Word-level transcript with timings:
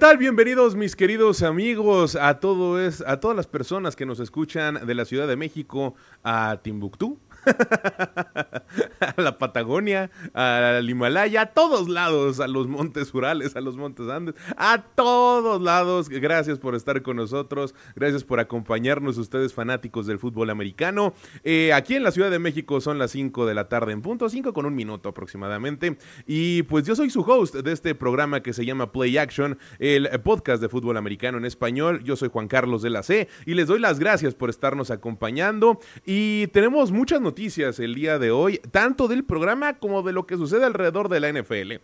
¿Qué 0.00 0.06
tal? 0.06 0.16
Bienvenidos 0.16 0.76
mis 0.76 0.96
queridos 0.96 1.42
amigos 1.42 2.16
a 2.16 2.40
todo 2.40 2.80
es 2.80 3.04
a 3.06 3.20
todas 3.20 3.36
las 3.36 3.46
personas 3.46 3.96
que 3.96 4.06
nos 4.06 4.18
escuchan 4.18 4.86
de 4.86 4.94
la 4.94 5.04
Ciudad 5.04 5.28
de 5.28 5.36
México 5.36 5.94
a 6.24 6.58
Timbuktu, 6.62 7.18
a 9.00 9.14
la 9.16 9.38
Patagonia, 9.38 10.10
al 10.34 10.88
Himalaya, 10.88 11.42
a 11.42 11.46
todos 11.46 11.88
lados, 11.88 12.40
a 12.40 12.48
los 12.48 12.68
montes 12.68 13.12
Urales, 13.14 13.56
a 13.56 13.60
los 13.60 13.76
montes 13.76 14.08
Andes, 14.08 14.34
a 14.56 14.82
todos 14.94 15.60
lados. 15.60 16.08
Gracias 16.08 16.58
por 16.58 16.74
estar 16.74 17.02
con 17.02 17.16
nosotros, 17.16 17.74
gracias 17.96 18.24
por 18.24 18.40
acompañarnos 18.40 19.18
ustedes 19.18 19.54
fanáticos 19.54 20.06
del 20.06 20.18
fútbol 20.18 20.50
americano. 20.50 21.14
Eh, 21.44 21.72
aquí 21.72 21.96
en 21.96 22.02
la 22.02 22.10
Ciudad 22.10 22.30
de 22.30 22.38
México 22.38 22.80
son 22.80 22.98
las 22.98 23.12
5 23.12 23.46
de 23.46 23.54
la 23.54 23.68
tarde 23.68 23.92
en 23.92 24.02
punto, 24.02 24.28
5 24.28 24.52
con 24.52 24.66
un 24.66 24.74
minuto 24.74 25.08
aproximadamente. 25.08 25.96
Y 26.26 26.62
pues 26.64 26.84
yo 26.84 26.94
soy 26.94 27.10
su 27.10 27.22
host 27.22 27.54
de 27.56 27.72
este 27.72 27.94
programa 27.94 28.42
que 28.42 28.52
se 28.52 28.64
llama 28.64 28.92
Play 28.92 29.16
Action, 29.18 29.58
el 29.78 30.08
podcast 30.22 30.62
de 30.62 30.68
fútbol 30.68 30.96
americano 30.96 31.38
en 31.38 31.44
español. 31.44 32.02
Yo 32.04 32.16
soy 32.16 32.28
Juan 32.28 32.48
Carlos 32.48 32.82
de 32.82 32.90
la 32.90 33.02
C 33.02 33.28
y 33.46 33.54
les 33.54 33.66
doy 33.66 33.80
las 33.80 33.98
gracias 33.98 34.34
por 34.34 34.50
estarnos 34.50 34.90
acompañando. 34.90 35.80
Y 36.04 36.46
tenemos 36.48 36.92
muchas 36.92 37.20
noticias 37.20 37.29
noticias 37.30 37.78
el 37.78 37.94
día 37.94 38.18
de 38.18 38.32
hoy, 38.32 38.58
tanto 38.72 39.06
del 39.06 39.22
programa 39.24 39.78
como 39.78 40.02
de 40.02 40.12
lo 40.12 40.26
que 40.26 40.36
sucede 40.36 40.64
alrededor 40.64 41.08
de 41.08 41.20
la 41.20 41.32
NFL 41.32 41.80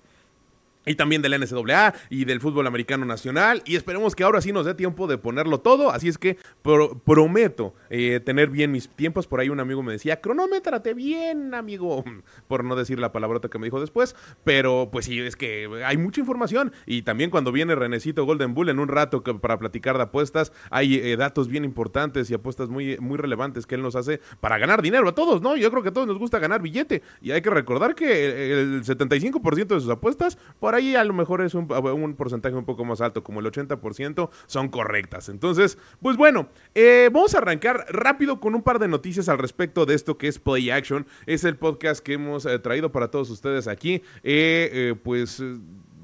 y 0.87 0.95
también 0.95 1.21
del 1.21 1.39
NCAA 1.39 1.95
y 2.09 2.25
del 2.25 2.41
fútbol 2.41 2.67
americano 2.67 3.05
nacional. 3.05 3.63
Y 3.65 3.77
esperemos 3.77 4.15
que 4.15 4.25
ahora 4.25 4.41
sí 4.41 4.53
nos 4.53 4.65
dé 4.65 4.75
tiempo 4.75 5.07
de 5.07 5.19
ponerlo 5.19 5.61
todo. 5.61 5.91
Así 5.91 6.09
es 6.09 6.17
que 6.17 6.39
prometo 7.05 7.75
eh, 7.91 8.21
tener 8.25 8.49
bien 8.49 8.71
mis 8.73 8.89
tiempos. 8.89 9.27
Por 9.27 9.41
ahí 9.41 9.49
un 9.49 9.61
amigo 9.61 9.83
me 9.83 9.93
decía, 9.93 10.21
cronómetrate 10.21 10.95
bien, 10.95 11.55
amigo. 11.55 12.05
Por 12.49 12.65
no 12.65 12.77
decir 12.77 12.99
la 13.01 13.13
palabrota 13.13 13.49
que 13.49 13.59
me 13.59 13.67
dijo 13.67 13.81
después. 13.81 14.15
Pero 14.45 14.89
pues 14.93 15.07
sí, 15.07 15.19
es 15.19 15.37
que 15.37 15.69
hay 15.85 15.97
mucha 15.97 16.21
información. 16.21 16.73
Y 16.87 17.03
también 17.03 17.31
cuando 17.31 17.51
viene 17.51 17.75
Renecito 17.75 18.25
Golden 18.25 18.55
Bull 18.55 18.69
en 18.69 18.79
un 18.79 18.89
rato 18.89 19.23
para 19.23 19.59
platicar 19.59 19.97
de 19.97 20.05
apuestas, 20.05 20.53
hay 20.71 20.97
eh, 20.97 21.17
datos 21.17 21.49
bien 21.49 21.65
importantes 21.65 22.31
y 22.31 22.35
apuestas 22.35 22.69
muy, 22.69 22.97
muy 22.99 23.19
relevantes 23.19 23.67
que 23.67 23.75
él 23.75 23.83
nos 23.83 23.97
hace 23.97 24.21
para 24.41 24.57
ganar 24.59 24.83
dinero 24.83 25.09
a 25.09 25.15
todos, 25.15 25.43
¿no? 25.43 25.57
Yo 25.57 25.71
creo 25.71 25.83
que 25.83 25.89
a 25.89 25.93
todos 25.93 26.07
nos 26.07 26.19
gusta 26.19 26.39
ganar 26.39 26.63
billete. 26.63 27.03
Y 27.21 27.33
hay 27.33 27.43
que 27.43 27.51
recordar 27.51 27.97
que 27.97 28.53
el 28.53 28.85
75% 28.85 29.67
de 29.67 29.81
sus 29.81 29.91
apuestas 29.91 30.39
ahí 30.77 30.95
a 30.95 31.05
lo 31.05 31.13
mejor 31.13 31.43
es 31.43 31.55
un, 31.55 31.67
porcentaje 32.17 32.55
un 32.55 32.65
poco 32.65 32.85
más 32.85 33.01
alto, 33.01 33.23
como 33.23 33.41
el 33.41 33.47
80%, 33.47 34.31
son 34.47 34.69
correctas. 34.69 35.29
Entonces, 35.29 35.79
pues 36.01 36.17
bueno, 36.17 36.49
eh, 36.75 37.11
vamos 37.13 37.35
a 37.35 37.39
arrancar 37.39 37.87
rápido 37.89 38.41
con 38.41 38.55
un 38.55 38.63
par 38.63 38.79
de 38.79 38.89
noticias 38.89 39.29
al 39.29 39.39
respecto 39.39 39.87
de 39.87 39.95
esto 39.95 40.19
que 40.19 40.29
es 40.29 40.39
Play 40.39 40.71
Action. 40.71 41.07
Es 41.27 41.45
el 41.45 41.57
podcast 41.57 42.05
que 42.05 42.15
hemos 42.15 42.47
eh, 42.47 42.59
traído 42.59 42.93
para 42.93 43.11
todos 43.11 43.31
ustedes 43.31 43.69
aquí. 43.69 44.03
Eh, 44.23 44.95
pues 45.03 45.43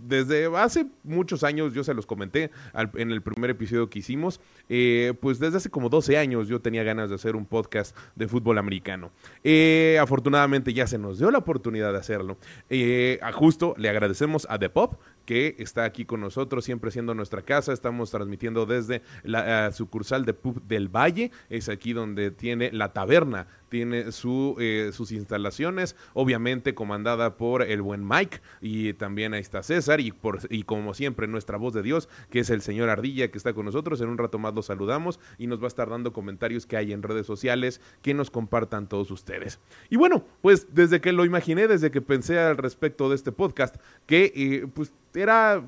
desde 0.06 0.46
hace 0.56 0.86
muchos 1.04 1.44
años, 1.44 1.74
yo 1.74 1.84
se 1.84 1.94
los 1.94 2.06
comenté 2.06 2.50
en 2.94 3.10
el 3.10 3.22
primer 3.22 3.50
episodio 3.50 3.88
que 3.88 4.00
hicimos, 4.00 4.40
eh, 4.68 5.14
pues 5.20 5.38
desde 5.38 5.58
hace 5.58 5.70
como 5.70 5.88
12 5.88 6.18
años 6.18 6.48
yo 6.48 6.60
tenía 6.60 6.82
ganas 6.82 7.08
de 7.08 7.14
hacer 7.14 7.36
un 7.36 7.46
podcast 7.46 7.96
de 8.14 8.28
fútbol 8.28 8.58
americano. 8.58 9.10
Eh, 9.44 9.98
afortunadamente 10.00 10.72
ya 10.72 10.86
se 10.86 10.98
nos 10.98 11.18
dio 11.18 11.30
la 11.30 11.38
oportunidad 11.38 11.92
de 11.92 11.98
hacerlo. 11.98 12.36
Eh, 12.70 13.18
a 13.22 13.32
justo 13.32 13.74
le 13.78 13.88
agradecemos 13.88 14.46
a 14.50 14.58
The 14.58 14.70
Pop 14.70 14.94
que 15.24 15.54
está 15.58 15.84
aquí 15.84 16.04
con 16.04 16.20
nosotros, 16.20 16.64
siempre 16.64 16.90
siendo 16.90 17.14
nuestra 17.14 17.42
casa. 17.42 17.72
Estamos 17.72 18.10
transmitiendo 18.10 18.66
desde 18.66 19.02
la 19.22 19.70
sucursal 19.72 20.24
de 20.24 20.34
Pub 20.34 20.62
del 20.62 20.88
Valle, 20.88 21.30
es 21.48 21.68
aquí 21.68 21.92
donde 21.92 22.30
tiene 22.30 22.72
la 22.72 22.92
taberna 22.92 23.46
tiene 23.72 24.12
su, 24.12 24.54
eh, 24.60 24.90
sus 24.92 25.12
instalaciones, 25.12 25.96
obviamente 26.12 26.74
comandada 26.74 27.38
por 27.38 27.62
el 27.62 27.80
buen 27.80 28.06
Mike 28.06 28.42
y 28.60 28.92
también 28.92 29.32
ahí 29.32 29.40
está 29.40 29.62
César 29.62 29.98
y, 29.98 30.12
por, 30.12 30.40
y 30.50 30.64
como 30.64 30.92
siempre 30.92 31.26
nuestra 31.26 31.56
voz 31.56 31.72
de 31.72 31.80
Dios, 31.80 32.10
que 32.28 32.40
es 32.40 32.50
el 32.50 32.60
señor 32.60 32.90
Ardilla 32.90 33.30
que 33.30 33.38
está 33.38 33.54
con 33.54 33.64
nosotros. 33.64 34.02
En 34.02 34.10
un 34.10 34.18
rato 34.18 34.38
más 34.38 34.52
lo 34.52 34.60
saludamos 34.60 35.20
y 35.38 35.46
nos 35.46 35.58
va 35.58 35.64
a 35.64 35.68
estar 35.68 35.88
dando 35.88 36.12
comentarios 36.12 36.66
que 36.66 36.76
hay 36.76 36.92
en 36.92 37.02
redes 37.02 37.24
sociales 37.24 37.80
que 38.02 38.12
nos 38.12 38.30
compartan 38.30 38.90
todos 38.90 39.10
ustedes. 39.10 39.58
Y 39.88 39.96
bueno, 39.96 40.22
pues 40.42 40.66
desde 40.74 41.00
que 41.00 41.12
lo 41.12 41.24
imaginé, 41.24 41.66
desde 41.66 41.90
que 41.90 42.02
pensé 42.02 42.38
al 42.38 42.58
respecto 42.58 43.08
de 43.08 43.14
este 43.14 43.32
podcast, 43.32 43.76
que 44.04 44.34
eh, 44.36 44.66
pues 44.74 44.92
era 45.14 45.64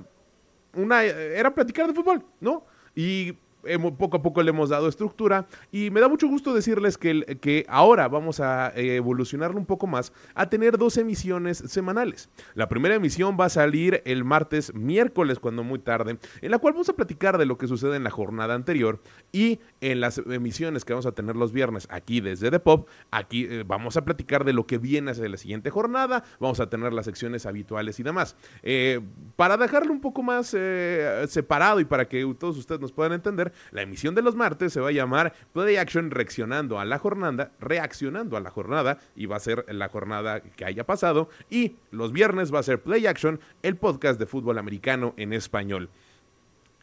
una 0.74 1.04
era 1.04 1.54
platicar 1.54 1.86
de 1.86 1.94
fútbol, 1.94 2.22
¿no? 2.38 2.66
Y 2.94 3.38
poco 3.98 4.16
a 4.16 4.22
poco 4.22 4.42
le 4.42 4.50
hemos 4.50 4.68
dado 4.68 4.88
estructura 4.88 5.46
y 5.72 5.90
me 5.90 6.00
da 6.00 6.08
mucho 6.08 6.28
gusto 6.28 6.54
decirles 6.54 6.98
que, 6.98 7.38
que 7.40 7.64
ahora 7.68 8.08
vamos 8.08 8.40
a 8.40 8.72
eh, 8.76 8.96
evolucionarlo 8.96 9.58
un 9.58 9.66
poco 9.66 9.86
más 9.86 10.12
a 10.34 10.48
tener 10.48 10.78
dos 10.78 10.96
emisiones 10.96 11.58
semanales. 11.58 12.28
La 12.54 12.68
primera 12.68 12.94
emisión 12.94 13.36
va 13.40 13.46
a 13.46 13.48
salir 13.48 14.02
el 14.04 14.24
martes, 14.24 14.74
miércoles, 14.74 15.38
cuando 15.38 15.64
muy 15.64 15.78
tarde, 15.78 16.18
en 16.40 16.50
la 16.50 16.58
cual 16.58 16.74
vamos 16.74 16.88
a 16.88 16.94
platicar 16.94 17.38
de 17.38 17.46
lo 17.46 17.58
que 17.58 17.66
sucede 17.66 17.96
en 17.96 18.04
la 18.04 18.10
jornada 18.10 18.54
anterior 18.54 19.00
y 19.32 19.60
en 19.80 20.00
las 20.00 20.18
emisiones 20.18 20.84
que 20.84 20.92
vamos 20.92 21.06
a 21.06 21.12
tener 21.12 21.36
los 21.36 21.52
viernes 21.52 21.86
aquí 21.90 22.20
desde 22.20 22.50
The 22.50 22.60
Pop, 22.60 22.88
aquí 23.10 23.46
eh, 23.48 23.64
vamos 23.66 23.96
a 23.96 24.04
platicar 24.04 24.44
de 24.44 24.52
lo 24.52 24.66
que 24.66 24.78
viene 24.78 25.10
hacia 25.10 25.28
la 25.28 25.36
siguiente 25.36 25.70
jornada, 25.70 26.24
vamos 26.38 26.60
a 26.60 26.68
tener 26.68 26.92
las 26.92 27.06
secciones 27.06 27.46
habituales 27.46 27.98
y 28.00 28.02
demás. 28.02 28.36
Eh, 28.62 29.00
para 29.36 29.56
dejarlo 29.56 29.92
un 29.92 30.00
poco 30.00 30.22
más 30.22 30.54
separado 31.28 31.80
y 31.80 31.84
para 31.84 32.06
que 32.06 32.24
todos 32.38 32.58
ustedes 32.58 32.80
nos 32.80 32.92
puedan 32.92 33.12
entender, 33.12 33.52
la 33.70 33.82
emisión 33.82 34.14
de 34.14 34.22
los 34.22 34.34
martes 34.34 34.72
se 34.72 34.80
va 34.80 34.88
a 34.88 34.92
llamar 34.92 35.34
Play 35.52 35.76
Action 35.76 36.10
reaccionando 36.10 36.78
a 36.78 36.84
la 36.84 36.98
jornada, 36.98 37.52
reaccionando 37.60 38.36
a 38.36 38.40
la 38.40 38.50
jornada 38.50 38.98
y 39.16 39.26
va 39.26 39.36
a 39.36 39.40
ser 39.40 39.64
la 39.68 39.88
jornada 39.88 40.40
que 40.40 40.64
haya 40.64 40.84
pasado 40.84 41.28
y 41.50 41.76
los 41.90 42.12
viernes 42.12 42.52
va 42.52 42.60
a 42.60 42.64
ser 42.64 42.82
Play 42.82 43.06
Action, 43.06 43.40
el 43.62 43.76
podcast 43.76 44.18
de 44.18 44.26
fútbol 44.26 44.58
americano 44.58 45.14
en 45.16 45.32
español. 45.32 45.90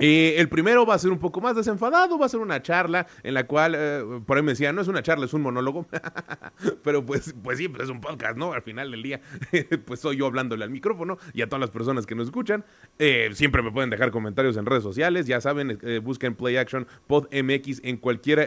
Eh, 0.03 0.39
el 0.39 0.49
primero 0.49 0.83
va 0.83 0.95
a 0.95 0.99
ser 0.99 1.11
un 1.11 1.19
poco 1.19 1.41
más 1.41 1.55
desenfadado, 1.55 2.17
va 2.17 2.25
a 2.25 2.29
ser 2.29 2.39
una 2.39 2.63
charla 2.63 3.05
en 3.21 3.35
la 3.35 3.45
cual, 3.45 3.75
eh, 3.77 4.03
por 4.25 4.35
ahí 4.35 4.41
me 4.41 4.53
decía, 4.53 4.73
no 4.73 4.81
es 4.81 4.87
una 4.87 5.03
charla, 5.03 5.25
es 5.25 5.33
un 5.35 5.43
monólogo, 5.43 5.85
pero 6.83 7.05
pues, 7.05 7.35
pues 7.43 7.59
sí, 7.59 7.67
pues 7.67 7.83
es 7.83 7.89
un 7.91 8.01
podcast, 8.01 8.35
¿no? 8.35 8.51
Al 8.53 8.63
final 8.63 8.89
del 8.89 9.03
día, 9.03 9.21
pues 9.85 9.99
soy 9.99 10.17
yo 10.17 10.25
hablándole 10.25 10.63
al 10.63 10.71
micrófono 10.71 11.19
y 11.33 11.43
a 11.43 11.45
todas 11.47 11.61
las 11.61 11.69
personas 11.69 12.07
que 12.07 12.15
nos 12.15 12.25
escuchan. 12.25 12.65
Eh, 12.97 13.29
siempre 13.33 13.61
me 13.61 13.71
pueden 13.71 13.91
dejar 13.91 14.09
comentarios 14.09 14.57
en 14.57 14.65
redes 14.65 14.81
sociales, 14.81 15.27
ya 15.27 15.39
saben, 15.39 15.79
busquen 16.03 16.33
Play 16.33 16.57
Action 16.57 16.87
Pod 17.05 17.27
MX 17.31 17.81
en 17.83 17.97
cualquier 17.97 18.39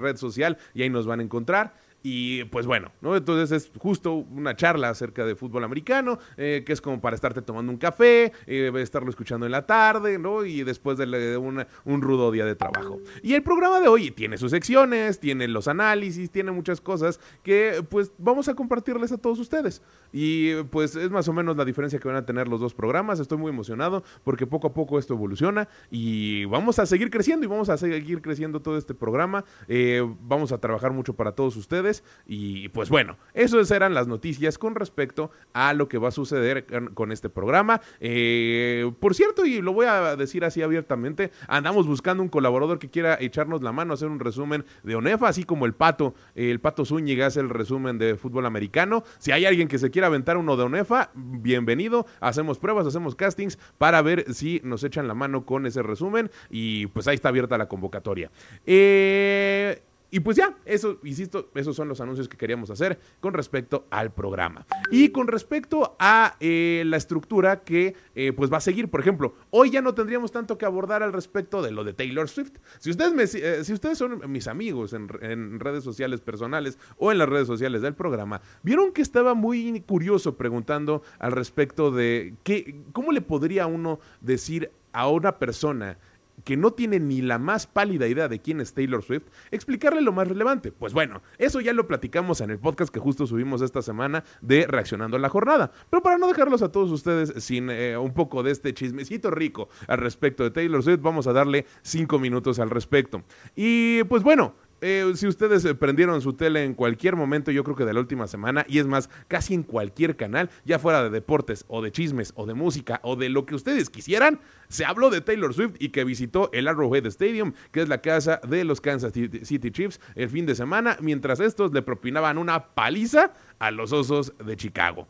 red 0.00 0.16
social 0.16 0.58
y 0.74 0.82
ahí 0.82 0.90
nos 0.90 1.06
van 1.06 1.20
a 1.20 1.22
encontrar. 1.22 1.72
Y 2.02 2.44
pues 2.44 2.66
bueno, 2.66 2.92
¿no? 3.00 3.14
Entonces 3.16 3.50
es 3.52 3.70
justo 3.78 4.14
una 4.14 4.56
charla 4.56 4.88
acerca 4.88 5.26
de 5.26 5.34
fútbol 5.36 5.64
americano, 5.64 6.18
eh, 6.36 6.62
que 6.64 6.72
es 6.72 6.80
como 6.80 7.00
para 7.00 7.14
estarte 7.14 7.42
tomando 7.42 7.70
un 7.70 7.78
café, 7.78 8.32
eh, 8.46 8.72
estarlo 8.76 9.10
escuchando 9.10 9.44
en 9.46 9.52
la 9.52 9.66
tarde, 9.66 10.18
¿no? 10.18 10.44
Y 10.44 10.62
después 10.62 10.96
de, 10.96 11.36
un 11.36 12.02
rudo 12.02 12.30
día 12.30 12.44
de 12.44 12.54
trabajo. 12.54 13.00
Y 13.22 13.34
el 13.34 13.42
programa 13.42 13.80
de 13.80 13.88
hoy 13.88 14.10
tiene 14.10 14.38
sus 14.38 14.50
secciones, 14.50 15.20
tiene 15.20 15.46
los 15.48 15.68
análisis, 15.68 16.30
tiene 16.30 16.52
muchas 16.52 16.80
cosas 16.80 17.20
que 17.42 17.84
pues 17.88 18.12
vamos 18.18 18.48
a 18.48 18.54
compartirles 18.54 19.12
a 19.12 19.18
todos 19.18 19.38
ustedes. 19.38 19.82
Y 20.12 20.54
pues 20.64 20.96
es 20.96 21.10
más 21.10 21.28
o 21.28 21.32
menos 21.32 21.56
la 21.56 21.64
diferencia 21.64 21.98
que 21.98 22.08
van 22.08 22.16
a 22.16 22.24
tener 22.24 22.48
los 22.48 22.60
dos 22.60 22.74
programas. 22.74 23.20
Estoy 23.20 23.38
muy 23.38 23.50
emocionado 23.50 24.02
porque 24.24 24.46
poco 24.46 24.68
a 24.68 24.72
poco 24.72 24.98
esto 24.98 25.14
evoluciona 25.14 25.68
y 25.90 26.46
vamos 26.46 26.78
a 26.78 26.86
seguir 26.86 27.10
creciendo 27.10 27.44
y 27.44 27.48
vamos 27.48 27.68
a 27.68 27.76
seguir 27.76 28.22
creciendo 28.22 28.60
todo 28.60 28.78
este 28.78 28.94
programa. 28.94 29.44
Eh, 29.68 30.02
vamos 30.22 30.52
a 30.52 30.58
trabajar 30.58 30.92
mucho 30.92 31.14
para 31.14 31.32
todos 31.32 31.56
ustedes. 31.56 31.89
Y 32.26 32.68
pues 32.70 32.88
bueno, 32.88 33.16
esas 33.34 33.70
eran 33.70 33.94
las 33.94 34.06
noticias 34.06 34.58
con 34.58 34.74
respecto 34.74 35.30
a 35.52 35.74
lo 35.74 35.88
que 35.88 35.98
va 35.98 36.08
a 36.08 36.12
suceder 36.12 36.66
con 36.94 37.12
este 37.12 37.28
programa. 37.28 37.80
Eh, 38.00 38.90
por 39.00 39.14
cierto, 39.14 39.44
y 39.44 39.60
lo 39.60 39.72
voy 39.72 39.86
a 39.86 40.16
decir 40.16 40.44
así 40.44 40.62
abiertamente, 40.62 41.30
andamos 41.48 41.86
buscando 41.86 42.22
un 42.22 42.28
colaborador 42.28 42.78
que 42.78 42.90
quiera 42.90 43.16
echarnos 43.20 43.62
la 43.62 43.72
mano, 43.72 43.94
hacer 43.94 44.08
un 44.08 44.20
resumen 44.20 44.64
de 44.82 44.94
ONEFA, 44.94 45.28
así 45.28 45.44
como 45.44 45.66
el 45.66 45.74
Pato, 45.74 46.14
el 46.34 46.60
Pato 46.60 46.84
Zúñiga 46.84 47.26
hace 47.26 47.40
el 47.40 47.50
resumen 47.50 47.98
de 47.98 48.16
fútbol 48.16 48.46
americano. 48.46 49.04
Si 49.18 49.32
hay 49.32 49.44
alguien 49.44 49.68
que 49.68 49.78
se 49.78 49.90
quiera 49.90 50.06
aventar 50.06 50.36
uno 50.36 50.56
de 50.56 50.64
ONEFA, 50.64 51.10
bienvenido. 51.14 52.06
Hacemos 52.20 52.58
pruebas, 52.58 52.86
hacemos 52.86 53.14
castings 53.14 53.58
para 53.78 54.02
ver 54.02 54.32
si 54.32 54.60
nos 54.64 54.84
echan 54.84 55.08
la 55.08 55.14
mano 55.14 55.44
con 55.44 55.66
ese 55.66 55.82
resumen 55.82 56.30
y 56.48 56.86
pues 56.88 57.06
ahí 57.08 57.14
está 57.14 57.28
abierta 57.28 57.58
la 57.58 57.68
convocatoria. 57.68 58.30
Eh, 58.66 59.82
y 60.10 60.20
pues 60.20 60.36
ya, 60.36 60.56
eso, 60.64 60.98
insisto, 61.04 61.50
esos 61.54 61.76
son 61.76 61.88
los 61.88 62.00
anuncios 62.00 62.28
que 62.28 62.36
queríamos 62.36 62.70
hacer 62.70 62.98
con 63.20 63.32
respecto 63.32 63.86
al 63.90 64.12
programa. 64.12 64.66
Y 64.90 65.10
con 65.10 65.28
respecto 65.28 65.96
a 65.98 66.36
eh, 66.40 66.82
la 66.86 66.96
estructura 66.96 67.62
que 67.62 67.94
eh, 68.14 68.32
pues 68.32 68.52
va 68.52 68.56
a 68.56 68.60
seguir, 68.60 68.90
por 68.90 69.00
ejemplo, 69.00 69.34
hoy 69.50 69.70
ya 69.70 69.82
no 69.82 69.94
tendríamos 69.94 70.32
tanto 70.32 70.58
que 70.58 70.66
abordar 70.66 71.02
al 71.02 71.12
respecto 71.12 71.62
de 71.62 71.70
lo 71.70 71.84
de 71.84 71.92
Taylor 71.92 72.28
Swift. 72.28 72.54
Si 72.78 72.90
ustedes, 72.90 73.14
me, 73.14 73.22
eh, 73.22 73.64
si 73.64 73.72
ustedes 73.72 73.98
son 73.98 74.30
mis 74.30 74.48
amigos 74.48 74.92
en, 74.92 75.08
en, 75.20 75.60
redes 75.60 75.84
sociales 75.84 76.20
personales 76.20 76.78
o 76.96 77.12
en 77.12 77.18
las 77.18 77.28
redes 77.28 77.46
sociales 77.46 77.82
del 77.82 77.94
programa, 77.94 78.40
vieron 78.62 78.92
que 78.92 79.02
estaba 79.02 79.34
muy 79.34 79.80
curioso 79.86 80.36
preguntando 80.36 81.02
al 81.18 81.32
respecto 81.32 81.90
de 81.90 82.34
qué, 82.42 82.82
cómo 82.92 83.12
le 83.12 83.20
podría 83.20 83.66
uno 83.66 84.00
decir 84.20 84.70
a 84.92 85.08
una 85.08 85.38
persona 85.38 85.98
que 86.44 86.56
no 86.56 86.72
tiene 86.72 87.00
ni 87.00 87.22
la 87.22 87.38
más 87.38 87.66
pálida 87.66 88.06
idea 88.06 88.28
de 88.28 88.40
quién 88.40 88.60
es 88.60 88.74
Taylor 88.74 89.02
Swift, 89.02 89.24
explicarle 89.50 90.00
lo 90.00 90.12
más 90.12 90.28
relevante. 90.28 90.72
Pues 90.72 90.92
bueno, 90.92 91.22
eso 91.38 91.60
ya 91.60 91.72
lo 91.72 91.86
platicamos 91.86 92.40
en 92.40 92.50
el 92.50 92.58
podcast 92.58 92.92
que 92.92 93.00
justo 93.00 93.26
subimos 93.26 93.62
esta 93.62 93.82
semana 93.82 94.24
de 94.40 94.66
Reaccionando 94.66 95.16
a 95.16 95.20
la 95.20 95.28
Jornada. 95.28 95.72
Pero 95.90 96.02
para 96.02 96.18
no 96.18 96.28
dejarlos 96.28 96.62
a 96.62 96.72
todos 96.72 96.90
ustedes 96.90 97.42
sin 97.42 97.70
eh, 97.70 97.96
un 97.96 98.14
poco 98.14 98.42
de 98.42 98.52
este 98.52 98.74
chismecito 98.74 99.30
rico 99.30 99.68
al 99.86 99.98
respecto 99.98 100.42
de 100.44 100.50
Taylor 100.50 100.82
Swift, 100.82 101.00
vamos 101.00 101.26
a 101.26 101.32
darle 101.32 101.66
cinco 101.82 102.18
minutos 102.18 102.58
al 102.58 102.70
respecto. 102.70 103.22
Y 103.54 104.04
pues 104.04 104.22
bueno, 104.22 104.54
eh, 104.80 105.12
si 105.14 105.26
ustedes 105.26 105.64
eh, 105.64 105.74
prendieron 105.74 106.20
su 106.20 106.32
tele 106.32 106.64
en 106.64 106.74
cualquier 106.74 107.16
momento, 107.16 107.50
yo 107.50 107.64
creo 107.64 107.76
que 107.76 107.84
de 107.84 107.92
la 107.92 108.00
última 108.00 108.26
semana, 108.26 108.64
y 108.68 108.78
es 108.78 108.86
más, 108.86 109.10
casi 109.28 109.54
en 109.54 109.62
cualquier 109.62 110.16
canal, 110.16 110.50
ya 110.64 110.78
fuera 110.78 111.02
de 111.02 111.10
deportes 111.10 111.64
o 111.68 111.82
de 111.82 111.92
chismes 111.92 112.32
o 112.36 112.46
de 112.46 112.54
música 112.54 113.00
o 113.02 113.16
de 113.16 113.28
lo 113.28 113.46
que 113.46 113.54
ustedes 113.54 113.90
quisieran, 113.90 114.40
se 114.68 114.84
habló 114.84 115.10
de 115.10 115.20
Taylor 115.20 115.52
Swift 115.52 115.76
y 115.78 115.90
que 115.90 116.04
visitó 116.04 116.50
el 116.52 116.68
Arrowhead 116.68 117.06
Stadium, 117.06 117.52
que 117.72 117.82
es 117.82 117.88
la 117.88 118.00
casa 118.00 118.40
de 118.46 118.64
los 118.64 118.80
Kansas 118.80 119.12
City 119.12 119.70
Chiefs, 119.70 120.00
el 120.14 120.30
fin 120.30 120.46
de 120.46 120.54
semana, 120.54 120.96
mientras 121.00 121.40
estos 121.40 121.72
le 121.72 121.82
propinaban 121.82 122.38
una 122.38 122.68
paliza 122.68 123.32
a 123.58 123.70
los 123.70 123.92
Osos 123.92 124.32
de 124.44 124.56
Chicago. 124.56 125.06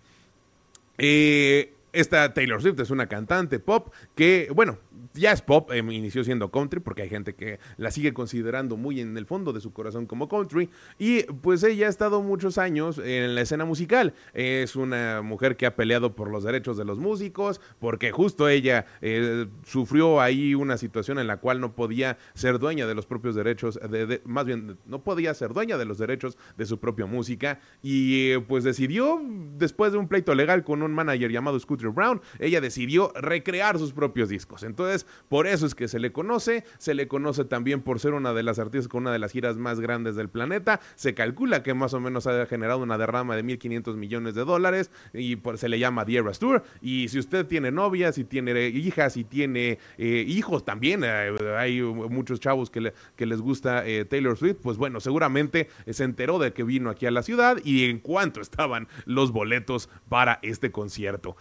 Eh, 0.99 1.73
esta 1.93 2.33
Taylor 2.35 2.63
Swift 2.63 2.81
es 2.81 2.91
una 2.91 3.07
cantante 3.07 3.59
pop 3.59 3.93
que, 4.15 4.49
bueno, 4.55 4.79
ya 5.15 5.33
es 5.33 5.43
pop, 5.43 5.71
em, 5.73 5.91
inició 5.91 6.25
siendo 6.25 6.51
country, 6.51 6.81
porque 6.81 7.03
hay 7.03 7.09
gente 7.09 7.35
que 7.35 7.59
la 7.77 7.91
sigue 7.91 8.13
considerando 8.13 8.77
muy 8.77 9.01
en 9.01 9.17
el 9.17 9.27
fondo 9.27 9.53
de 9.53 9.61
su 9.61 9.73
corazón 9.73 10.07
como 10.07 10.29
country, 10.29 10.71
y 10.99 11.23
pues 11.25 11.63
ella 11.63 11.87
ha 11.87 11.91
estado 11.91 12.23
muchos 12.23 12.59
años 12.59 13.01
en 13.03 13.35
la 13.35 13.41
escena 13.41 13.65
musical. 13.65 14.15
Es 14.35 14.77
una 14.77 15.23
mujer 15.23 15.57
que 15.57 15.67
ha 15.67 15.75
peleado 15.75 16.15
por 16.15 16.31
los 16.31 16.45
derechos 16.45 16.77
de 16.77 16.85
los 16.85 16.99
músicos, 16.99 17.61
porque 17.79 18.13
justo 18.13 18.49
ella 18.49 18.87
eh, 19.01 19.47
sufrió 19.65 20.21
ahí 20.21 20.55
una 20.55 20.77
situación 20.77 21.19
en 21.19 21.27
la 21.27 21.39
cual 21.39 21.61
no 21.61 21.75
podía 21.75 22.19
ser 22.35 22.59
dueña 22.59 22.87
de 22.87 22.95
los 22.95 23.07
propios 23.07 23.35
derechos, 23.35 23.79
de, 23.91 24.23
más 24.25 24.45
bien 24.45 24.79
no 24.87 25.03
podía 25.03 25.35
ser 25.35 25.53
dueña 25.53 25.77
de 25.79 25.85
los 25.85 25.99
derechos 25.99 26.39
de 26.57 26.67
su 26.67 26.79
propia 26.79 27.07
música, 27.07 27.61
y 27.83 28.39
pues 28.39 28.65
decidió, 28.65 29.21
después 29.57 29.93
de 29.93 29.99
un 29.99 30.09
pleito 30.09 30.35
legal 30.35 30.63
con 30.65 30.83
un 30.83 30.93
manager 30.93 31.31
llamado 31.31 31.57
Brown, 31.89 32.21
ella 32.39 32.61
decidió 32.61 33.13
recrear 33.15 33.79
sus 33.79 33.93
propios 33.93 34.29
discos. 34.29 34.63
Entonces, 34.63 35.07
por 35.29 35.47
eso 35.47 35.67
es 35.67 35.75
que 35.75 35.89
se 35.89 35.99
le 35.99 36.13
conoce, 36.13 36.65
se 36.79 36.95
le 36.95 37.09
conoce 37.09 37.45
también 37.45 37.83
por 37.83 38.01
ser 38.01 38.15
una 38.15 38.33
de 38.33 38.43
las 38.43 38.59
artistas 38.59 38.89
con 38.89 39.03
una 39.03 39.13
de 39.13 39.19
las 39.19 39.33
giras 39.33 39.57
más 39.57 39.81
grandes 39.81 40.17
del 40.17 40.29
planeta, 40.29 40.81
se 40.95 41.15
calcula 41.15 41.63
que 41.63 41.75
más 41.75 41.95
o 41.95 42.01
menos 42.01 42.27
ha 42.27 42.47
generado 42.47 42.81
una 42.81 42.99
derrama 42.99 43.37
de 43.37 43.45
1.500 43.45 43.97
millones 43.97 44.35
de 44.35 44.45
dólares 44.45 44.91
y 45.13 45.39
se 45.57 45.69
le 45.69 45.79
llama 45.79 46.05
The 46.05 46.17
Eras 46.17 46.39
Tour, 46.39 46.63
y 46.81 47.09
si 47.09 47.19
usted 47.19 47.47
tiene 47.47 47.71
novias, 47.71 48.15
si 48.15 48.25
tiene 48.25 48.69
hijas, 48.69 49.15
si 49.15 49.25
tiene 49.25 49.79
eh, 49.99 50.25
hijos 50.27 50.65
también, 50.65 51.03
eh, 51.05 51.37
hay 51.57 51.81
muchos 51.83 52.41
chavos 52.41 52.71
que, 52.71 52.93
les 53.19 53.41
gusta 53.41 53.87
eh, 53.87 54.05
Taylor 54.05 54.37
Swift, 54.37 54.59
pues 54.63 54.77
bueno, 54.77 55.01
seguramente 55.01 55.69
se 55.89 56.05
enteró 56.05 56.39
de 56.39 56.53
que 56.53 56.65
vino 56.65 56.91
aquí 56.91 57.07
a 57.07 57.11
la 57.11 57.23
ciudad 57.23 57.59
y 57.65 57.85
en 57.85 57.99
cuánto 57.99 58.41
estaban 58.41 58.89
los 59.05 59.33
boletos 59.33 59.89
para 60.09 60.39
este 60.43 60.71
concierto. 60.71 61.37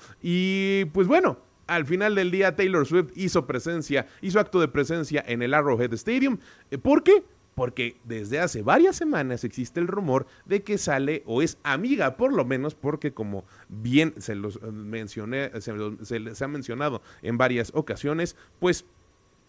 Pues 0.94 1.08
bueno, 1.08 1.38
al 1.70 1.86
final 1.86 2.16
del 2.16 2.32
día 2.32 2.56
Taylor 2.56 2.86
Swift 2.86 3.12
hizo 3.16 3.46
presencia, 3.46 4.08
hizo 4.22 4.40
acto 4.40 4.60
de 4.60 4.68
presencia 4.68 5.24
en 5.26 5.42
el 5.42 5.54
Arrowhead 5.54 5.94
Stadium. 5.94 6.40
Eh, 6.72 6.78
¿Por 6.78 7.04
qué? 7.04 7.24
Porque 7.56 7.98
desde 8.04 8.40
hace 8.40 8.62
varias 8.62 8.96
semanas 8.96 9.44
existe 9.44 9.80
el 9.80 9.88
rumor 9.88 10.26
de 10.46 10.64
que 10.64 10.78
sale 10.78 11.24
o 11.26 11.42
es 11.42 11.58
amiga, 11.64 12.18
por 12.18 12.34
lo 12.34 12.46
menos, 12.46 12.74
porque 12.74 13.14
como 13.14 13.46
bien 13.68 14.14
se 14.18 14.36
los 14.36 14.58
eh, 14.58 14.72
mencioné, 14.72 15.52
se, 15.62 16.44
ha 16.44 16.48
mencionado 16.48 17.02
en 17.22 17.38
varias 17.38 17.72
ocasiones, 17.74 18.36
pues 18.60 18.86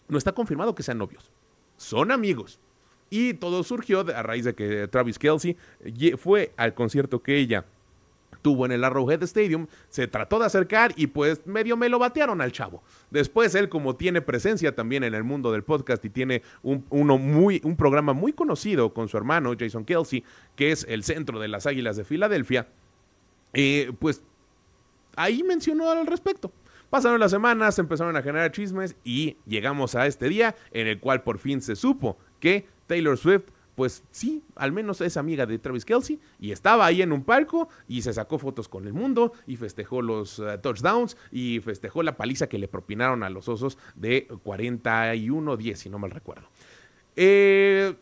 no 0.07 0.17
está 0.17 0.33
confirmado 0.33 0.75
que 0.75 0.83
sean 0.83 0.97
novios. 0.97 1.31
Son 1.77 2.11
amigos. 2.11 2.59
Y 3.09 3.33
todo 3.33 3.63
surgió 3.63 4.01
a 4.01 4.23
raíz 4.23 4.45
de 4.45 4.55
que 4.55 4.87
Travis 4.87 5.19
Kelsey 5.19 5.57
fue 6.17 6.53
al 6.55 6.73
concierto 6.73 7.21
que 7.21 7.37
ella 7.37 7.65
tuvo 8.41 8.65
en 8.65 8.71
el 8.71 8.83
Arrowhead 8.83 9.23
Stadium, 9.23 9.67
se 9.89 10.07
trató 10.07 10.39
de 10.39 10.45
acercar 10.45 10.93
y 10.95 11.07
pues 11.07 11.45
medio 11.45 11.77
me 11.77 11.89
lo 11.89 11.99
batearon 11.99 12.41
al 12.41 12.51
chavo. 12.51 12.83
Después 13.09 13.53
él 13.55 13.69
como 13.69 13.95
tiene 13.95 14.21
presencia 14.21 14.75
también 14.75 15.03
en 15.03 15.13
el 15.13 15.23
mundo 15.23 15.51
del 15.51 15.63
podcast 15.63 16.03
y 16.05 16.09
tiene 16.09 16.41
un, 16.63 16.85
uno 16.89 17.17
muy, 17.17 17.61
un 17.63 17.75
programa 17.75 18.13
muy 18.13 18.33
conocido 18.33 18.93
con 18.93 19.07
su 19.07 19.17
hermano 19.17 19.53
Jason 19.57 19.85
Kelsey, 19.85 20.23
que 20.55 20.71
es 20.71 20.85
el 20.89 21.03
centro 21.03 21.39
de 21.39 21.47
las 21.47 21.65
Águilas 21.65 21.97
de 21.97 22.03
Filadelfia, 22.03 22.67
eh, 23.53 23.91
pues 23.99 24.23
ahí 25.15 25.43
mencionó 25.43 25.89
al 25.89 26.07
respecto. 26.07 26.51
Pasaron 26.89 27.21
las 27.21 27.31
semanas, 27.31 27.79
empezaron 27.79 28.17
a 28.17 28.21
generar 28.21 28.51
chismes 28.51 28.97
y 29.03 29.37
llegamos 29.45 29.95
a 29.95 30.07
este 30.07 30.27
día 30.27 30.55
en 30.71 30.87
el 30.87 30.99
cual 30.99 31.23
por 31.23 31.39
fin 31.39 31.61
se 31.61 31.77
supo 31.77 32.17
que 32.39 32.67
Taylor 32.87 33.17
Swift 33.17 33.45
pues 33.75 34.03
sí, 34.11 34.43
al 34.55 34.71
menos 34.71 35.01
es 35.01 35.17
amiga 35.17 35.45
de 35.45 35.59
Travis 35.59 35.85
Kelsey 35.85 36.19
y 36.39 36.51
estaba 36.51 36.85
ahí 36.85 37.01
en 37.01 37.11
un 37.11 37.23
palco 37.23 37.69
y 37.87 38.01
se 38.01 38.13
sacó 38.13 38.37
fotos 38.37 38.67
con 38.67 38.85
el 38.85 38.93
mundo 38.93 39.33
y 39.47 39.55
festejó 39.55 40.01
los 40.01 40.39
eh, 40.39 40.57
touchdowns 40.61 41.17
y 41.31 41.59
festejó 41.61 42.03
la 42.03 42.17
paliza 42.17 42.47
que 42.47 42.57
le 42.57 42.67
propinaron 42.67 43.23
a 43.23 43.29
los 43.29 43.47
osos 43.47 43.77
de 43.95 44.27
41-10, 44.27 45.75
si 45.75 45.89
no 45.89 45.99
mal 45.99 46.11
recuerdo. 46.11 46.47
Eh, 47.15 47.95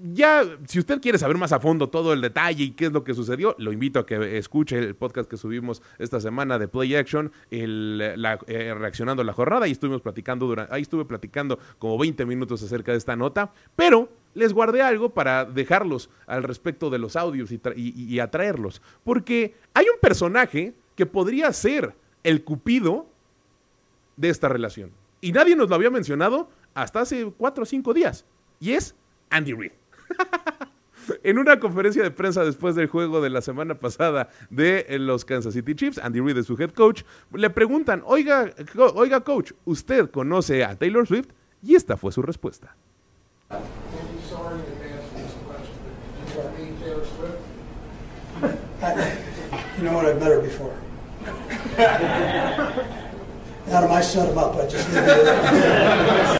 ya, 0.00 0.42
si 0.66 0.78
usted 0.78 1.00
quiere 1.00 1.18
saber 1.18 1.36
más 1.36 1.52
a 1.52 1.60
fondo 1.60 1.90
todo 1.90 2.12
el 2.12 2.22
detalle 2.22 2.64
y 2.64 2.70
qué 2.70 2.86
es 2.86 2.92
lo 2.92 3.04
que 3.04 3.12
sucedió, 3.12 3.54
lo 3.58 3.72
invito 3.72 3.98
a 3.98 4.06
que 4.06 4.38
escuche 4.38 4.78
el 4.78 4.94
podcast 4.94 5.28
que 5.28 5.36
subimos 5.36 5.82
esta 5.98 6.18
semana 6.20 6.58
de 6.58 6.66
Play 6.66 6.96
Action, 6.96 7.30
eh, 7.50 8.14
reaccionando 8.78 9.22
a 9.22 9.24
la 9.24 9.34
jornada, 9.34 9.68
y 9.68 9.72
estuvimos 9.72 10.00
platicando 10.00 10.46
durante, 10.46 10.74
ahí 10.74 10.82
estuve 10.82 11.04
platicando 11.04 11.58
como 11.78 11.98
20 11.98 12.24
minutos 12.24 12.62
acerca 12.62 12.92
de 12.92 12.98
esta 12.98 13.16
nota, 13.16 13.52
pero 13.76 14.08
les 14.34 14.54
guardé 14.54 14.80
algo 14.80 15.10
para 15.10 15.44
dejarlos 15.44 16.08
al 16.26 16.42
respecto 16.42 16.88
de 16.88 16.98
los 16.98 17.14
audios 17.14 17.50
y, 17.52 18.18
atraerlos, 18.18 18.80
porque 19.04 19.54
hay 19.74 19.86
un 19.92 20.00
personaje 20.00 20.72
que 20.96 21.04
podría 21.04 21.52
ser 21.52 21.94
el 22.24 22.44
cupido 22.44 23.06
de 24.16 24.30
esta 24.30 24.48
relación, 24.48 24.90
y 25.20 25.32
nadie 25.32 25.54
nos 25.54 25.68
lo 25.68 25.74
había 25.74 25.90
mencionado 25.90 26.48
hasta 26.72 27.02
hace 27.02 27.30
4 27.36 27.62
o 27.62 27.66
5 27.66 27.92
días, 27.92 28.24
y 28.58 28.72
es 28.72 28.94
Andy 29.28 29.52
Reid. 29.52 29.81
en 31.22 31.38
una 31.38 31.60
conferencia 31.60 32.02
de 32.02 32.10
prensa 32.10 32.44
después 32.44 32.74
del 32.74 32.88
juego 32.88 33.20
de 33.20 33.30
la 33.30 33.40
semana 33.40 33.78
pasada 33.78 34.28
de 34.50 34.86
eh, 34.88 34.98
los 34.98 35.24
Kansas 35.24 35.54
City 35.54 35.74
Chiefs, 35.74 35.98
Andy 35.98 36.20
Reid 36.20 36.38
es 36.38 36.46
su 36.46 36.60
head 36.60 36.70
coach, 36.70 37.02
le 37.32 37.50
preguntan, 37.50 38.02
oiga, 38.04 38.52
oiga 38.94 39.20
coach, 39.20 39.52
¿usted 39.64 40.10
conoce 40.10 40.64
a 40.64 40.76
Taylor 40.76 41.06
Swift? 41.06 41.28
Y 41.62 41.74
esta 41.74 41.96
fue 41.96 42.12
su 42.12 42.22
respuesta. 42.22 42.76
You 49.82 49.88
know 49.88 49.94
what? 49.94 50.06
I've 50.06 50.20
met 50.20 50.28
her 50.28 50.40
before. 50.40 50.78
Adam, 53.66 53.90
I 53.90 54.00
set 54.00 54.28
him 54.28 54.38
up. 54.38 54.56
I 54.56 54.68
just 54.68 56.38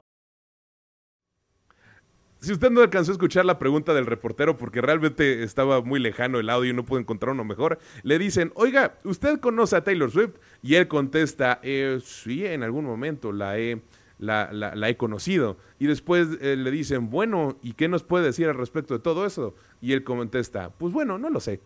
Si 2.43 2.53
usted 2.53 2.73
no 2.73 2.81
alcanzó 2.81 3.13
a 3.13 3.15
escuchar 3.15 3.45
la 3.45 3.61
pregunta 3.61 3.95
del 3.95 4.05
reportero 4.05 4.57
porque 4.57 4.81
realmente 4.81 5.45
estaba 5.45 5.81
muy 5.81 6.01
lejano 6.01 6.41
el 6.41 6.51
audio 6.51 6.73
y 6.73 6.75
no 6.75 6.85
pudo 6.85 6.99
encontrar 6.99 7.35
uno 7.35 7.45
mejor, 7.45 7.79
le 8.03 8.19
dicen, 8.19 8.51
oiga, 8.57 8.99
¿usted 9.05 9.39
conoce 9.39 9.77
a 9.77 9.85
Taylor 9.85 10.11
Swift? 10.11 10.33
Y 10.61 10.75
él 10.75 10.89
contesta, 10.89 11.61
eh, 11.63 12.01
sí, 12.03 12.45
en 12.45 12.65
algún 12.65 12.85
momento 12.85 13.31
la 13.31 13.61
he, 13.61 13.81
la, 14.19 14.75
he 14.89 14.97
conocido. 14.97 15.57
Y 15.79 15.87
después 15.87 16.31
eh, 16.41 16.57
le 16.57 16.73
dicen, 16.73 17.11
bueno, 17.11 17.59
¿y 17.63 17.75
qué 17.75 17.87
nos 17.87 18.03
puede 18.03 18.25
decir 18.25 18.49
al 18.49 18.57
respecto 18.57 18.95
de 18.95 19.01
todo 19.01 19.25
eso? 19.25 19.55
Y 19.81 19.93
él 19.93 20.03
contesta, 20.03 20.71
pues 20.71 20.93
bueno, 20.93 21.19
no 21.19 21.31
lo 21.31 21.39
sé. 21.39 21.61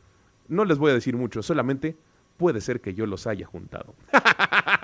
No 0.46 0.66
les 0.66 0.76
voy 0.76 0.90
a 0.90 0.94
decir 0.94 1.16
mucho, 1.16 1.42
solamente 1.42 1.96
puede 2.36 2.60
ser 2.60 2.82
que 2.82 2.92
yo 2.92 3.06
los 3.06 3.26
haya 3.26 3.46
juntado. 3.46 3.94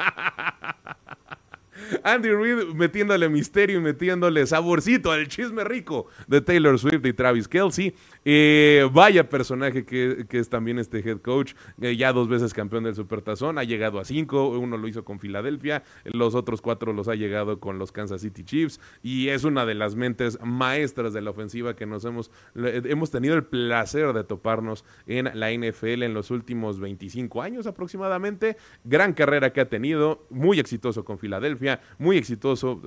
Andy 2.05 2.31
Reid 2.31 2.75
metiéndole 2.75 3.29
misterio 3.29 3.79
y 3.79 3.81
metiéndole 3.81 4.47
saborcito 4.47 5.11
al 5.11 5.29
chisme 5.29 5.65
rico 5.65 6.07
de 6.27 6.41
Taylor 6.41 6.79
Swift 6.79 7.05
y 7.05 7.13
Travis 7.13 7.49
Kelsey. 7.49 7.95
Eh, 8.25 8.89
vaya 8.93 9.29
personaje 9.29 9.85
que, 9.85 10.27
es 10.31 10.49
también 10.49 10.79
este 10.79 10.99
head 10.99 11.19
coach, 11.19 11.55
eh, 11.81 11.97
ya 11.97 12.13
dos 12.13 12.29
veces 12.29 12.55
campeón 12.55 12.85
del 12.85 12.95
Supertazón, 12.95 13.59
ha 13.59 13.65
llegado 13.65 13.99
a 13.99 14.05
cinco, 14.05 14.49
uno 14.49 14.77
lo 14.77 14.89
hizo 14.89 15.05
con 15.05 15.19
Filadelfia, 15.19 15.83
los 16.05 16.35
otros 16.35 16.61
cuatro 16.61 16.93
los 16.93 17.09
ha 17.09 17.15
llegado 17.15 17.61
con 17.61 17.79
los 17.79 17.93
Kansas 17.93 18.21
City 18.21 18.45
Chiefs 18.45 18.81
y 19.03 19.29
es 19.29 19.45
una 19.45 19.67
de 19.67 19.75
las 19.75 19.95
mentes 19.95 20.39
maestras 20.43 21.13
de 21.13 21.21
la 21.21 21.31
ofensiva 21.31 21.75
que 21.75 21.87
nos 21.87 22.05
hemos, 22.05 22.31
hemos 22.55 23.11
tenido 23.11 23.35
el 23.35 23.45
placer 23.45 24.13
de 24.13 24.25
toparnos 24.25 24.85
en 25.07 25.31
la 25.35 25.51
NFL 25.53 26.03
en 26.03 26.15
los 26.15 26.31
últimos 26.31 26.81
25 26.81 27.43
años 27.43 27.67
aproximadamente. 27.67 28.57
Gran 28.85 29.13
carrera 29.13 29.53
que 29.53 29.61
ha 29.61 29.69
tenido, 29.69 30.27
muy 30.31 30.61
exitoso 30.61 31.05
con 31.05 31.19
Filadelfia, 31.19 31.81
muy 31.99 32.17
exitoso 32.17 32.81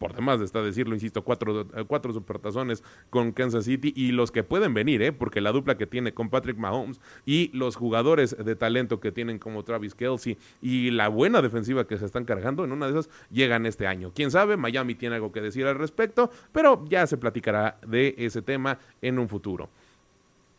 por 0.00 0.14
demás 0.14 0.40
está 0.40 0.62
decirlo, 0.62 0.94
insisto, 0.94 1.22
cuatro, 1.22 1.66
cuatro 1.86 2.14
supertazones 2.14 2.82
con 3.10 3.32
Kansas 3.32 3.66
City 3.66 3.92
y 3.94 4.12
los 4.12 4.32
que 4.32 4.42
pueden 4.42 4.72
venir, 4.72 5.02
¿eh? 5.02 5.12
porque 5.12 5.42
la 5.42 5.52
dupla 5.52 5.76
que 5.76 5.86
tiene 5.86 6.14
con 6.14 6.30
Patrick 6.30 6.56
Mahomes 6.56 6.98
y 7.26 7.50
los 7.52 7.76
jugadores 7.76 8.34
de 8.34 8.56
talento 8.56 8.98
que 8.98 9.12
tienen 9.12 9.38
como 9.38 9.62
Travis 9.62 9.94
Kelsey 9.94 10.38
y 10.62 10.90
la 10.90 11.08
buena 11.08 11.42
defensiva 11.42 11.86
que 11.86 11.98
se 11.98 12.06
están 12.06 12.24
cargando, 12.24 12.64
en 12.64 12.72
una 12.72 12.86
de 12.86 12.92
esas 12.92 13.10
llegan 13.30 13.66
este 13.66 13.86
año. 13.86 14.10
Quién 14.14 14.30
sabe, 14.30 14.56
Miami 14.56 14.94
tiene 14.94 15.16
algo 15.16 15.32
que 15.32 15.42
decir 15.42 15.66
al 15.66 15.76
respecto, 15.76 16.30
pero 16.50 16.82
ya 16.88 17.06
se 17.06 17.18
platicará 17.18 17.78
de 17.86 18.14
ese 18.16 18.40
tema 18.40 18.78
en 19.02 19.18
un 19.18 19.28
futuro. 19.28 19.68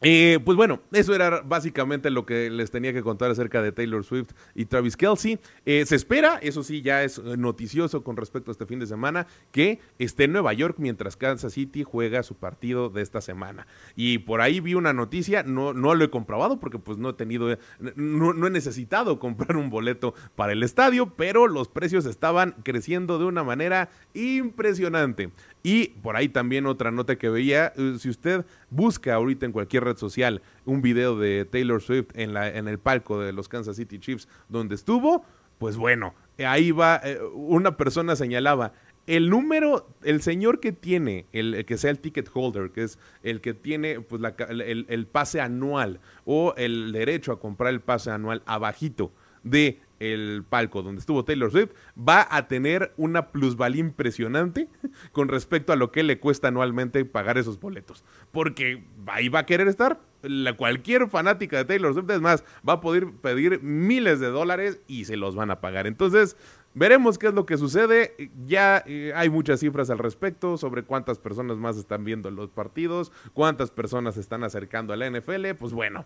Eh, 0.01 0.39
pues 0.43 0.57
bueno, 0.57 0.81
eso 0.91 1.13
era 1.13 1.41
básicamente 1.41 2.09
lo 2.09 2.25
que 2.25 2.49
les 2.49 2.71
tenía 2.71 2.91
que 2.91 3.03
contar 3.03 3.29
acerca 3.29 3.61
de 3.61 3.71
Taylor 3.71 4.03
Swift 4.03 4.31
y 4.55 4.65
Travis 4.65 4.97
Kelsey. 4.97 5.39
Eh, 5.65 5.85
se 5.85 5.95
espera, 5.95 6.39
eso 6.41 6.63
sí, 6.63 6.81
ya 6.81 7.03
es 7.03 7.21
noticioso 7.21 8.03
con 8.03 8.17
respecto 8.17 8.49
a 8.49 8.53
este 8.53 8.65
fin 8.65 8.79
de 8.79 8.87
semana, 8.87 9.27
que 9.51 9.79
esté 9.99 10.23
en 10.23 10.33
Nueva 10.33 10.53
York 10.53 10.75
mientras 10.79 11.15
Kansas 11.15 11.53
City 11.53 11.83
juega 11.83 12.23
su 12.23 12.35
partido 12.35 12.89
de 12.89 13.03
esta 13.03 13.21
semana. 13.21 13.67
Y 13.95 14.19
por 14.19 14.41
ahí 14.41 14.59
vi 14.59 14.73
una 14.73 14.93
noticia, 14.93 15.43
no, 15.43 15.73
no 15.73 15.93
lo 15.93 16.03
he 16.03 16.09
comprobado 16.09 16.59
porque 16.59 16.79
pues 16.79 16.97
no 16.97 17.09
he 17.09 17.13
tenido, 17.13 17.55
no, 17.95 18.33
no 18.33 18.47
he 18.47 18.49
necesitado 18.49 19.19
comprar 19.19 19.55
un 19.55 19.69
boleto 19.69 20.15
para 20.35 20.53
el 20.53 20.63
estadio, 20.63 21.13
pero 21.15 21.47
los 21.47 21.67
precios 21.67 22.05
estaban 22.05 22.55
creciendo 22.63 23.19
de 23.19 23.25
una 23.25 23.43
manera 23.43 23.89
impresionante. 24.13 25.31
Y 25.63 25.89
por 25.89 26.15
ahí 26.15 26.27
también 26.27 26.65
otra 26.65 26.89
nota 26.89 27.17
que 27.17 27.29
veía, 27.29 27.71
eh, 27.75 27.95
si 27.99 28.09
usted 28.09 28.45
busca 28.71 29.13
ahorita 29.13 29.45
en 29.45 29.51
cualquier 29.51 29.83
red 29.83 29.97
social 29.97 30.41
un 30.65 30.81
video 30.81 31.19
de 31.19 31.45
Taylor 31.45 31.81
Swift 31.81 32.07
en, 32.15 32.33
la, 32.33 32.47
en 32.47 32.67
el 32.67 32.79
palco 32.79 33.19
de 33.19 33.33
los 33.33 33.47
Kansas 33.47 33.75
City 33.75 33.99
Chiefs 33.99 34.27
donde 34.49 34.73
estuvo, 34.73 35.23
pues 35.59 35.77
bueno, 35.77 36.15
ahí 36.39 36.71
va, 36.71 36.99
eh, 37.03 37.19
una 37.33 37.77
persona 37.77 38.15
señalaba, 38.15 38.73
el 39.07 39.29
número, 39.29 39.87
el 40.03 40.21
señor 40.21 40.59
que 40.59 40.71
tiene, 40.71 41.25
el, 41.33 41.65
que 41.65 41.77
sea 41.77 41.91
el 41.91 41.99
ticket 41.99 42.29
holder, 42.33 42.71
que 42.71 42.83
es 42.83 42.99
el 43.23 43.41
que 43.41 43.53
tiene 43.53 43.99
pues, 43.99 44.21
el, 44.49 44.85
el, 44.87 45.07
pase 45.07 45.41
anual 45.41 45.99
o 46.25 46.53
el 46.55 46.91
derecho 46.91 47.31
a 47.31 47.39
comprar 47.39 47.73
el 47.73 47.81
pase 47.81 48.11
anual 48.11 48.41
abajito 48.45 49.11
de 49.43 49.81
el 50.01 50.43
palco 50.47 50.81
donde 50.81 50.99
estuvo 50.99 51.23
Taylor 51.23 51.51
Swift, 51.51 51.69
va 51.97 52.27
a 52.29 52.47
tener 52.47 52.93
una 52.97 53.27
plusvalía 53.27 53.81
impresionante 53.81 54.67
con 55.11 55.27
respecto 55.27 55.71
a 55.71 55.75
lo 55.75 55.91
que 55.91 56.03
le 56.03 56.19
cuesta 56.19 56.47
anualmente 56.47 57.05
pagar 57.05 57.37
esos 57.37 57.59
boletos. 57.59 58.03
Porque 58.31 58.83
ahí 59.07 59.29
va 59.29 59.39
a 59.39 59.45
querer 59.45 59.67
estar. 59.67 59.99
La, 60.23 60.55
cualquier 60.55 61.09
fanática 61.09 61.57
de 61.57 61.65
Taylor 61.65 61.93
Swift, 61.93 62.09
es 62.11 62.21
más, 62.21 62.43
va 62.67 62.73
a 62.73 62.81
poder 62.81 63.11
pedir 63.21 63.61
miles 63.63 64.19
de 64.19 64.27
dólares 64.27 64.79
y 64.87 65.05
se 65.05 65.17
los 65.17 65.35
van 65.35 65.49
a 65.49 65.61
pagar. 65.61 65.87
Entonces, 65.87 66.37
veremos 66.73 67.17
qué 67.17 67.27
es 67.27 67.33
lo 67.33 67.45
que 67.45 67.57
sucede. 67.57 68.31
Ya 68.45 68.83
eh, 68.85 69.13
hay 69.15 69.29
muchas 69.29 69.59
cifras 69.59 69.89
al 69.89 69.97
respecto 69.97 70.57
sobre 70.57 70.83
cuántas 70.83 71.19
personas 71.19 71.57
más 71.57 71.77
están 71.77 72.03
viendo 72.03 72.29
los 72.31 72.49
partidos, 72.49 73.11
cuántas 73.33 73.71
personas 73.71 74.15
se 74.15 74.21
están 74.21 74.43
acercando 74.43 74.93
a 74.93 74.97
la 74.97 75.09
NFL. 75.09 75.55
Pues 75.57 75.73
bueno, 75.73 76.05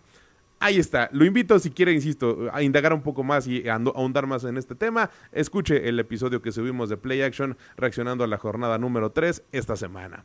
Ahí 0.58 0.78
está. 0.78 1.10
Lo 1.12 1.24
invito, 1.24 1.58
si 1.58 1.70
quiere, 1.70 1.92
insisto, 1.92 2.48
a 2.52 2.62
indagar 2.62 2.92
un 2.94 3.02
poco 3.02 3.22
más 3.22 3.46
y 3.46 3.68
ahondar 3.68 4.26
más 4.26 4.44
en 4.44 4.56
este 4.56 4.74
tema. 4.74 5.10
Escuche 5.32 5.88
el 5.88 6.00
episodio 6.00 6.40
que 6.40 6.50
subimos 6.50 6.88
de 6.88 6.96
Play 6.96 7.22
Action 7.22 7.56
reaccionando 7.76 8.24
a 8.24 8.26
la 8.26 8.38
jornada 8.38 8.78
número 8.78 9.10
3 9.10 9.42
esta 9.52 9.76
semana. 9.76 10.24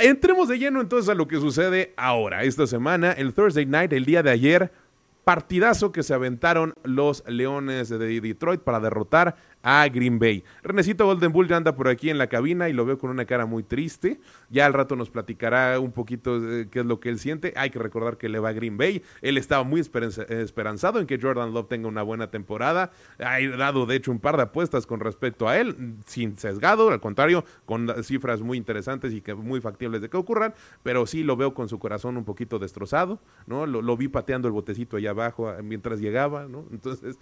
Entremos 0.00 0.48
de 0.48 0.58
lleno 0.58 0.80
entonces 0.80 1.08
a 1.08 1.14
lo 1.14 1.28
que 1.28 1.36
sucede 1.36 1.94
ahora. 1.96 2.42
Esta 2.42 2.66
semana, 2.66 3.12
el 3.12 3.34
Thursday 3.34 3.66
Night, 3.66 3.92
el 3.92 4.04
día 4.04 4.24
de 4.24 4.30
ayer, 4.30 4.72
partidazo 5.22 5.92
que 5.92 6.02
se 6.02 6.12
aventaron 6.12 6.74
los 6.82 7.22
Leones 7.28 7.88
de 7.88 8.20
Detroit 8.20 8.60
para 8.60 8.80
derrotar 8.80 9.36
a 9.68 9.88
Green 9.88 10.20
Bay. 10.20 10.44
Renecito 10.62 11.06
Golden 11.06 11.32
Bull 11.32 11.48
ya 11.48 11.56
anda 11.56 11.74
por 11.74 11.88
aquí 11.88 12.08
en 12.08 12.18
la 12.18 12.28
cabina 12.28 12.68
y 12.68 12.72
lo 12.72 12.86
veo 12.86 12.98
con 12.98 13.10
una 13.10 13.24
cara 13.24 13.46
muy 13.46 13.64
triste. 13.64 14.20
Ya 14.48 14.64
al 14.64 14.72
rato 14.72 14.94
nos 14.94 15.10
platicará 15.10 15.80
un 15.80 15.90
poquito 15.90 16.40
qué 16.70 16.78
es 16.78 16.86
lo 16.86 17.00
que 17.00 17.08
él 17.08 17.18
siente. 17.18 17.52
Hay 17.56 17.70
que 17.70 17.80
recordar 17.80 18.16
que 18.16 18.28
le 18.28 18.38
va 18.38 18.50
a 18.50 18.52
Green 18.52 18.78
Bay. 18.78 19.02
Él 19.22 19.36
estaba 19.36 19.64
muy 19.64 19.80
esperanzado 19.80 21.00
en 21.00 21.06
que 21.08 21.18
Jordan 21.20 21.52
Love 21.52 21.66
tenga 21.66 21.88
una 21.88 22.02
buena 22.02 22.30
temporada. 22.30 22.92
Ha 23.18 23.40
dado, 23.58 23.86
de 23.86 23.96
hecho, 23.96 24.12
un 24.12 24.20
par 24.20 24.36
de 24.36 24.44
apuestas 24.44 24.86
con 24.86 25.00
respecto 25.00 25.48
a 25.48 25.58
él, 25.58 25.96
sin 26.06 26.36
sesgado, 26.36 26.90
al 26.90 27.00
contrario, 27.00 27.44
con 27.64 27.92
cifras 28.04 28.42
muy 28.42 28.58
interesantes 28.58 29.12
y 29.12 29.20
que 29.20 29.34
muy 29.34 29.60
factibles 29.60 30.00
de 30.00 30.08
que 30.08 30.16
ocurran. 30.16 30.54
Pero 30.84 31.06
sí 31.06 31.24
lo 31.24 31.36
veo 31.36 31.54
con 31.54 31.68
su 31.68 31.80
corazón 31.80 32.16
un 32.16 32.24
poquito 32.24 32.60
destrozado, 32.60 33.20
¿no? 33.48 33.66
Lo, 33.66 33.82
lo 33.82 33.96
vi 33.96 34.06
pateando 34.06 34.46
el 34.46 34.52
botecito 34.52 34.96
allá 34.96 35.10
abajo 35.10 35.52
mientras 35.64 35.98
llegaba, 35.98 36.46
¿no? 36.46 36.66
Entonces, 36.70 37.18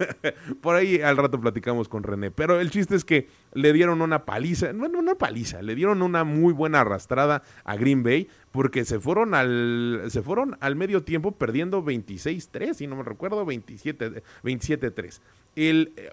por 0.60 0.76
ahí 0.76 1.00
al 1.00 1.16
rato 1.16 1.40
platicamos 1.40 1.77
con 1.86 2.02
René. 2.02 2.32
Pero 2.32 2.58
el 2.58 2.70
chiste 2.70 2.96
es 2.96 3.04
que 3.04 3.28
le 3.52 3.72
dieron 3.72 4.02
una 4.02 4.24
paliza, 4.24 4.72
no 4.72 4.86
una 4.86 5.14
paliza, 5.14 5.62
le 5.62 5.76
dieron 5.76 6.02
una 6.02 6.24
muy 6.24 6.52
buena 6.52 6.80
arrastrada 6.80 7.42
a 7.62 7.76
Green 7.76 8.02
Bay 8.02 8.28
porque 8.50 8.84
se 8.84 8.98
fueron 8.98 9.34
al, 9.34 10.02
se 10.08 10.22
fueron 10.22 10.56
al 10.60 10.74
medio 10.74 11.04
tiempo 11.04 11.32
perdiendo 11.32 11.84
26-3, 11.84 12.74
si 12.74 12.86
no 12.88 12.96
me 12.96 13.04
recuerdo, 13.04 13.46
27-3. 13.46 15.20
El 15.54 15.92
eh, 15.96 16.10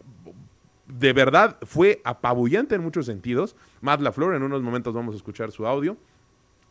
de 0.88 1.14
verdad 1.14 1.58
fue 1.64 2.02
apabullante 2.04 2.76
en 2.76 2.82
muchos 2.82 3.06
sentidos. 3.06 3.56
Matt 3.82 4.02
LaFleur, 4.02 4.36
en 4.36 4.44
unos 4.44 4.62
momentos 4.62 4.94
vamos 4.94 5.16
a 5.16 5.18
escuchar 5.18 5.52
su 5.52 5.66
audio. 5.66 5.98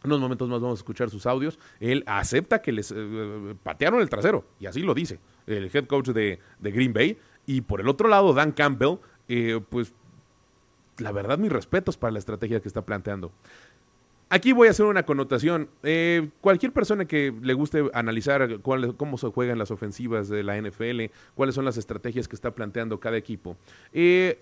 En 0.04 0.10
unos 0.10 0.20
momentos 0.20 0.50
más 0.50 0.60
vamos 0.60 0.78
a 0.78 0.80
escuchar 0.80 1.08
sus 1.08 1.24
audios. 1.24 1.58
Él 1.80 2.04
acepta 2.06 2.60
que 2.60 2.72
les 2.72 2.92
eh, 2.94 3.54
patearon 3.62 4.02
el 4.02 4.10
trasero, 4.10 4.44
y 4.60 4.66
así 4.66 4.82
lo 4.82 4.92
dice 4.92 5.18
el 5.46 5.70
head 5.72 5.86
coach 5.86 6.08
de, 6.08 6.38
de 6.58 6.70
Green 6.70 6.92
Bay. 6.92 7.18
Y 7.46 7.62
por 7.62 7.80
el 7.80 7.88
otro 7.88 8.08
lado, 8.08 8.32
Dan 8.32 8.52
Campbell, 8.52 8.96
eh, 9.28 9.60
pues 9.68 9.94
la 10.98 11.12
verdad, 11.12 11.38
mis 11.38 11.52
respetos 11.52 11.96
para 11.96 12.12
la 12.12 12.18
estrategia 12.18 12.60
que 12.60 12.68
está 12.68 12.82
planteando. 12.82 13.32
Aquí 14.30 14.52
voy 14.52 14.68
a 14.68 14.70
hacer 14.70 14.86
una 14.86 15.04
connotación. 15.04 15.68
Eh, 15.82 16.30
cualquier 16.40 16.72
persona 16.72 17.04
que 17.04 17.32
le 17.42 17.54
guste 17.54 17.90
analizar 17.92 18.60
cómo 18.62 19.18
se 19.18 19.28
juegan 19.28 19.58
las 19.58 19.70
ofensivas 19.70 20.28
de 20.28 20.42
la 20.42 20.56
NFL, 20.56 21.12
cuáles 21.34 21.54
son 21.54 21.64
las 21.64 21.76
estrategias 21.76 22.26
que 22.26 22.34
está 22.34 22.52
planteando 22.52 22.98
cada 22.98 23.16
equipo, 23.16 23.56
eh, 23.92 24.40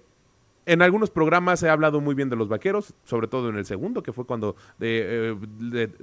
en 0.66 0.82
algunos 0.82 1.10
programas 1.10 1.62
he 1.62 1.68
hablado 1.68 2.00
muy 2.00 2.14
bien 2.14 2.28
de 2.28 2.36
los 2.36 2.48
vaqueros, 2.48 2.94
sobre 3.04 3.26
todo 3.26 3.48
en 3.48 3.56
el 3.56 3.64
segundo, 3.64 4.02
que 4.02 4.12
fue 4.12 4.26
cuando, 4.26 4.56
eh, 4.80 5.34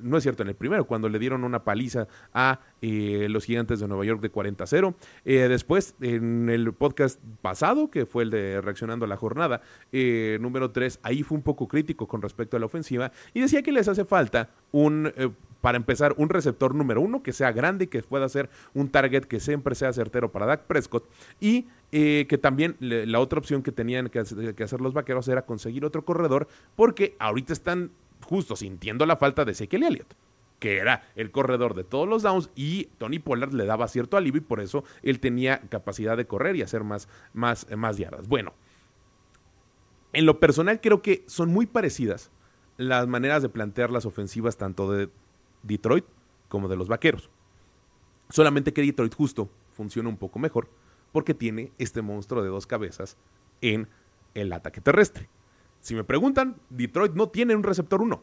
no 0.02 0.18
es 0.18 0.24
cierto, 0.24 0.44
en 0.44 0.50
el 0.50 0.56
primero, 0.56 0.86
cuando 0.86 1.08
le 1.10 1.20
dieron 1.20 1.44
una 1.44 1.64
paliza 1.64 2.08
a 2.34 2.60
eh, 2.82 3.28
los 3.30 3.46
gigantes 3.46 3.80
de 3.80 3.88
Nueva 3.88 4.06
York 4.06 4.22
de 4.22 4.32
40-0. 4.32 4.96
Eh, 5.26 5.48
después, 5.48 5.96
en 6.02 6.50
el 6.50 6.74
podcast 6.74 7.20
pasado, 7.42 7.90
que 7.90 8.06
fue 8.06 8.24
el 8.24 8.30
de 8.30 8.62
Reaccionando 8.62 9.06
a 9.06 9.08
la 9.08 9.18
Jornada, 9.18 9.62
número 9.92 10.72
3, 10.72 11.00
ahí 11.04 11.24
fue 11.24 11.38
un 11.38 11.44
poco 11.44 11.68
crítico 11.68 12.08
con 12.08 12.22
respecto 12.22 12.58
a 12.58 12.60
la 12.60 12.66
ofensiva 12.66 13.12
y 13.34 13.42
decía 13.42 13.62
que 13.62 13.72
les 13.72 13.88
hace 13.88 14.06
falta 14.06 14.50
un 14.72 15.12
para 15.62 15.78
empezar, 15.78 16.14
un 16.18 16.30
receptor 16.30 16.74
número 16.74 17.02
uno 17.02 17.22
que 17.22 17.34
sea 17.34 17.52
grande 17.52 17.86
y 17.86 17.88
que 17.88 18.02
pueda 18.02 18.30
ser 18.30 18.50
un 18.74 18.90
target 18.90 19.26
que 19.26 19.40
siempre 19.40 19.76
sea 19.76 19.92
certero 19.94 20.32
para 20.32 20.46
Dak 20.46 20.64
Prescott. 20.64 21.10
Y 21.40 21.68
eh, 21.92 22.26
que 22.30 22.38
también 22.38 22.76
la 22.80 23.20
otra 23.20 23.40
opción 23.40 23.64
que 23.64 23.72
tenían 23.72 24.10
que 24.10 24.20
hacer, 24.20 24.82
los 24.82 24.94
vaqueros 24.94 25.28
era 25.28 25.46
conseguir 25.46 25.86
otro 25.86 26.06
corredor, 26.06 26.48
porque 26.76 27.16
ahorita 27.20 27.54
están 27.54 27.92
justo 28.22 28.56
sintiendo 28.56 29.06
la 29.06 29.18
falta 29.18 29.46
de 29.46 29.54
Ezekiel 29.54 29.84
Elliott 29.84 30.14
que 30.60 30.78
era 30.78 31.10
el 31.16 31.32
corredor 31.32 31.74
de 31.74 31.86
todos 31.86 32.06
los 32.06 32.22
downs 32.22 32.50
y 32.54 32.90
Tony 32.98 33.20
Pollard 33.20 33.54
le 33.54 33.66
daba 33.66 33.88
cierto 33.88 34.18
alivio 34.18 34.42
y 34.42 34.44
por 34.44 34.60
eso 34.60 34.84
él 35.04 35.22
tenía 35.22 35.62
capacidad 35.70 36.18
de 36.18 36.28
correr 36.28 36.58
y 36.58 36.62
hacer 36.62 36.84
más, 36.84 37.08
más, 37.34 37.66
más 37.78 37.98
yardas. 37.98 38.28
Bueno, 38.28 38.54
en 40.12 40.26
lo 40.26 40.42
personal 40.42 40.82
creo 40.82 41.02
que 41.02 41.24
son 41.28 41.50
muy 41.50 41.66
parecidas 41.66 42.30
las 42.76 43.08
maneras 43.08 43.42
de 43.42 43.50
plantear 43.50 43.90
las 43.90 44.06
ofensivas 44.06 44.58
tanto 44.58 44.92
de 44.92 45.10
Detroit 45.64 46.06
como 46.48 46.68
de 46.68 46.76
los 46.76 46.88
Vaqueros. 46.88 47.30
Solamente 48.30 48.74
que 48.74 48.82
Detroit 48.82 49.14
justo 49.16 49.50
funciona 49.72 50.10
un 50.10 50.18
poco 50.18 50.40
mejor 50.40 50.70
porque 51.12 51.34
tiene 51.34 51.72
este 51.78 52.02
monstruo 52.02 52.44
de 52.44 52.50
dos 52.50 52.68
cabezas 52.68 53.18
en 53.62 53.88
el 54.34 54.54
ataque 54.54 54.82
terrestre. 54.82 55.30
Si 55.82 55.96
me 55.96 56.04
preguntan, 56.04 56.58
Detroit 56.70 57.14
no 57.14 57.30
tiene 57.30 57.56
un 57.56 57.64
receptor 57.64 58.02
1. 58.02 58.22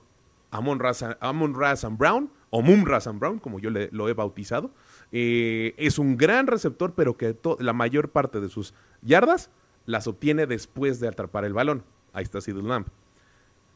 Amon 0.51 1.55
Razan 1.55 1.99
Brown, 1.99 2.31
o 2.51 2.63
Moon 2.63 2.87
Razan 2.87 3.19
Brown, 3.19 3.39
como 3.39 3.59
yo 3.59 3.71
le, 3.71 3.89
lo 3.93 4.09
he 4.09 4.15
bautizado, 4.15 4.71
eh, 5.13 5.75
es 5.77 5.99
un 5.99 6.17
gran 6.17 6.47
receptor, 6.47 6.95
pero 6.95 7.17
que 7.17 7.37
la 7.59 7.73
mayor 7.73 8.11
parte 8.11 8.41
de 8.41 8.49
sus 8.49 8.73
yardas 9.03 9.51
las 9.85 10.07
obtiene 10.07 10.47
después 10.47 11.01
de 11.01 11.09
atrapar 11.09 11.45
el 11.45 11.53
balón. 11.53 11.85
Ahí 12.13 12.23
está 12.23 12.41
Sid 12.41 12.57
Lamb. 12.57 12.87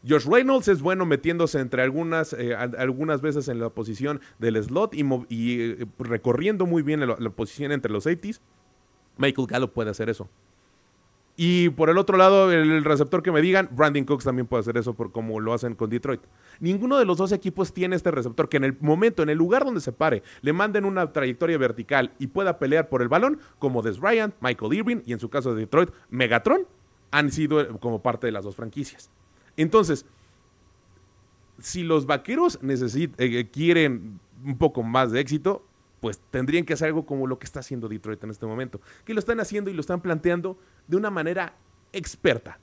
Josh 0.09 0.26
Reynolds 0.26 0.69
es 0.69 0.80
bueno 0.80 1.04
metiéndose 1.04 1.61
entre 1.61 1.83
algunas, 1.83 2.33
eh, 2.33 2.54
algunas 2.54 3.21
veces 3.21 3.49
en 3.49 3.61
la 3.61 3.69
posición 3.71 4.21
del 4.38 4.62
slot 4.62 4.95
y, 4.95 5.61
eh, 5.61 5.87
recorriendo 5.99 6.66
muy 6.66 6.83
bien 6.83 7.07
la, 7.07 7.16
posición 7.30 7.73
entre 7.73 7.92
los 7.92 8.07
80 8.07 8.40
Michael 9.19 9.47
Gallup 9.47 9.73
puede 9.73 9.90
hacer 9.90 10.09
eso. 10.09 10.28
Y 11.37 11.71
por 11.71 11.88
el 11.88 11.97
otro 11.97 12.19
lado, 12.19 12.50
el 12.52 12.85
receptor 12.85 13.23
que 13.23 13.33
me 13.33 13.40
digan, 13.40 13.69
Brandon 13.73 14.04
Cooks 14.04 14.25
también 14.25 14.47
puede 14.47 14.61
hacer 14.61 14.76
eso 14.76 14.92
por 14.95 15.11
como 15.11 15.40
lo 15.40 15.54
hacen 15.54 15.75
con 15.75 15.88
Detroit. 15.88 16.21
Ninguno 16.59 16.99
de 16.99 17.07
los 17.07 17.16
dos 17.16 17.33
equipos 17.33 17.73
tiene 17.73 17.97
este 17.97 18.11
receptor 18.11 18.49
que 18.49 18.59
en 18.59 18.64
el 18.64 18.76
momento, 18.80 19.23
en 19.23 19.30
el 19.30 19.38
lugar 19.38 19.64
donde 19.64 19.80
se 19.80 19.92
pare, 19.92 20.23
le 20.42 20.52
manden 20.52 20.85
una 20.85 21.12
trayectoria 21.12 21.57
vertical 21.57 22.12
y 22.19 22.26
pueda 22.26 22.59
pelear 22.59 22.88
por 22.90 23.00
el 23.00 23.09
balón, 23.09 23.38
como 23.59 23.80
Des 23.80 23.99
Bryant, 23.99 24.35
Michael 24.40 24.75
Irving 24.75 24.99
y 25.07 25.14
en 25.14 25.21
su 25.21 25.30
caso 25.30 25.54
de 25.54 25.61
Detroit, 25.61 25.90
Megatron, 26.11 26.66
han 27.11 27.33
sido 27.33 27.78
como 27.78 28.02
parte 28.02 28.26
de 28.26 28.33
las 28.33 28.45
dos 28.45 28.57
franquicias. 28.57 29.11
Entonces, 29.57 30.07
si 31.59 31.83
los 31.83 32.07
vaqueros 32.07 32.59
eh, 32.62 33.49
quieren 33.52 34.21
un 34.45 34.59
poco 34.59 34.83
más 34.83 35.12
de 35.12 35.21
éxito, 35.21 35.64
pues 36.00 36.19
tendrían 36.30 36.64
que 36.64 36.73
hacer 36.73 36.88
algo 36.88 37.04
como 37.04 37.26
lo 37.26 37.38
que 37.38 37.45
está 37.45 37.61
haciendo 37.61 37.88
Detroit 37.88 38.23
en 38.25 38.30
este 38.30 38.47
momento, 38.47 38.80
que 39.04 39.14
lo 39.14 39.21
están 39.21 39.40
haciendo 39.40 39.71
y 39.71 39.75
lo 39.75 39.80
están 39.80 40.00
planteando 40.00 40.59
de 40.88 40.97
una 40.97 41.11
manera 41.11 41.54
experta. 41.92 42.59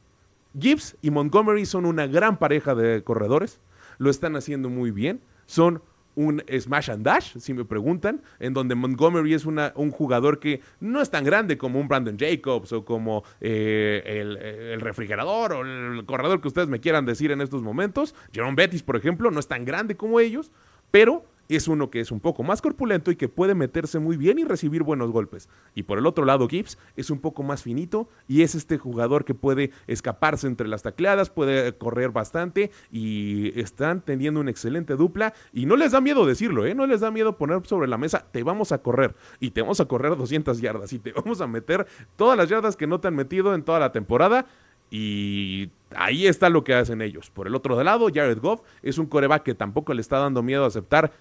Gibbs 0.60 0.98
y 1.02 1.12
Montgomery 1.12 1.66
son 1.66 1.86
una 1.86 2.08
gran 2.08 2.40
pareja 2.40 2.74
de 2.74 3.04
corredores, 3.04 3.60
lo 4.00 4.10
están 4.10 4.36
haciendo 4.36 4.70
muy 4.70 4.92
bien, 4.92 5.22
son 5.46 5.82
un 6.18 6.44
smash 6.60 6.90
and 6.90 7.06
dash, 7.06 7.38
si 7.38 7.54
me 7.54 7.64
preguntan, 7.64 8.24
en 8.40 8.54
donde 8.54 8.74
Montgomery 8.74 9.36
es 9.36 9.46
una, 9.46 9.72
un 9.76 9.92
jugador 9.92 10.40
que 10.40 10.62
no 10.80 11.00
es 11.00 11.12
tan 11.12 11.24
grande 11.24 11.60
como 11.60 11.80
un 11.80 11.88
Brandon 11.88 12.18
Jacobs 12.18 12.74
o 12.74 12.84
como 12.84 13.24
eh, 13.40 14.02
el, 14.04 14.82
refrigerador 14.82 15.54
o 15.54 15.62
el 15.62 16.06
corredor 16.06 16.42
que 16.42 16.48
ustedes 16.48 16.68
me 16.68 16.80
quieran 16.80 17.06
decir 17.06 17.32
en 17.32 17.40
estos 17.40 17.62
momentos. 17.62 18.16
Jerome 18.34 18.56
Bettis, 18.56 18.82
por 18.82 18.96
ejemplo, 18.96 19.30
no 19.30 19.40
es 19.40 19.48
tan 19.48 19.64
grande 19.64 19.96
como 19.96 20.20
ellos, 20.20 20.52
pero 20.90 21.24
es 21.56 21.68
uno 21.68 21.90
que 21.90 22.00
es 22.00 22.12
un 22.12 22.20
poco 22.20 22.44
más 22.44 22.62
corpulento 22.62 23.12
y 23.12 23.16
que 23.16 23.30
puede 23.30 23.56
meterse 23.56 24.00
muy 24.00 24.18
bien 24.18 24.40
y 24.40 24.44
recibir 24.44 24.84
buenos 24.84 25.12
golpes. 25.12 25.50
Y 25.76 25.84
por 25.84 25.98
el 25.98 26.06
otro 26.06 26.26
lado, 26.26 26.48
Gibbs 26.48 26.78
es 26.96 27.10
un 27.10 27.20
poco 27.20 27.44
más 27.44 27.64
finito 27.64 28.10
y 28.28 28.42
es 28.42 28.56
este 28.56 28.78
jugador 28.78 29.26
que 29.26 29.34
puede 29.34 29.72
escaparse 29.88 30.48
entre 30.48 30.68
las 30.68 30.84
tacleadas, 30.84 31.30
puede 31.30 31.78
correr 31.78 32.12
bastante 32.12 32.72
y 32.92 33.58
están 33.60 34.02
teniendo 34.02 34.40
una 34.40 34.52
excelente 34.52 34.96
dupla. 34.96 35.34
Y 35.54 35.66
no 35.66 35.76
les 35.76 35.92
da 35.92 36.02
miedo 36.02 36.26
decirlo, 36.26 36.66
¿eh? 36.66 36.76
No 36.76 36.86
les 36.86 37.02
da 37.02 37.12
miedo 37.12 37.38
poner 37.38 37.66
sobre 37.66 37.88
la 37.88 37.98
mesa, 37.98 38.26
te 38.32 38.44
vamos 38.44 38.72
a 38.72 38.80
correr 38.80 39.16
y 39.40 39.52
te 39.52 39.62
vamos 39.62 39.80
a 39.80 39.86
correr 39.86 40.16
200 40.16 40.60
yardas 40.62 40.94
y 40.94 41.00
te 41.00 41.12
vamos 41.14 41.42
a 41.42 41.48
meter 41.48 41.88
todas 42.16 42.38
las 42.38 42.50
yardas 42.50 42.76
que 42.76 42.88
no 42.88 43.00
te 43.00 43.08
han 43.08 43.16
metido 43.16 43.56
en 43.56 43.64
toda 43.64 43.80
la 43.80 43.92
temporada. 43.92 44.46
Y 44.90 45.70
ahí 45.96 46.28
está 46.28 46.50
lo 46.50 46.64
que 46.64 46.74
hacen 46.74 47.02
ellos. 47.02 47.30
Por 47.30 47.48
el 47.48 47.56
otro 47.56 47.82
lado, 47.84 48.08
Jared 48.14 48.40
Goff 48.40 48.62
es 48.82 48.98
un 48.98 49.08
coreback 49.08 49.44
que 49.44 49.54
tampoco 49.54 49.94
le 49.94 50.02
está 50.02 50.18
dando 50.18 50.44
miedo 50.44 50.64
a 50.64 50.68
aceptar 50.68 51.12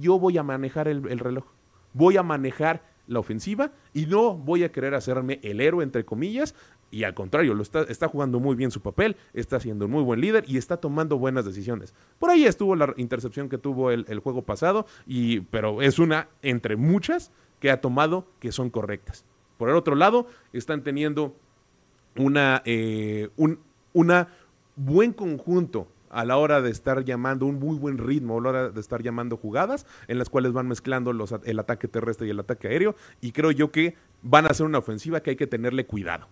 yo 0.00 0.18
voy 0.18 0.38
a 0.38 0.42
manejar 0.42 0.88
el, 0.88 1.18
reloj, 1.18 1.44
voy 1.92 2.16
a 2.16 2.22
manejar 2.22 2.82
la 3.06 3.18
ofensiva 3.18 3.72
y 3.92 4.06
no 4.06 4.34
voy 4.34 4.64
a 4.64 4.72
querer 4.72 4.94
hacerme 4.94 5.40
el 5.42 5.60
héroe, 5.60 5.84
entre 5.84 6.04
comillas, 6.04 6.54
y 6.90 7.04
al 7.04 7.14
contrario, 7.14 7.54
lo 7.54 7.62
está, 7.62 7.82
está, 7.82 8.08
jugando 8.08 8.38
muy 8.38 8.54
bien 8.54 8.70
su 8.70 8.80
papel, 8.80 9.16
está 9.32 9.58
siendo 9.58 9.86
un 9.86 9.90
muy 9.90 10.02
buen 10.02 10.20
líder 10.20 10.44
y 10.46 10.58
está 10.58 10.76
tomando 10.76 11.18
buenas 11.18 11.44
decisiones. 11.44 11.92
Por 12.18 12.30
ahí 12.30 12.44
estuvo 12.44 12.76
la 12.76 12.94
intercepción 12.96 13.48
que 13.48 13.58
tuvo 13.58 13.90
el, 13.90 14.18
juego 14.20 14.42
pasado, 14.42 14.86
y, 15.06 15.40
pero 15.40 15.82
es 15.82 15.98
una 15.98 16.28
entre 16.42 16.76
muchas 16.76 17.32
que 17.58 17.70
ha 17.70 17.80
tomado 17.80 18.28
que 18.38 18.52
son 18.52 18.70
correctas. 18.70 19.24
Por 19.58 19.70
el 19.70 19.76
otro 19.76 19.96
lado, 19.96 20.28
están 20.52 20.82
teniendo 20.82 21.34
una, 22.16 22.62
eh, 22.64 23.28
un 23.36 23.58
una 23.94 24.28
buen 24.76 25.14
conjunto 25.14 25.88
a 26.14 26.24
la 26.24 26.36
hora 26.36 26.62
de 26.62 26.70
estar 26.70 27.04
llamando 27.04 27.44
un 27.44 27.58
muy 27.58 27.76
buen 27.76 27.98
ritmo, 27.98 28.38
a 28.38 28.42
la 28.42 28.48
hora 28.48 28.68
de 28.70 28.80
estar 28.80 29.02
llamando 29.02 29.36
jugadas 29.36 29.84
en 30.06 30.18
las 30.18 30.30
cuales 30.30 30.52
van 30.52 30.68
mezclando 30.68 31.12
los, 31.12 31.34
el 31.44 31.58
ataque 31.58 31.88
terrestre 31.88 32.26
y 32.26 32.30
el 32.30 32.40
ataque 32.40 32.68
aéreo. 32.68 32.94
Y 33.20 33.32
creo 33.32 33.50
yo 33.50 33.70
que 33.70 33.96
van 34.22 34.46
a 34.46 34.54
ser 34.54 34.66
una 34.66 34.78
ofensiva 34.78 35.20
que 35.20 35.30
hay 35.30 35.36
que 35.36 35.46
tenerle 35.46 35.86
cuidado. 35.86 36.28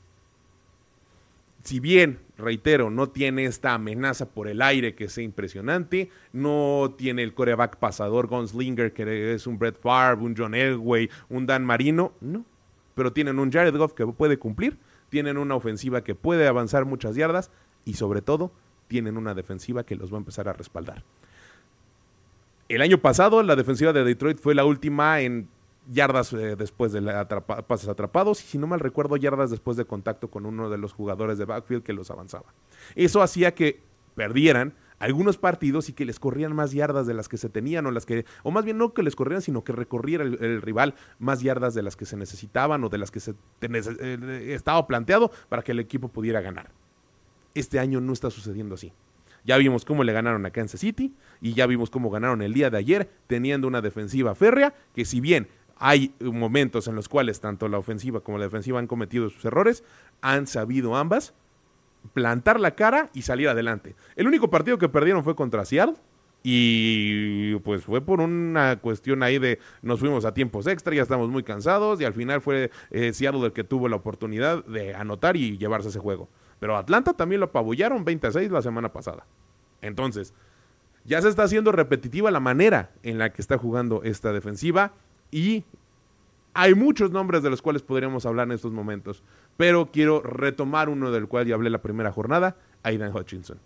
Si 1.65 1.79
bien, 1.79 2.19
reitero, 2.39 2.91
no 2.91 3.11
tiene 3.11 3.45
esta 3.45 3.75
amenaza 3.75 4.31
por 4.31 4.49
el 4.49 4.63
aire 4.63 4.95
que 4.95 5.09
sea 5.09 5.23
impresionante, 5.23 6.11
no 6.33 6.95
tiene 6.97 7.23
el 7.23 7.35
coreback 7.35 7.77
pasador 7.77 8.27
Gunslinger 8.27 8.93
que 8.93 9.35
es 9.35 9.47
un 9.47 9.59
Brett 9.59 9.81
Favre, 9.81 10.25
un 10.25 10.35
John 10.37 10.55
Elway, 10.55 11.09
un 11.29 11.47
Dan 11.47 11.65
Marino, 11.65 12.13
no. 12.21 12.45
Pero 12.95 13.13
tienen 13.13 13.39
un 13.39 13.51
Jared 13.51 13.77
Goff 13.77 13.95
que 13.95 14.07
puede 14.07 14.39
cumplir, 14.39 14.77
tienen 15.09 15.39
una 15.39 15.55
ofensiva 15.55 16.03
que 16.03 16.15
puede 16.15 16.49
avanzar 16.49 16.85
muchas 16.85 17.15
yardas 17.15 17.51
y 17.85 17.95
sobre 17.95 18.23
todo 18.23 18.53
tienen 18.93 19.17
una 19.17 19.33
defensiva 19.33 19.85
que 19.85 19.97
los 19.97 20.13
va 20.13 20.17
a 20.17 20.19
empezar 20.19 20.49
a 20.51 20.53
respaldar. 20.53 21.03
El 22.69 22.83
año 22.83 22.99
pasado 22.99 23.43
la 23.43 23.57
defensiva 23.57 23.91
de 23.95 24.05
Detroit 24.05 24.39
fue 24.39 24.55
la 24.55 24.67
última 24.67 25.23
en 25.23 25.49
yardas 25.91 26.35
eh, 26.35 26.57
después 26.57 26.93
de 26.93 27.01
pases 27.67 27.89
atrapados 27.89 28.45
y 28.45 28.47
si 28.47 28.59
no 28.59 28.67
mal 28.67 28.81
recuerdo 28.81 29.17
yardas 29.17 29.51
después 29.51 29.79
de 29.79 29.87
contacto 29.87 30.29
con 30.29 30.45
uno 30.45 30.69
de 30.69 30.77
los 30.77 30.93
jugadores 30.93 31.39
de 31.39 31.47
backfield 31.47 31.83
que 31.83 31.95
los 31.95 32.11
avanzaba. 32.11 32.53
Eso 32.95 33.23
hacía 33.23 33.55
que 33.55 33.81
perdieran 34.15 34.75
algunos 34.99 35.39
partidos 35.39 35.89
y 35.89 35.95
que 35.95 36.05
les 36.05 36.21
corrían 36.21 36.55
más 36.55 36.73
yardas 36.73 37.07
de 37.07 37.15
las 37.15 37.31
que 37.31 37.39
se 37.39 37.49
tenían 37.49 37.87
o 37.87 37.93
las 37.93 38.05
que 38.05 38.27
o 38.43 38.51
más 38.51 38.67
bien 38.67 38.77
no 38.77 38.93
que 38.93 39.03
les 39.03 39.17
corrieran 39.17 39.41
sino 39.41 39.65
que 39.65 39.73
recorriera 39.73 40.23
el, 40.23 40.61
rival 40.61 40.97
más 41.19 41.41
yardas 41.41 41.73
de 41.73 41.83
las 41.83 41.97
que 41.97 42.05
se 42.05 42.19
necesitaban 42.19 42.85
o 42.85 42.91
de 42.91 42.99
las 42.99 43.11
que 43.11 43.21
se 43.21 43.35
eh, 43.63 44.53
estaba 44.55 44.87
planteado 44.87 45.31
para 45.49 45.63
que 45.63 45.73
el 45.73 45.81
equipo 45.81 46.09
pudiera 46.09 46.43
ganar. 46.43 46.71
Este 47.55 47.79
año 47.79 48.01
no 48.01 48.13
está 48.13 48.31
sucediendo 48.31 48.75
así. 48.75 48.93
Ya 49.45 49.57
vimos 49.57 49.85
cómo 49.85 50.05
le 50.05 50.13
ganaron 50.13 50.47
a 50.47 50.51
Kansas 50.51 50.81
City 50.81 51.15
y 51.41 51.55
ya 51.55 51.67
vimos 51.67 51.91
cómo 51.91 52.11
ganaron 52.11 52.43
el 52.43 52.55
día 52.55 52.71
de 52.71 52.79
ayer 52.79 53.11
teniendo 53.27 53.67
una 53.67 53.81
defensiva 53.81 54.35
férrea 54.35 54.73
que 54.95 55.05
si 55.05 55.21
bien 55.21 55.49
hay 55.77 56.15
momentos 56.21 56.87
en 56.87 56.95
los 56.95 57.09
cuales 57.09 57.41
tanto 57.41 57.69
la 57.69 57.79
ofensiva 57.79 58.21
como 58.21 58.39
la 58.39 58.45
defensiva 58.45 58.79
han 58.79 58.87
cometido 58.87 59.29
sus 59.31 59.45
errores, 59.45 59.83
han 60.21 60.47
sabido 60.47 60.95
ambas 60.95 61.35
plantar 62.13 62.61
la 62.61 62.75
cara 62.77 63.11
y 63.15 63.23
salir 63.23 63.49
adelante. 63.49 63.97
El 64.17 64.27
único 64.27 64.49
partido 64.51 64.79
que 64.79 64.89
perdieron 64.89 65.25
fue 65.25 65.35
contra 65.35 65.65
Seattle 65.65 65.97
y 66.45 67.57
pues 67.61 67.85
fue 67.85 68.01
por 68.01 68.21
una 68.21 68.77
cuestión 68.81 69.23
ahí 69.23 69.39
de 69.39 69.59
nos 69.81 70.01
fuimos 70.01 70.25
a 70.25 70.35
tiempos 70.35 70.67
extra, 70.67 70.95
ya 70.95 71.03
estamos 71.03 71.31
muy 71.31 71.43
cansados 71.43 72.01
y 72.01 72.05
al 72.05 72.15
final 72.15 72.41
fue 72.41 72.71
eh, 72.91 73.13
Seattle 73.13 73.47
el 73.47 73.53
que 73.53 73.65
tuvo 73.65 73.89
la 73.89 73.97
oportunidad 73.97 74.65
de 74.65 74.95
anotar 74.95 75.37
y 75.37 75.57
llevarse 75.59 75.89
ese 75.89 76.01
juego. 76.01 76.29
Pero 76.63 76.77
Atlanta 76.77 77.13
también 77.13 77.41
lo 77.41 77.47
apabullaron 77.47 78.05
26 78.05 78.53
la 78.53 78.63
semana 78.63 78.93
pasada. 78.93 79.27
Entonces, 79.81 80.33
ya 81.05 81.21
se 81.21 81.29
está 81.29 81.43
haciendo 81.43 81.73
repetitiva 81.73 82.31
la 82.31 82.39
manera 82.39 82.93
en 83.03 83.19
la 83.19 83.33
que 83.33 83.43
está 83.43 83.59
jugando 83.59 84.05
esta 84.05 84.33
defensiva 84.33 84.93
y 85.33 85.65
hay 86.55 86.77
muchos 86.77 87.11
nombres 87.11 87.43
de 87.43 87.51
los 87.51 87.63
cuales 87.63 87.83
podríamos 87.83 88.27
hablar 88.27 88.47
en 88.47 88.53
estos 88.53 88.71
momentos, 88.71 89.25
pero 89.57 89.91
quiero 89.91 90.23
retomar 90.23 90.89
uno 90.89 91.11
del 91.11 91.27
cual 91.27 91.49
ya 91.49 91.57
hablé 91.57 91.69
la 91.69 91.83
primera 91.83 92.13
jornada, 92.13 92.57
Aidan 92.85 93.13
Hutchinson. 93.13 93.59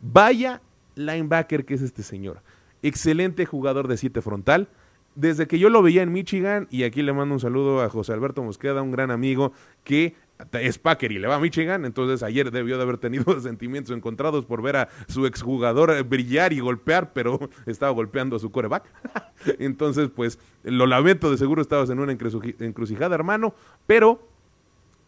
Vaya 0.00 0.60
linebacker 0.96 1.64
que 1.64 1.74
es 1.74 1.82
este 1.82 2.02
señor. 2.02 2.42
Excelente 2.82 3.46
jugador 3.46 3.86
de 3.86 3.96
siete 3.96 4.22
frontal. 4.22 4.66
Desde 5.14 5.46
que 5.46 5.60
yo 5.60 5.70
lo 5.70 5.82
veía 5.82 6.02
en 6.02 6.10
Michigan, 6.10 6.66
y 6.68 6.82
aquí 6.82 7.02
le 7.02 7.12
mando 7.12 7.34
un 7.34 7.40
saludo 7.40 7.80
a 7.80 7.88
José 7.88 8.12
Alberto 8.12 8.42
Mosqueda, 8.42 8.82
un 8.82 8.90
gran 8.90 9.12
amigo 9.12 9.52
que 9.84 10.16
es 10.52 10.78
Packer 10.78 11.12
y 11.12 11.18
le 11.18 11.28
va 11.28 11.36
a 11.36 11.40
Michigan, 11.40 11.84
entonces 11.84 12.22
ayer 12.22 12.50
debió 12.50 12.76
de 12.76 12.82
haber 12.82 12.98
tenido 12.98 13.40
sentimientos 13.40 13.96
encontrados 13.96 14.44
por 14.44 14.62
ver 14.62 14.76
a 14.76 14.88
su 15.08 15.26
exjugador 15.26 16.02
brillar 16.04 16.52
y 16.52 16.60
golpear, 16.60 17.12
pero 17.12 17.38
estaba 17.66 17.92
golpeando 17.92 18.36
a 18.36 18.38
su 18.38 18.50
coreback. 18.50 18.84
entonces, 19.58 20.10
pues 20.14 20.38
lo 20.62 20.86
lamento, 20.86 21.30
de 21.30 21.38
seguro 21.38 21.62
estabas 21.62 21.90
en 21.90 21.98
una 21.98 22.12
encrucijada, 22.12 23.14
hermano, 23.14 23.54
pero 23.86 24.26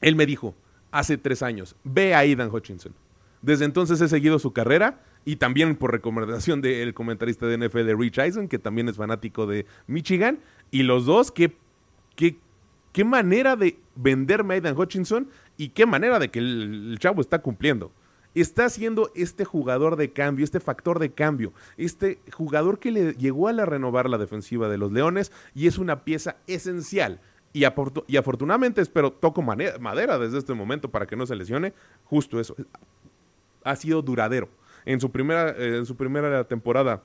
él 0.00 0.16
me 0.16 0.26
dijo 0.26 0.54
hace 0.90 1.16
tres 1.16 1.42
años, 1.42 1.76
ve 1.84 2.14
a 2.14 2.18
Aidan 2.18 2.50
Hutchinson. 2.52 2.94
Desde 3.40 3.64
entonces 3.64 4.00
he 4.00 4.08
seguido 4.08 4.38
su 4.38 4.52
carrera 4.52 5.00
y 5.24 5.36
también 5.36 5.76
por 5.76 5.90
recomendación 5.90 6.60
del 6.60 6.94
comentarista 6.94 7.46
de 7.46 7.58
NFL 7.58 7.84
de 7.84 7.94
Rich 7.94 8.18
Eisen, 8.18 8.48
que 8.48 8.58
también 8.58 8.88
es 8.88 8.96
fanático 8.96 9.46
de 9.46 9.66
Michigan, 9.86 10.38
y 10.70 10.82
los 10.82 11.06
dos, 11.06 11.32
que, 11.32 11.56
que 12.14 12.38
qué 12.92 13.04
manera 13.04 13.56
de 13.56 13.78
vender 13.94 14.44
Aidan 14.48 14.78
Hutchinson 14.78 15.28
y 15.56 15.70
qué 15.70 15.86
manera 15.86 16.18
de 16.18 16.30
que 16.30 16.38
el, 16.38 16.96
chavo 16.98 17.20
está 17.20 17.40
cumpliendo. 17.40 17.92
Está 18.34 18.70
siendo 18.70 19.10
este 19.14 19.44
jugador 19.44 19.96
de 19.96 20.12
cambio, 20.12 20.44
este 20.44 20.60
factor 20.60 20.98
de 20.98 21.12
cambio, 21.12 21.52
este 21.76 22.18
jugador 22.32 22.78
que 22.78 22.90
le 22.90 23.12
llegó 23.12 23.48
a 23.48 23.52
la 23.52 23.66
renovar 23.66 24.08
la 24.08 24.16
defensiva 24.16 24.68
de 24.68 24.78
los 24.78 24.90
Leones 24.90 25.32
y 25.54 25.66
es 25.66 25.76
una 25.76 26.04
pieza 26.04 26.36
esencial. 26.46 27.20
Y, 27.52 27.64
y 28.06 28.16
afortunadamente, 28.16 28.80
espero, 28.80 29.12
toco 29.12 29.42
madera 29.42 30.18
desde 30.18 30.38
este 30.38 30.54
momento 30.54 30.90
para 30.90 31.06
que 31.06 31.16
no 31.16 31.26
se 31.26 31.36
lesione, 31.36 31.74
justo 32.04 32.40
eso. 32.40 32.56
Ha 33.64 33.76
sido 33.76 34.00
duradero. 34.00 34.48
En 34.86 34.98
su 34.98 35.10
primera, 35.10 35.50
eh, 35.50 35.76
en 35.76 35.86
su 35.86 35.94
primera 35.94 36.44
temporada 36.44 37.02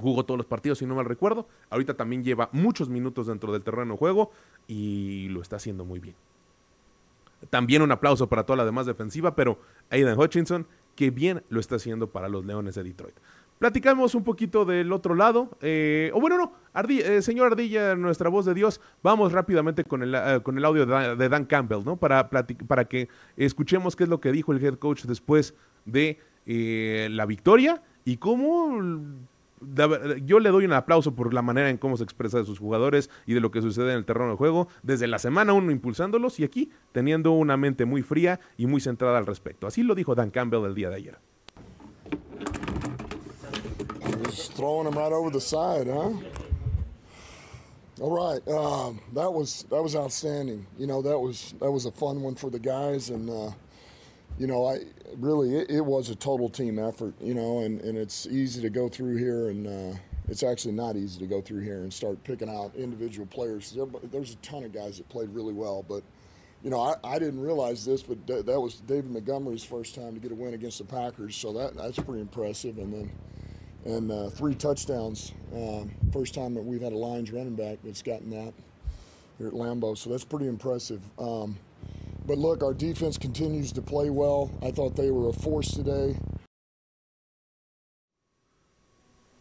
Jugó 0.00 0.24
todos 0.24 0.38
los 0.38 0.46
partidos, 0.46 0.78
si 0.78 0.86
no 0.86 0.94
mal 0.94 1.04
recuerdo. 1.04 1.46
Ahorita 1.70 1.94
también 1.94 2.24
lleva 2.24 2.48
muchos 2.52 2.88
minutos 2.88 3.26
dentro 3.26 3.52
del 3.52 3.62
terreno 3.62 3.94
de 3.94 3.98
juego 3.98 4.30
y 4.66 5.28
lo 5.28 5.42
está 5.42 5.56
haciendo 5.56 5.84
muy 5.84 6.00
bien. 6.00 6.16
También 7.50 7.82
un 7.82 7.92
aplauso 7.92 8.28
para 8.28 8.44
toda 8.44 8.56
la 8.56 8.64
demás 8.64 8.86
defensiva, 8.86 9.34
pero 9.34 9.58
Aidan 9.90 10.18
Hutchinson, 10.18 10.66
que 10.94 11.10
bien 11.10 11.42
lo 11.48 11.60
está 11.60 11.76
haciendo 11.76 12.10
para 12.10 12.28
los 12.28 12.44
Leones 12.44 12.74
de 12.76 12.84
Detroit. 12.84 13.16
Platicamos 13.62 14.16
un 14.16 14.24
poquito 14.24 14.64
del 14.64 14.92
otro 14.92 15.14
lado. 15.14 15.56
Eh, 15.60 16.10
o 16.14 16.20
bueno, 16.20 16.36
no, 16.36 16.52
eh, 16.88 17.22
señor 17.22 17.52
Ardilla, 17.52 17.94
nuestra 17.94 18.28
voz 18.28 18.44
de 18.44 18.54
Dios, 18.54 18.80
vamos 19.04 19.30
rápidamente 19.30 19.84
con 19.84 20.02
el, 20.02 20.16
eh, 20.16 20.40
con 20.42 20.58
el 20.58 20.64
audio 20.64 20.84
de 20.84 21.28
Dan, 21.28 21.44
Campbell, 21.44 21.84
¿no? 21.84 21.96
Para, 21.96 22.28
para 22.28 22.84
que 22.86 23.08
escuchemos 23.36 23.94
qué 23.94 24.02
es 24.02 24.10
lo 24.10 24.20
que 24.20 24.32
dijo 24.32 24.52
el 24.52 24.64
head 24.64 24.74
coach 24.74 25.04
después 25.04 25.54
de 25.84 26.18
la 26.44 27.24
victoria 27.24 27.80
y 28.04 28.16
cómo 28.16 28.80
yo 30.24 30.40
le 30.40 30.50
doy 30.50 30.64
un 30.64 30.72
aplauso 30.72 31.14
por 31.14 31.32
la 31.34 31.42
manera 31.42 31.70
en 31.70 31.78
cómo 31.78 31.96
se 31.96 32.04
expresa 32.04 32.38
de 32.38 32.44
sus 32.44 32.58
jugadores 32.58 33.10
y 33.26 33.34
de 33.34 33.40
lo 33.40 33.50
que 33.50 33.62
sucede 33.62 33.92
en 33.92 33.98
el 33.98 34.04
terreno 34.04 34.30
de 34.30 34.36
juego, 34.36 34.68
desde 34.82 35.06
la 35.06 35.18
semana 35.18 35.52
uno 35.52 35.70
impulsándolos 35.70 36.40
y 36.40 36.44
aquí 36.44 36.70
teniendo 36.92 37.32
una 37.32 37.56
mente 37.56 37.84
muy 37.84 38.02
fría 38.02 38.40
y 38.56 38.66
muy 38.66 38.80
centrada 38.80 39.18
al 39.18 39.26
respecto. 39.26 39.66
Así 39.66 39.82
lo 39.82 39.94
dijo 39.94 40.14
Dan 40.14 40.30
Campbell 40.30 40.64
el 40.64 40.74
día 40.74 40.90
de 40.90 40.96
ayer. 40.96 41.18
throwing 44.54 44.90
right 44.92 45.12
over 45.12 45.30
the 45.30 45.40
side, 45.40 45.86
huh? 45.86 46.12
All 48.00 48.10
right, 48.10 48.40
uh, 48.48 48.92
that 49.12 49.32
was 49.32 49.64
that 49.70 49.82
was 49.82 49.94
outstanding. 49.94 50.66
You 50.78 50.86
know, 50.86 51.02
that 51.02 51.18
was 51.18 51.54
that 51.60 51.70
was 51.70 51.86
a 51.86 51.92
fun 51.92 52.22
one 52.22 52.34
for 52.34 52.50
the 52.50 52.58
guys, 52.58 53.10
and 53.10 53.28
uh, 53.28 53.50
you 54.42 54.48
know, 54.48 54.66
I 54.66 54.80
really 55.18 55.54
it, 55.54 55.70
it, 55.70 55.80
was 55.82 56.10
a 56.10 56.16
total 56.16 56.48
team 56.50 56.76
effort. 56.76 57.14
You 57.20 57.34
know, 57.34 57.60
and, 57.60 57.80
and 57.80 57.96
it's 57.96 58.26
easy 58.26 58.60
to 58.62 58.70
go 58.70 58.88
through 58.88 59.16
here, 59.16 59.50
and 59.50 59.66
uh, 59.68 59.96
it's 60.26 60.42
actually 60.42 60.74
not 60.74 60.96
easy 60.96 61.20
to 61.20 61.26
go 61.26 61.40
through 61.40 61.60
here 61.60 61.82
and 61.82 61.94
start 61.94 62.22
picking 62.24 62.50
out 62.50 62.74
individual 62.74 63.24
players. 63.26 63.78
There's 64.10 64.32
a 64.32 64.36
ton 64.36 64.64
of 64.64 64.72
guys 64.72 64.98
that 64.98 65.08
played 65.08 65.28
really 65.28 65.52
well, 65.52 65.84
but 65.88 66.02
you 66.64 66.70
know, 66.70 66.80
I, 66.80 66.96
I 67.04 67.20
didn't 67.20 67.40
realize 67.40 67.84
this, 67.84 68.02
but 68.02 68.26
that 68.26 68.60
was 68.60 68.80
David 68.80 69.12
Montgomery's 69.12 69.62
first 69.62 69.94
time 69.94 70.12
to 70.14 70.20
get 70.20 70.32
a 70.32 70.34
win 70.34 70.54
against 70.54 70.78
the 70.78 70.86
Packers, 70.86 71.36
so 71.36 71.52
that 71.52 71.76
that's 71.76 72.00
pretty 72.00 72.20
impressive. 72.20 72.78
And 72.78 72.92
then 72.92 73.10
and 73.84 74.10
uh, 74.10 74.28
three 74.30 74.56
touchdowns. 74.56 75.34
Uh, 75.54 75.84
first 76.12 76.34
time 76.34 76.52
that 76.54 76.62
we've 76.62 76.82
had 76.82 76.92
a 76.92 76.98
Lions 76.98 77.30
running 77.30 77.54
back 77.54 77.78
that's 77.84 78.02
gotten 78.02 78.30
that 78.30 78.52
here 79.38 79.46
at 79.46 79.52
Lambeau, 79.52 79.96
so 79.96 80.10
that's 80.10 80.24
pretty 80.24 80.48
impressive. 80.48 81.00
Um, 81.16 81.56
but 82.26 82.38
look, 82.38 82.62
our 82.62 82.74
defense 82.74 83.18
continues 83.18 83.72
to 83.72 83.82
play 83.82 84.10
well. 84.10 84.50
I 84.62 84.70
thought 84.70 84.96
they 84.96 85.10
were 85.10 85.28
a 85.28 85.32
force 85.32 85.72
today. 85.72 86.16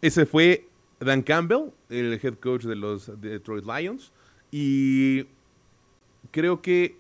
Ese 0.02 0.26
fue 0.26 0.66
Dan 1.00 1.22
Campbell, 1.22 1.74
el 1.90 2.18
head 2.18 2.40
coach 2.40 2.64
de 2.64 2.76
los 2.76 3.08
Detroit 3.22 3.66
Lions, 3.66 4.12
y 4.52 5.28
creo 6.32 6.62
que 6.62 6.96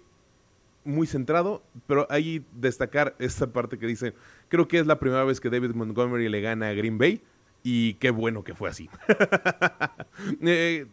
muy 0.83 1.07
centrado, 1.07 1.63
pero 1.87 2.07
hay 2.09 2.45
destacar 2.53 3.15
esta 3.19 3.47
parte 3.47 3.77
que 3.77 3.87
dice, 3.87 4.13
creo 4.49 4.67
que 4.67 4.79
es 4.79 4.87
la 4.87 4.99
primera 4.99 5.23
vez 5.23 5.39
que 5.39 5.49
David 5.49 5.71
Montgomery 5.71 6.29
le 6.29 6.41
gana 6.41 6.69
a 6.69 6.73
Green 6.73 6.97
Bay 6.97 7.21
y 7.63 7.95
qué 7.95 8.09
bueno 8.09 8.43
que 8.43 8.53
fue 8.53 8.69
así. 8.69 8.89
Eh, 10.43 10.85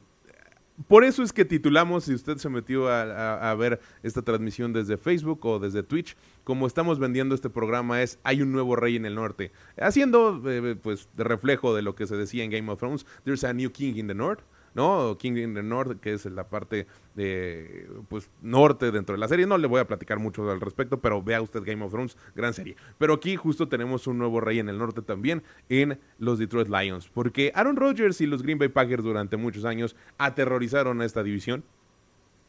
por 0.86 1.02
eso 1.02 1.22
es 1.22 1.32
que 1.32 1.44
titulamos, 1.44 2.04
si 2.04 2.14
usted 2.14 2.36
se 2.36 2.48
metió 2.48 2.88
a, 2.88 3.54
ver 3.56 3.80
esta 4.02 4.22
transmisión 4.22 4.72
desde 4.72 4.96
Facebook 4.96 5.44
o 5.44 5.58
desde 5.58 5.82
Twitch, 5.82 6.16
como 6.44 6.66
estamos 6.66 6.98
vendiendo 6.98 7.34
este 7.34 7.50
programa 7.50 8.00
es 8.02 8.18
Hay 8.22 8.42
un 8.42 8.52
nuevo 8.52 8.76
rey 8.76 8.94
en 8.94 9.04
el 9.04 9.16
norte, 9.16 9.50
haciendo 9.80 10.40
eh, 10.46 10.76
pues 10.80 11.08
de 11.16 11.24
reflejo 11.24 11.74
de 11.74 11.82
lo 11.82 11.96
que 11.96 12.06
se 12.06 12.16
decía 12.16 12.44
en 12.44 12.50
Game 12.50 12.70
of 12.70 12.78
Thrones, 12.78 13.06
There's 13.24 13.42
a 13.42 13.52
new 13.52 13.70
king 13.72 13.94
in 13.96 14.06
the 14.06 14.14
north. 14.14 14.40
¿No? 14.78 15.18
King 15.18 15.36
in 15.36 15.54
the 15.54 15.62
North, 15.62 15.98
que 16.00 16.12
es 16.12 16.24
la 16.26 16.48
parte 16.48 16.86
de, 17.16 17.90
pues, 18.08 18.30
norte 18.42 18.92
dentro 18.92 19.16
de 19.16 19.18
la 19.18 19.26
serie. 19.26 19.44
No 19.44 19.58
le 19.58 19.66
voy 19.66 19.80
a 19.80 19.88
platicar 19.88 20.20
mucho 20.20 20.48
al 20.48 20.60
respecto, 20.60 21.00
pero 21.00 21.20
vea 21.20 21.42
usted 21.42 21.64
Game 21.64 21.84
of 21.84 21.90
Thrones, 21.90 22.16
gran 22.36 22.54
serie. 22.54 22.76
Pero 22.96 23.14
aquí 23.14 23.34
justo 23.34 23.68
tenemos 23.68 24.06
un 24.06 24.18
nuevo 24.18 24.40
rey 24.40 24.60
en 24.60 24.68
el 24.68 24.78
norte 24.78 25.02
también, 25.02 25.42
en 25.68 25.98
los 26.20 26.38
Detroit 26.38 26.68
Lions, 26.68 27.08
porque 27.08 27.50
Aaron 27.56 27.74
Rodgers 27.74 28.20
y 28.20 28.26
los 28.26 28.44
Green 28.44 28.58
Bay 28.58 28.68
Packers 28.68 29.02
durante 29.02 29.36
muchos 29.36 29.64
años 29.64 29.96
aterrorizaron 30.16 31.00
a 31.00 31.04
esta 31.04 31.24
división 31.24 31.64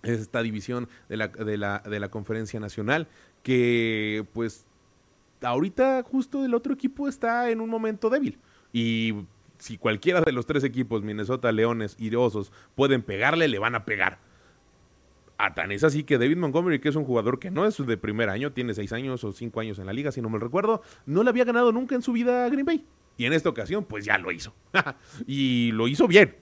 esta 0.03 0.41
división 0.41 0.87
de 1.09 1.17
la, 1.17 1.27
de 1.27 1.57
la, 1.57 1.79
de 1.79 1.99
la 1.99 2.09
conferencia 2.09 2.57
nacional, 2.61 3.09
que 3.43 4.25
pues 4.31 4.65
ahorita 5.41 6.03
justo 6.03 6.45
el 6.45 6.53
otro 6.53 6.73
equipo 6.73 7.09
está 7.09 7.49
en 7.49 7.59
un 7.59 7.69
momento 7.69 8.09
débil. 8.09 8.39
Y 8.71 9.13
si 9.59 9.77
cualquiera 9.77 10.21
de 10.21 10.31
los 10.31 10.45
tres 10.45 10.63
equipos, 10.63 11.03
Minnesota, 11.03 11.51
Leones 11.51 11.95
y 11.99 12.13
Osos, 12.15 12.51
pueden 12.75 13.03
pegarle, 13.03 13.47
le 13.47 13.59
van 13.59 13.75
a 13.75 13.85
pegar. 13.85 14.19
A 15.37 15.53
tan 15.53 15.71
es 15.71 15.83
así 15.83 16.03
que 16.03 16.17
David 16.17 16.37
Montgomery, 16.37 16.79
que 16.79 16.89
es 16.89 16.95
un 16.95 17.05
jugador 17.05 17.39
que 17.39 17.51
no 17.51 17.65
es 17.65 17.77
de 17.85 17.97
primer 17.97 18.29
año, 18.29 18.51
tiene 18.51 18.73
seis 18.73 18.91
años 18.91 19.23
o 19.23 19.31
cinco 19.31 19.59
años 19.59 19.79
en 19.79 19.85
la 19.85 19.93
liga, 19.93 20.11
si 20.11 20.21
no 20.21 20.29
me 20.29 20.39
recuerdo, 20.39 20.81
no 21.05 21.23
le 21.23 21.29
había 21.29 21.45
ganado 21.45 21.71
nunca 21.71 21.95
en 21.95 22.01
su 22.01 22.11
vida 22.11 22.45
a 22.45 22.49
Green 22.49 22.65
Bay. 22.65 22.85
Y 23.17 23.25
en 23.25 23.33
esta 23.33 23.49
ocasión, 23.49 23.85
pues 23.85 24.05
ya 24.05 24.17
lo 24.17 24.31
hizo. 24.31 24.53
y 25.27 25.71
lo 25.73 25.87
hizo 25.87 26.07
bien. 26.07 26.35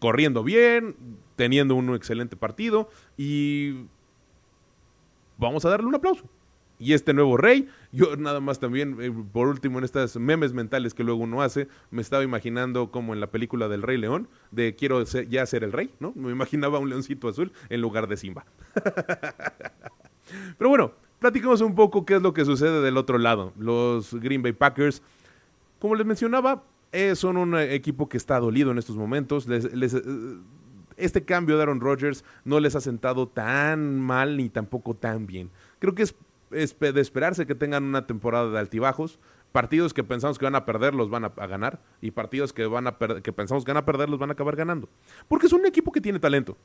Corriendo 0.00 0.44
bien, 0.44 0.96
teniendo 1.36 1.74
un 1.74 1.94
excelente 1.94 2.36
partido 2.36 2.90
y 3.16 3.86
vamos 5.38 5.64
a 5.64 5.70
darle 5.70 5.86
un 5.86 5.94
aplauso 5.94 6.28
y 6.78 6.92
este 6.92 7.14
nuevo 7.14 7.36
rey. 7.36 7.68
Yo 7.92 8.16
nada 8.16 8.40
más 8.40 8.60
también, 8.60 8.96
eh, 9.00 9.12
por 9.32 9.48
último, 9.48 9.78
en 9.78 9.84
estas 9.84 10.16
memes 10.16 10.52
mentales 10.52 10.94
que 10.94 11.04
luego 11.04 11.22
uno 11.22 11.42
hace, 11.42 11.68
me 11.90 12.02
estaba 12.02 12.22
imaginando 12.22 12.90
como 12.90 13.14
en 13.14 13.20
la 13.20 13.30
película 13.30 13.68
del 13.68 13.82
Rey 13.82 13.98
León, 13.98 14.28
de 14.50 14.74
quiero 14.74 15.02
ya 15.04 15.46
ser 15.46 15.64
el 15.64 15.72
rey, 15.72 15.90
¿no? 16.00 16.12
Me 16.14 16.30
imaginaba 16.30 16.78
un 16.78 16.88
leoncito 16.88 17.28
azul 17.28 17.52
en 17.68 17.80
lugar 17.80 18.08
de 18.08 18.16
Simba. 18.16 18.44
Pero 20.58 20.68
bueno, 20.68 20.92
platicamos 21.18 21.60
un 21.60 21.74
poco 21.74 22.04
qué 22.04 22.16
es 22.16 22.22
lo 22.22 22.32
que 22.32 22.44
sucede 22.44 22.82
del 22.82 22.96
otro 22.96 23.18
lado. 23.18 23.52
Los 23.58 24.14
Green 24.14 24.42
Bay 24.42 24.52
Packers, 24.52 25.02
como 25.78 25.94
les 25.94 26.06
mencionaba, 26.06 26.64
eh, 26.92 27.14
son 27.16 27.36
un 27.36 27.56
equipo 27.58 28.08
que 28.08 28.16
está 28.16 28.38
dolido 28.38 28.70
en 28.70 28.78
estos 28.78 28.96
momentos. 28.96 29.46
Les, 29.46 29.64
eh, 29.94 30.02
este 30.96 31.24
cambio 31.24 31.56
de 31.56 31.62
Aaron 31.62 31.80
Rodgers 31.80 32.24
no 32.44 32.60
les 32.60 32.74
ha 32.74 32.80
sentado 32.80 33.28
tan 33.28 34.00
mal 34.00 34.36
ni 34.36 34.48
tampoco 34.48 34.94
tan 34.94 35.26
bien. 35.26 35.50
Creo 35.78 35.94
que 35.94 36.02
es 36.02 36.14
es 36.50 36.78
de 36.78 37.00
esperarse 37.00 37.46
que 37.46 37.54
tengan 37.54 37.84
una 37.84 38.06
temporada 38.06 38.50
de 38.50 38.58
altibajos. 38.58 39.18
Partidos 39.52 39.94
que 39.94 40.04
pensamos 40.04 40.38
que 40.38 40.44
van 40.44 40.54
a 40.54 40.66
perder 40.66 40.94
los 40.94 41.08
van 41.08 41.24
a, 41.24 41.28
ganar 41.28 41.80
y 42.02 42.10
partidos 42.10 42.52
que, 42.52 42.66
van 42.66 42.86
a 42.86 42.98
que 42.98 43.32
pensamos 43.32 43.64
que 43.64 43.70
van 43.70 43.78
a 43.78 43.86
perder 43.86 44.10
los 44.10 44.18
van 44.18 44.28
a 44.28 44.34
acabar 44.34 44.56
ganando. 44.56 44.88
Porque 45.26 45.46
es 45.46 45.52
un 45.52 45.64
equipo 45.64 45.90
que 45.90 46.02
tiene 46.02 46.18
talento. 46.18 46.56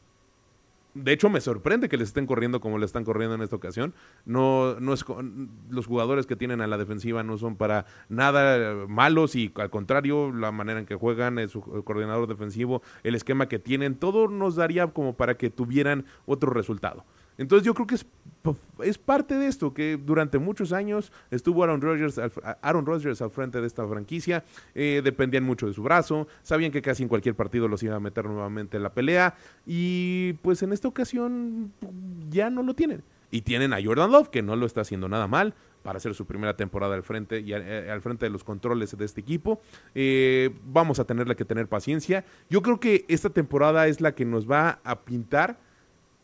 De 0.93 1.11
hecho, 1.11 1.29
me 1.29 1.41
sorprende 1.41 1.89
que 1.89 1.97
les 1.97 2.09
estén 2.09 2.27
corriendo 2.27 2.61
como 2.61 2.77
le 2.77 2.85
están 2.85 3.03
corriendo 3.03 3.33
en 3.33 3.41
esta 3.41 3.55
ocasión. 3.55 3.95
No, 4.25 4.79
no 4.79 4.93
es, 4.93 5.03
los 5.69 5.87
jugadores 5.87 6.27
que 6.27 6.35
tienen 6.35 6.61
a 6.61 6.67
la 6.67 6.77
defensiva 6.77 7.23
no 7.23 7.37
son 7.37 7.55
para 7.55 7.85
nada 8.09 8.85
malos 8.87 9.35
y 9.35 9.51
al 9.55 9.71
contrario, 9.71 10.31
la 10.31 10.51
manera 10.51 10.79
en 10.79 10.85
que 10.85 10.95
juegan, 10.95 11.39
el, 11.39 11.49
su 11.49 11.61
coordinador 11.61 12.27
defensivo, 12.27 12.83
el 13.03 13.15
esquema 13.15 13.47
que 13.47 13.57
tienen, 13.57 13.95
todo 13.95 14.27
nos 14.27 14.55
daría 14.55 14.87
como 14.87 15.15
para 15.15 15.35
que 15.35 15.49
tuvieran 15.49 16.05
otro 16.27 16.51
resultado. 16.51 17.05
Entonces 17.37 17.65
yo 17.65 17.73
creo 17.73 17.87
que 17.87 17.95
es, 17.95 18.05
es 18.83 18.97
parte 18.97 19.35
de 19.35 19.47
esto, 19.47 19.73
que 19.73 19.97
durante 19.97 20.37
muchos 20.39 20.73
años 20.73 21.11
estuvo 21.31 21.63
Aaron 21.63 21.81
Rodgers 21.81 22.17
al, 22.17 22.31
Aaron 22.61 22.85
Rodgers 22.85 23.21
al 23.21 23.31
frente 23.31 23.61
de 23.61 23.67
esta 23.67 23.87
franquicia, 23.87 24.43
eh, 24.75 25.01
dependían 25.03 25.43
mucho 25.43 25.67
de 25.67 25.73
su 25.73 25.83
brazo, 25.83 26.27
sabían 26.43 26.71
que 26.71 26.81
casi 26.81 27.03
en 27.03 27.09
cualquier 27.09 27.35
partido 27.35 27.67
los 27.67 27.81
iba 27.83 27.95
a 27.95 27.99
meter 27.99 28.25
nuevamente 28.25 28.77
en 28.77 28.83
la 28.83 28.93
pelea 28.93 29.35
y 29.65 30.33
pues 30.41 30.61
en 30.63 30.73
esta 30.73 30.87
ocasión 30.87 31.73
ya 32.29 32.49
no 32.49 32.63
lo 32.63 32.73
tienen. 32.73 33.03
Y 33.31 33.41
tienen 33.41 33.73
a 33.73 33.83
Jordan 33.83 34.11
Love, 34.11 34.29
que 34.29 34.43
no 34.43 34.55
lo 34.55 34.67
está 34.67 34.81
haciendo 34.81 35.09
nada 35.09 35.27
mal 35.27 35.55
para 35.81 35.97
hacer 35.97 36.13
su 36.15 36.25
primera 36.25 36.55
temporada 36.55 36.95
al 36.95 37.03
frente 37.03 37.39
y 37.39 37.53
eh, 37.53 37.89
al, 37.91 38.01
frente 38.01 38.27
de 38.27 38.29
los 38.29 38.43
controles 38.43 38.95
de 38.97 39.05
este 39.05 39.21
equipo. 39.21 39.59
Eh, 39.95 40.51
vamos 40.65 40.99
a 40.99 41.05
tenerle 41.05 41.35
que 41.35 41.43
tener 41.43 41.67
paciencia. 41.67 42.25
Yo 42.49 42.61
creo 42.61 42.79
que 42.79 43.05
esta 43.07 43.29
temporada 43.29 43.87
es 43.87 44.01
la 44.01 44.13
que 44.13 44.23
nos 44.23 44.49
va 44.49 44.79
a 44.83 45.01
pintar 45.01 45.57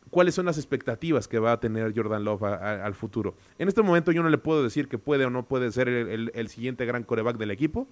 cuáles 0.09 0.35
son 0.35 0.45
las 0.45 0.57
expectativas 0.57 1.27
que 1.27 1.39
va 1.39 1.53
a 1.53 1.59
tener 1.59 1.93
Jordan 1.95 2.23
Love 2.23 2.43
al 2.43 2.93
futuro. 2.95 3.35
En 3.57 3.67
este 3.67 3.81
momento 3.81 4.11
yo 4.11 4.23
no 4.23 4.29
le 4.29 4.37
puedo 4.37 4.63
decir 4.63 4.87
que 4.87 4.97
puede 4.97 5.25
o 5.25 5.29
no 5.29 5.45
puede 5.45 5.71
ser 5.71 5.87
el, 5.87 6.31
el 6.33 6.47
siguiente 6.49 6.85
gran 6.85 7.03
coreback 7.03 7.37
del 7.37 7.51
equipo, 7.51 7.87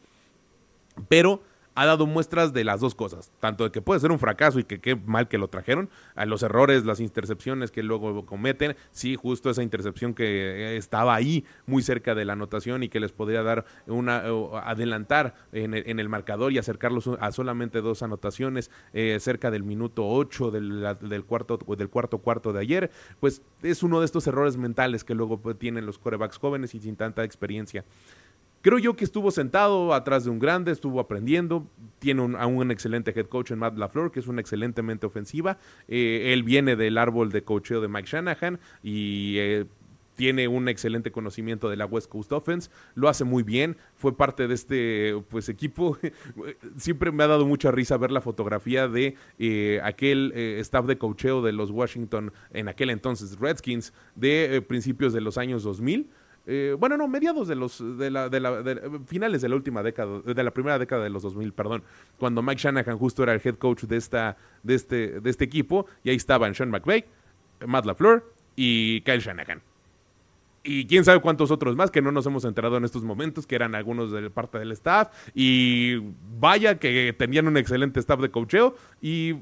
pero 1.08 1.42
ha 1.78 1.86
dado 1.86 2.08
muestras 2.08 2.54
de 2.54 2.64
las 2.64 2.80
dos 2.80 2.96
cosas, 2.96 3.32
tanto 3.40 3.64
de 3.64 3.72
que 3.72 3.84
puede 3.84 4.00
ser 4.00 4.12
un 4.12 4.18
fracaso 4.18 4.58
y 4.58 4.64
que 4.64 4.82
qué 4.82 4.96
mal 4.96 5.28
que 5.28 5.38
lo 5.38 5.48
trajeron, 5.48 5.92
a 6.16 6.26
los 6.26 6.42
errores, 6.42 6.86
las 6.86 7.00
intercepciones 7.00 7.70
que 7.70 7.84
luego 7.84 8.26
cometen, 8.26 8.76
sí, 8.90 9.16
justo 9.16 9.52
esa 9.52 9.62
intercepción 9.62 10.16
que 10.16 10.76
estaba 10.76 11.14
ahí 11.14 11.46
muy 11.68 11.84
cerca 11.84 12.16
de 12.16 12.26
la 12.26 12.34
anotación 12.34 12.82
y 12.82 12.90
que 12.90 13.00
les 13.00 13.12
podría 13.12 13.44
dar 13.44 13.66
una, 13.86 14.24
adelantar 14.64 15.36
en 15.52 15.76
el, 15.76 16.10
marcador 16.10 16.52
y 16.52 16.58
acercarlos 16.58 17.12
a 17.20 17.32
solamente 17.32 17.82
dos 17.82 18.02
anotaciones 18.02 18.72
eh, 18.94 19.20
cerca 19.20 19.52
del 19.52 19.64
minuto 19.64 20.08
8 20.08 20.50
del, 20.50 20.98
del, 21.02 21.26
cuarto, 21.26 21.60
del 21.78 21.90
cuarto 21.90 22.18
cuarto 22.18 22.54
de 22.54 22.62
ayer, 22.62 22.90
pues 23.20 23.44
es 23.62 23.84
uno 23.84 24.00
de 24.00 24.08
estos 24.08 24.26
errores 24.26 24.58
mentales 24.58 25.04
que 25.04 25.14
luego 25.14 25.40
tienen 25.54 25.86
los 25.86 26.00
corebacks 26.00 26.40
jóvenes 26.40 26.74
y 26.74 26.80
sin 26.80 26.96
tanta 26.96 27.24
experiencia. 27.24 27.86
Creo 28.68 28.80
yo 28.80 28.98
que 28.98 29.06
estuvo 29.06 29.32
sentado 29.32 29.94
atrás 29.94 30.26
de 30.26 30.30
un 30.30 30.40
grande, 30.40 30.74
estuvo 30.74 31.00
aprendiendo, 31.00 31.66
tiene 32.00 32.22
un, 32.22 32.36
un 32.36 32.70
excelente 32.70 33.18
head 33.18 33.28
coach 33.28 33.52
en 33.52 33.60
Matt 33.60 33.78
LaFleur, 33.78 34.12
que 34.12 34.20
es 34.20 34.28
una 34.28 34.42
excelentemente 34.42 35.06
ofensiva. 35.06 35.58
Eh, 35.88 36.34
él 36.34 36.44
viene 36.44 36.76
del 36.76 36.98
árbol 36.98 37.32
de 37.32 37.46
coacheo 37.46 37.80
de 37.80 37.88
Mike 37.88 38.10
Shanahan 38.12 38.60
y 38.84 39.36
eh, 39.38 39.68
tiene 40.18 40.50
un 40.50 40.68
excelente 40.68 41.14
conocimiento 41.14 41.70
de 41.70 41.78
la 41.78 41.86
West 41.86 42.10
Coast 42.10 42.30
Offense, 42.34 42.70
lo 42.94 43.08
hace 43.08 43.24
muy 43.24 43.42
bien, 43.42 43.78
fue 43.96 44.18
parte 44.18 44.50
de 44.50 44.56
este 44.56 45.24
pues 45.30 45.48
equipo. 45.48 45.98
Siempre 46.76 47.14
me 47.14 47.24
ha 47.24 47.28
dado 47.28 47.46
mucha 47.46 47.72
risa 47.72 47.96
ver 47.96 48.12
la 48.12 48.20
fotografía 48.20 48.90
de 48.90 49.16
eh, 49.40 49.80
aquel 49.82 50.34
staff 50.36 50.86
de 50.88 50.98
coacheo 50.98 51.42
de 51.42 51.54
los 51.54 51.72
Washington, 51.72 52.34
en 52.52 52.68
aquel 52.68 52.90
entonces 52.90 53.40
Redskins, 53.40 53.94
de 54.16 54.62
principios 54.62 55.14
de 55.14 55.22
los 55.22 55.38
años 55.38 55.64
2000 55.64 56.10
eh, 56.48 56.76
bueno, 56.80 56.98
no, 56.98 57.08
mediados 57.08 57.48
de 57.48 57.56
los, 57.56 57.84
de 57.98 58.10
la, 58.10 58.30
de 58.30 58.40
la 58.40 58.64
finales 59.06 59.42
de 59.42 59.50
la 59.50 59.56
última 59.56 59.84
década, 59.84 60.22
de 60.22 60.44
la 60.44 60.52
primera 60.52 60.80
década 60.80 61.04
de 61.04 61.10
los 61.10 61.22
2000, 61.22 61.54
perdón, 61.54 61.84
cuando 62.18 62.42
Mike 62.42 62.62
Shanahan 62.62 62.98
justo 62.98 63.22
era 63.24 63.34
el 63.34 63.42
head 63.44 63.56
coach 63.56 63.84
de, 63.84 63.98
esta, 63.98 64.38
de, 64.64 64.76
este, 64.76 65.20
de 65.20 65.30
este 65.30 65.44
equipo, 65.44 65.86
y 66.04 66.10
ahí 66.10 66.16
estaban 66.16 66.56
Sean 66.56 66.72
McVay, 66.72 67.06
Matt 67.66 67.86
LaFleur 67.86 68.34
y 68.56 69.02
Kyle 69.02 69.20
Shanahan 69.20 69.62
y 70.68 70.86
quién 70.86 71.06
sabe 71.06 71.22
cuántos 71.22 71.50
otros 71.50 71.78
más 71.78 71.92
que 71.92 72.02
no 72.02 72.12
nos 72.12 72.26
hemos 72.26 72.44
enterado 72.44 72.76
en 72.76 72.84
estos 72.84 73.04
momentos, 73.04 73.48
que 73.48 73.56
eran 73.56 73.74
algunos 73.74 74.12
de 74.12 74.30
parte 74.30 74.60
del 74.60 74.74
staff. 74.74 75.10
Y 75.34 75.96
vaya 76.40 76.78
que 76.78 77.16
tenían 77.18 77.48
un 77.48 77.56
excelente 77.56 78.02
staff 78.02 78.20
de 78.20 78.30
cocheo. 78.30 78.76
Y 79.02 79.36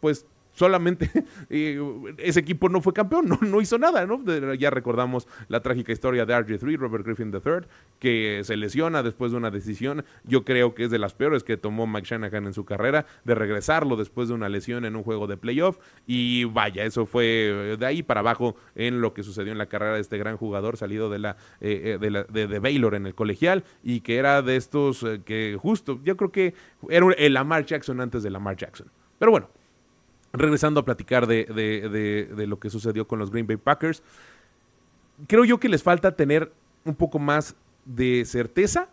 pues 0.00 0.26
solamente 0.52 1.10
ese 1.48 2.40
equipo 2.40 2.68
no 2.68 2.80
fue 2.80 2.92
campeón, 2.92 3.28
no, 3.28 3.38
no 3.40 3.60
hizo 3.60 3.78
nada, 3.78 4.06
¿no? 4.06 4.22
ya 4.54 4.70
recordamos 4.70 5.28
la 5.48 5.60
trágica 5.60 5.92
historia 5.92 6.26
de 6.26 6.34
RG3, 6.34 6.76
Robert 6.76 7.04
Griffin 7.04 7.32
III, 7.32 7.66
que 7.98 8.42
se 8.44 8.56
lesiona 8.56 9.02
después 9.02 9.32
de 9.32 9.38
una 9.38 9.50
decisión, 9.50 10.04
yo 10.24 10.44
creo 10.44 10.74
que 10.74 10.84
es 10.84 10.90
de 10.90 10.98
las 10.98 11.14
peores 11.14 11.44
que 11.44 11.56
tomó 11.56 11.86
Mike 11.86 12.08
Shanahan 12.08 12.46
en 12.46 12.54
su 12.54 12.64
carrera, 12.64 13.06
de 13.24 13.34
regresarlo 13.34 13.96
después 13.96 14.28
de 14.28 14.34
una 14.34 14.48
lesión 14.48 14.84
en 14.84 14.96
un 14.96 15.02
juego 15.02 15.26
de 15.26 15.36
playoff, 15.36 15.78
y 16.06 16.44
vaya, 16.44 16.84
eso 16.84 17.06
fue 17.06 17.76
de 17.78 17.86
ahí 17.86 18.02
para 18.02 18.20
abajo 18.20 18.56
en 18.74 19.00
lo 19.00 19.14
que 19.14 19.22
sucedió 19.22 19.52
en 19.52 19.58
la 19.58 19.66
carrera 19.66 19.94
de 19.94 20.00
este 20.00 20.18
gran 20.18 20.36
jugador 20.36 20.76
salido 20.76 21.10
de 21.10 21.18
la, 21.18 21.36
eh, 21.60 21.98
eh, 22.00 22.24
de, 22.30 22.46
de, 22.46 22.58
Baylor 22.58 22.94
en 22.94 23.06
el 23.06 23.14
colegial, 23.14 23.64
y 23.82 24.00
que 24.00 24.16
era 24.16 24.42
de 24.42 24.56
estos 24.56 25.02
eh, 25.02 25.22
que 25.24 25.56
justo, 25.60 26.00
yo 26.04 26.16
creo 26.16 26.32
que 26.32 26.54
era 26.88 27.06
el 27.16 27.34
Lamar 27.34 27.64
Jackson 27.64 28.00
antes 28.00 28.22
de 28.22 28.30
Lamar 28.30 28.56
Jackson. 28.56 28.90
Pero 29.18 29.30
bueno, 29.32 29.48
regresando 30.32 30.80
a 30.80 30.84
platicar 30.84 31.26
de, 31.26 32.44
lo 32.46 32.58
que 32.58 32.70
sucedió 32.70 33.06
con 33.06 33.18
los 33.18 33.30
Green 33.30 33.46
Bay 33.46 33.56
Packers, 33.56 34.02
creo 35.26 35.44
yo 35.44 35.58
que 35.58 35.68
les 35.68 35.82
falta 35.82 36.14
tener 36.16 36.52
un 36.84 36.94
poco 36.94 37.18
más 37.18 37.56
de 37.84 38.24
certeza, 38.24 38.88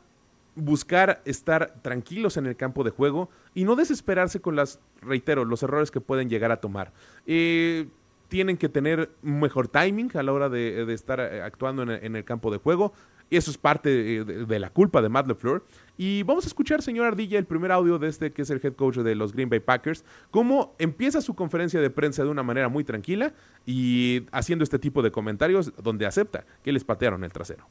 buscar 0.55 1.21
estar 1.25 1.75
tranquilos 1.81 2.37
en 2.37 2.47
el 2.47 2.55
campo 2.55 2.83
de 2.83 2.89
juego 2.89 3.29
y 3.53 3.63
no 3.63 3.75
desesperarse 3.75 4.41
con 4.41 4.55
las, 4.55 4.79
reitero, 5.01 5.45
los 5.45 5.61
errores 5.61 5.91
que 5.91 6.01
pueden 6.01 6.29
llegar 6.29 6.51
a 6.51 6.57
tomar. 6.57 6.91
Eh, 7.27 7.87
tienen 8.27 8.57
que 8.57 8.67
tener 8.67 9.09
mejor 9.21 9.67
timing 9.67 10.11
a 10.15 10.23
la 10.23 10.33
hora 10.33 10.49
de, 10.49 10.91
estar 10.93 11.19
eh, 11.19 11.41
actuando 11.41 11.83
en 11.83 12.15
el, 12.15 12.25
campo 12.25 12.51
de 12.51 12.57
juego. 12.57 12.93
Y 13.29 13.37
eso 13.37 13.51
es 13.51 13.57
parte 13.57 14.23
de, 14.23 14.59
la 14.59 14.69
culpa 14.69 15.01
de 15.01 15.09
Matt 15.09 15.27
LeFleur. 15.27 15.65
Y 15.97 16.23
vamos 16.23 16.45
a 16.45 16.47
escuchar, 16.47 16.81
señor 16.81 17.05
Ardilla, 17.05 17.37
el 17.37 17.45
primer 17.45 17.71
audio 17.71 17.99
de 17.99 18.07
este 18.07 18.31
que 18.31 18.43
es 18.43 18.49
el 18.49 18.61
head 18.63 18.73
coach 18.73 18.97
de 18.97 19.15
los 19.15 19.33
Green 19.33 19.49
Bay 19.49 19.59
Packers, 19.59 20.05
cómo 20.31 20.75
empieza 20.79 21.21
su 21.21 21.35
conferencia 21.35 21.81
de 21.81 21.89
prensa 21.89 22.23
de 22.23 22.29
una 22.29 22.43
manera 22.43 22.69
muy 22.69 22.83
tranquila 22.83 23.33
y 23.65 24.25
haciendo 24.31 24.63
este 24.63 24.79
tipo 24.79 25.01
de 25.01 25.11
comentarios 25.11 25.73
donde 25.81 26.05
acepta 26.05 26.45
que 26.63 26.71
les 26.71 26.83
patearon 26.83 27.23
el 27.23 27.31
trasero. 27.31 27.67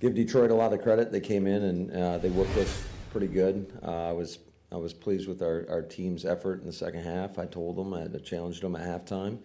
Give 0.00 0.14
Detroit 0.14 0.50
a 0.50 0.54
lot 0.54 0.72
of 0.72 0.80
credit. 0.80 1.10
They 1.10 1.20
came 1.20 1.46
in 1.46 1.62
and 1.62 1.90
uh, 1.90 2.18
they 2.18 2.30
worked 2.30 2.56
us 2.56 2.82
pretty 3.12 3.28
good. 3.28 3.70
Uh, 3.82 4.08
I 4.08 4.12
was 4.12 4.38
I 4.72 4.76
was 4.76 4.94
pleased 4.94 5.28
with 5.28 5.42
our, 5.42 5.66
our 5.68 5.82
team's 5.82 6.24
effort 6.24 6.60
in 6.60 6.66
the 6.66 6.72
second 6.72 7.02
half. 7.04 7.38
I 7.38 7.46
told 7.46 7.76
them 7.76 7.92
I 7.92 8.06
challenged 8.18 8.62
them 8.62 8.76
at 8.76 8.82
halftime 8.82 9.38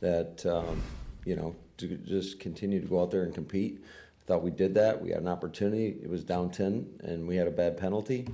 that 0.00 0.44
um, 0.44 0.82
you 1.24 1.36
know 1.36 1.54
to 1.78 1.96
just 2.04 2.40
continue 2.40 2.80
to 2.80 2.86
go 2.86 3.00
out 3.00 3.10
there 3.10 3.22
and 3.22 3.34
compete. 3.34 3.82
Thought 4.26 4.42
we 4.42 4.50
did 4.50 4.74
that. 4.74 5.00
We 5.02 5.10
had 5.10 5.20
an 5.20 5.28
opportunity. 5.28 5.98
It 6.02 6.08
was 6.08 6.22
down 6.22 6.50
10, 6.50 7.00
and 7.02 7.26
we 7.26 7.36
had 7.36 7.48
a 7.48 7.50
bad 7.50 7.76
penalty 7.76 8.28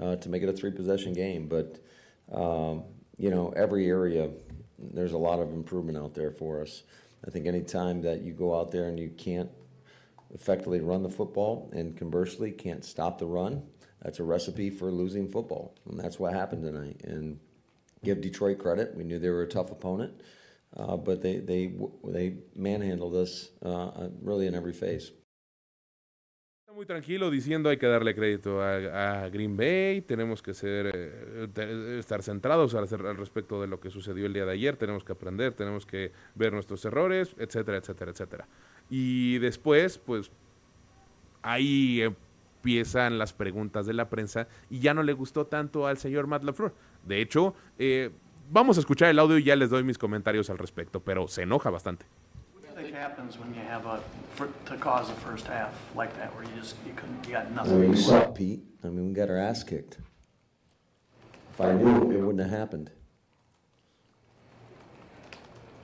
uh, 0.00 0.16
to 0.16 0.28
make 0.28 0.42
it 0.42 0.48
a 0.48 0.52
three 0.52 0.70
possession 0.70 1.12
game. 1.12 1.48
But, 1.48 1.82
um, 2.32 2.84
you 3.18 3.30
know, 3.30 3.52
every 3.56 3.88
area, 3.88 4.30
there's 4.78 5.12
a 5.12 5.18
lot 5.18 5.40
of 5.40 5.52
improvement 5.52 5.98
out 5.98 6.14
there 6.14 6.30
for 6.30 6.62
us. 6.62 6.84
I 7.26 7.30
think 7.30 7.46
any 7.46 7.62
time 7.62 8.02
that 8.02 8.22
you 8.22 8.32
go 8.32 8.58
out 8.58 8.70
there 8.70 8.88
and 8.88 8.98
you 8.98 9.10
can't 9.10 9.50
effectively 10.34 10.80
run 10.80 11.02
the 11.02 11.10
football 11.10 11.70
and 11.72 11.96
conversely 11.96 12.50
can't 12.50 12.84
stop 12.84 13.18
the 13.18 13.26
run, 13.26 13.62
that's 14.00 14.18
a 14.18 14.24
recipe 14.24 14.70
for 14.70 14.90
losing 14.90 15.28
football. 15.28 15.74
And 15.88 15.98
that's 15.98 16.18
what 16.18 16.32
happened 16.32 16.62
tonight. 16.62 17.00
And 17.04 17.38
give 18.04 18.20
Detroit 18.20 18.58
credit. 18.58 18.94
We 18.96 19.04
knew 19.04 19.18
they 19.18 19.28
were 19.28 19.42
a 19.42 19.48
tough 19.48 19.70
opponent, 19.70 20.20
uh, 20.76 20.96
but 20.96 21.22
they, 21.22 21.38
they, 21.38 21.72
they 22.04 22.36
manhandled 22.56 23.14
us 23.14 23.50
uh, 23.64 24.08
really 24.20 24.46
in 24.46 24.54
every 24.54 24.72
phase. 24.72 25.12
Muy 26.74 26.86
tranquilo 26.86 27.30
diciendo 27.30 27.68
hay 27.68 27.76
que 27.76 27.86
darle 27.86 28.14
crédito 28.14 28.62
a, 28.62 29.28
Green 29.28 29.56
Bay, 29.56 30.02
tenemos 30.02 30.42
que 30.42 30.54
ser 30.54 30.90
eh, 30.94 31.98
estar 31.98 32.22
centrados 32.22 32.74
al, 32.74 32.88
respecto 33.16 33.60
de 33.60 33.66
lo 33.66 33.80
que 33.80 33.90
sucedió 33.90 34.26
el 34.26 34.32
día 34.32 34.44
de 34.44 34.52
ayer, 34.52 34.76
tenemos 34.76 35.04
que 35.04 35.12
aprender, 35.12 35.52
tenemos 35.52 35.86
que 35.86 36.12
ver 36.34 36.52
nuestros 36.52 36.84
errores, 36.84 37.34
etcétera, 37.38 37.78
etcétera, 37.78 38.10
etcétera. 38.10 38.48
Y 38.88 39.38
después, 39.38 39.98
pues 39.98 40.30
ahí 41.42 42.02
empiezan 42.02 43.18
las 43.18 43.32
preguntas 43.32 43.86
de 43.86 43.92
la 43.92 44.08
prensa 44.08 44.48
y 44.70 44.80
ya 44.80 44.94
no 44.94 45.02
le 45.02 45.12
gustó 45.12 45.46
tanto 45.46 45.86
al 45.86 45.98
señor 45.98 46.26
Matt 46.26 46.44
LaFleur. 46.44 46.74
De 47.04 47.20
hecho, 47.20 47.54
eh, 47.78 48.10
vamos 48.50 48.76
a 48.76 48.80
escuchar 48.80 49.08
el 49.10 49.18
audio 49.18 49.36
y 49.38 49.44
ya 49.44 49.56
les 49.56 49.70
doy 49.70 49.82
mis 49.82 49.98
comentarios 49.98 50.48
al 50.48 50.58
respecto, 50.58 51.00
pero 51.00 51.28
se 51.28 51.42
enoja 51.42 51.70
bastante. 51.70 52.06
Think 52.82 52.94
happens 52.94 53.38
when 53.38 53.54
you 53.54 53.60
have 53.60 53.86
a 53.86 54.02
for, 54.30 54.52
to 54.66 54.76
cause 54.76 55.10
a 55.10 55.14
first 55.14 55.46
half 55.46 55.72
like 55.94 56.16
that 56.16 56.34
where 56.34 56.44
you 56.44 56.50
just 56.58 56.76
you 56.86 56.92
couldn't 56.94 57.24
you 57.26 57.32
got 57.32 57.50
nothing. 57.52 57.74
I 57.74 57.76
mean, 57.76 57.90
we 57.90 57.96
saw 57.96 58.24
Pete. 58.26 58.62
I 58.84 58.88
mean, 58.88 59.08
we 59.08 59.14
got 59.14 59.30
our 59.30 59.36
ass 59.36 59.62
kicked. 59.62 59.98
If 61.52 61.60
I 61.60 61.72
knew, 61.72 62.10
it 62.10 62.20
wouldn't 62.20 62.40
have 62.40 62.50
happened. 62.50 62.90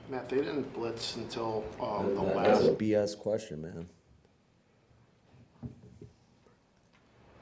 Matt, 0.09 0.27
they 0.27 0.37
didn't 0.37 0.73
blitz 0.73 1.15
until 1.15 1.63
um, 1.79 2.15
the 2.15 2.21
that, 2.21 2.35
last. 2.35 2.61
That's 2.61 2.67
a 2.69 2.75
BS 2.75 3.17
question, 3.17 3.61
man. 3.61 3.87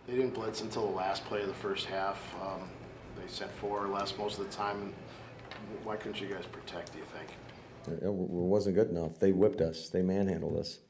They 0.06 0.16
didn't 0.16 0.34
blitz 0.34 0.62
until 0.62 0.88
the 0.88 0.96
last 0.96 1.24
play 1.26 1.42
of 1.42 1.48
the 1.48 1.54
first 1.54 1.86
half. 1.86 2.36
Um, 2.42 2.70
they 3.18 3.28
sent 3.28 3.52
four 3.52 3.84
or 3.84 3.88
less 3.88 4.18
most 4.18 4.38
of 4.38 4.50
the 4.50 4.56
time. 4.56 4.94
Why 5.84 5.96
couldn't 5.96 6.20
you 6.20 6.28
guys 6.28 6.46
protect? 6.46 6.92
Do 6.92 7.00
you 7.00 7.06
think? 7.18 7.30
It 8.02 8.12
wasn't 8.12 8.76
good 8.76 8.90
enough. 8.90 9.20
They 9.20 9.32
whipped 9.32 9.62
us. 9.62 9.90
They 9.90 10.04
manhandled 10.04 10.58
us. 10.58 10.82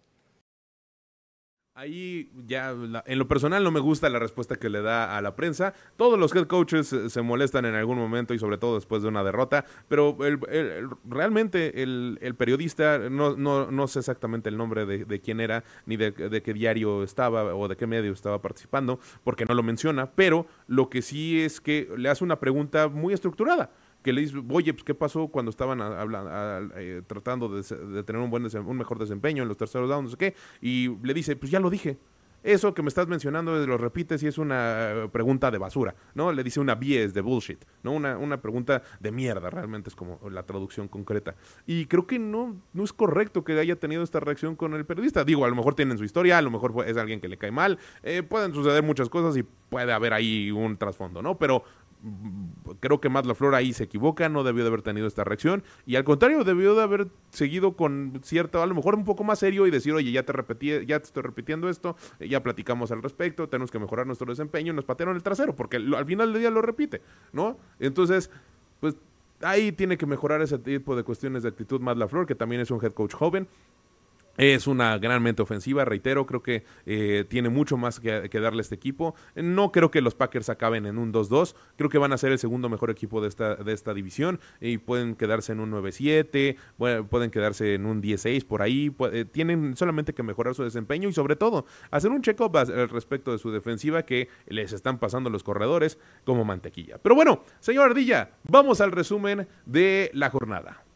Ahí 1.77 2.31
ya 2.47 2.71
en 3.05 3.19
lo 3.19 3.27
personal 3.27 3.63
no 3.63 3.69
me 3.69 3.79
gusta 3.79 4.09
la 4.09 4.17
respuesta 4.17 4.55
que 4.55 4.67
le 4.67 4.81
da 4.81 5.15
a 5.15 5.21
la 5.21 5.35
prensa. 5.35 5.75
Todos 5.95 6.17
los 6.17 6.35
head 6.35 6.47
coaches 6.47 6.87
se 7.07 7.21
molestan 7.21 7.65
en 7.65 7.75
algún 7.75 7.99
momento 7.99 8.33
y 8.33 8.39
sobre 8.39 8.57
todo 8.57 8.73
después 8.73 9.03
de 9.03 9.09
una 9.09 9.23
derrota, 9.23 9.63
pero 9.87 10.17
realmente 11.05 11.83
el, 11.83 12.17
periodista, 12.35 12.97
no, 12.97 13.35
no, 13.35 13.69
no, 13.69 13.87
sé 13.87 13.99
exactamente 13.99 14.49
el 14.49 14.57
nombre 14.57 14.87
de, 14.87 15.21
quién 15.21 15.39
era, 15.39 15.63
ni 15.85 15.97
de, 15.97 16.09
de, 16.09 16.41
qué 16.41 16.51
diario 16.51 17.03
estaba 17.03 17.53
o 17.53 17.67
de 17.67 17.77
qué 17.77 17.85
medio 17.85 18.11
estaba 18.11 18.41
participando, 18.41 18.99
porque 19.23 19.45
no 19.45 19.53
lo 19.53 19.61
menciona, 19.61 20.09
pero 20.09 20.47
lo 20.65 20.89
que 20.89 21.03
sí 21.03 21.43
es 21.43 21.61
que 21.61 21.87
le 21.95 22.09
hace 22.09 22.23
una 22.23 22.39
pregunta 22.39 22.87
muy 22.87 23.13
estructurada 23.13 23.69
que 24.07 24.13
le 24.13 24.21
dice, 24.21 24.41
oye, 24.49 24.73
pues, 24.73 24.85
¿qué 24.85 24.95
pasó 24.95 25.27
cuando 25.27 25.49
estaban 25.49 25.81
eh, 26.77 27.01
tratando 27.07 27.49
de, 27.49 28.03
tener 28.05 28.21
un, 28.21 28.29
buen 28.29 28.47
un 28.65 28.77
mejor 28.77 28.99
desempeño 28.99 29.43
en 29.43 29.49
los 29.49 29.57
terceros 29.57 29.89
downs, 29.89 30.03
no 30.05 30.09
sé 30.11 30.17
qué? 30.17 30.35
Y 30.61 30.87
le 31.03 31.13
dice, 31.13 31.35
pues 31.35 31.51
ya 31.51 31.59
lo 31.59 31.69
dije. 31.69 31.97
Eso 32.41 32.73
que 32.73 32.81
me 32.81 32.87
estás 32.87 33.07
mencionando 33.09 33.53
lo 33.65 33.77
repites 33.77 34.23
y 34.23 34.27
es 34.27 34.37
una 34.37 35.09
pregunta 35.11 35.51
de 35.51 35.57
basura, 35.57 35.93
¿no? 36.13 36.31
Le 36.31 36.41
dice 36.41 36.61
una 36.61 36.75
bies 36.75 37.13
de 37.13 37.19
bullshit, 37.19 37.65
¿no? 37.83 37.91
Una, 37.91 38.17
una 38.17 38.39
pregunta 38.39 38.81
de 39.01 39.11
mierda, 39.11 39.49
realmente 39.49 39.89
es 39.89 39.95
como 39.95 40.21
la 40.29 40.43
traducción 40.43 40.87
concreta. 40.87 41.35
Y 41.65 41.87
creo 41.87 42.07
que 42.07 42.17
no, 42.17 42.55
no 42.71 42.83
es 42.85 42.93
correcto 42.93 43.43
que 43.43 43.59
haya 43.59 43.75
tenido 43.75 44.03
esta 44.03 44.21
reacción 44.21 44.55
con 44.55 44.73
el 44.75 44.85
periodista. 44.85 45.25
Digo, 45.25 45.43
a 45.43 45.49
lo 45.49 45.55
mejor 45.57 45.75
tienen 45.75 45.97
su 45.97 46.05
historia, 46.05 46.37
a 46.37 46.41
lo 46.41 46.49
mejor 46.49 46.85
es 46.87 46.95
alguien 46.95 47.19
que 47.19 47.27
le 47.27 47.37
cae 47.37 47.51
mal, 47.51 47.77
eh, 48.03 48.23
pueden 48.23 48.53
suceder 48.53 48.83
muchas 48.83 49.09
cosas 49.09 49.35
y 49.35 49.43
puede 49.43 49.91
haber 49.91 50.13
ahí 50.13 50.49
un 50.49 50.77
trasfondo, 50.77 51.21
¿no? 51.21 51.37
Pero 51.37 51.63
creo 52.79 53.01
que 53.01 53.09
Matt 53.09 53.25
ahí 53.53 53.73
se 53.73 53.85
equivoca, 53.85 54.29
no 54.29 54.43
debió 54.43 54.63
de 54.63 54.69
haber 54.69 54.81
tenido 54.81 55.07
esta 55.07 55.23
reacción 55.23 55.63
y 55.85 55.95
al 55.95 56.03
contrario, 56.03 56.43
debió 56.43 56.75
de 56.75 56.83
haber 56.83 57.07
seguido 57.31 57.75
con 57.75 58.19
cierto, 58.23 58.61
a 58.61 58.65
lo 58.65 58.75
mejor 58.75 58.95
un 58.95 59.03
poco 59.03 59.23
más 59.23 59.39
serio 59.39 59.67
y 59.67 59.71
decir, 59.71 59.93
oye, 59.93 60.11
ya 60.11 60.23
te 60.23 60.31
repetí, 60.31 60.85
ya 60.85 60.99
te 60.99 61.05
estoy 61.05 61.23
repitiendo 61.23 61.69
esto, 61.69 61.95
ya 62.19 62.43
platicamos 62.43 62.91
al 62.91 63.01
respecto, 63.01 63.49
tenemos 63.49 63.71
que 63.71 63.79
mejorar 63.79 64.05
nuestro 64.05 64.27
desempeño, 64.29 64.73
nos 64.73 64.85
patearon 64.85 65.15
el 65.15 65.23
trasero, 65.23 65.55
porque 65.55 65.77
al 65.77 66.05
final 66.05 66.33
del 66.33 66.41
día 66.41 66.51
lo 66.51 66.61
repite, 66.61 67.01
¿no? 67.33 67.57
Entonces, 67.79 68.29
pues 68.79 68.95
ahí 69.41 69.71
tiene 69.71 69.97
que 69.97 70.05
mejorar 70.05 70.41
ese 70.41 70.57
tipo 70.59 70.95
de 70.95 71.03
cuestiones 71.03 71.43
de 71.43 71.49
actitud 71.49 71.81
Matt 71.81 71.97
que 72.27 72.35
también 72.35 72.61
es 72.61 72.71
un 72.71 72.83
head 72.83 72.93
coach 72.93 73.13
joven, 73.13 73.47
es 74.37 74.67
una 74.67 74.97
gran 74.99 75.21
mente 75.23 75.41
ofensiva, 75.41 75.83
reitero, 75.83 76.25
creo 76.25 76.43
que 76.43 76.63
eh, 76.85 77.25
tiene 77.27 77.49
mucho 77.49 77.75
más 77.77 77.99
que, 77.99 78.29
darle 78.39 78.59
a 78.59 78.61
este 78.61 78.75
equipo. 78.75 79.15
No 79.35 79.71
creo 79.71 79.91
que 79.91 80.01
los 80.01 80.15
Packers 80.15 80.49
acaben 80.49 80.85
en 80.85 80.97
un 80.97 81.11
2-2, 81.11 81.55
creo 81.75 81.89
que 81.89 81.97
van 81.97 82.13
a 82.13 82.17
ser 82.17 82.31
el 82.31 82.39
segundo 82.39 82.69
mejor 82.69 82.91
equipo 82.91 83.21
de 83.21 83.27
esta, 83.27 83.55
de 83.55 83.73
esta 83.73 83.93
división 83.93 84.39
y 84.61 84.77
pueden 84.77 85.15
quedarse 85.15 85.51
en 85.51 85.59
un 85.59 85.71
9-7, 85.71 86.55
pueden 87.09 87.31
quedarse 87.31 87.73
en 87.73 87.85
un 87.85 88.01
10-6 88.01 88.45
por 88.45 88.61
ahí, 88.61 88.95
eh, 89.11 89.25
tienen 89.25 89.75
solamente 89.75 90.13
que 90.13 90.23
mejorar 90.23 90.53
su 90.55 90.63
desempeño 90.63 91.09
y 91.09 91.13
sobre 91.13 91.35
todo 91.35 91.65
hacer 91.91 92.11
un 92.11 92.21
check-up 92.21 92.55
al 92.57 92.89
respecto 92.89 93.31
de 93.31 93.39
su 93.39 93.51
defensiva 93.51 94.03
que 94.03 94.29
les 94.47 94.71
están 94.71 94.99
pasando 94.99 95.29
los 95.29 95.43
corredores 95.43 95.97
como 96.25 96.45
mantequilla. 96.45 96.97
Pero 96.99 97.15
bueno, 97.15 97.43
señor 97.59 97.89
Ardilla, 97.89 98.31
vamos 98.43 98.81
al 98.81 98.91
resumen 98.91 99.47
de 99.65 100.11
la 100.13 100.29
jornada 100.29 100.86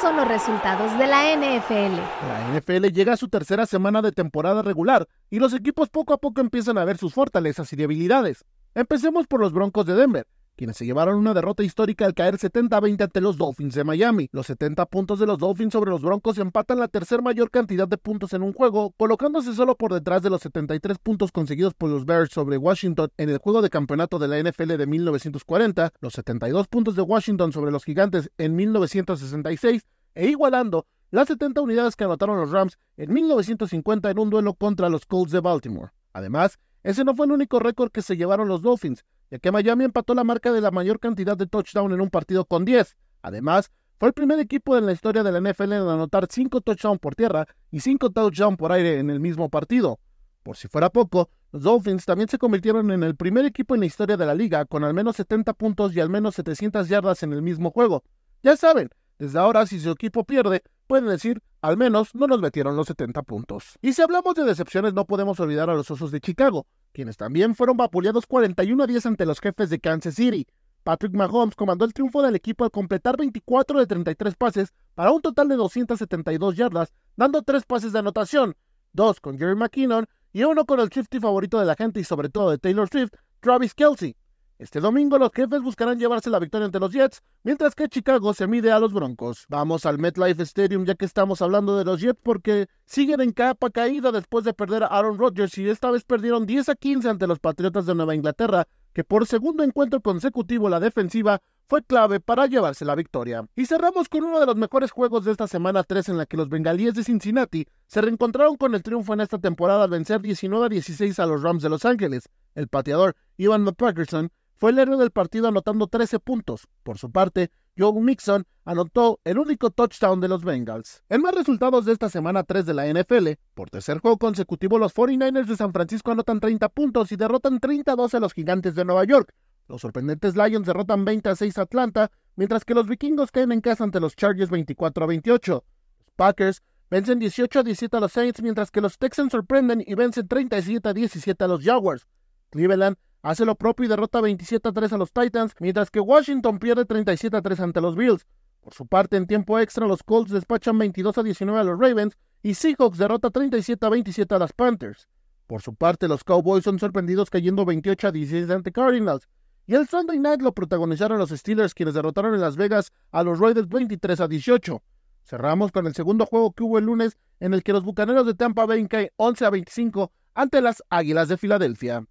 Son 0.00 0.16
los 0.16 0.26
resultados 0.26 0.96
de 0.98 1.06
la 1.06 1.36
NFL. 1.36 1.96
La 2.26 2.58
NFL 2.58 2.86
llega 2.86 3.12
a 3.14 3.16
su 3.16 3.28
tercera 3.28 3.66
semana 3.66 4.00
de 4.00 4.12
temporada 4.12 4.62
regular 4.62 5.06
y 5.28 5.38
los 5.38 5.52
equipos 5.52 5.90
poco 5.90 6.14
a 6.14 6.18
poco 6.18 6.40
empiezan 6.40 6.78
a 6.78 6.84
ver 6.84 6.96
sus 6.96 7.12
fortalezas 7.12 7.72
y 7.72 7.76
debilidades. 7.76 8.44
Empecemos 8.74 9.26
por 9.26 9.40
los 9.40 9.52
Broncos 9.52 9.84
de 9.84 9.94
Denver, 9.94 10.26
quienes 10.60 10.76
se 10.76 10.84
llevaron 10.84 11.16
una 11.16 11.32
derrota 11.32 11.62
histórica 11.62 12.04
al 12.04 12.12
caer 12.12 12.36
70-20 12.36 13.04
ante 13.04 13.22
los 13.22 13.38
Dolphins 13.38 13.74
de 13.74 13.82
Miami. 13.82 14.28
Los 14.30 14.46
70 14.48 14.84
puntos 14.84 15.18
de 15.18 15.24
los 15.24 15.38
Dolphins 15.38 15.72
sobre 15.72 15.88
los 15.90 16.02
Broncos 16.02 16.36
empatan 16.36 16.78
la 16.78 16.88
tercera 16.88 17.22
mayor 17.22 17.50
cantidad 17.50 17.88
de 17.88 17.96
puntos 17.96 18.34
en 18.34 18.42
un 18.42 18.52
juego, 18.52 18.90
colocándose 18.98 19.54
solo 19.54 19.74
por 19.74 19.94
detrás 19.94 20.20
de 20.20 20.28
los 20.28 20.42
73 20.42 20.98
puntos 20.98 21.32
conseguidos 21.32 21.72
por 21.72 21.88
los 21.88 22.04
Bears 22.04 22.30
sobre 22.30 22.58
Washington 22.58 23.08
en 23.16 23.30
el 23.30 23.38
juego 23.38 23.62
de 23.62 23.70
campeonato 23.70 24.18
de 24.18 24.28
la 24.28 24.38
NFL 24.38 24.76
de 24.76 24.86
1940, 24.86 25.94
los 25.98 26.12
72 26.12 26.68
puntos 26.68 26.94
de 26.94 27.00
Washington 27.00 27.52
sobre 27.52 27.70
los 27.70 27.82
Gigantes 27.82 28.30
en 28.36 28.54
1966 28.54 29.86
e 30.14 30.28
igualando 30.28 30.84
las 31.10 31.28
70 31.28 31.62
unidades 31.62 31.96
que 31.96 32.04
anotaron 32.04 32.38
los 32.38 32.50
Rams 32.50 32.78
en 32.98 33.14
1950 33.14 34.10
en 34.10 34.18
un 34.18 34.28
duelo 34.28 34.52
contra 34.52 34.90
los 34.90 35.06
Colts 35.06 35.32
de 35.32 35.40
Baltimore. 35.40 35.92
Además, 36.12 36.58
ese 36.82 37.02
no 37.02 37.14
fue 37.14 37.24
el 37.24 37.32
único 37.32 37.60
récord 37.60 37.90
que 37.90 38.02
se 38.02 38.18
llevaron 38.18 38.46
los 38.46 38.60
Dolphins, 38.60 39.06
ya 39.30 39.38
que 39.38 39.52
Miami 39.52 39.84
empató 39.84 40.14
la 40.14 40.24
marca 40.24 40.52
de 40.52 40.60
la 40.60 40.70
mayor 40.70 40.98
cantidad 40.98 41.36
de 41.36 41.46
touchdowns 41.46 41.94
en 41.94 42.00
un 42.00 42.10
partido 42.10 42.44
con 42.44 42.64
10. 42.64 42.96
Además, 43.22 43.70
fue 43.98 44.08
el 44.08 44.14
primer 44.14 44.38
equipo 44.38 44.76
en 44.76 44.86
la 44.86 44.92
historia 44.92 45.22
de 45.22 45.30
la 45.30 45.40
NFL 45.40 45.72
en 45.72 45.88
anotar 45.88 46.26
5 46.30 46.60
touchdowns 46.62 47.00
por 47.00 47.14
tierra 47.14 47.46
y 47.70 47.80
5 47.80 48.10
touchdowns 48.10 48.56
por 48.56 48.72
aire 48.72 48.98
en 48.98 49.10
el 49.10 49.20
mismo 49.20 49.50
partido. 49.50 50.00
Por 50.42 50.56
si 50.56 50.68
fuera 50.68 50.90
poco, 50.90 51.28
los 51.52 51.62
Dolphins 51.62 52.06
también 52.06 52.28
se 52.28 52.38
convirtieron 52.38 52.90
en 52.90 53.02
el 53.02 53.14
primer 53.14 53.44
equipo 53.44 53.74
en 53.74 53.80
la 53.80 53.86
historia 53.86 54.16
de 54.16 54.24
la 54.24 54.34
liga 54.34 54.64
con 54.64 54.84
al 54.84 54.94
menos 54.94 55.16
70 55.16 55.52
puntos 55.52 55.94
y 55.94 56.00
al 56.00 56.08
menos 56.08 56.34
700 56.36 56.88
yardas 56.88 57.22
en 57.22 57.32
el 57.32 57.42
mismo 57.42 57.70
juego. 57.70 58.02
Ya 58.42 58.56
saben, 58.56 58.88
desde 59.18 59.38
ahora 59.38 59.66
si 59.66 59.78
su 59.78 59.90
equipo 59.90 60.24
pierde, 60.24 60.62
pueden 60.86 61.06
decir, 61.06 61.42
al 61.62 61.76
menos 61.76 62.14
no 62.14 62.26
nos 62.26 62.40
metieron 62.40 62.76
los 62.76 62.86
70 62.86 63.22
puntos. 63.22 63.78
Y 63.82 63.92
si 63.92 64.02
hablamos 64.02 64.34
de 64.34 64.44
decepciones, 64.44 64.94
no 64.94 65.06
podemos 65.06 65.38
olvidar 65.40 65.70
a 65.70 65.74
los 65.74 65.90
Osos 65.90 66.10
de 66.10 66.20
Chicago, 66.20 66.66
quienes 66.92 67.16
también 67.16 67.54
fueron 67.54 67.76
vapuleados 67.76 68.26
41 68.26 68.82
a 68.82 68.86
10 68.86 69.06
ante 69.06 69.26
los 69.26 69.40
jefes 69.40 69.70
de 69.70 69.80
Kansas 69.80 70.14
City. 70.14 70.46
Patrick 70.82 71.12
Mahomes 71.14 71.54
comandó 71.54 71.84
el 71.84 71.92
triunfo 71.92 72.22
del 72.22 72.34
equipo 72.34 72.64
al 72.64 72.70
completar 72.70 73.16
24 73.18 73.78
de 73.80 73.86
33 73.86 74.34
pases 74.36 74.72
para 74.94 75.12
un 75.12 75.20
total 75.20 75.48
de 75.48 75.56
272 75.56 76.56
yardas, 76.56 76.92
dando 77.16 77.42
3 77.42 77.64
pases 77.64 77.92
de 77.92 77.98
anotación, 77.98 78.56
2 78.94 79.20
con 79.20 79.38
Jerry 79.38 79.56
McKinnon 79.56 80.06
y 80.32 80.44
uno 80.44 80.64
con 80.64 80.80
el 80.80 80.90
Swifty 80.90 81.20
favorito 81.20 81.58
de 81.58 81.66
la 81.66 81.74
gente 81.74 82.00
y 82.00 82.04
sobre 82.04 82.30
todo 82.30 82.50
de 82.50 82.58
Taylor 82.58 82.88
Swift, 82.88 83.12
Travis 83.40 83.74
Kelsey. 83.74 84.16
Este 84.60 84.78
domingo 84.78 85.16
los 85.16 85.32
jefes 85.32 85.62
buscarán 85.62 85.98
llevarse 85.98 86.28
la 86.28 86.38
victoria 86.38 86.66
ante 86.66 86.78
los 86.78 86.92
Jets, 86.92 87.22
mientras 87.44 87.74
que 87.74 87.88
Chicago 87.88 88.34
se 88.34 88.46
mide 88.46 88.70
a 88.70 88.78
los 88.78 88.92
Broncos. 88.92 89.46
Vamos 89.48 89.86
al 89.86 89.98
MetLife 89.98 90.42
Stadium 90.42 90.84
ya 90.84 90.96
que 90.96 91.06
estamos 91.06 91.40
hablando 91.40 91.78
de 91.78 91.86
los 91.86 91.98
Jets 91.98 92.20
porque 92.22 92.68
siguen 92.84 93.22
en 93.22 93.32
capa 93.32 93.70
caída 93.70 94.12
después 94.12 94.44
de 94.44 94.52
perder 94.52 94.82
a 94.82 94.88
Aaron 94.88 95.16
Rodgers 95.16 95.56
y 95.56 95.66
esta 95.66 95.90
vez 95.90 96.04
perdieron 96.04 96.44
10 96.44 96.68
a 96.68 96.74
15 96.74 97.08
ante 97.08 97.26
los 97.26 97.38
Patriotas 97.38 97.86
de 97.86 97.94
Nueva 97.94 98.14
Inglaterra, 98.14 98.68
que 98.92 99.02
por 99.02 99.26
segundo 99.26 99.64
encuentro 99.64 100.02
consecutivo 100.02 100.68
la 100.68 100.78
defensiva 100.78 101.40
fue 101.66 101.82
clave 101.82 102.20
para 102.20 102.44
llevarse 102.44 102.84
la 102.84 102.94
victoria. 102.94 103.48
Y 103.56 103.64
cerramos 103.64 104.10
con 104.10 104.24
uno 104.24 104.40
de 104.40 104.46
los 104.46 104.56
mejores 104.56 104.90
juegos 104.90 105.24
de 105.24 105.32
esta 105.32 105.46
semana 105.46 105.84
3 105.84 106.10
en 106.10 106.18
la 106.18 106.26
que 106.26 106.36
los 106.36 106.50
bengalíes 106.50 106.92
de 106.92 107.04
Cincinnati 107.04 107.66
se 107.86 108.02
reencontraron 108.02 108.56
con 108.56 108.74
el 108.74 108.82
triunfo 108.82 109.14
en 109.14 109.22
esta 109.22 109.38
temporada 109.38 109.84
al 109.84 109.90
vencer 109.90 110.20
19 110.20 110.66
a 110.66 110.68
16 110.68 111.18
a 111.18 111.24
los 111.24 111.42
Rams 111.42 111.62
de 111.62 111.70
Los 111.70 111.86
Ángeles. 111.86 112.28
El 112.54 112.68
pateador 112.68 113.16
Ivan 113.38 113.62
McPherson 113.62 114.30
fue 114.60 114.72
el 114.72 114.78
héroe 114.78 114.98
del 114.98 115.10
partido 115.10 115.48
anotando 115.48 115.86
13 115.86 116.20
puntos. 116.20 116.68
Por 116.82 116.98
su 116.98 117.10
parte, 117.10 117.50
Joe 117.78 117.98
Mixon 117.98 118.44
anotó 118.66 119.18
el 119.24 119.38
único 119.38 119.70
touchdown 119.70 120.20
de 120.20 120.28
los 120.28 120.44
Bengals. 120.44 121.02
En 121.08 121.22
más 121.22 121.34
resultados 121.34 121.86
de 121.86 121.94
esta 121.94 122.10
semana 122.10 122.44
3 122.44 122.66
de 122.66 122.74
la 122.74 122.86
NFL, 122.86 123.30
por 123.54 123.70
tercer 123.70 124.00
juego 124.00 124.18
consecutivo 124.18 124.78
los 124.78 124.94
49ers 124.94 125.46
de 125.46 125.56
San 125.56 125.72
Francisco 125.72 126.10
anotan 126.10 126.40
30 126.40 126.68
puntos 126.68 127.10
y 127.10 127.16
derrotan 127.16 127.58
32 127.58 128.14
a 128.14 128.20
los 128.20 128.34
Gigantes 128.34 128.74
de 128.74 128.84
Nueva 128.84 129.04
York. 129.04 129.34
Los 129.66 129.80
sorprendentes 129.80 130.36
Lions 130.36 130.66
derrotan 130.66 131.06
20 131.06 131.30
a 131.30 131.36
6 131.36 131.56
a 131.56 131.62
Atlanta, 131.62 132.10
mientras 132.36 132.66
que 132.66 132.74
los 132.74 132.86
vikingos 132.86 133.30
caen 133.30 133.52
en 133.52 133.62
casa 133.62 133.84
ante 133.84 133.98
los 133.98 134.14
Chargers 134.14 134.50
24 134.50 135.04
a 135.04 135.06
28. 135.06 135.64
Los 136.00 136.14
Packers 136.16 136.62
vencen 136.90 137.18
18 137.18 137.60
a 137.60 137.62
17 137.62 137.96
a 137.96 138.00
los 138.00 138.12
Saints, 138.12 138.42
mientras 138.42 138.70
que 138.70 138.82
los 138.82 138.98
Texans 138.98 139.32
sorprenden 139.32 139.82
y 139.86 139.94
vencen 139.94 140.28
37 140.28 140.86
a 140.86 140.92
17 140.92 141.44
a 141.44 141.48
los 141.48 141.64
Jaguars. 141.64 142.06
Cleveland 142.50 142.98
hace 143.22 143.44
lo 143.44 143.54
propio 143.54 143.86
y 143.86 143.88
derrota 143.88 144.20
27 144.20 144.68
a 144.68 144.72
3 144.72 144.92
a 144.92 144.98
los 144.98 145.12
Titans, 145.12 145.54
mientras 145.60 145.90
que 145.90 146.00
Washington 146.00 146.58
pierde 146.58 146.84
37 146.84 147.36
a 147.36 147.42
3 147.42 147.60
ante 147.60 147.80
los 147.80 147.96
Bills. 147.96 148.26
Por 148.60 148.74
su 148.74 148.86
parte, 148.86 149.16
en 149.16 149.26
tiempo 149.26 149.58
extra, 149.58 149.86
los 149.86 150.02
Colts 150.02 150.30
despachan 150.30 150.78
22 150.78 151.18
a 151.18 151.22
19 151.22 151.60
a 151.60 151.64
los 151.64 151.78
Ravens 151.78 152.16
y 152.42 152.54
Seahawks 152.54 152.98
derrota 152.98 153.30
37 153.30 153.84
a 153.84 153.88
27 153.88 154.34
a 154.34 154.38
las 154.38 154.52
Panthers. 154.52 155.08
Por 155.46 155.62
su 155.62 155.74
parte, 155.74 156.08
los 156.08 156.24
Cowboys 156.24 156.64
son 156.64 156.78
sorprendidos 156.78 157.30
cayendo 157.30 157.64
28 157.64 158.08
a 158.08 158.12
16 158.12 158.50
ante 158.50 158.70
Cardinals. 158.70 159.28
Y 159.66 159.74
el 159.74 159.88
Sunday 159.88 160.18
Night 160.18 160.42
lo 160.42 160.52
protagonizaron 160.52 161.18
los 161.18 161.30
Steelers, 161.30 161.74
quienes 161.74 161.94
derrotaron 161.94 162.34
en 162.34 162.40
Las 162.40 162.56
Vegas 162.56 162.92
a 163.10 163.22
los 163.22 163.38
Raiders 163.38 163.68
23 163.68 164.20
a 164.20 164.28
18. 164.28 164.82
Cerramos 165.24 165.72
con 165.72 165.86
el 165.86 165.94
segundo 165.94 166.26
juego 166.26 166.52
que 166.52 166.62
hubo 166.62 166.78
el 166.78 166.86
lunes, 166.86 167.16
en 167.40 167.54
el 167.54 167.62
que 167.62 167.72
los 167.72 167.84
Bucaneros 167.84 168.26
de 168.26 168.34
Tampa 168.34 168.66
Bay 168.66 168.86
caen 168.88 169.10
11 169.16 169.44
a 169.44 169.50
25 169.50 170.12
ante 170.34 170.60
las 170.60 170.82
Águilas 170.88 171.28
de 171.28 171.36
Filadelfia. 171.36 172.04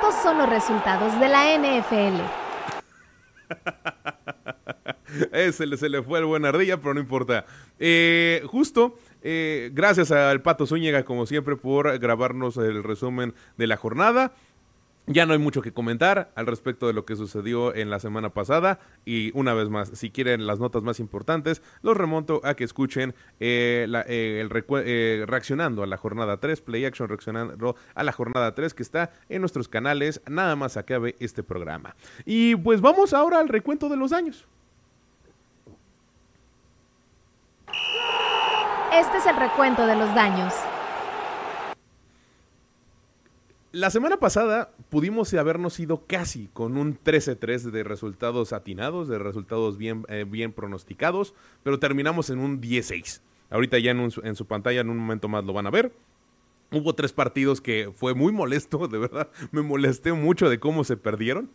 Estos 0.00 0.22
son 0.22 0.38
los 0.38 0.48
resultados 0.48 1.18
de 1.18 1.28
la 1.28 1.58
NFL. 1.58 2.22
se, 5.52 5.66
le, 5.66 5.76
se 5.76 5.88
le 5.88 6.04
fue 6.04 6.20
el 6.20 6.24
buen 6.24 6.44
ardilla, 6.44 6.76
pero 6.76 6.94
no 6.94 7.00
importa. 7.00 7.44
Eh, 7.80 8.40
justo, 8.46 8.96
eh, 9.22 9.70
gracias 9.72 10.12
al 10.12 10.40
Pato 10.40 10.68
Zúñiga, 10.68 11.02
como 11.02 11.26
siempre, 11.26 11.56
por 11.56 11.98
grabarnos 11.98 12.58
el 12.58 12.84
resumen 12.84 13.34
de 13.56 13.66
la 13.66 13.76
jornada. 13.76 14.30
Ya 15.10 15.24
no 15.24 15.32
hay 15.32 15.38
mucho 15.38 15.62
que 15.62 15.72
comentar 15.72 16.30
al 16.34 16.46
respecto 16.46 16.86
de 16.86 16.92
lo 16.92 17.06
que 17.06 17.16
sucedió 17.16 17.74
en 17.74 17.88
la 17.88 17.98
semana 17.98 18.28
pasada. 18.34 18.78
Y 19.06 19.30
una 19.32 19.54
vez 19.54 19.70
más, 19.70 19.88
si 19.94 20.10
quieren 20.10 20.46
las 20.46 20.60
notas 20.60 20.82
más 20.82 21.00
importantes, 21.00 21.62
los 21.80 21.96
remonto 21.96 22.42
a 22.44 22.54
que 22.54 22.64
escuchen 22.64 23.14
eh, 23.40 23.86
eh, 24.06 24.40
el 24.40 24.64
eh, 24.84 25.24
reaccionando 25.26 25.82
a 25.82 25.86
la 25.86 25.96
jornada 25.96 26.36
3, 26.40 26.60
Play 26.60 26.84
Action 26.84 27.08
reaccionando 27.08 27.74
a 27.94 28.02
la 28.02 28.12
jornada 28.12 28.54
3 28.54 28.74
que 28.74 28.82
está 28.82 29.10
en 29.30 29.40
nuestros 29.40 29.66
canales, 29.68 30.20
nada 30.28 30.56
más 30.56 30.76
acabe 30.76 31.16
este 31.20 31.42
programa. 31.42 31.96
Y 32.26 32.56
pues 32.56 32.82
vamos 32.82 33.14
ahora 33.14 33.40
al 33.40 33.48
recuento 33.48 33.88
de 33.88 33.96
los 33.96 34.12
años. 34.12 34.46
Este 38.92 39.16
es 39.16 39.26
el 39.26 39.36
recuento 39.36 39.86
de 39.86 39.96
los 39.96 40.14
daños. 40.14 40.52
La 43.70 43.90
semana 43.90 44.16
pasada 44.16 44.72
pudimos 44.88 45.34
habernos 45.34 45.78
ido 45.78 46.06
casi 46.06 46.48
con 46.54 46.78
un 46.78 46.98
13-3 46.98 47.70
de 47.70 47.84
resultados 47.84 48.54
atinados, 48.54 49.08
de 49.08 49.18
resultados 49.18 49.76
bien, 49.76 50.06
eh, 50.08 50.52
pronosticados, 50.56 51.34
pero 51.62 51.78
terminamos 51.78 52.30
en 52.30 52.38
un 52.38 52.62
16. 52.62 53.22
Ahorita 53.50 53.78
ya 53.78 53.90
en, 53.90 54.10
en 54.22 54.36
su 54.36 54.46
pantalla 54.46 54.80
en 54.80 54.88
un 54.88 54.96
momento 54.96 55.28
más 55.28 55.44
lo 55.44 55.52
van 55.52 55.66
a 55.66 55.70
ver. 55.70 55.92
Hubo 56.72 56.94
tres 56.94 57.12
partidos 57.12 57.60
que 57.60 57.92
fue 57.94 58.14
muy 58.14 58.32
molesto, 58.32 58.88
de 58.88 58.98
verdad. 58.98 59.28
Me 59.52 59.60
molesté 59.60 60.14
mucho 60.14 60.48
de 60.48 60.58
cómo 60.58 60.82
se 60.82 60.96
perdieron. 60.96 61.50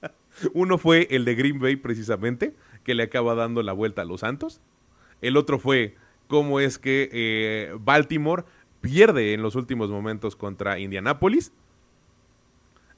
Uno 0.54 0.78
fue 0.78 1.06
el 1.10 1.26
de 1.26 1.34
Green 1.34 1.58
Bay, 1.58 1.76
precisamente, 1.76 2.54
que 2.82 2.94
le 2.94 3.02
acaba 3.02 3.34
dando 3.34 3.62
la 3.62 3.74
vuelta 3.74 4.02
a 4.02 4.06
los 4.06 4.20
Santos. 4.20 4.62
El 5.20 5.36
otro 5.36 5.58
fue 5.58 5.96
cómo 6.28 6.60
es 6.60 6.78
que 6.78 7.10
eh, 7.12 7.74
Baltimore 7.78 8.44
pierde 8.80 9.34
en 9.34 9.42
los 9.42 9.54
últimos 9.54 9.90
momentos 9.90 10.36
contra 10.36 10.78
Indianapolis. 10.78 11.52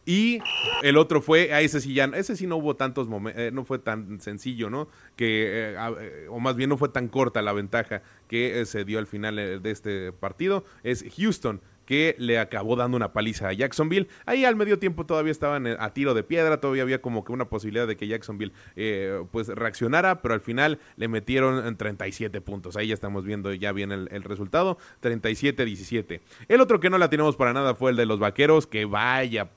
Y 0.07 0.41
el 0.83 0.97
otro 0.97 1.21
fue, 1.21 1.53
a 1.53 1.61
ese 1.61 1.81
sí 1.81 1.95
ya, 1.95 2.07
ese 2.07 2.35
sí 2.35 2.47
no 2.47 2.57
hubo 2.57 2.75
tantos 2.75 3.07
momentos, 3.07 3.43
eh, 3.43 3.51
no 3.53 3.65
fue 3.65 3.79
tan 3.79 4.21
sencillo, 4.21 4.71
¿no? 4.71 4.89
Que, 5.15 5.73
eh, 5.73 5.77
eh, 6.01 6.27
o 6.31 6.41
más 6.41 6.57
bien 6.57 6.71
no 6.71 6.79
fue 6.79 6.89
tan 6.89 7.09
corta 7.09 7.43
la 7.43 7.53
ventaja 7.53 8.03
que 8.27 8.65
se 8.65 8.85
dio 8.85 8.99
al 8.99 9.07
final 9.07 9.37
de 9.37 9.71
este 9.71 10.11
partido. 10.13 10.65
Es 10.83 11.05
Houston, 11.17 11.61
que 11.91 12.15
le 12.19 12.39
acabó 12.39 12.77
dando 12.77 12.97
una 12.97 13.13
paliza 13.13 13.49
a 13.49 13.53
Jacksonville. 13.53 14.07
Ahí 14.25 14.45
al 14.45 14.55
medio 14.55 14.79
tiempo 14.79 15.07
todavía 15.07 15.33
estaban 15.33 15.67
eh, 15.67 15.77
a 15.77 15.93
tiro 15.93 16.15
de 16.15 16.23
piedra, 16.23 16.61
todavía 16.61 16.85
había 16.85 17.03
como 17.03 17.25
que 17.25 17.33
una 17.33 17.49
posibilidad 17.49 17.89
de 17.89 17.97
que 17.97 18.07
Jacksonville 18.07 18.53
eh, 18.77 19.25
pues 19.33 19.49
reaccionara, 19.49 20.23
pero 20.23 20.35
al 20.35 20.41
final 20.41 20.79
le 20.95 21.09
metieron 21.09 21.77
37 21.77 22.41
puntos. 22.43 22.77
Ahí 22.77 22.87
ya 22.87 22.95
estamos 22.95 23.25
viendo 23.25 23.53
ya 23.55 23.73
bien 23.73 23.91
el, 23.91 24.23
resultado, 24.23 24.79
37-17. 25.03 26.21
El 26.47 26.61
otro 26.61 26.79
que 26.79 26.91
no 26.91 26.97
la 26.97 27.11
tenemos 27.11 27.35
para 27.35 27.53
nada 27.53 27.75
fue 27.75 27.91
el 27.91 27.97
de 27.97 28.07
los 28.07 28.21
Vaqueros, 28.21 28.69
que 28.69 28.85
vaya, 28.85 29.51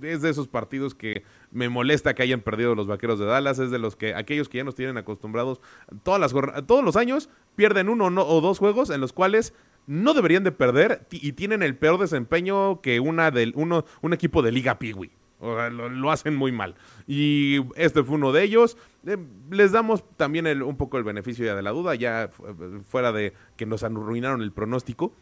es 0.00 0.22
de 0.22 0.30
esos 0.30 0.48
partidos 0.48 0.94
que 0.94 1.22
me 1.50 1.68
molesta 1.68 2.14
que 2.14 2.22
hayan 2.22 2.40
perdido 2.40 2.74
los 2.74 2.86
Vaqueros 2.86 3.18
de 3.18 3.26
Dallas, 3.26 3.58
es 3.58 3.70
de 3.70 3.78
los 3.78 3.94
que 3.94 4.14
aquellos 4.14 4.48
que 4.48 4.56
ya 4.56 4.64
nos 4.64 4.74
tienen 4.74 4.96
acostumbrados 4.96 5.60
todas 6.02 6.18
las 6.18 6.32
todos 6.66 6.82
los 6.82 6.96
años 6.96 7.28
pierden 7.56 7.90
uno 7.90 8.06
o 8.06 8.40
dos 8.40 8.58
juegos 8.58 8.88
en 8.88 9.02
los 9.02 9.12
cuales 9.12 9.52
no 9.86 10.14
deberían 10.14 10.44
de 10.44 10.52
perder 10.52 11.06
y 11.10 11.32
tienen 11.32 11.62
el 11.62 11.76
peor 11.76 11.98
desempeño 12.00 12.80
que 12.80 13.00
una 13.00 13.30
del, 13.30 13.52
uno, 13.56 13.84
un 14.02 14.12
equipo 14.12 14.42
de 14.42 14.52
Liga 14.52 14.78
Piwi. 14.78 15.10
O 15.40 15.56
sea, 15.56 15.68
lo, 15.68 16.10
hacen 16.10 16.34
muy 16.36 16.52
mal. 16.52 16.74
Y 17.06 17.58
este 17.76 18.02
fue 18.02 18.14
uno 18.14 18.32
de 18.32 18.44
ellos. 18.44 18.78
Eh, 19.06 19.18
les 19.50 19.72
damos 19.72 20.04
también 20.16 20.62
un 20.62 20.76
poco 20.76 20.96
el 20.96 21.04
beneficio 21.04 21.44
ya 21.44 21.54
de 21.54 21.60
la 21.60 21.70
duda, 21.70 21.94
ya 21.94 22.30
fu- 22.32 22.46
fuera 22.86 23.12
de 23.12 23.34
que 23.56 23.66
nos 23.66 23.82
arruinaron 23.82 24.40
el 24.40 24.52
pronóstico 24.52 25.12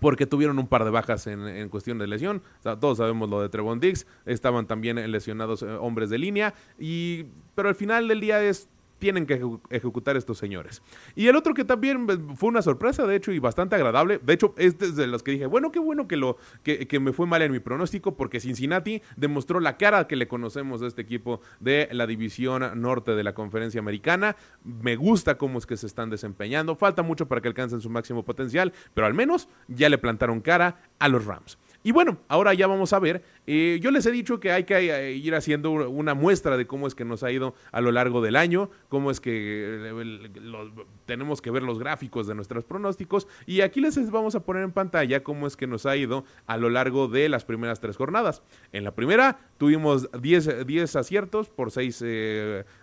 porque 0.00 0.26
tuvieron 0.26 0.58
un 0.58 0.68
par 0.68 0.84
de 0.84 0.90
bajas 0.90 1.26
en, 1.26 1.68
cuestión 1.68 1.98
de 1.98 2.06
lesión. 2.06 2.42
Todos 2.62 2.98
sabemos 2.98 3.28
lo 3.28 3.40
de 3.42 3.48
Trevon 3.48 3.80
Diggs. 3.80 4.06
Estaban 4.24 4.66
también 4.66 5.10
lesionados 5.10 5.62
eh, 5.62 5.66
hombres 5.66 6.10
de 6.10 6.18
línea. 6.18 6.54
Y, 6.78 7.24
pero 7.54 7.68
al 7.70 7.74
final 7.74 8.06
del 8.08 8.20
día 8.20 8.42
es 8.42 8.68
tienen 9.00 9.26
que 9.26 9.40
ejecu- 9.40 9.60
ejecutar 9.70 10.16
estos 10.16 10.38
señores. 10.38 10.82
Y 11.16 11.26
el 11.26 11.34
otro 11.34 11.54
que 11.54 11.64
también 11.64 12.06
eh, 12.08 12.18
fue 12.36 12.50
una 12.50 12.62
sorpresa, 12.62 13.04
de 13.06 13.16
hecho, 13.16 13.32
y 13.32 13.40
bastante 13.40 13.74
agradable. 13.74 14.20
De 14.22 14.32
hecho, 14.32 14.54
es 14.56 14.78
de 14.78 15.06
los 15.08 15.24
que 15.24 15.32
dije, 15.32 15.46
bueno, 15.46 15.72
qué 15.72 15.80
bueno 15.80 16.06
que, 16.06 16.16
lo, 16.16 16.36
que, 16.62 16.86
que 16.86 17.00
me 17.00 17.12
fue 17.12 17.26
mal 17.26 17.42
en 17.42 17.50
mi 17.50 17.58
pronóstico, 17.58 18.16
porque 18.16 18.38
Cincinnati 18.38 19.02
demostró 19.16 19.58
la 19.58 19.76
cara 19.76 20.06
que 20.06 20.14
le 20.14 20.28
conocemos 20.28 20.80
de 20.80 20.86
este 20.86 21.02
equipo 21.02 21.40
de 21.58 21.88
la 21.90 22.06
división 22.06 22.80
norte 22.80 23.16
de 23.16 23.24
la 23.24 23.34
conferencia 23.34 23.80
americana. 23.80 24.36
Me 24.62 24.94
gusta 24.94 25.36
cómo 25.38 25.58
es 25.58 25.66
que 25.66 25.76
se 25.76 25.86
están 25.86 26.10
desempeñando. 26.10 26.76
Falta 26.76 27.02
mucho 27.02 27.26
para 27.26 27.40
que 27.40 27.48
alcancen 27.48 27.80
su 27.80 27.90
máximo 27.90 28.22
potencial, 28.24 28.72
pero 28.94 29.06
al 29.06 29.14
menos 29.14 29.48
ya 29.66 29.88
le 29.88 29.98
plantaron 29.98 30.40
cara 30.40 30.82
a 30.98 31.08
los 31.08 31.24
Rams. 31.24 31.58
Y 31.82 31.92
bueno, 31.92 32.18
ahora 32.28 32.52
ya 32.52 32.66
vamos 32.66 32.92
a 32.92 32.98
ver. 32.98 33.24
eh, 33.46 33.78
yo 33.80 33.90
les 33.90 34.04
he 34.04 34.10
dicho 34.10 34.38
que 34.38 34.52
hay 34.52 34.64
que 34.64 34.76
eh, 34.76 35.12
ir 35.12 35.34
haciendo 35.34 35.70
una 35.70 36.12
muestra 36.12 36.58
de 36.58 36.66
cómo 36.66 36.86
es 36.86 36.94
que 36.94 37.06
nos 37.06 37.22
ha 37.22 37.32
ido 37.32 37.54
a 37.72 37.80
lo 37.80 37.90
largo 37.90 38.20
del 38.20 38.36
año, 38.36 38.70
cómo 38.88 39.10
es 39.10 39.18
que 39.18 39.30
eh, 39.32 40.70
tenemos 41.06 41.40
que 41.40 41.50
ver 41.50 41.62
los 41.62 41.78
gráficos 41.78 42.26
de 42.26 42.34
nuestros 42.34 42.64
pronósticos. 42.64 43.26
Y 43.46 43.62
aquí 43.62 43.80
les 43.80 44.10
vamos 44.10 44.34
a 44.34 44.40
poner 44.40 44.62
en 44.62 44.72
pantalla 44.72 45.22
cómo 45.22 45.46
es 45.46 45.56
que 45.56 45.66
nos 45.66 45.86
ha 45.86 45.96
ido 45.96 46.24
a 46.46 46.58
lo 46.58 46.68
largo 46.68 47.08
de 47.08 47.30
las 47.30 47.46
primeras 47.46 47.80
tres 47.80 47.96
jornadas. 47.96 48.42
En 48.72 48.84
la 48.84 48.94
primera 48.94 49.38
tuvimos 49.56 50.10
10, 50.20 50.66
10 50.66 50.96
aciertos 50.96 51.48
por 51.48 51.70
6 51.70 52.04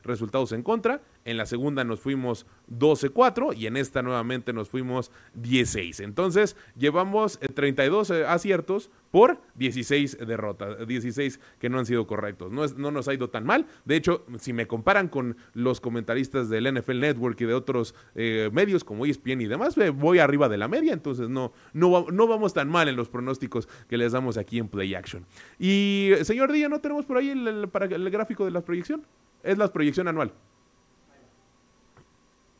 resultados 0.03 0.51
en 0.53 0.63
contra. 0.63 1.01
En 1.27 1.35
la 1.35 1.45
segunda 1.45 1.83
nos 1.83 1.99
fuimos 1.99 2.45
12-4 2.71 3.53
y 3.53 3.67
en 3.67 3.75
esta 3.75 4.01
nuevamente 4.01 4.53
nos 4.53 4.69
fuimos 4.69 5.11
16. 5.33 5.99
Entonces 5.99 6.55
llevamos 6.77 7.37
eh, 7.41 7.49
32 7.49 8.09
eh, 8.11 8.25
aciertos 8.25 8.89
por 9.11 9.41
16 9.55 10.19
derrotas, 10.25 10.87
16 10.87 11.41
que 11.59 11.69
no 11.69 11.79
han 11.79 11.85
sido 11.85 12.07
correctos. 12.07 12.53
No, 12.53 12.65
no 12.77 12.91
nos 12.91 13.09
ha 13.09 13.13
ido 13.13 13.29
tan 13.29 13.45
mal. 13.45 13.65
De 13.83 13.97
hecho, 13.97 14.25
si 14.39 14.53
me 14.53 14.67
comparan 14.67 15.09
con 15.09 15.35
los 15.53 15.81
comentaristas 15.81 16.47
del 16.47 16.73
NFL 16.73 16.99
Network 17.01 17.41
y 17.41 17.45
de 17.45 17.53
otros 17.53 17.93
eh, 18.15 18.49
medios 18.53 18.85
como 18.85 19.05
ESPN 19.05 19.41
y 19.41 19.47
demás, 19.47 19.77
eh, 19.77 19.89
voy 19.89 20.19
arriba 20.19 20.47
de 20.47 20.57
la 20.57 20.69
media. 20.69 20.93
Entonces 20.93 21.27
no, 21.27 21.51
no, 21.73 22.05
no 22.09 22.27
vamos 22.27 22.53
tan 22.53 22.69
mal 22.69 22.87
en 22.87 22.95
los 22.95 23.09
pronósticos 23.09 23.67
que 23.89 23.97
les 23.97 24.13
damos 24.13 24.37
aquí 24.37 24.59
en 24.59 24.69
Play 24.69 24.95
Action. 24.95 25.25
Y, 25.59 26.11
eh, 26.13 26.23
señor 26.23 26.53
Díaz, 26.53 26.69
¿no 26.69 26.79
tenemos 26.79 27.05
por 27.05 27.17
ahí 27.17 27.31
el, 27.31 27.47
el 27.47 28.09
gráfico 28.09 28.45
de 28.45 28.51
la 28.51 28.61
proyección? 28.61 29.05
Es 29.43 29.57
la 29.57 29.71
proyección 29.73 30.07
anual 30.07 30.31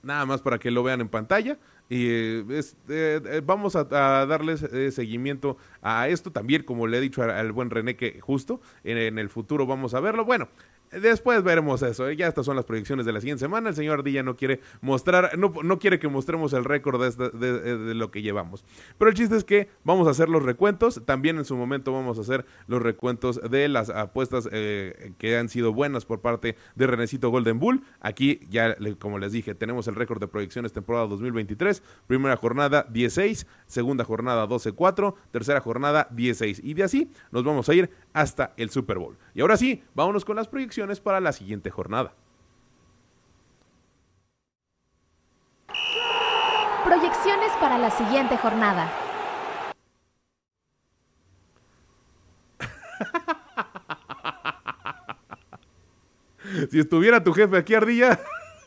nada 0.07 0.25
más 0.25 0.41
para 0.41 0.57
que 0.57 0.71
lo 0.71 0.81
vean 0.81 1.01
en 1.01 1.09
pantalla. 1.09 1.59
Y 1.89 2.07
eh, 2.07 2.45
eh, 2.49 3.21
eh, 3.25 3.41
vamos 3.45 3.75
a, 3.75 3.83
darles 3.85 4.63
eh, 4.63 4.91
seguimiento 4.91 5.57
a 5.81 6.07
esto 6.07 6.31
también, 6.31 6.63
como 6.63 6.87
le 6.87 6.97
he 6.97 7.01
dicho 7.01 7.21
al, 7.23 7.29
al 7.29 7.51
buen 7.51 7.69
René, 7.69 7.95
que 7.95 8.19
justo 8.19 8.59
en, 8.83 8.97
en 8.97 9.19
el 9.19 9.29
futuro 9.29 9.65
vamos 9.65 9.93
a 9.93 9.99
verlo. 9.99 10.25
Bueno, 10.25 10.49
después 10.91 11.43
veremos 11.43 11.81
eso. 11.81 12.07
eh, 12.09 12.15
Ya 12.15 12.27
estas 12.27 12.45
son 12.45 12.55
las 12.55 12.65
proyecciones 12.65 13.05
de 13.05 13.11
la 13.13 13.19
siguiente 13.21 13.39
semana. 13.39 13.69
El 13.69 13.75
señor 13.75 13.99
Ardilla 13.99 14.23
no 14.23 14.35
quiere 14.35 14.59
mostrar, 14.81 15.37
no, 15.37 15.53
no 15.63 15.79
quiere 15.79 15.99
que 15.99 16.07
mostremos 16.07 16.53
el 16.53 16.63
récord 16.65 17.01
de, 17.01 17.07
esta- 17.07 17.29
de- 17.29 17.93
lo 17.95 18.11
que 18.11 18.21
llevamos. 18.21 18.63
Pero 18.97 19.09
el 19.09 19.15
chiste 19.15 19.35
es 19.35 19.43
que 19.43 19.69
vamos 19.83 20.07
a 20.07 20.11
hacer 20.11 20.29
los 20.29 20.43
recuentos. 20.43 21.01
También 21.05 21.37
en 21.37 21.45
su 21.45 21.55
momento 21.57 21.91
vamos 21.91 22.17
a 22.17 22.21
hacer 22.21 22.45
los 22.67 22.81
recuentos 22.81 23.39
de 23.49 23.67
las 23.67 23.89
apuestas 23.89 24.47
eh, 24.51 25.13
que 25.17 25.37
han 25.37 25.49
sido 25.49 25.73
buenas 25.73 26.05
por 26.05 26.21
parte 26.21 26.55
de 26.75 26.87
Renecito 26.87 27.29
Golden 27.29 27.59
Bull. 27.59 27.83
Aquí 27.99 28.39
ya, 28.49 28.75
como 28.99 29.19
les 29.19 29.31
dije, 29.31 29.55
tenemos 29.55 29.87
el 29.87 29.95
récord 29.95 30.19
de 30.19 30.27
proyecciones 30.27 30.73
temporada 30.73 31.07
2023. 31.07 31.81
Primera 32.07 32.37
jornada 32.37 32.85
16, 32.89 33.47
segunda 33.65 34.03
jornada 34.03 34.47
12-4, 34.47 35.15
tercera 35.31 35.59
jornada 35.61 36.07
16. 36.11 36.61
Y 36.63 36.73
de 36.73 36.83
así 36.83 37.11
nos 37.31 37.43
vamos 37.43 37.67
a 37.69 37.73
ir 37.73 37.89
hasta 38.13 38.53
el 38.57 38.69
Super 38.69 38.97
Bowl. 38.97 39.17
Y 39.35 39.41
ahora 39.41 39.57
sí, 39.57 39.83
vámonos 39.93 40.23
con 40.25 40.35
las 40.35 40.47
proyecciones 40.47 40.76
para 41.01 41.19
la 41.19 41.31
siguiente 41.31 41.71
jornada. 41.71 42.13
Proyecciones 46.85 47.51
para 47.59 47.79
la 47.79 47.89
siguiente 47.89 48.37
jornada. 48.37 48.91
Si 56.71 56.79
estuviera 56.79 57.23
tu 57.23 57.33
jefe 57.33 57.57
aquí, 57.57 57.75
Ardilla, 57.75 58.19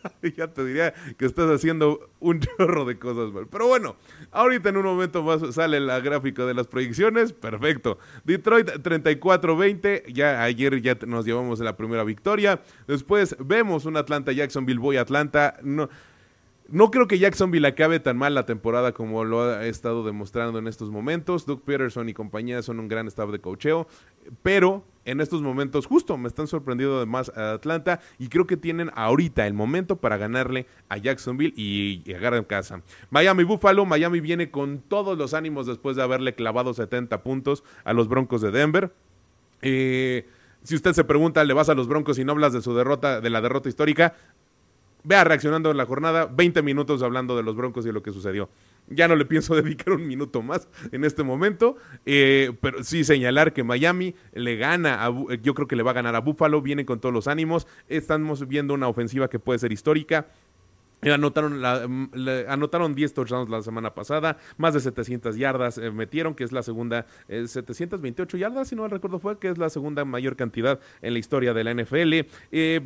ya 0.37 0.49
te 0.49 0.65
diría 0.65 0.95
que 1.17 1.27
estás 1.27 1.51
haciendo 1.51 2.11
un 2.21 2.41
chorro 2.59 2.85
de 2.85 2.99
cosas 2.99 3.33
mal. 3.33 3.47
Pero 3.49 3.67
bueno, 3.67 3.97
ahorita 4.31 4.69
en 4.69 4.77
un 4.77 4.85
momento 4.85 5.23
más 5.23 5.55
sale 5.55 5.81
la 5.81 6.01
gráfica 6.01 6.45
de 6.47 6.55
las 6.55 6.67
proyecciones. 6.67 7.33
Perfecto. 7.33 7.99
Detroit 8.25 8.69
34-20. 8.69 10.13
Ya 10.13 10.43
ayer 10.43 10.81
ya 10.83 10.97
nos 11.07 11.25
llevamos 11.25 11.61
la 11.61 11.77
primera 11.77 12.05
victoria. 12.05 12.63
Después 12.87 13.37
vemos 13.39 13.85
un 13.85 13.97
Atlanta 13.97 14.33
Jacksonville. 14.33 14.81
Voy 14.81 14.97
Atlanta. 14.97 15.59
No. 15.63 15.89
No 16.73 16.93
creo 16.93 17.09
que 17.09 17.19
Jacksonville 17.19 17.67
acabe 17.67 17.99
tan 17.99 18.17
mal 18.17 18.33
la 18.33 18.47
temporada 18.47 18.93
como 18.93 19.25
lo 19.25 19.43
ha 19.43 19.67
estado 19.67 20.05
demostrando 20.05 20.61
en 20.61 20.69
estos 20.69 20.89
momentos. 20.89 21.45
Doug 21.45 21.63
Peterson 21.65 22.09
y 22.09 22.15
compañía 22.15 22.63
son 22.63 22.79
un 22.79 22.87
gran 22.87 23.09
staff 23.09 23.29
de 23.31 23.41
cocheo, 23.41 23.89
pero 24.45 24.85
en 25.05 25.21
estos 25.21 25.43
momentos 25.43 25.87
justo 25.87 26.17
me 26.17 26.29
están 26.29 26.47
sorprendiendo 26.47 27.01
de 27.01 27.07
más 27.07 27.31
a 27.37 27.53
Atlanta 27.53 28.01
y 28.19 28.29
creo 28.29 28.47
que 28.47 28.57
tienen 28.57 28.91
ahorita 28.95 29.47
el 29.47 29.55
momento 29.55 29.97
para 29.97 30.17
ganarle 30.17 30.67
a 30.89 30.99
Jacksonville 30.99 31.55
y 31.57 32.03
llegar 32.03 32.35
a 32.35 32.45
casa. 32.45 32.83
Miami 33.11 33.45
Buffalo, 33.45 33.87
Miami 33.87 34.21
viene 34.21 34.51
con 34.51 34.81
todos 34.81 35.17
los 35.17 35.35
ánimos 35.35 35.67
después 35.67 35.97
de 35.97 36.03
haberle 36.03 36.35
clavado 36.35 36.75
70 36.75 37.23
puntos 37.23 37.65
a 37.85 37.93
los 37.93 38.09
Broncos 38.09 38.41
de 38.41 38.51
Denver. 38.51 38.93
Eh, 39.63 40.29
si 40.63 40.75
usted 40.75 40.93
se 40.93 41.05
pregunta, 41.05 41.43
¿le 41.45 41.55
vas 41.55 41.69
a 41.69 41.75
los 41.75 41.89
Broncos 41.89 42.19
y 42.19 42.25
no 42.25 42.33
hablas 42.33 42.53
de 42.53 42.61
su 42.61 42.75
derrota, 42.75 43.21
de 43.21 43.31
la 43.31 43.41
derrota 43.41 43.69
histórica? 43.69 44.15
Vea 45.03 45.25
reaccionando 45.25 45.71
en 45.71 45.79
la 45.79 45.87
jornada, 45.87 46.27
20 46.27 46.63
minutos 46.63 47.03
hablando 47.03 47.37
de 47.37 47.43
los 47.43 47.57
Broncos 47.57 47.87
y 47.87 47.93
lo 47.93 48.03
que 48.03 48.13
sucedió. 48.13 48.51
Ya 48.91 49.09
no 49.09 49.17
le 49.17 49.25
pienso 49.25 49.55
dedicar 49.63 49.95
un 49.95 50.07
minuto 50.07 50.43
más 50.43 50.69
en 50.93 51.05
este 51.05 51.23
momento, 51.23 51.77
eh, 52.07 52.53
pero 52.61 52.83
sí 52.85 53.05
señalar 53.05 53.53
que 53.53 53.63
Miami 53.65 54.15
le 54.35 54.57
gana, 54.57 55.05
a 55.07 55.11
yo 55.43 55.55
creo 55.55 55.67
que 55.69 55.77
le 55.77 55.83
va 55.83 55.93
a 55.93 55.95
ganar 55.95 56.15
a 56.17 56.21
Buffalo, 56.21 56.61
viene 56.61 56.85
con 56.85 57.01
todos 57.01 57.13
los 57.15 57.29
ánimos, 57.29 57.67
estamos 57.89 58.47
viendo 58.49 58.75
una 58.75 58.89
ofensiva 58.89 59.29
que 59.31 59.39
puede 59.39 59.59
ser 59.61 59.73
histórica. 59.73 60.27
Anotaron, 61.03 61.63
la- 61.63 61.89
mm, 61.89 62.11
anotaron 62.49 62.95
10 62.95 63.15
touchdowns 63.15 63.49
la 63.49 63.63
semana 63.63 63.95
pasada, 63.95 64.37
más 64.59 64.75
de 64.75 64.81
700 64.81 65.35
yardas 65.37 65.79
eh, 65.79 65.91
metieron, 65.91 66.35
que 66.35 66.45
es 66.45 66.53
la 66.53 66.63
segunda, 66.63 67.07
eh, 67.29 67.47
728 67.49 68.37
yardas, 68.37 68.69
si 68.69 68.77
no 68.77 68.83
mal 68.83 68.91
recuerdo 68.91 69.19
fue, 69.19 69.39
que 69.39 69.49
es 69.49 69.57
la 69.57 69.71
segunda 69.71 70.05
mayor 70.05 70.37
cantidad 70.37 70.79
en 71.01 71.15
la 71.15 71.19
historia 71.19 71.55
de 71.55 71.65
la 71.65 71.71
NFL. 71.71 72.27
Eh, 72.53 72.81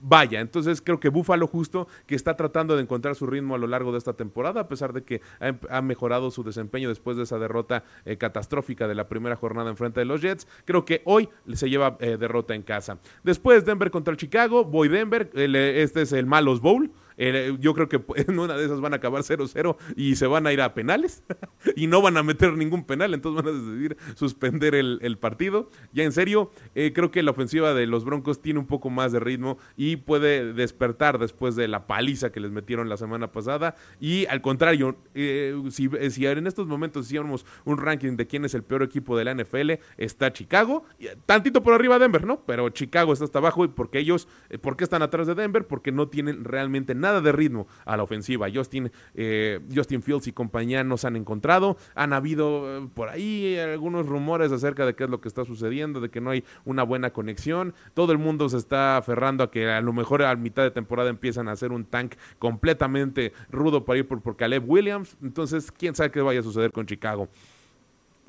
Vaya, 0.00 0.40
entonces 0.40 0.80
creo 0.80 1.00
que 1.00 1.08
Buffalo 1.08 1.46
justo 1.48 1.88
que 2.06 2.14
está 2.14 2.36
tratando 2.36 2.76
de 2.76 2.82
encontrar 2.82 3.16
su 3.16 3.26
ritmo 3.26 3.56
a 3.56 3.58
lo 3.58 3.66
largo 3.66 3.90
de 3.90 3.98
esta 3.98 4.12
temporada, 4.12 4.60
a 4.60 4.68
pesar 4.68 4.92
de 4.92 5.02
que 5.02 5.20
ha, 5.40 5.48
em- 5.48 5.58
mejorado 5.84 6.30
su 6.30 6.44
desempeño 6.44 6.88
después 6.88 7.16
de 7.16 7.24
esa 7.24 7.38
derrota 7.38 7.82
eh, 8.04 8.16
catastrófica 8.16 8.86
de 8.86 8.94
la 8.94 9.08
primera 9.08 9.34
jornada 9.34 9.70
en 9.70 9.76
frente 9.76 9.98
de 10.00 10.06
los 10.06 10.20
Jets. 10.20 10.46
Creo 10.64 10.84
que 10.84 11.02
hoy 11.04 11.28
se 11.54 11.68
lleva 11.68 11.96
eh, 12.00 12.16
derrota 12.16 12.54
en 12.54 12.62
casa. 12.62 12.98
Después 13.24 13.64
Denver 13.64 13.90
contra 13.90 14.16
Chicago, 14.16 14.64
voy 14.64 14.88
Denver, 14.88 15.30
eh, 15.34 15.82
este 15.82 16.02
es 16.02 16.12
el 16.12 16.26
Malos 16.26 16.60
Bowl. 16.60 16.92
Eh, 17.18 17.56
yo 17.60 17.74
creo 17.74 17.88
que 17.88 18.00
en 18.16 18.38
una 18.38 18.56
de 18.56 18.64
esas 18.64 18.80
van 18.80 18.94
a 18.94 18.96
acabar 18.96 19.22
0-0 19.22 19.76
y 19.96 20.16
se 20.16 20.26
van 20.26 20.46
a 20.46 20.52
ir 20.52 20.62
a 20.62 20.72
penales 20.72 21.22
y 21.76 21.86
no 21.86 22.00
van 22.00 22.16
a 22.16 22.22
meter 22.22 22.54
ningún 22.54 22.84
penal, 22.84 23.12
entonces 23.12 23.44
van 23.44 23.54
a 23.54 23.58
decidir 23.58 23.96
suspender 24.14 24.74
el, 24.74 24.98
el 25.02 25.18
partido. 25.18 25.68
Ya 25.92 26.04
en 26.04 26.12
serio, 26.12 26.50
eh, 26.74 26.92
creo 26.94 27.10
que 27.10 27.22
la 27.22 27.32
ofensiva 27.32 27.74
de 27.74 27.86
los 27.86 28.04
Broncos 28.04 28.40
tiene 28.40 28.60
un 28.60 28.66
poco 28.66 28.88
más 28.90 29.12
de 29.12 29.20
ritmo 29.20 29.58
y 29.76 29.96
puede 29.96 30.52
despertar 30.52 31.18
después 31.18 31.56
de 31.56 31.68
la 31.68 31.86
paliza 31.86 32.30
que 32.30 32.40
les 32.40 32.50
metieron 32.50 32.88
la 32.88 32.96
semana 32.96 33.32
pasada. 33.32 33.74
Y 34.00 34.26
al 34.26 34.40
contrario, 34.40 34.96
eh, 35.14 35.54
si, 35.70 35.90
si 36.10 36.26
en 36.26 36.46
estos 36.46 36.66
momentos 36.66 37.06
hiciéramos 37.06 37.44
un 37.64 37.78
ranking 37.78 38.16
de 38.16 38.26
quién 38.26 38.44
es 38.44 38.54
el 38.54 38.62
peor 38.62 38.82
equipo 38.82 39.16
de 39.16 39.24
la 39.24 39.34
NFL, 39.34 39.72
está 39.96 40.32
Chicago, 40.32 40.84
eh, 40.98 41.16
tantito 41.26 41.62
por 41.62 41.74
arriba 41.74 41.98
Denver, 41.98 42.26
¿no? 42.26 42.44
Pero 42.44 42.68
Chicago 42.70 43.12
está 43.12 43.24
hasta 43.24 43.38
abajo 43.38 43.64
y 43.64 43.68
porque 43.68 43.98
ellos, 43.98 44.28
eh, 44.50 44.58
¿por 44.58 44.76
qué 44.76 44.84
están 44.84 45.02
atrás 45.02 45.26
de 45.26 45.34
Denver? 45.34 45.66
Porque 45.66 45.92
no 45.92 46.08
tienen 46.08 46.44
realmente 46.44 46.94
nada 46.94 47.07
de 47.20 47.32
ritmo 47.32 47.66
a 47.84 47.96
la 47.96 48.02
ofensiva. 48.02 48.48
Justin, 48.52 48.90
eh, 49.14 49.60
Justin 49.74 50.02
Fields 50.02 50.26
y 50.26 50.32
compañía 50.32 50.84
no 50.84 50.96
se 50.96 51.06
han 51.06 51.16
encontrado. 51.16 51.76
Han 51.94 52.12
habido 52.12 52.78
eh, 52.78 52.88
por 52.94 53.08
ahí 53.08 53.56
algunos 53.58 54.06
rumores 54.06 54.52
acerca 54.52 54.86
de 54.86 54.94
qué 54.94 55.04
es 55.04 55.10
lo 55.10 55.20
que 55.20 55.28
está 55.28 55.44
sucediendo, 55.44 56.00
de 56.00 56.10
que 56.10 56.20
no 56.20 56.30
hay 56.30 56.44
una 56.64 56.82
buena 56.82 57.10
conexión. 57.10 57.74
Todo 57.94 58.12
el 58.12 58.18
mundo 58.18 58.48
se 58.48 58.58
está 58.58 58.96
aferrando 58.96 59.44
a 59.44 59.50
que 59.50 59.70
a 59.70 59.80
lo 59.80 59.92
mejor 59.92 60.22
a 60.22 60.34
mitad 60.36 60.62
de 60.62 60.70
temporada 60.70 61.10
empiezan 61.10 61.48
a 61.48 61.52
hacer 61.52 61.72
un 61.72 61.84
tank 61.84 62.14
completamente 62.38 63.32
rudo 63.50 63.84
para 63.84 63.98
ir 63.98 64.08
por, 64.08 64.22
por 64.22 64.36
Caleb 64.36 64.68
Williams. 64.68 65.16
Entonces, 65.22 65.72
quién 65.72 65.94
sabe 65.94 66.10
qué 66.10 66.20
vaya 66.20 66.40
a 66.40 66.42
suceder 66.42 66.72
con 66.72 66.86
Chicago. 66.86 67.28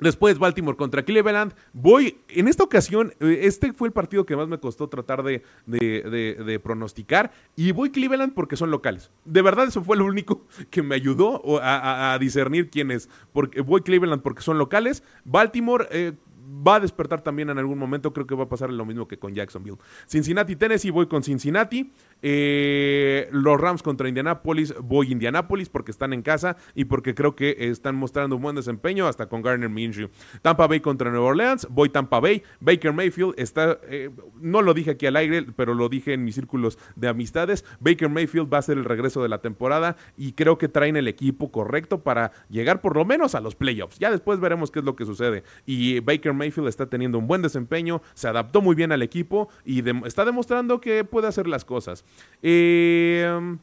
Después 0.00 0.38
Baltimore 0.38 0.76
contra 0.76 1.04
Cleveland. 1.04 1.54
Voy, 1.72 2.18
en 2.28 2.48
esta 2.48 2.64
ocasión, 2.64 3.14
eh, 3.20 3.40
este 3.42 3.72
fue 3.72 3.88
el 3.88 3.92
partido 3.92 4.26
que 4.26 4.36
más 4.36 4.48
me 4.48 4.58
costó 4.58 4.88
tratar 4.88 5.22
de, 5.22 6.60
pronosticar. 6.62 7.32
Y 7.56 7.72
voy 7.72 7.90
Cleveland 7.90 8.32
porque 8.34 8.56
son 8.56 8.70
locales. 8.70 9.10
De 9.24 9.42
verdad, 9.42 9.68
eso 9.68 9.82
fue 9.82 9.96
lo 9.96 10.04
único 10.04 10.46
que 10.70 10.82
me 10.82 10.94
ayudó 10.94 11.42
a 11.62 12.16
discernir 12.20 12.70
quién 12.70 12.90
es. 12.90 13.08
Porque, 13.32 13.60
voy 13.60 13.82
Cleveland 13.82 14.22
porque 14.22 14.42
son 14.42 14.58
locales. 14.58 15.02
Baltimore 15.24 15.86
eh, 15.90 16.12
va 16.50 16.76
a 16.76 16.80
despertar 16.80 17.22
también 17.22 17.50
en 17.50 17.58
algún 17.58 17.78
momento. 17.78 18.12
Creo 18.12 18.26
que 18.26 18.34
va 18.34 18.44
a 18.44 18.48
pasar 18.48 18.70
lo 18.70 18.84
mismo 18.84 19.06
que 19.06 19.18
con 19.18 19.34
Jacksonville. 19.34 19.78
Cincinnati, 20.06 20.56
Tennessee, 20.56 20.90
voy 20.90 21.06
con 21.06 21.22
Cincinnati. 21.22 21.92
Eh, 22.22 23.28
los 23.32 23.60
Rams 23.60 23.82
contra 23.82 24.08
Indianapolis, 24.08 24.74
voy 24.82 25.12
Indianapolis 25.12 25.68
porque 25.68 25.90
están 25.90 26.12
en 26.12 26.22
casa 26.22 26.56
y 26.74 26.84
porque 26.84 27.14
creo 27.14 27.34
que 27.34 27.56
están 27.58 27.96
mostrando 27.96 28.36
un 28.36 28.42
buen 28.42 28.56
desempeño 28.56 29.06
hasta 29.06 29.28
con 29.28 29.42
Garner 29.42 29.70
Minshew. 29.70 30.08
Tampa 30.42 30.66
Bay 30.66 30.80
contra 30.80 31.10
Nueva 31.10 31.26
Orleans, 31.26 31.66
voy 31.70 31.88
Tampa 31.88 32.20
Bay. 32.20 32.42
Baker 32.60 32.92
Mayfield 32.92 33.34
está, 33.36 33.78
eh, 33.84 34.10
no 34.40 34.62
lo 34.62 34.74
dije 34.74 34.92
aquí 34.92 35.06
al 35.06 35.16
aire, 35.16 35.46
pero 35.56 35.74
lo 35.74 35.88
dije 35.88 36.12
en 36.12 36.24
mis 36.24 36.34
círculos 36.34 36.78
de 36.96 37.08
amistades. 37.08 37.64
Baker 37.80 38.08
Mayfield 38.08 38.52
va 38.52 38.58
a 38.58 38.62
ser 38.62 38.76
el 38.76 38.84
regreso 38.84 39.22
de 39.22 39.28
la 39.28 39.40
temporada 39.40 39.96
y 40.16 40.32
creo 40.32 40.58
que 40.58 40.68
traen 40.68 40.96
el 40.96 41.08
equipo 41.08 41.50
correcto 41.50 42.02
para 42.02 42.32
llegar 42.48 42.80
por 42.80 42.96
lo 42.96 43.04
menos 43.04 43.34
a 43.34 43.40
los 43.40 43.54
playoffs. 43.54 43.98
Ya 43.98 44.10
después 44.10 44.40
veremos 44.40 44.70
qué 44.70 44.80
es 44.80 44.84
lo 44.84 44.96
que 44.96 45.04
sucede. 45.04 45.44
Y 45.66 46.00
Baker 46.00 46.34
Mayfield 46.40 46.68
está 46.68 46.86
teniendo 46.86 47.18
un 47.18 47.26
buen 47.26 47.42
desempeño, 47.42 48.02
se 48.14 48.28
adaptó 48.28 48.60
muy 48.60 48.74
bien 48.74 48.92
al 48.92 49.02
equipo 49.02 49.48
y 49.64 49.82
está 50.06 50.24
demostrando 50.24 50.80
que 50.80 51.04
puede 51.04 51.28
hacer 51.28 51.46
las 51.46 51.64
cosas. 51.64 52.04
Eh, 52.42 53.56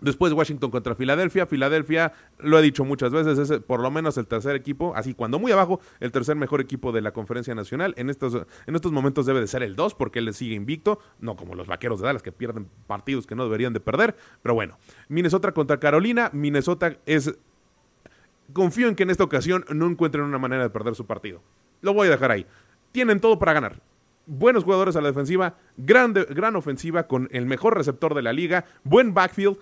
Después 0.00 0.32
Washington 0.34 0.70
contra 0.70 0.94
Filadelfia. 0.94 1.46
Filadelfia, 1.46 2.12
lo 2.38 2.58
he 2.58 2.62
dicho 2.62 2.84
muchas 2.84 3.12
veces, 3.12 3.38
es 3.38 3.60
por 3.60 3.80
lo 3.80 3.90
menos 3.90 4.18
el 4.18 4.26
tercer 4.26 4.54
equipo, 4.54 4.94
así 4.94 5.14
cuando 5.14 5.38
muy 5.38 5.52
abajo, 5.52 5.80
el 6.00 6.12
tercer 6.12 6.36
mejor 6.36 6.60
equipo 6.60 6.92
de 6.92 7.00
la 7.00 7.12
conferencia 7.12 7.54
nacional. 7.54 7.94
En 7.96 8.10
estos, 8.10 8.46
en 8.66 8.74
estos 8.74 8.92
momentos 8.92 9.24
debe 9.24 9.40
de 9.40 9.46
ser 9.46 9.62
el 9.62 9.74
2 9.74 9.94
porque 9.94 10.18
él 10.18 10.26
le 10.26 10.34
sigue 10.34 10.54
invicto, 10.54 10.98
no 11.20 11.36
como 11.36 11.54
los 11.54 11.66
vaqueros 11.66 12.00
de 12.00 12.06
Dallas 12.06 12.22
que 12.22 12.32
pierden 12.32 12.68
partidos 12.86 13.26
que 13.26 13.34
no 13.34 13.44
deberían 13.44 13.72
de 13.72 13.80
perder. 13.80 14.16
Pero 14.42 14.54
bueno, 14.54 14.78
Minnesota 15.08 15.52
contra 15.52 15.80
Carolina. 15.80 16.30
Minnesota 16.32 16.96
es... 17.06 17.34
Confío 18.52 18.88
en 18.88 18.94
que 18.94 19.02
en 19.02 19.10
esta 19.10 19.24
ocasión 19.24 19.64
no 19.74 19.86
encuentren 19.86 20.24
una 20.24 20.38
manera 20.38 20.62
de 20.62 20.70
perder 20.70 20.94
su 20.94 21.06
partido. 21.06 21.42
Lo 21.86 21.94
voy 21.94 22.08
a 22.08 22.10
dejar 22.10 22.32
ahí. 22.32 22.44
Tienen 22.90 23.20
todo 23.20 23.38
para 23.38 23.52
ganar 23.52 23.80
buenos 24.26 24.64
jugadores 24.64 24.96
a 24.96 25.00
la 25.00 25.06
defensiva, 25.06 25.54
grande, 25.76 26.26
gran 26.28 26.56
ofensiva 26.56 27.06
con 27.06 27.28
el 27.30 27.46
mejor 27.46 27.76
receptor 27.76 28.12
de 28.12 28.22
la 28.22 28.32
liga, 28.32 28.64
buen 28.82 29.14
backfield, 29.14 29.56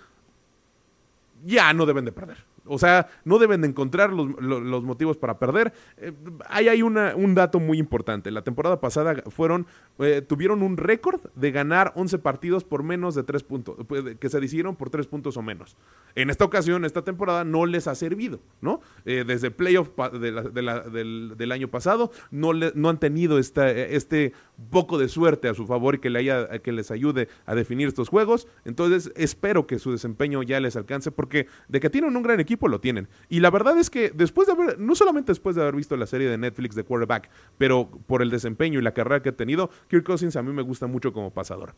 ya 1.44 1.70
no 1.74 1.84
deben 1.84 2.06
de 2.06 2.12
perder. 2.12 2.38
O 2.66 2.78
sea, 2.78 3.08
no 3.24 3.38
deben 3.38 3.60
de 3.60 3.68
encontrar 3.68 4.12
los, 4.12 4.28
lo- 4.40 4.60
los 4.60 4.84
motivos 4.84 5.16
para 5.16 5.38
perder. 5.38 5.72
Eh, 5.98 6.12
hay 6.48 6.82
una- 6.82 7.14
un 7.14 7.34
dato 7.34 7.60
muy 7.60 7.78
importante. 7.78 8.30
La 8.30 8.42
temporada 8.42 8.80
pasada 8.80 9.22
fueron, 9.30 9.66
eh, 9.98 10.22
tuvieron 10.22 10.62
un 10.62 10.76
récord 10.76 11.20
de 11.34 11.50
ganar 11.50 11.92
11 11.94 12.18
partidos 12.18 12.64
por 12.64 12.82
menos 12.82 13.14
de 13.14 13.22
3 13.22 13.42
puntos, 13.42 13.76
pues, 13.86 14.16
que 14.18 14.28
se 14.28 14.40
decidieron 14.40 14.76
por 14.76 14.90
3 14.90 15.06
puntos 15.06 15.36
o 15.36 15.42
menos. 15.42 15.76
En 16.14 16.30
esta 16.30 16.44
ocasión, 16.44 16.84
esta 16.84 17.02
temporada 17.02 17.44
no 17.44 17.66
les 17.66 17.86
ha 17.86 17.94
servido, 17.94 18.40
¿no? 18.60 18.80
Eh, 19.04 19.24
desde 19.26 19.50
playoff 19.50 19.90
del, 20.12 21.34
del 21.36 21.52
año 21.52 21.68
pasado, 21.68 22.10
no, 22.30 22.52
le- 22.52 22.72
no 22.74 22.88
han 22.88 22.98
tenido 22.98 23.38
esta, 23.38 23.70
este 23.70 24.32
poco 24.70 24.98
de 24.98 25.08
suerte 25.08 25.48
a 25.48 25.54
su 25.54 25.66
favor 25.66 26.00
que, 26.00 26.10
le 26.10 26.20
haya, 26.20 26.48
que 26.60 26.72
les 26.72 26.90
ayude 26.90 27.28
a 27.44 27.54
definir 27.54 27.88
estos 27.88 28.08
juegos. 28.08 28.48
Entonces, 28.64 29.12
espero 29.16 29.66
que 29.66 29.78
su 29.78 29.92
desempeño 29.92 30.42
ya 30.42 30.60
les 30.60 30.76
alcance, 30.76 31.10
porque 31.10 31.46
de 31.68 31.80
que 31.80 31.90
tienen 31.90 32.16
un 32.16 32.22
gran 32.22 32.40
equipo, 32.40 32.53
lo 32.62 32.80
tienen. 32.80 33.09
Y 33.28 33.40
la 33.40 33.50
verdad 33.50 33.78
es 33.78 33.90
que 33.90 34.11
después 34.11 34.46
de 34.46 34.55
haber, 34.55 34.78
no 34.78 34.94
solamente 34.94 35.32
después 35.32 35.57
de 35.57 35.62
haber 35.62 35.76
visto 35.76 35.96
la 35.96 36.07
serie 36.07 36.28
de 36.28 36.38
Netflix 36.38 36.74
de 36.74 36.84
Quarterback, 36.84 37.30
pero 37.59 37.90
por 38.07 38.22
el 38.22 38.30
desempeño 38.30 38.78
y 38.78 38.82
la 38.82 38.92
carrera 38.92 39.22
que 39.22 39.30
ha 39.30 39.36
tenido, 39.36 39.70
Kirk 39.88 40.05
Cousins 40.05 40.36
a 40.36 40.42
mí 40.42 40.52
me 40.52 40.62
gusta 40.62 40.86
mucho 40.86 41.12
como 41.12 41.30
pasador. 41.30 41.74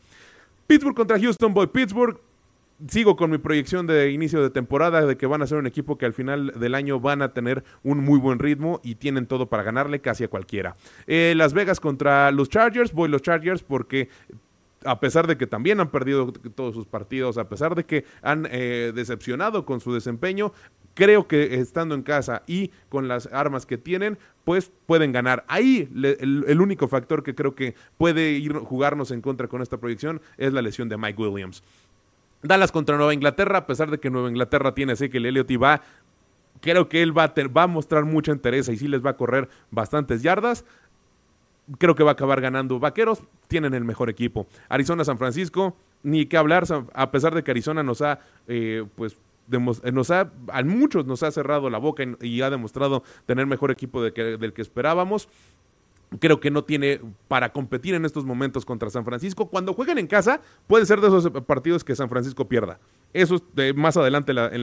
Pittsburgh 0.66 0.96
contra 0.96 1.18
Houston, 1.18 1.54
voy 1.54 1.68
Pittsburgh. 1.68 2.20
Sigo 2.88 3.16
con 3.16 3.30
mi 3.30 3.38
proyección 3.38 3.86
de 3.86 4.10
inicio 4.10 4.42
de 4.42 4.50
temporada 4.50 5.06
de 5.06 5.16
que 5.16 5.24
van 5.24 5.40
a 5.40 5.46
ser 5.46 5.56
un 5.56 5.66
equipo 5.66 5.96
que 5.96 6.04
al 6.04 6.12
final 6.12 6.52
del 6.60 6.74
año 6.74 7.00
van 7.00 7.22
a 7.22 7.32
tener 7.32 7.64
un 7.82 8.04
muy 8.04 8.18
buen 8.18 8.38
ritmo 8.38 8.82
y 8.84 8.96
tienen 8.96 9.26
todo 9.26 9.48
para 9.48 9.62
ganarle 9.62 10.00
casi 10.00 10.24
a 10.24 10.28
cualquiera. 10.28 10.74
Eh, 11.06 11.32
Las 11.38 11.54
Vegas 11.54 11.80
contra 11.80 12.30
los 12.32 12.50
Chargers, 12.50 12.92
voy 12.92 13.08
los 13.08 13.22
Chargers 13.22 13.62
porque 13.62 14.10
a 14.86 15.00
pesar 15.00 15.26
de 15.26 15.36
que 15.36 15.46
también 15.46 15.80
han 15.80 15.90
perdido 15.90 16.32
todos 16.54 16.74
sus 16.74 16.86
partidos, 16.86 17.36
a 17.38 17.48
pesar 17.48 17.74
de 17.74 17.84
que 17.84 18.04
han 18.22 18.46
eh, 18.50 18.92
decepcionado 18.94 19.64
con 19.66 19.80
su 19.80 19.92
desempeño, 19.92 20.52
creo 20.94 21.26
que 21.28 21.56
estando 21.56 21.94
en 21.94 22.02
casa 22.02 22.42
y 22.46 22.70
con 22.88 23.08
las 23.08 23.26
armas 23.32 23.66
que 23.66 23.76
tienen, 23.78 24.18
pues 24.44 24.70
pueden 24.86 25.12
ganar. 25.12 25.44
Ahí 25.48 25.88
el, 25.94 26.44
el 26.46 26.60
único 26.60 26.88
factor 26.88 27.22
que 27.22 27.34
creo 27.34 27.54
que 27.54 27.74
puede 27.98 28.30
ir 28.32 28.54
jugarnos 28.54 29.10
en 29.10 29.20
contra 29.20 29.48
con 29.48 29.60
esta 29.60 29.76
proyección 29.78 30.22
es 30.38 30.52
la 30.52 30.62
lesión 30.62 30.88
de 30.88 30.96
Mike 30.96 31.20
Williams. 31.20 31.62
Dallas 32.42 32.70
contra 32.72 32.96
Nueva 32.96 33.12
Inglaterra, 33.14 33.58
a 33.58 33.66
pesar 33.66 33.90
de 33.90 33.98
que 33.98 34.08
Nueva 34.10 34.28
Inglaterra 34.28 34.74
tiene 34.74 34.92
a 34.92 34.94
Ezekiel 34.94 35.26
Elliott 35.26 35.50
y 35.50 35.56
va, 35.56 35.82
creo 36.60 36.88
que 36.88 37.02
él 37.02 37.16
va 37.16 37.24
a, 37.24 37.34
te- 37.34 37.48
va 37.48 37.64
a 37.64 37.66
mostrar 37.66 38.04
mucha 38.04 38.32
interés 38.32 38.68
y 38.68 38.76
sí 38.76 38.88
les 38.88 39.04
va 39.04 39.10
a 39.10 39.16
correr 39.16 39.48
bastantes 39.70 40.22
yardas. 40.22 40.64
Creo 41.78 41.94
que 41.94 42.04
va 42.04 42.10
a 42.10 42.12
acabar 42.12 42.40
ganando 42.40 42.78
Vaqueros, 42.78 43.22
tienen 43.48 43.74
el 43.74 43.84
mejor 43.84 44.08
equipo. 44.08 44.46
Arizona, 44.68 45.04
San 45.04 45.18
Francisco, 45.18 45.76
ni 46.02 46.26
que 46.26 46.36
hablar, 46.36 46.64
a 46.94 47.10
pesar 47.10 47.34
de 47.34 47.42
que 47.42 47.50
Arizona 47.50 47.82
nos 47.82 48.02
ha, 48.02 48.20
eh, 48.46 48.84
pues, 48.94 49.16
eh, 49.50 49.92
nos 49.92 50.10
ha, 50.10 50.30
a 50.52 50.62
muchos 50.62 51.06
nos 51.06 51.22
ha 51.22 51.30
cerrado 51.32 51.68
la 51.70 51.78
boca 51.78 52.04
y 52.20 52.40
ha 52.42 52.50
demostrado 52.50 53.02
tener 53.26 53.46
mejor 53.46 53.70
equipo 53.70 54.02
de 54.02 54.12
que- 54.12 54.36
del 54.36 54.52
que 54.52 54.62
esperábamos 54.62 55.28
creo 56.20 56.38
que 56.38 56.52
no 56.52 56.62
tiene 56.62 57.00
para 57.26 57.52
competir 57.52 57.94
en 57.94 58.04
estos 58.04 58.24
momentos 58.24 58.64
contra 58.64 58.88
San 58.90 59.04
Francisco. 59.04 59.48
Cuando 59.48 59.74
jueguen 59.74 59.98
en 59.98 60.06
casa, 60.06 60.40
puede 60.68 60.86
ser 60.86 61.00
de 61.00 61.08
esos 61.08 61.28
partidos 61.42 61.82
que 61.82 61.96
San 61.96 62.08
Francisco 62.08 62.46
pierda. 62.46 62.78
Eso 63.16 63.36
es 63.36 63.42
de 63.54 63.72
más 63.72 63.96
adelante 63.96 64.32
la- 64.34 64.48
en, 64.48 64.62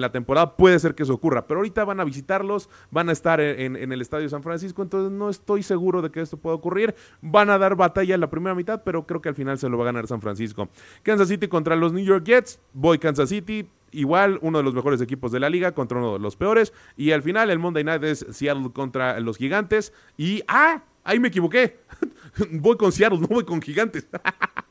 la, 0.00 0.12
temporada 0.12 0.56
puede 0.56 0.78
ser 0.78 0.94
que 0.94 1.02
eso 1.02 1.14
ocurra, 1.14 1.46
pero 1.46 1.58
ahorita 1.58 1.84
van 1.84 2.00
a 2.00 2.04
visitarlos, 2.04 2.70
van 2.90 3.08
a 3.08 3.12
estar 3.12 3.40
en, 3.40 3.76
en 3.76 3.92
el 3.92 4.00
Estadio 4.00 4.28
San 4.28 4.42
Francisco, 4.42 4.82
entonces 4.82 5.10
no 5.10 5.28
estoy 5.28 5.62
seguro 5.62 6.00
de 6.00 6.10
que 6.10 6.20
esto 6.20 6.36
pueda 6.36 6.54
ocurrir. 6.54 6.94
Van 7.20 7.50
a 7.50 7.58
dar 7.58 7.74
batalla 7.74 8.14
en 8.14 8.20
la 8.20 8.30
primera 8.30 8.54
mitad, 8.54 8.82
pero 8.84 9.06
creo 9.06 9.20
que 9.20 9.28
al 9.28 9.34
final 9.34 9.58
se 9.58 9.68
lo 9.68 9.76
va 9.76 9.84
a 9.84 9.86
ganar 9.86 10.06
San 10.06 10.20
Francisco. 10.20 10.68
Kansas 11.02 11.28
City 11.28 11.48
contra 11.48 11.76
los 11.76 11.92
New 11.92 12.04
York 12.04 12.24
Jets, 12.24 12.60
voy 12.72 12.98
Kansas 12.98 13.28
City, 13.28 13.68
igual 13.90 14.38
uno 14.42 14.58
de 14.58 14.64
los 14.64 14.74
mejores 14.74 15.00
equipos 15.00 15.32
de 15.32 15.40
la 15.40 15.50
liga 15.50 15.72
contra 15.72 15.98
uno 15.98 16.14
de 16.14 16.18
los 16.20 16.36
peores. 16.36 16.72
Y 16.96 17.10
al 17.12 17.22
final 17.22 17.50
el 17.50 17.58
Monday 17.58 17.84
Night 17.84 18.04
es 18.04 18.26
Seattle 18.30 18.70
contra 18.72 19.18
los 19.20 19.36
Gigantes. 19.36 19.92
Y, 20.16 20.42
ah, 20.48 20.82
ahí 21.04 21.18
me 21.18 21.28
equivoqué. 21.28 21.80
voy 22.52 22.76
con 22.76 22.92
Seattle, 22.92 23.18
no 23.18 23.26
voy 23.28 23.44
con 23.44 23.60
Gigantes. 23.60 24.06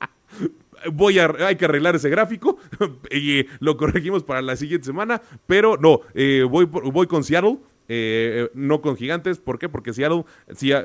Voy 0.94 1.20
a, 1.20 1.32
hay 1.40 1.56
que 1.56 1.66
arreglar 1.66 1.96
ese 1.96 2.10
gráfico 2.10 2.58
y 3.12 3.46
lo 3.60 3.78
corregimos 3.78 4.24
para 4.24 4.42
la 4.42 4.56
siguiente 4.56 4.86
semana, 4.86 5.22
pero 5.46 5.78
no, 5.78 6.02
eh, 6.14 6.44
voy, 6.50 6.66
voy 6.66 7.08
con 7.08 7.24
Seattle, 7.24 7.58
eh, 7.88 8.50
no 8.54 8.82
con 8.82 8.96
Gigantes. 8.98 9.40
¿Por 9.40 9.58
qué? 9.60 9.70
Porque 9.70 9.94
Seattle 9.94 10.26
ha- 10.74 10.84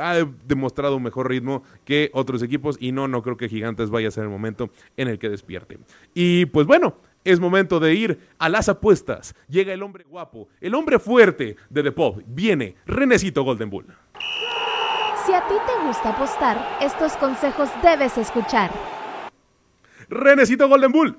ha 0.00 0.26
demostrado 0.46 0.96
un 0.96 1.02
mejor 1.02 1.28
ritmo 1.28 1.62
que 1.84 2.10
otros 2.14 2.42
equipos 2.42 2.76
y 2.80 2.92
no, 2.92 3.08
no 3.08 3.22
creo 3.22 3.36
que 3.36 3.48
Gigantes 3.48 3.90
vaya 3.90 4.08
a 4.08 4.10
ser 4.10 4.24
el 4.24 4.30
momento 4.30 4.70
en 4.96 5.08
el 5.08 5.18
que 5.18 5.28
despierte. 5.28 5.78
Y 6.14 6.46
pues 6.46 6.66
bueno, 6.66 6.96
es 7.24 7.38
momento 7.40 7.78
de 7.78 7.94
ir 7.94 8.18
a 8.38 8.48
las 8.48 8.68
apuestas. 8.68 9.34
Llega 9.48 9.72
el 9.72 9.82
hombre 9.82 10.04
guapo, 10.08 10.48
el 10.60 10.74
hombre 10.74 10.98
fuerte 10.98 11.56
de 11.68 11.82
The 11.82 11.92
Pop. 11.92 12.20
Viene 12.26 12.76
Renecito 12.86 13.42
Golden 13.44 13.68
Bull. 13.70 13.86
Si 15.26 15.32
a 15.32 15.46
ti 15.46 15.54
te 15.66 15.86
gusta 15.86 16.08
apostar, 16.10 16.78
estos 16.80 17.12
consejos 17.16 17.68
debes 17.82 18.18
escuchar. 18.18 18.70
Renecito 20.12 20.68
Golden 20.68 20.92
Bull. 20.92 21.16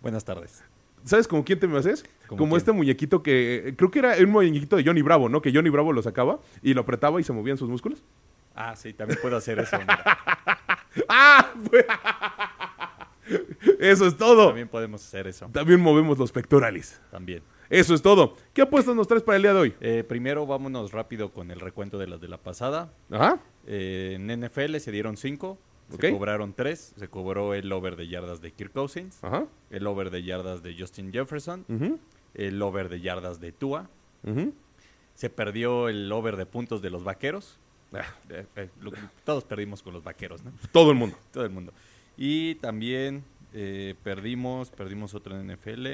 Buenas 0.00 0.24
tardes. 0.24 0.64
¿Sabes 1.04 1.28
con 1.28 1.42
quién 1.42 1.60
te 1.60 1.68
me 1.68 1.78
haces? 1.78 2.04
¿Cómo 2.26 2.38
Como 2.38 2.56
este 2.56 2.72
muñequito 2.72 3.22
que 3.22 3.74
creo 3.76 3.90
que 3.90 3.98
era 4.00 4.14
un 4.18 4.30
muñequito 4.30 4.76
de 4.76 4.84
Johnny 4.84 5.02
Bravo, 5.02 5.28
¿no? 5.28 5.42
Que 5.42 5.52
Johnny 5.52 5.68
Bravo 5.68 5.92
lo 5.92 6.02
sacaba 6.02 6.40
y 6.62 6.74
lo 6.74 6.80
apretaba 6.80 7.20
y 7.20 7.24
se 7.24 7.32
movían 7.32 7.58
sus 7.58 7.68
músculos. 7.68 8.02
Ah, 8.54 8.74
sí, 8.74 8.94
también 8.94 9.20
puedo 9.20 9.36
hacer 9.36 9.58
eso. 9.58 9.76
¡Ah! 11.08 11.52
Eso 13.78 14.06
es 14.06 14.16
todo. 14.16 14.46
También 14.46 14.68
podemos 14.68 15.04
hacer 15.04 15.26
eso. 15.26 15.48
También 15.52 15.80
movemos 15.80 16.16
los 16.18 16.32
pectorales. 16.32 17.00
También. 17.10 17.42
Eso 17.68 17.94
es 17.94 18.00
todo. 18.00 18.36
¿Qué 18.54 18.62
apuestas 18.62 18.94
nos 18.94 19.06
traes 19.06 19.22
para 19.22 19.36
el 19.36 19.42
día 19.42 19.52
de 19.52 19.60
hoy? 19.60 19.74
Eh, 19.80 20.04
primero 20.08 20.46
vámonos 20.46 20.92
rápido 20.92 21.32
con 21.32 21.50
el 21.50 21.60
recuento 21.60 21.98
de 21.98 22.06
las 22.06 22.20
de 22.20 22.28
la 22.28 22.38
pasada. 22.38 22.92
Ajá. 23.10 23.38
Eh, 23.66 24.16
en 24.16 24.46
NFL 24.46 24.76
se 24.76 24.92
dieron 24.92 25.16
5, 25.16 25.58
Se 25.90 26.10
cobraron 26.12 26.52
3, 26.52 26.94
se 26.96 27.08
cobró 27.08 27.54
el 27.54 27.70
over 27.72 27.94
de 27.96 28.08
yardas 28.08 28.40
de 28.40 28.50
Kirk 28.52 28.72
Cousins, 28.72 29.22
Ajá. 29.22 29.46
el 29.70 29.86
over 29.86 30.10
de 30.10 30.22
yardas 30.24 30.62
de 30.62 30.76
Justin 30.78 31.12
Jefferson, 31.12 31.64
el 32.34 32.60
over 32.62 32.88
de 32.88 33.00
yardas 33.00 33.38
de 33.40 33.52
Tua, 33.52 33.88
se 35.14 35.30
perdió 35.30 35.88
el 35.88 36.10
over 36.10 36.36
de 36.36 36.44
puntos 36.46 36.82
de 36.82 36.90
los 36.90 37.04
vaqueros. 37.04 37.58
Ah, 37.92 38.02
Eh, 38.30 38.44
eh, 38.56 38.68
lo 38.80 38.90
todos 39.24 39.44
perdimos 39.44 39.80
con 39.82 39.92
los 39.94 40.02
vaqueros, 40.02 40.42
¿no? 40.42 40.50
todo 40.72 40.90
el 40.90 40.96
mundo. 40.96 41.16
Todo 41.32 41.44
el 41.44 41.50
mundo. 41.50 41.72
Y 42.16 42.56
también 42.56 43.22
eh, 43.54 43.94
perdimos, 44.02 44.70
perdimos 44.70 45.14
otro 45.14 45.38
en 45.38 45.46
NFL. 45.52 45.86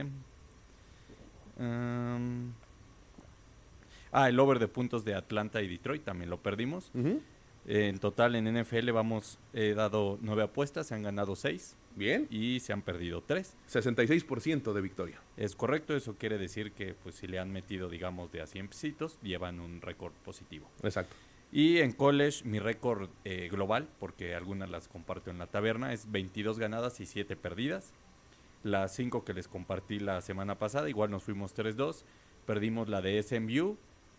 Ah, 4.10 4.28
el 4.28 4.38
over 4.40 4.58
de 4.58 4.68
puntos 4.68 5.04
de 5.04 5.14
Atlanta 5.14 5.62
y 5.62 5.68
Detroit 5.68 6.02
también 6.04 6.30
lo 6.30 6.38
perdimos. 6.38 6.90
Ujú. 6.94 7.20
Eh, 7.66 7.88
en 7.88 7.98
total 7.98 8.34
en 8.34 8.60
NFL 8.60 8.90
vamos, 8.90 9.38
he 9.52 9.74
dado 9.74 10.18
nueve 10.20 10.42
apuestas, 10.42 10.88
se 10.88 10.94
han 10.94 11.02
ganado 11.02 11.36
seis 11.36 11.76
Bien. 11.94 12.26
y 12.30 12.60
se 12.60 12.72
han 12.72 12.82
perdido 12.82 13.22
tres. 13.22 13.56
66% 13.68 14.72
de 14.72 14.80
victoria. 14.80 15.20
Es 15.36 15.54
correcto, 15.54 15.94
eso 15.94 16.16
quiere 16.16 16.38
decir 16.38 16.72
que 16.72 16.94
pues 16.94 17.16
si 17.16 17.26
le 17.26 17.38
han 17.38 17.52
metido 17.52 17.88
digamos 17.88 18.32
de 18.32 18.42
a 18.42 18.46
100 18.46 18.68
pesitos, 18.68 19.18
llevan 19.22 19.60
un 19.60 19.80
récord 19.80 20.12
positivo. 20.24 20.68
Exacto. 20.82 21.14
Y 21.52 21.78
en 21.80 21.92
college 21.92 22.44
mi 22.44 22.58
récord 22.58 23.10
eh, 23.24 23.48
global, 23.50 23.86
porque 24.00 24.34
algunas 24.34 24.70
las 24.70 24.88
comparto 24.88 25.30
en 25.30 25.38
la 25.38 25.48
taberna, 25.48 25.92
es 25.92 26.10
22 26.10 26.58
ganadas 26.58 26.98
y 27.00 27.06
7 27.06 27.36
perdidas. 27.36 27.92
Las 28.62 28.94
5 28.94 29.24
que 29.24 29.34
les 29.34 29.48
compartí 29.48 29.98
la 29.98 30.22
semana 30.22 30.58
pasada, 30.58 30.88
igual 30.88 31.10
nos 31.10 31.24
fuimos 31.24 31.54
3-2. 31.54 32.04
Perdimos 32.46 32.88
la 32.88 33.02
de 33.02 33.22
SMU, 33.22 33.76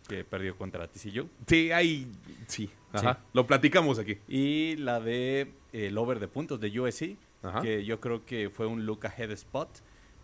que 0.08 0.24
perdió 0.24 0.58
contra 0.58 0.88
TCU. 0.88 1.30
Sí, 1.48 1.72
ahí. 1.72 2.12
Sí. 2.48 2.70
Ajá. 2.92 3.20
Lo 3.34 3.48
platicamos 3.48 4.00
aquí. 4.00 4.18
Y 4.28 4.76
la 4.78 5.00
de 5.00 5.42
eh, 5.72 5.88
el 5.88 5.98
over 5.98 6.20
de 6.20 6.28
puntos 6.28 6.60
de 6.60 6.80
USC, 6.80 7.18
Ajá. 7.42 7.62
que 7.62 7.84
yo 7.84 8.00
creo 8.00 8.26
que 8.26 8.50
fue 8.50 8.68
un 8.68 8.86
look 8.86 9.06
ahead 9.06 9.32
spot 9.32 9.70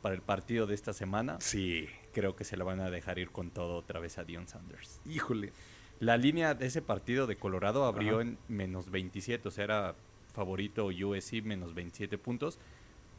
para 0.01 0.15
el 0.15 0.21
partido 0.21 0.67
de 0.67 0.75
esta 0.75 0.93
semana. 0.93 1.37
Sí. 1.39 1.87
Creo 2.13 2.35
que 2.35 2.43
se 2.43 2.57
la 2.57 2.63
van 2.63 2.79
a 2.79 2.89
dejar 2.89 3.19
ir 3.19 3.31
con 3.31 3.51
todo 3.51 3.75
otra 3.75 3.99
vez 3.99 4.17
a 4.17 4.23
Dion 4.23 4.47
Sanders. 4.47 5.01
Híjole. 5.05 5.51
La 5.99 6.17
línea 6.17 6.53
de 6.53 6.67
ese 6.67 6.81
partido 6.81 7.27
de 7.27 7.35
Colorado 7.35 7.85
abrió 7.85 8.15
Ajá. 8.15 8.21
en 8.21 8.37
menos 8.47 8.89
27, 8.89 9.47
o 9.47 9.51
sea, 9.51 9.63
era 9.65 9.95
favorito 10.33 10.85
USC 10.87 11.41
menos 11.43 11.73
27 11.73 12.17
puntos. 12.17 12.59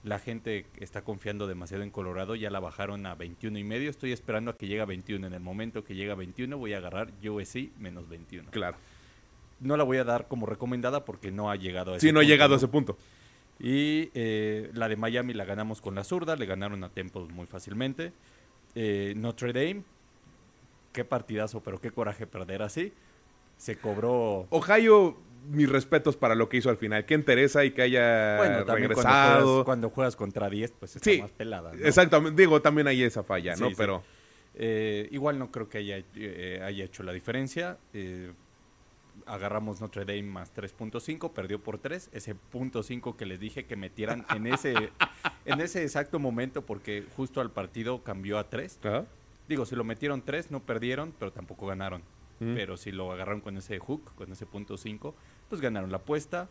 La 0.03 0.18
gente 0.18 0.66
está 0.78 1.03
confiando 1.03 1.46
demasiado 1.46 1.82
en 1.82 1.90
Colorado, 1.90 2.34
ya 2.34 2.48
la 2.51 2.59
bajaron 2.61 3.05
a 3.05 3.14
21 3.14 3.59
y 3.59 3.64
medio. 3.64 3.90
Estoy 3.90 4.12
esperando 4.12 4.51
a 4.51 4.57
que 4.57 4.66
llegue 4.66 4.80
a 4.80 4.86
21. 4.86 5.26
En 5.26 5.34
el 5.34 5.40
momento 5.40 5.84
que 5.84 5.94
llegue 5.94 6.11
a 6.11 6.14
21 6.14 6.57
voy 6.57 6.72
a 6.72 6.78
agarrar 6.78 7.12
USC 7.22 7.70
menos 7.78 8.09
21. 8.09 8.51
Claro. 8.51 8.78
No 9.61 9.76
la 9.76 9.84
voy 9.84 9.98
a 9.98 10.05
dar 10.05 10.26
como 10.26 10.46
recomendada 10.46 11.05
porque 11.05 11.30
no 11.30 11.51
ha 11.51 11.57
llegado 11.57 11.92
a 11.92 11.96
ese 11.96 12.07
Sí, 12.07 12.12
no 12.12 12.20
punto, 12.20 12.28
llegado 12.30 12.55
a 12.55 12.57
ese 12.57 12.68
punto. 12.68 12.96
y 13.59 14.11
eh, 14.14 14.70
la 14.72 14.88
de 14.88 14.96
Miami 14.96 15.34
la 15.34 15.44
ganamos 15.44 15.82
con 15.82 15.94
la 15.94 16.03
zurda, 16.03 16.34
le 16.34 16.46
ganaron 16.46 16.82
a 16.82 16.88
Temple 16.88 17.26
muy 17.30 17.44
fácilmente. 17.46 18.14
Eh, 18.74 19.12
Notre 19.18 19.53
Dame, 19.53 19.82
qué 20.94 21.05
partidazo, 21.05 21.62
pero 21.62 21.78
qué 21.78 21.90
coraje 21.90 22.26
perder 22.26 22.62
así. 22.62 22.94
Se 23.59 23.76
cobró. 23.76 24.46
Ohio, 24.48 25.18
mis 25.49 25.68
respetos 25.68 26.16
para 26.16 26.34
lo 26.34 26.49
que 26.49 26.59
hizo 26.59 26.70
al 26.70 26.76
final. 26.76 27.05
Que 27.07 27.14
interesa 27.14 27.64
y 27.64 27.70
que 27.72 27.82
haya 27.82 28.36
bueno, 28.38 28.64
también 28.64 28.88
cuando 28.93 29.03
regresado. 29.03 29.45
juegas, 29.47 29.64
cuando 29.64 29.91
juegas 29.91 30.16
contra 30.16 30.51
10, 30.51 30.72
pues 30.78 30.97
está 30.97 31.11
Sí, 31.11 31.22
más 31.22 31.30
pelada. 31.32 31.72
¿no? 31.72 31.84
Exactamente. 31.86 32.41
Digo, 32.41 32.61
también 32.62 32.86
hay 32.88 33.03
esa 33.03 33.22
falla, 33.22 33.57
Sí, 33.57 33.62
¿no? 33.62 33.68
sí. 33.70 33.74
Pero. 33.76 34.03
Eh, 34.55 35.09
igual 35.12 35.38
no 35.38 35.51
creo 35.53 35.68
que 35.68 35.78
haya, 35.78 36.03
eh, 36.16 36.61
haya 36.64 36.84
hecho 36.84 37.03
la 37.03 37.12
diferencia. 37.12 37.78
Eh, 37.95 38.32
agarramos 39.26 39.80
Notre 39.80 40.05
Dame 40.05 40.22
más 40.24 40.53
3.5, 40.55 41.32
perdió 41.32 41.61
por 41.62 41.78
3. 41.78 42.11
Ese 42.12 42.34
punto 42.34 42.82
5 42.82 43.16
que 43.16 43.26
les 43.26 43.38
dije 43.38 43.64
que 43.64 43.76
metieran 43.76 44.26
en 44.34 44.47
ese, 44.47 44.74
en 45.45 45.61
ese 45.61 45.82
exacto 45.82 46.18
momento, 46.18 46.62
porque 46.66 47.05
justo 47.16 47.41
al 47.41 47.51
partido 47.51 48.03
cambió 48.03 48.38
a 48.38 48.49
3. 48.51 48.80
Ajá. 48.84 49.05
Digo, 49.49 49.66
si 49.66 49.76
lo 49.76 49.84
metieron 49.84 50.22
3, 50.22 50.51
no 50.51 50.61
perdieron, 50.61 51.14
pero 51.18 51.32
tampoco 51.32 51.66
ganaron. 51.66 52.03
Mm. 52.41 52.55
Pero 52.55 52.76
si 52.76 52.91
lo 52.91 53.12
agarraron 53.12 53.41
con 53.41 53.57
ese 53.57 53.78
hook, 53.78 54.14
con 54.16 54.32
ese 54.32 54.47
punto 54.47 54.76
5, 54.76 55.14
pues 55.49 55.61
ganaron 55.61 55.91
la 55.91 55.99
apuesta. 55.99 56.49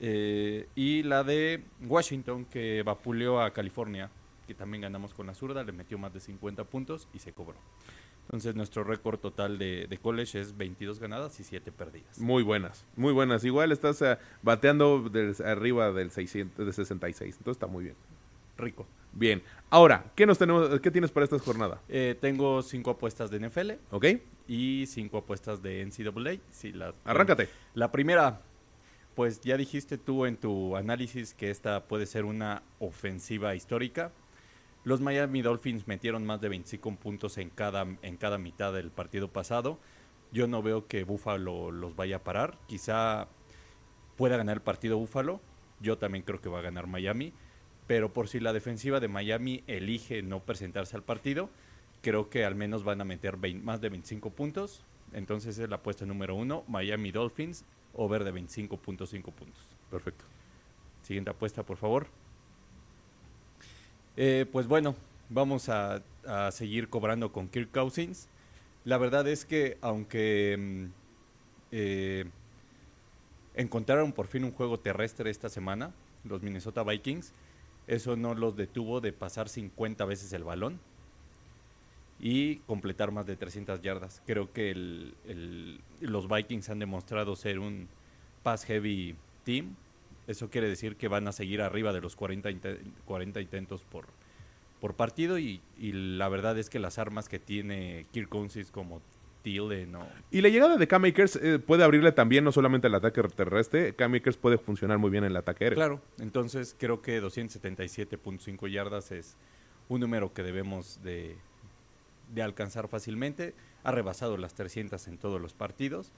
Eh, 0.00 0.68
y 0.74 1.02
la 1.02 1.24
de 1.24 1.64
Washington, 1.86 2.44
que 2.44 2.82
vapuleó 2.84 3.40
a 3.42 3.52
California, 3.52 4.10
que 4.46 4.54
también 4.54 4.82
ganamos 4.82 5.12
con 5.12 5.26
la 5.26 5.34
zurda, 5.34 5.64
le 5.64 5.72
metió 5.72 5.98
más 5.98 6.12
de 6.14 6.20
50 6.20 6.64
puntos 6.64 7.08
y 7.12 7.18
se 7.18 7.32
cobró. 7.32 7.56
Entonces 8.26 8.54
nuestro 8.54 8.84
récord 8.84 9.18
total 9.18 9.58
de, 9.58 9.86
de 9.88 9.98
college 9.98 10.38
es 10.38 10.56
22 10.56 11.00
ganadas 11.00 11.40
y 11.40 11.44
7 11.44 11.72
perdidas. 11.72 12.18
Muy 12.18 12.42
buenas, 12.42 12.84
muy 12.94 13.12
buenas. 13.12 13.42
Igual 13.44 13.72
estás 13.72 14.00
eh, 14.02 14.18
bateando 14.42 15.08
del- 15.08 15.34
arriba 15.44 15.90
del 15.92 16.10
600, 16.10 16.64
de 16.66 16.72
66. 16.72 17.36
Entonces 17.38 17.56
está 17.56 17.66
muy 17.66 17.84
bien. 17.84 17.96
Rico. 18.58 18.86
Bien. 19.12 19.42
Ahora, 19.70 20.04
¿qué, 20.14 20.26
nos 20.26 20.36
tenemos, 20.38 20.80
¿qué 20.80 20.90
tienes 20.90 21.10
para 21.10 21.24
esta 21.24 21.38
jornada? 21.38 21.80
Eh, 21.88 22.16
tengo 22.20 22.62
5 22.62 22.90
apuestas 22.90 23.30
de 23.30 23.38
NFL 23.40 23.72
¿Ok? 23.90 24.06
y 24.46 24.84
5 24.86 25.18
apuestas 25.18 25.62
de 25.62 25.80
NCAA. 25.86 26.38
Si 26.50 26.72
las- 26.72 26.94
Arráncate. 27.04 27.48
La 27.74 27.90
primera, 27.90 28.42
pues 29.14 29.40
ya 29.40 29.56
dijiste 29.56 29.96
tú 29.98 30.26
en 30.26 30.36
tu 30.36 30.76
análisis 30.76 31.34
que 31.34 31.50
esta 31.50 31.84
puede 31.84 32.06
ser 32.06 32.24
una 32.24 32.62
ofensiva 32.78 33.54
histórica. 33.54 34.12
Los 34.84 35.00
Miami 35.00 35.42
Dolphins 35.42 35.86
metieron 35.88 36.24
más 36.24 36.40
de 36.40 36.48
25 36.48 36.94
puntos 36.96 37.38
en 37.38 37.50
cada, 37.50 37.86
en 38.02 38.16
cada 38.16 38.38
mitad 38.38 38.72
del 38.72 38.90
partido 38.90 39.28
pasado. 39.28 39.78
Yo 40.32 40.46
no 40.46 40.62
veo 40.62 40.86
que 40.86 41.04
Buffalo 41.04 41.70
los 41.70 41.96
vaya 41.96 42.16
a 42.16 42.24
parar. 42.24 42.58
Quizá 42.66 43.28
pueda 44.16 44.36
ganar 44.36 44.56
el 44.58 44.62
partido 44.62 44.98
Buffalo. 44.98 45.40
Yo 45.80 45.98
también 45.98 46.24
creo 46.24 46.40
que 46.40 46.48
va 46.48 46.58
a 46.58 46.62
ganar 46.62 46.86
Miami. 46.86 47.32
Pero 47.88 48.12
por 48.12 48.28
si 48.28 48.38
la 48.38 48.52
defensiva 48.52 49.00
de 49.00 49.08
Miami 49.08 49.64
elige 49.66 50.22
no 50.22 50.40
presentarse 50.40 50.94
al 50.94 51.02
partido, 51.02 51.50
creo 52.02 52.30
que 52.30 52.44
al 52.44 52.54
menos 52.54 52.84
van 52.84 53.00
a 53.00 53.04
meter 53.04 53.36
20 53.36 53.64
más 53.64 53.80
de 53.80 53.88
25 53.88 54.30
puntos. 54.30 54.84
Entonces 55.12 55.58
es 55.58 55.68
la 55.68 55.76
apuesta 55.76 56.06
número 56.06 56.36
uno, 56.36 56.62
Miami 56.68 57.10
Dolphins, 57.10 57.64
over 57.94 58.22
de 58.22 58.32
25.5 58.32 59.32
puntos. 59.32 59.62
Perfecto. 59.90 60.24
Siguiente 61.02 61.30
apuesta, 61.30 61.64
por 61.64 61.78
favor. 61.78 62.06
Eh, 64.16 64.46
pues 64.52 64.68
bueno, 64.68 64.94
vamos 65.30 65.68
a, 65.68 66.02
a 66.26 66.50
seguir 66.52 66.88
cobrando 66.88 67.32
con 67.32 67.48
Kirk 67.48 67.70
Cousins. 67.72 68.28
La 68.84 68.98
verdad 68.98 69.26
es 69.26 69.44
que 69.44 69.78
aunque 69.80 70.56
mm, 70.58 70.84
eh, 71.72 72.24
encontraron 73.54 74.12
por 74.12 74.26
fin 74.26 74.44
un 74.44 74.52
juego 74.52 74.78
terrestre 74.78 75.30
esta 75.30 75.48
semana, 75.48 75.92
los 76.24 76.42
Minnesota 76.42 76.82
Vikings, 76.82 77.32
eso 77.88 78.14
no 78.16 78.34
los 78.34 78.54
detuvo 78.54 79.00
de 79.00 79.12
pasar 79.12 79.48
50 79.48 80.04
veces 80.04 80.32
el 80.32 80.44
balón 80.44 80.78
y 82.20 82.56
completar 82.66 83.10
más 83.12 83.26
de 83.26 83.36
300 83.36 83.80
yardas. 83.80 84.22
Creo 84.26 84.52
que 84.52 84.70
el- 84.70 85.14
el- 85.26 85.80
los 86.00 86.28
Vikings 86.28 86.68
han 86.68 86.78
demostrado 86.78 87.36
ser 87.36 87.58
un 87.58 87.88
pass 88.42 88.64
heavy 88.64 89.16
team. 89.44 89.74
Eso 90.26 90.50
quiere 90.50 90.68
decir 90.68 90.96
que 90.96 91.08
van 91.08 91.26
a 91.28 91.32
seguir 91.32 91.62
arriba 91.62 91.92
de 91.92 92.00
los 92.00 92.16
40, 92.16 92.50
inte- 92.50 92.80
40 93.06 93.40
intentos 93.40 93.84
por, 93.84 94.06
por 94.80 94.94
partido 94.94 95.38
y, 95.38 95.60
y 95.78 95.92
la 95.92 96.28
verdad 96.28 96.58
es 96.58 96.68
que 96.70 96.78
las 96.78 96.98
armas 96.98 97.28
que 97.28 97.38
tiene 97.38 98.06
Kirk 98.12 98.28
Cousins 98.28 98.70
como 98.70 99.00
O 99.58 100.06
Y 100.30 100.40
la 100.40 100.48
llegada 100.48 100.76
de 100.76 100.86
K-Makers 100.86 101.36
eh, 101.36 101.58
puede 101.58 101.84
abrirle 101.84 102.12
también 102.12 102.44
no 102.44 102.52
solamente 102.52 102.88
el 102.88 102.94
ataque 102.94 103.22
terrestre, 103.22 103.94
K-Makers 103.94 104.36
puede 104.36 104.58
funcionar 104.58 104.98
muy 104.98 105.10
bien 105.10 105.24
en 105.24 105.30
el 105.30 105.36
ataque 105.36 105.64
aéreo. 105.64 105.76
Claro, 105.76 106.00
entonces 106.18 106.76
creo 106.78 107.00
que 107.00 107.22
277.5 107.22 108.70
yardas 108.70 109.10
es 109.12 109.36
un 109.88 110.00
número 110.00 110.32
que 110.32 110.42
debemos 110.42 111.00
de, 111.02 111.36
de 112.34 112.42
alcanzar 112.42 112.88
fácilmente. 112.88 113.54
Ha 113.84 113.92
rebasado 113.92 114.36
las 114.36 114.54
300 114.54 115.08
en 115.08 115.18
todos 115.18 115.40
los 115.40 115.54
partidos 115.54 116.12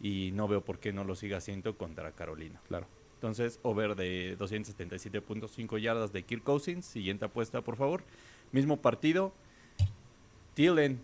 y 0.00 0.30
no 0.32 0.48
veo 0.48 0.62
por 0.64 0.78
qué 0.78 0.92
no 0.92 1.04
lo 1.04 1.14
siga 1.14 1.38
haciendo 1.38 1.76
contra 1.76 2.10
Carolina. 2.12 2.60
Claro. 2.66 2.86
Entonces, 3.14 3.60
over 3.62 3.94
de 3.94 4.36
277.5 4.36 5.78
yardas 5.80 6.12
de 6.12 6.24
Kirk 6.24 6.42
Cousins. 6.42 6.84
Siguiente 6.84 7.24
apuesta, 7.24 7.60
por 7.60 7.76
favor. 7.76 8.02
Mismo 8.50 8.78
partido. 8.78 9.32
Thielen, 10.54 11.00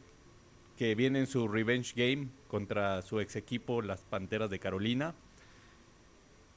que 0.78 0.94
viene 0.94 1.18
en 1.18 1.26
su 1.26 1.48
revenge 1.48 1.92
game 1.96 2.28
contra 2.46 3.02
su 3.02 3.18
ex 3.18 3.34
equipo, 3.34 3.82
las 3.82 4.02
Panteras 4.04 4.48
de 4.48 4.60
Carolina. 4.60 5.12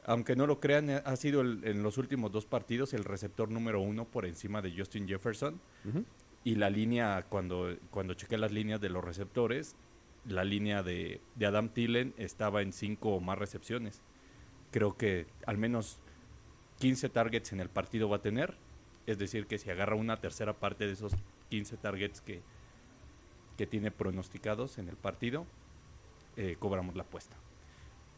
Aunque 0.05 0.36
no 0.36 0.45
lo 0.45 0.59
crean, 0.59 0.89
eh, 0.91 1.01
ha 1.03 1.15
sido 1.15 1.41
el- 1.41 1.61
en 1.63 1.82
los 1.82 1.97
últimos 1.97 2.32
dos 2.32 2.45
partidos 2.45 2.93
el 2.93 3.03
receptor 3.03 3.49
número 3.49 3.82
uno 3.82 4.05
por 4.05 4.26
encima 4.28 4.61
de 4.61 4.74
Justin 4.78 5.07
Jefferson. 5.07 5.59
Y 6.43 6.55
la 6.55 6.69
línea, 6.69 7.26
cuando, 7.30 7.76
cuando 7.89 8.13
chequé 8.13 8.38
las 8.38 8.51
líneas 8.51 8.80
de 8.80 8.89
los 8.89 9.03
receptores, 9.03 9.76
la 10.28 10.43
línea 10.43 10.84
de, 10.84 11.19
de 11.36 11.45
Adam 11.47 11.69
Thielen 11.69 12.13
estaba 12.17 12.61
en 12.61 12.74
cinco 12.74 13.15
o 13.15 13.19
más 13.19 13.39
recepciones. 13.39 14.01
Creo 14.72 14.97
que 14.97 15.26
al 15.47 15.57
menos 15.57 15.99
15 16.80 17.09
targets 17.09 17.53
en 17.53 17.59
el 17.59 17.69
partido 17.69 18.07
va 18.07 18.17
a 18.17 18.22
tener. 18.22 18.55
Es 19.07 19.17
decir, 19.17 19.47
que 19.47 19.57
si 19.57 19.69
agarra 19.72 19.95
una 19.95 20.17
tercera 20.17 20.53
parte 20.53 20.86
de 20.86 20.93
esos 20.93 21.13
15 21.49 21.78
targets 21.78 22.22
que, 22.22 22.41
que 23.62 23.68
tiene 23.68 23.91
pronosticados 23.91 24.80
en 24.80 24.89
el 24.89 24.95
partido, 24.95 25.45
eh, 26.36 26.55
cobramos 26.57 26.95
la 26.95 27.03
apuesta. 27.03 27.36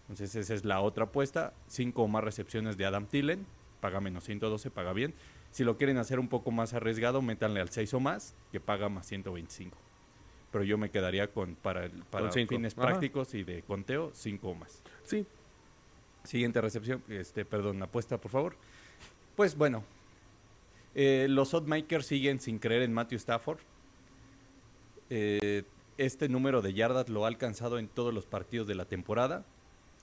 Entonces 0.03 0.33
esa 0.35 0.53
es 0.53 0.63
la 0.63 0.79
otra 0.79 1.03
apuesta. 1.03 1.51
Cinco 1.67 2.03
o 2.03 2.07
más 2.07 2.23
recepciones 2.23 2.77
de 2.77 2.85
Adam 2.85 3.07
Thielen. 3.07 3.45
Paga 3.81 3.99
menos 3.99 4.23
112, 4.23 4.71
paga 4.71 4.93
bien. 4.93 5.13
Si 5.51 5.65
lo 5.65 5.75
quieren 5.75 5.97
hacer 5.97 6.21
un 6.21 6.29
poco 6.29 6.51
más 6.51 6.73
arriesgado, 6.73 7.21
métanle 7.21 7.59
al 7.59 7.67
6 7.67 7.93
o 7.93 7.99
más, 7.99 8.35
que 8.53 8.61
paga 8.61 8.87
más 8.87 9.05
125. 9.05 9.77
Pero 10.49 10.63
yo 10.63 10.77
me 10.77 10.89
quedaría 10.89 11.27
con, 11.27 11.55
para, 11.55 11.89
para 12.09 12.29
Con 12.29 12.47
fines 12.47 12.77
Ajá. 12.77 12.87
prácticos 12.87 13.33
y 13.33 13.43
de 13.43 13.63
conteo, 13.63 14.11
5 14.13 14.47
o 14.47 14.55
más. 14.55 14.81
Sí. 15.03 15.25
Siguiente 16.23 16.61
recepción, 16.61 17.03
este, 17.09 17.43
perdón, 17.43 17.83
apuesta, 17.83 18.17
por 18.17 18.31
favor. 18.31 18.55
Pues 19.35 19.57
bueno, 19.57 19.83
eh, 20.95 21.27
los 21.29 21.53
oddmakers 21.53 22.05
siguen 22.05 22.39
sin 22.39 22.59
creer 22.59 22.83
en 22.83 22.93
Matthew 22.93 23.17
Stafford. 23.17 23.59
Eh, 25.09 25.63
este 25.97 26.27
número 26.29 26.61
de 26.61 26.73
yardas 26.73 27.09
lo 27.09 27.25
ha 27.25 27.27
alcanzado 27.27 27.77
en 27.79 27.87
todos 27.87 28.13
los 28.13 28.25
partidos 28.25 28.67
de 28.67 28.75
la 28.75 28.85
temporada, 28.85 29.45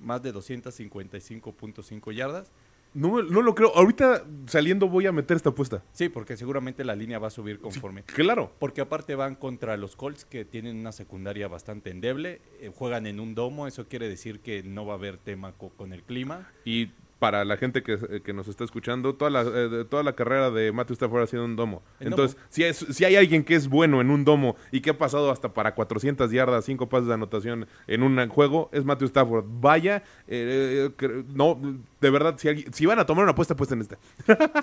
más 0.01 0.23
de 0.23 0.33
255.5 0.33 2.13
yardas. 2.13 2.51
No, 2.93 3.21
lo 3.23 3.55
creo. 3.55 3.73
Ahorita 3.77 4.25
saliendo 4.47 4.89
voy 4.89 5.07
a 5.07 5.13
meter 5.13 5.37
esta 5.37 5.51
apuesta. 5.51 5.83
Sí, 5.93 6.09
porque 6.09 6.37
seguramente 6.37 6.83
la 6.85 6.97
línea 6.97 7.21
va 7.21 7.29
a 7.29 7.31
subir 7.31 7.61
conforme. 7.61 8.03
Claro. 8.03 8.53
Porque 8.59 8.81
aparte 8.81 9.15
van 9.15 9.37
contra 9.37 9.77
los 9.77 9.95
Colts 9.95 10.25
que 10.25 10.45
tienen 10.45 10.77
una 10.77 10.91
secundaria 10.91 11.47
bastante 11.47 11.91
endeble, 11.91 12.41
eh, 12.61 12.73
juegan 12.75 13.07
en 13.07 13.21
un 13.21 13.37
domo, 13.37 13.69
eso 13.69 13.87
quiere 13.87 14.09
decir 14.09 14.41
que 14.41 14.65
no 14.65 14.87
va 14.87 14.95
a 14.95 14.97
haber 14.97 15.19
tema 15.19 15.53
co- 15.53 15.69
con 15.77 15.93
el 15.93 16.03
clima. 16.03 16.51
Y 16.65 16.91
para 17.21 17.45
la 17.45 17.57
gente 17.57 17.85
que, 17.85 18.23
que 18.25 18.33
nos 18.33 18.49
está 18.49 18.65
escuchando, 18.65 19.15
toda 19.15 19.31
la, 19.31 19.43
eh, 19.43 19.85
toda 19.89 20.03
la 20.03 20.15
carrera 20.15 20.51
de 20.51 20.73
Matthew 20.73 20.95
Stafford 20.95 21.23
ha 21.23 21.27
sido 21.29 21.45
un 21.45 21.55
domo. 21.55 21.83
En 22.01 22.09
Entonces, 22.09 22.35
domo. 22.37 22.47
Si, 22.51 22.65
es, 22.65 22.79
si 22.79 23.05
hay 23.05 23.15
alguien 23.15 23.45
que 23.45 23.55
es 23.55 23.69
bueno 23.69 24.01
en 24.01 24.11
un 24.11 24.25
domo 24.25 24.57
y 24.73 24.81
que 24.81 24.91
ha 24.91 24.99
pasado 24.99 25.31
hasta 25.31 25.53
para 25.55 25.75
400 25.75 26.33
yardas, 26.33 26.65
5 26.65 26.89
pases 26.89 27.07
de 27.07 27.15
anotación 27.15 27.69
en 27.87 28.03
un 28.03 28.29
juego, 28.31 28.71
es 28.73 28.85
Matthew 28.85 29.07
Stafford. 29.09 29.45
Vaya, 29.47 30.03
eh, 30.27 30.91
eh, 31.01 31.25
no, 31.35 31.61
de 32.01 32.11
verdad, 32.11 32.35
si, 32.39 32.49
alguien- 32.49 32.73
si 32.73 32.87
van 32.87 32.99
a 32.99 33.07
tomar 33.07 33.23
una 33.25 33.33
apuesta, 33.33 33.55
apuesten 33.55 33.83
esta. 33.83 33.99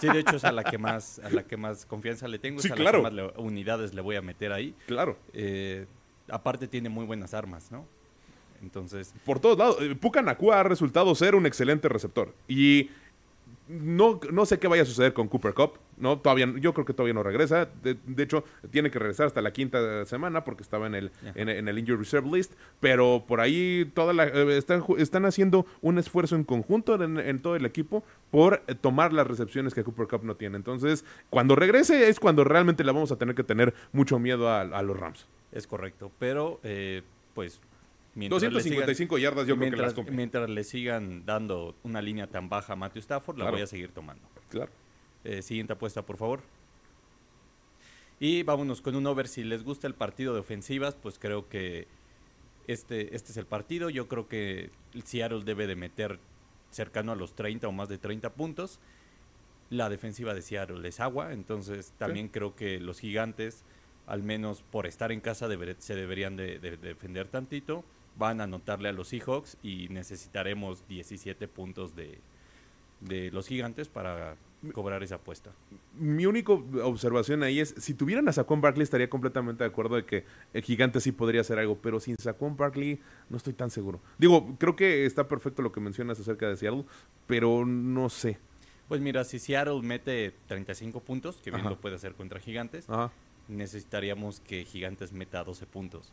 Sí, 0.01 0.07
de 0.11 0.19
hecho 0.19 0.35
es 0.37 0.43
a 0.43 0.51
la 0.51 0.63
que 0.63 0.79
más, 0.79 1.19
a 1.19 1.29
la 1.29 1.43
que 1.43 1.57
más 1.57 1.85
confianza 1.85 2.27
le 2.27 2.39
tengo, 2.39 2.59
Sí, 2.59 2.67
es 2.69 2.71
a 2.73 2.75
claro. 2.75 3.03
la 3.03 3.09
que 3.11 3.15
más 3.21 3.33
le- 3.35 3.41
unidades 3.41 3.93
le 3.93 4.01
voy 4.01 4.15
a 4.15 4.21
meter 4.23 4.51
ahí. 4.51 4.73
Claro. 4.87 5.15
Eh, 5.33 5.85
aparte 6.27 6.67
tiene 6.67 6.89
muy 6.89 7.05
buenas 7.05 7.33
armas, 7.35 7.71
¿no? 7.71 7.85
Entonces, 8.61 9.13
Por 9.25 9.39
todos 9.39 9.57
lados. 9.57 9.77
Eh, 9.81 9.95
Puka 9.95 10.21
Nakua 10.21 10.59
ha 10.59 10.63
resultado 10.63 11.13
ser 11.15 11.35
un 11.35 11.45
excelente 11.45 11.89
receptor. 11.89 12.33
Y 12.47 12.89
no, 13.69 14.21
no 14.31 14.45
sé 14.45 14.59
qué 14.59 14.69
vaya 14.69 14.83
a 14.83 14.85
suceder 14.85 15.13
con 15.13 15.27
Cooper 15.27 15.53
Cup. 15.53 15.73
No, 15.97 16.19
todavía, 16.19 16.47
yo 16.57 16.73
creo 16.73 16.85
que 16.85 16.93
todavía 16.93 17.13
no 17.13 17.23
regresa. 17.23 17.67
De, 17.83 17.97
de 18.05 18.23
hecho, 18.23 18.45
tiene 18.71 18.89
que 18.89 18.97
regresar 18.97 19.25
hasta 19.25 19.41
la 19.41 19.51
quinta 19.51 20.05
semana 20.05 20.45
porque 20.45 20.63
estaba 20.63 20.87
en 20.87 20.95
el, 20.95 21.11
en, 21.35 21.49
en 21.49 21.67
el 21.67 21.77
Injury 21.77 21.97
Reserve 21.97 22.29
List. 22.31 22.53
Pero 22.79 23.25
por 23.27 23.41
ahí 23.41 23.91
toda 23.93 24.13
la, 24.13 24.25
eh, 24.25 24.57
están, 24.57 24.83
están 24.97 25.25
haciendo 25.25 25.65
un 25.81 25.97
esfuerzo 25.97 26.35
en 26.35 26.45
conjunto 26.45 26.95
en, 27.03 27.17
en 27.17 27.41
todo 27.41 27.57
el 27.57 27.65
equipo 27.65 28.03
por 28.31 28.63
eh, 28.67 28.75
tomar 28.75 29.11
las 29.11 29.27
recepciones 29.27 29.73
que 29.73 29.83
Cooper 29.83 30.07
Cup 30.07 30.23
no 30.23 30.35
tiene. 30.35 30.55
Entonces, 30.55 31.03
cuando 31.29 31.55
regrese 31.55 32.07
es 32.07 32.19
cuando 32.21 32.45
realmente 32.45 32.85
le 32.85 32.91
vamos 32.93 33.11
a 33.11 33.17
tener 33.17 33.35
que 33.35 33.43
tener 33.43 33.73
mucho 33.91 34.17
miedo 34.17 34.47
a, 34.49 34.61
a 34.61 34.81
los 34.81 34.97
Rams. 34.97 35.27
es 35.51 35.67
correcto. 35.67 36.09
Pero, 36.19 36.61
eh, 36.63 37.01
pues... 37.33 37.59
mientras 38.17 38.41
le 38.41 38.49
255 38.49 39.17
yardas 39.17 39.47
yo 39.47 39.55
creo 39.55 39.69
que 39.71 39.75
mientras, 39.77 39.97
las 39.97 40.11
mientras 40.11 40.49
le 40.49 40.63
sigan 40.63 41.25
dando 41.25 41.75
una 41.83 42.01
línea 42.01 42.27
tan 42.27 42.49
baja 42.49 42.73
a 42.73 42.75
Matthew 42.75 42.99
Stafford, 43.01 43.37
la 43.37 43.43
Claro. 43.45 43.57
voy 43.57 43.61
a 43.63 43.67
seguir 43.67 43.91
tomando. 43.91 44.27
Claro. 44.49 44.71
Eh, 45.23 45.41
siguiente 45.41 45.73
apuesta, 45.73 46.05
por 46.05 46.17
favor. 46.17 46.41
Y 48.19 48.43
vámonos 48.43 48.81
con 48.81 48.95
un 48.95 49.05
over. 49.05 49.27
Si 49.27 49.43
les 49.43 49.63
gusta 49.63 49.87
el 49.87 49.93
partido 49.93 50.33
de 50.33 50.39
ofensivas, 50.39 50.95
pues 50.95 51.19
creo 51.19 51.47
que 51.49 51.87
este, 52.67 53.15
este 53.15 53.31
es 53.31 53.37
el 53.37 53.45
partido. 53.45 53.89
Yo 53.89 54.07
creo 54.07 54.27
que 54.27 54.71
el 54.93 55.03
Seattle 55.03 55.43
debe 55.43 55.67
de 55.67 55.75
meter 55.75 56.19
cercano 56.71 57.11
a 57.11 57.15
los 57.15 57.35
30 57.35 57.67
o 57.67 57.71
más 57.71 57.89
de 57.89 57.97
30 57.97 58.33
puntos. 58.33 58.79
La 59.69 59.89
defensiva 59.89 60.33
de 60.33 60.41
Seattle 60.41 60.87
es 60.87 60.99
agua, 60.99 61.33
entonces 61.33 61.93
también 61.97 62.29
creo 62.29 62.55
que 62.55 62.79
los 62.79 62.99
gigantes, 62.99 63.63
al 64.07 64.23
menos 64.23 64.63
por 64.63 64.87
estar 64.87 65.11
en 65.11 65.19
casa, 65.19 65.47
deber- 65.47 65.75
se 65.79 65.93
deberían 65.95 66.35
de, 66.37 66.57
de- 66.59 66.77
de 66.77 66.87
defender 66.89 67.27
tantito. 67.27 67.83
Van 68.17 68.41
a 68.41 68.45
anotarle 68.45 68.89
a 68.89 68.91
los 68.93 69.09
Seahawks 69.09 69.57
y 69.61 69.89
necesitaremos 69.89 70.87
17 70.87 71.47
puntos 71.47 71.95
de, 71.95 72.19
de 73.01 73.31
los 73.31 73.47
gigantes 73.47 73.87
para 73.87 74.35
cobrar 74.73 75.03
esa 75.03 75.15
apuesta. 75.15 75.51
Mi 75.93 76.25
única 76.25 76.51
observación 76.51 77.43
ahí 77.43 77.59
es, 77.59 77.75
si 77.77 77.93
tuvieran 77.93 78.27
a 78.27 78.33
Saquon 78.33 78.59
Barkley 78.59 78.83
estaría 78.83 79.07
completamente 79.09 79.63
de 79.63 79.69
acuerdo 79.69 79.95
de 79.95 80.05
que 80.05 80.25
el 80.53 80.63
gigante 80.63 80.99
sí 80.99 81.11
podría 81.11 81.41
hacer 81.41 81.59
algo, 81.59 81.77
pero 81.77 81.99
sin 81.99 82.15
Saquon 82.17 82.57
Barkley 82.57 82.99
no 83.29 83.37
estoy 83.37 83.53
tan 83.53 83.69
seguro. 83.69 84.01
Digo, 84.17 84.55
creo 84.57 84.75
que 84.75 85.05
está 85.05 85.27
perfecto 85.27 85.61
lo 85.61 85.71
que 85.71 85.79
mencionas 85.79 86.19
acerca 86.19 86.49
de 86.49 86.57
Seattle, 86.57 86.85
pero 87.27 87.65
no 87.65 88.09
sé. 88.09 88.39
Pues 88.87 88.99
mira, 89.01 89.23
si 89.25 89.37
Seattle 89.37 89.81
mete 89.83 90.33
35 90.47 91.01
puntos, 91.01 91.37
que 91.37 91.51
bien 91.51 91.61
Ajá. 91.61 91.69
lo 91.71 91.79
puede 91.79 91.95
hacer 91.95 92.15
contra 92.15 92.39
Gigantes, 92.39 92.89
Ajá. 92.89 93.11
necesitaríamos 93.47 94.39
que 94.39 94.65
Gigantes 94.65 95.11
meta 95.11 95.43
12 95.43 95.65
puntos. 95.67 96.11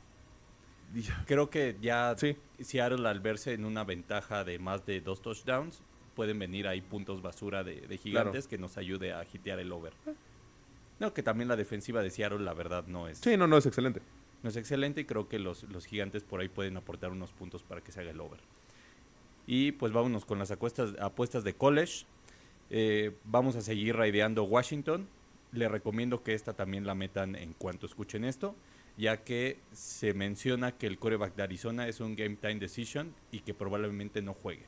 Creo 1.26 1.50
que 1.50 1.76
ya 1.80 2.14
Sí. 2.16 2.36
Seattle 2.60 3.08
al 3.08 3.20
verse 3.20 3.52
en 3.52 3.64
una 3.64 3.84
ventaja 3.84 4.44
de 4.44 4.58
más 4.58 4.86
de 4.86 5.00
dos 5.00 5.20
touchdowns, 5.22 5.82
pueden 6.14 6.38
venir 6.38 6.68
ahí 6.68 6.80
puntos 6.80 7.22
basura 7.22 7.64
de, 7.64 7.80
de 7.82 7.98
Gigantes 7.98 8.46
que 8.46 8.58
nos 8.58 8.76
ayude 8.76 9.12
a 9.12 9.24
hitear 9.24 9.58
el 9.58 9.72
over. 9.72 9.92
No, 11.00 11.12
que 11.12 11.22
también 11.24 11.48
la 11.48 11.56
defensiva 11.56 12.02
de 12.02 12.10
Seattle 12.10 12.38
la 12.40 12.54
verdad 12.54 12.86
no 12.86 13.08
es, 13.08 13.18
Sí, 13.18 13.36
no, 13.36 13.46
no 13.48 13.56
es 13.56 13.66
excelente. 13.66 14.00
no 14.42 14.48
es 14.50 14.56
excelente 14.56 15.00
y 15.00 15.04
creo 15.04 15.28
que 15.28 15.40
los, 15.40 15.64
los 15.64 15.86
Gigantes 15.86 16.22
por 16.22 16.40
ahí 16.40 16.48
pueden 16.48 16.76
aportar 16.76 17.10
unos 17.10 17.32
puntos 17.32 17.62
para 17.64 17.80
que 17.80 17.90
se 17.90 18.00
haga 18.00 18.10
el 18.12 18.20
over. 18.20 18.38
Y 19.46 19.72
pues 19.72 19.92
vámonos 19.92 20.24
con 20.24 20.38
las 20.38 20.50
apuestas, 20.52 20.94
apuestas 21.00 21.42
de 21.44 21.54
college. 21.54 22.06
Eh, 22.70 23.12
vamos 23.24 23.56
a 23.56 23.60
seguir 23.60 23.96
raideando 23.96 24.44
Washington. 24.44 25.08
Le 25.52 25.68
recomiendo 25.68 26.22
que 26.22 26.34
esta 26.34 26.52
también 26.54 26.86
la 26.86 26.94
metan 26.94 27.34
en 27.36 27.52
cuanto 27.52 27.86
escuchen 27.86 28.24
esto, 28.24 28.54
ya 28.96 29.24
que 29.24 29.58
se 29.72 30.14
menciona 30.14 30.72
que 30.72 30.86
el 30.86 30.98
coreback 30.98 31.34
de 31.34 31.42
Arizona 31.42 31.88
es 31.88 32.00
un 32.00 32.14
game 32.14 32.36
time 32.36 32.56
decision 32.56 33.14
y 33.32 33.40
que 33.40 33.54
probablemente 33.54 34.22
no 34.22 34.34
juegue. 34.34 34.66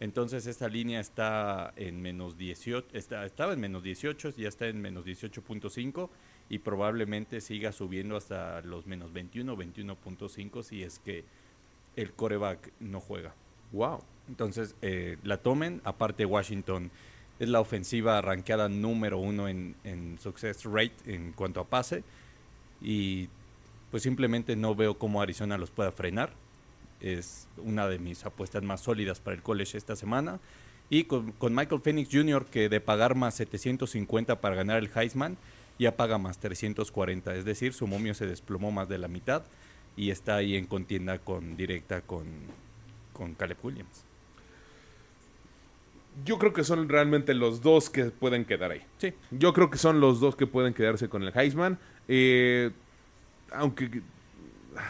Entonces 0.00 0.46
esta 0.46 0.68
línea 0.68 0.98
está 0.98 1.72
en 1.76 2.02
menos 2.02 2.36
18, 2.36 2.88
está, 2.92 3.24
estaba 3.24 3.52
en 3.52 3.60
menos 3.60 3.84
18, 3.84 4.30
ya 4.36 4.48
está 4.48 4.66
en 4.66 4.80
menos 4.80 5.04
18.5 5.04 6.10
y 6.48 6.58
probablemente 6.58 7.40
siga 7.40 7.70
subiendo 7.70 8.16
hasta 8.16 8.62
los 8.62 8.86
menos 8.86 9.12
21, 9.12 9.56
21.5 9.56 10.62
si 10.64 10.82
es 10.82 10.98
que 10.98 11.24
el 11.94 12.12
coreback 12.14 12.72
no 12.80 13.00
juega. 13.00 13.34
Wow. 13.70 14.02
Entonces, 14.28 14.74
eh, 14.82 15.18
la 15.22 15.36
tomen. 15.36 15.80
Aparte, 15.84 16.24
Washington 16.24 16.90
es 17.38 17.48
la 17.48 17.60
ofensiva 17.60 18.18
arranqueada 18.18 18.68
número 18.68 19.18
uno 19.18 19.48
en, 19.48 19.76
en 19.84 20.18
success 20.18 20.64
rate 20.64 20.94
en 21.06 21.32
cuanto 21.32 21.60
a 21.60 21.68
pase. 21.68 22.02
Y 22.80 23.28
pues 23.92 24.02
simplemente 24.02 24.56
no 24.56 24.74
veo 24.74 24.98
cómo 24.98 25.20
Arizona 25.20 25.58
los 25.58 25.70
pueda 25.70 25.92
frenar. 25.92 26.32
Es 27.00 27.46
una 27.58 27.86
de 27.86 27.98
mis 27.98 28.24
apuestas 28.24 28.62
más 28.62 28.80
sólidas 28.80 29.20
para 29.20 29.36
el 29.36 29.42
college 29.42 29.76
esta 29.76 29.96
semana. 29.96 30.40
Y 30.88 31.04
con, 31.04 31.32
con 31.32 31.54
Michael 31.54 31.82
Phoenix 31.82 32.08
Jr., 32.10 32.46
que 32.46 32.70
de 32.70 32.80
pagar 32.80 33.14
más 33.14 33.34
750 33.34 34.40
para 34.40 34.56
ganar 34.56 34.78
el 34.78 34.90
Heisman, 34.94 35.36
ya 35.78 35.94
paga 35.94 36.16
más 36.16 36.38
340. 36.38 37.34
Es 37.34 37.44
decir, 37.44 37.74
su 37.74 37.86
momio 37.86 38.14
se 38.14 38.26
desplomó 38.26 38.70
más 38.70 38.88
de 38.88 38.96
la 38.96 39.08
mitad 39.08 39.42
y 39.94 40.10
está 40.10 40.36
ahí 40.36 40.56
en 40.56 40.66
contienda 40.66 41.18
con 41.18 41.58
directa 41.58 42.00
con, 42.00 42.24
con 43.12 43.34
Caleb 43.34 43.58
Williams. 43.62 44.06
Yo 46.24 46.38
creo 46.38 46.54
que 46.54 46.64
son 46.64 46.88
realmente 46.88 47.34
los 47.34 47.60
dos 47.60 47.90
que 47.90 48.06
pueden 48.06 48.46
quedar 48.46 48.70
ahí. 48.70 48.82
Sí. 48.96 49.12
Yo 49.30 49.52
creo 49.52 49.68
que 49.68 49.76
son 49.76 50.00
los 50.00 50.18
dos 50.18 50.34
que 50.34 50.46
pueden 50.46 50.72
quedarse 50.72 51.10
con 51.10 51.22
el 51.22 51.32
Heisman. 51.36 51.78
Eh, 52.08 52.70
aunque, 53.54 54.02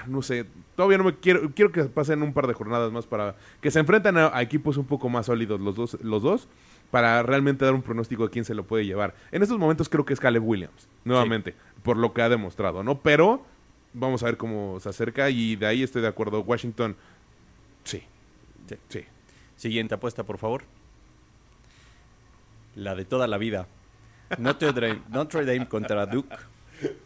no 0.07 0.23
sé, 0.23 0.47
todavía 0.77 0.99
no 0.99 1.05
me 1.05 1.17
quiero, 1.17 1.51
quiero 1.55 1.73
que 1.73 1.85
pasen 1.85 2.23
un 2.23 2.33
par 2.33 2.47
de 2.47 2.55
jornadas 2.55 2.93
más 2.93 3.07
para 3.07 3.37
que 3.61 3.71
se 3.71 3.81
enfrenten 3.81 4.17
a, 4.17 4.37
a 4.37 4.43
equipos 4.43 4.77
un 4.77 4.87
poco 4.87 5.09
más 5.09 5.27
sólidos 5.27 5.61
los 5.61 5.77
dos, 5.77 5.99
los 6.03 6.23
dos, 6.23 6.49
para 6.91 7.23
realmente 7.23 7.65
dar 7.65 7.75
un 7.75 7.83
pronóstico 7.83 8.25
de 8.25 8.31
quién 8.31 8.45
se 8.45 8.55
lo 8.55 8.65
puede 8.65 8.85
llevar. 8.87 9.15
En 9.31 9.43
estos 9.43 9.59
momentos 9.59 9.89
creo 9.89 10.05
que 10.05 10.13
es 10.13 10.21
Caleb 10.21 10.45
Williams, 10.47 10.89
nuevamente, 11.05 11.55
por 11.83 11.97
lo 11.97 12.13
que 12.13 12.23
ha 12.23 12.29
demostrado, 12.29 12.83
¿no? 12.83 12.99
Pero 13.01 13.45
vamos 13.95 14.23
a 14.23 14.27
ver 14.27 14.37
cómo 14.37 14.79
se 14.81 14.89
acerca 14.89 15.29
y 15.31 15.57
de 15.57 15.67
ahí 15.67 15.83
estoy 15.83 16.03
de 16.03 16.09
acuerdo. 16.09 16.41
Washington, 16.41 16.97
sí, 17.85 18.03
Sí. 18.69 18.77
sí. 18.89 19.05
Siguiente 19.57 19.95
apuesta, 19.95 20.25
por 20.25 20.39
favor. 20.39 20.65
La 22.75 22.95
de 22.95 23.05
toda 23.05 23.27
la 23.27 23.39
vida. 23.39 23.67
Notre 24.39 24.73
Dame, 24.73 25.03
Notre 25.11 25.45
Dame 25.45 25.69
contra 25.69 26.07
Duke. 26.07 26.35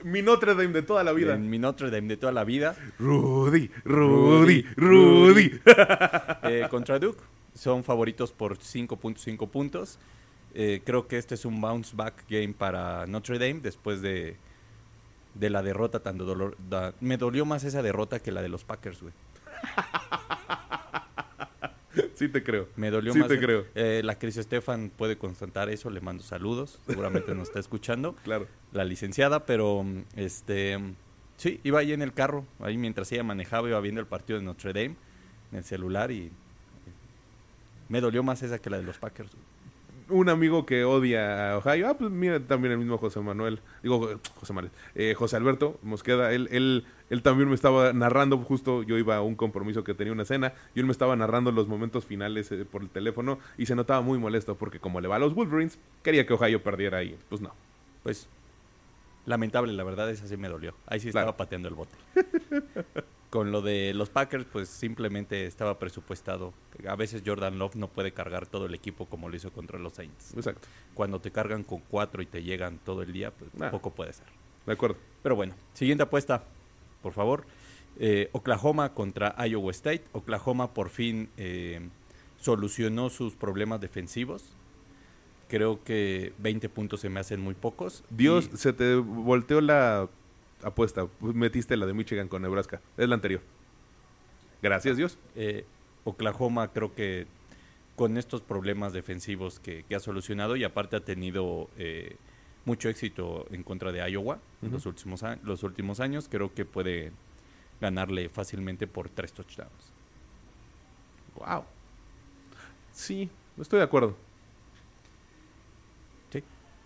Mi 0.05 0.23
Notre 0.23 0.55
Dame 0.55 0.69
de 0.73 0.83
toda 0.83 1.05
la 1.05 1.13
vida. 1.13 1.35
En 1.35 1.49
mi 1.51 1.59
Notre 1.59 1.91
Dame 1.91 2.09
de 2.09 2.17
toda 2.17 2.33
la 2.33 2.45
vida. 2.45 2.75
Rudy, 2.99 3.71
Rudy, 3.85 4.63
Rudy. 4.77 5.61
Eh, 6.45 6.67
contra 6.71 6.99
Duke. 6.99 7.21
Son 7.55 7.83
favoritos 7.85 8.33
por 8.33 8.59
5.5 8.59 9.49
puntos. 9.51 9.99
Eh, 10.55 10.81
creo 10.85 11.07
que 11.09 11.19
este 11.19 11.35
es 11.35 11.45
un 11.45 11.61
bounce 11.61 11.95
back 11.97 12.25
game 12.29 12.55
para 12.57 13.07
Notre 13.07 13.39
Dame 13.39 13.61
después 13.61 14.01
de, 14.01 14.37
de 15.35 15.51
la 15.51 15.63
derrota 15.63 16.01
tan 16.01 16.17
dolor. 16.19 16.57
da- 16.71 16.95
me 17.01 17.17
dolió 17.17 17.45
más 17.45 17.65
esa 17.65 17.83
derrota 17.83 18.21
que 18.21 18.33
la 18.33 18.43
de 18.43 18.49
los 18.49 18.65
Packers, 18.65 19.01
güey. 19.03 19.13
Sí 22.17 22.29
te 22.29 22.43
creo. 22.43 22.69
Me 22.77 22.91
dolió 22.91 23.13
Sí 23.13 23.19
más. 23.21 23.29
te 23.29 23.39
creo. 23.39 23.67
Eh, 23.75 24.01
la 24.03 24.19
Cris 24.19 24.39
Estefan 24.39 24.91
puede 24.91 25.19
constatar 25.19 25.69
eso, 25.69 25.91
le 25.91 26.01
mando 26.01 26.23
saludos, 26.23 26.81
seguramente 26.87 27.35
nos 27.35 27.49
está 27.49 27.61
escuchando. 27.61 28.15
Claro. 28.25 28.49
La 28.73 28.85
licenciada, 28.85 29.47
pero 29.47 29.85
este 30.17 30.79
sí, 31.37 31.61
iba 31.63 31.79
ahí 31.79 31.93
en 31.93 32.03
el 32.03 32.13
carro, 32.13 32.45
ahí 32.61 32.77
mientras 32.77 33.13
ella 33.13 33.23
manejaba, 33.23 33.69
iba 33.69 33.81
viendo 33.81 34.01
el 34.01 34.07
partido 34.07 34.39
de 34.39 34.45
Notre 34.45 34.73
Dame 34.73 34.97
en 35.53 35.59
el 35.59 35.65
celular 35.65 36.11
y 36.11 36.33
me 37.89 38.01
dolió 38.01 38.23
más 38.23 38.43
esa 38.43 38.59
que 38.59 38.71
la 38.71 38.79
de 38.79 38.83
los 38.83 38.99
Packers. 38.99 39.31
Un 40.09 40.29
amigo 40.29 40.67
que 40.67 40.85
odia 40.85 41.53
a 41.53 41.59
Ohio. 41.59 41.89
Ah, 41.89 41.95
pues 41.99 42.11
mira, 42.11 42.39
también 42.41 42.73
el 42.73 42.79
mismo 42.79 42.99
José 42.99 43.21
Manuel. 43.21 43.61
Digo, 43.83 44.09
José 44.37 44.53
Manuel. 44.53 44.73
eh, 44.95 45.15
José 45.17 45.37
Alberto 45.37 45.79
Mosqueda. 45.83 46.33
Él, 46.33 46.49
él, 46.53 46.85
él 47.11 47.23
también 47.23 47.49
me 47.49 47.55
estaba 47.55 47.93
narrando. 47.93 48.39
Justo 48.39 48.83
yo 48.83 48.99
iba 48.99 49.17
a 49.17 49.23
un 49.23 49.35
compromiso 49.35 49.83
que 49.85 49.95
tenía 49.95 50.13
una 50.13 50.25
cena. 50.25 50.53
Y 50.75 50.81
él 50.81 50.87
me 50.87 50.93
estaba 50.93 51.17
narrando 51.17 51.51
los 51.53 51.67
momentos 51.69 52.05
finales 52.05 52.51
eh, 52.53 52.65
por 52.65 52.83
el 52.83 52.89
teléfono. 52.89 53.39
Y 53.59 53.67
se 53.67 53.75
notaba 53.75 54.01
muy 54.01 54.19
molesto 54.19 54.55
porque, 54.57 54.79
como 54.81 55.01
le 55.01 55.09
va 55.09 55.17
a 55.17 55.19
los 55.19 55.35
Wolverines, 55.35 55.79
quería 56.03 56.27
que 56.27 56.35
Ohio 56.35 56.63
perdiera 56.63 56.99
ahí. 56.99 57.17
Pues 57.29 57.41
no. 57.41 57.53
Pues 58.03 58.29
lamentable, 59.25 59.73
la 59.73 59.83
verdad, 59.85 60.09
esa 60.11 60.29
sí 60.29 60.37
me 60.37 60.49
dolió. 60.49 60.75
Ahí 60.87 61.01
sí 61.01 61.11
Claro. 61.11 61.31
estaba 61.31 61.37
pateando 61.37 61.69
el 61.69 61.75
bote. 61.75 61.97
Con 63.31 63.51
lo 63.51 63.61
de 63.61 63.93
los 63.93 64.09
Packers, 64.09 64.47
pues 64.51 64.69
simplemente 64.69 65.47
estaba 65.47 65.79
presupuestado. 65.79 66.55
A 66.89 66.95
veces 66.95 67.23
Jordan 67.27 67.59
Love 67.59 67.75
no 67.75 67.89
puede 67.89 68.13
cargar 68.13 68.47
todo 68.47 68.67
el 68.67 68.75
equipo 68.75 69.07
como 69.07 69.29
lo 69.29 69.37
hizo 69.37 69.51
contra 69.53 69.79
los 69.79 69.95
Saints. 69.95 70.33
Exacto. 70.35 70.69
Cuando 70.95 71.21
te 71.21 71.33
cargan 71.33 71.65
con 71.65 71.81
cuatro 71.81 72.23
y 72.23 72.27
te 72.27 72.43
llegan 72.43 72.79
todo 72.85 73.03
el 73.03 73.13
día, 73.13 73.33
pues 73.33 73.51
Ah. 73.61 73.71
poco 73.71 73.91
puede 73.91 74.13
ser. 74.13 74.27
De 74.65 74.73
acuerdo. 74.73 74.97
Pero 75.23 75.35
bueno, 75.37 75.55
siguiente 75.75 76.05
apuesta, 76.05 76.45
por 77.03 77.13
favor. 77.13 77.45
Eh, 77.99 78.29
Oklahoma 78.33 78.95
contra 78.95 79.35
Iowa 79.47 79.71
State. 79.73 80.05
Oklahoma 80.13 80.73
por 80.73 80.89
fin 80.89 81.29
eh, 81.37 81.89
solucionó 82.39 83.11
sus 83.11 83.35
problemas 83.35 83.81
defensivos. 83.81 84.45
Creo 85.49 85.83
que 85.85 86.33
20 86.39 86.69
puntos 86.69 87.01
se 87.01 87.09
me 87.09 87.21
hacen 87.21 87.41
muy 87.41 87.55
pocos. 87.55 88.03
Dios, 88.11 88.51
Y- 88.53 88.57
se 88.57 88.73
te 88.73 88.97
volteó 88.97 89.61
la 89.61 90.09
apuesta. 90.63 91.09
Metiste 91.21 91.77
la 91.77 91.87
de 91.87 91.95
Michigan 91.95 92.29
con 92.29 92.43
Nebraska. 92.43 92.81
Es 92.97 93.09
la 93.09 93.15
anterior. 93.15 93.43
Gracias, 94.63 94.97
Dios. 94.97 95.19
eh, 95.35 95.65
Oklahoma 96.05 96.73
creo 96.73 96.95
que 96.95 97.27
con 97.97 98.17
estos 98.17 98.43
problemas 98.43 98.93
defensivos 98.93 99.59
que, 99.59 99.85
que 99.89 99.97
ha 99.97 100.01
solucionado 100.01 100.55
y 100.57 100.65
aparte 100.65 100.97
ha 100.97 101.01
tenido 101.01 101.69
eh, 101.77 102.17
mucho 102.65 102.89
éxito 102.89 103.47
en 103.51 103.63
contra 103.63 103.91
de 103.91 104.09
Iowa 104.11 104.39
en 104.63 104.73
los, 104.73 104.87
últimos, 104.87 105.25
los 105.43 105.63
últimos 105.63 106.01
años, 106.01 106.29
creo 106.29 106.53
que 106.53 106.65
puede 106.65 107.13
ganarle 107.81 108.29
fácilmente 108.29 108.87
por 108.87 109.09
tres 109.09 109.33
touchdowns. 109.33 109.93
Wow. 111.37 111.65
Sí, 112.93 113.31
estoy 113.59 113.79
de 113.79 113.85
acuerdo. 113.85 114.17
Sí. 116.31 116.43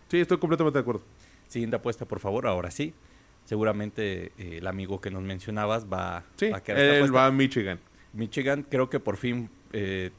Sí, 0.09 0.21
estoy 0.21 0.39
completamente 0.39 0.79
de 0.79 0.83
acuerdo. 0.83 1.03
Siguiente 1.49 1.77
apuesta, 1.77 2.05
por 2.05 2.21
favor, 2.21 2.47
ahora 2.47 2.71
sí. 2.71 2.95
Seguramente 3.51 4.30
eh, 4.38 4.59
el 4.59 4.66
amigo 4.68 5.01
que 5.01 5.11
nos 5.11 5.22
mencionabas 5.24 5.84
va, 5.92 6.22
Sí, 6.36 6.51
va 6.51 6.59
a 6.64 6.72
él 6.72 7.12
va 7.12 7.26
a 7.26 7.32
Michigan. 7.32 7.80
Michigan, 8.12 8.64
creo 8.70 8.88
que 8.88 9.01
por 9.01 9.16
fin 9.16 9.51
eh, 9.72 10.12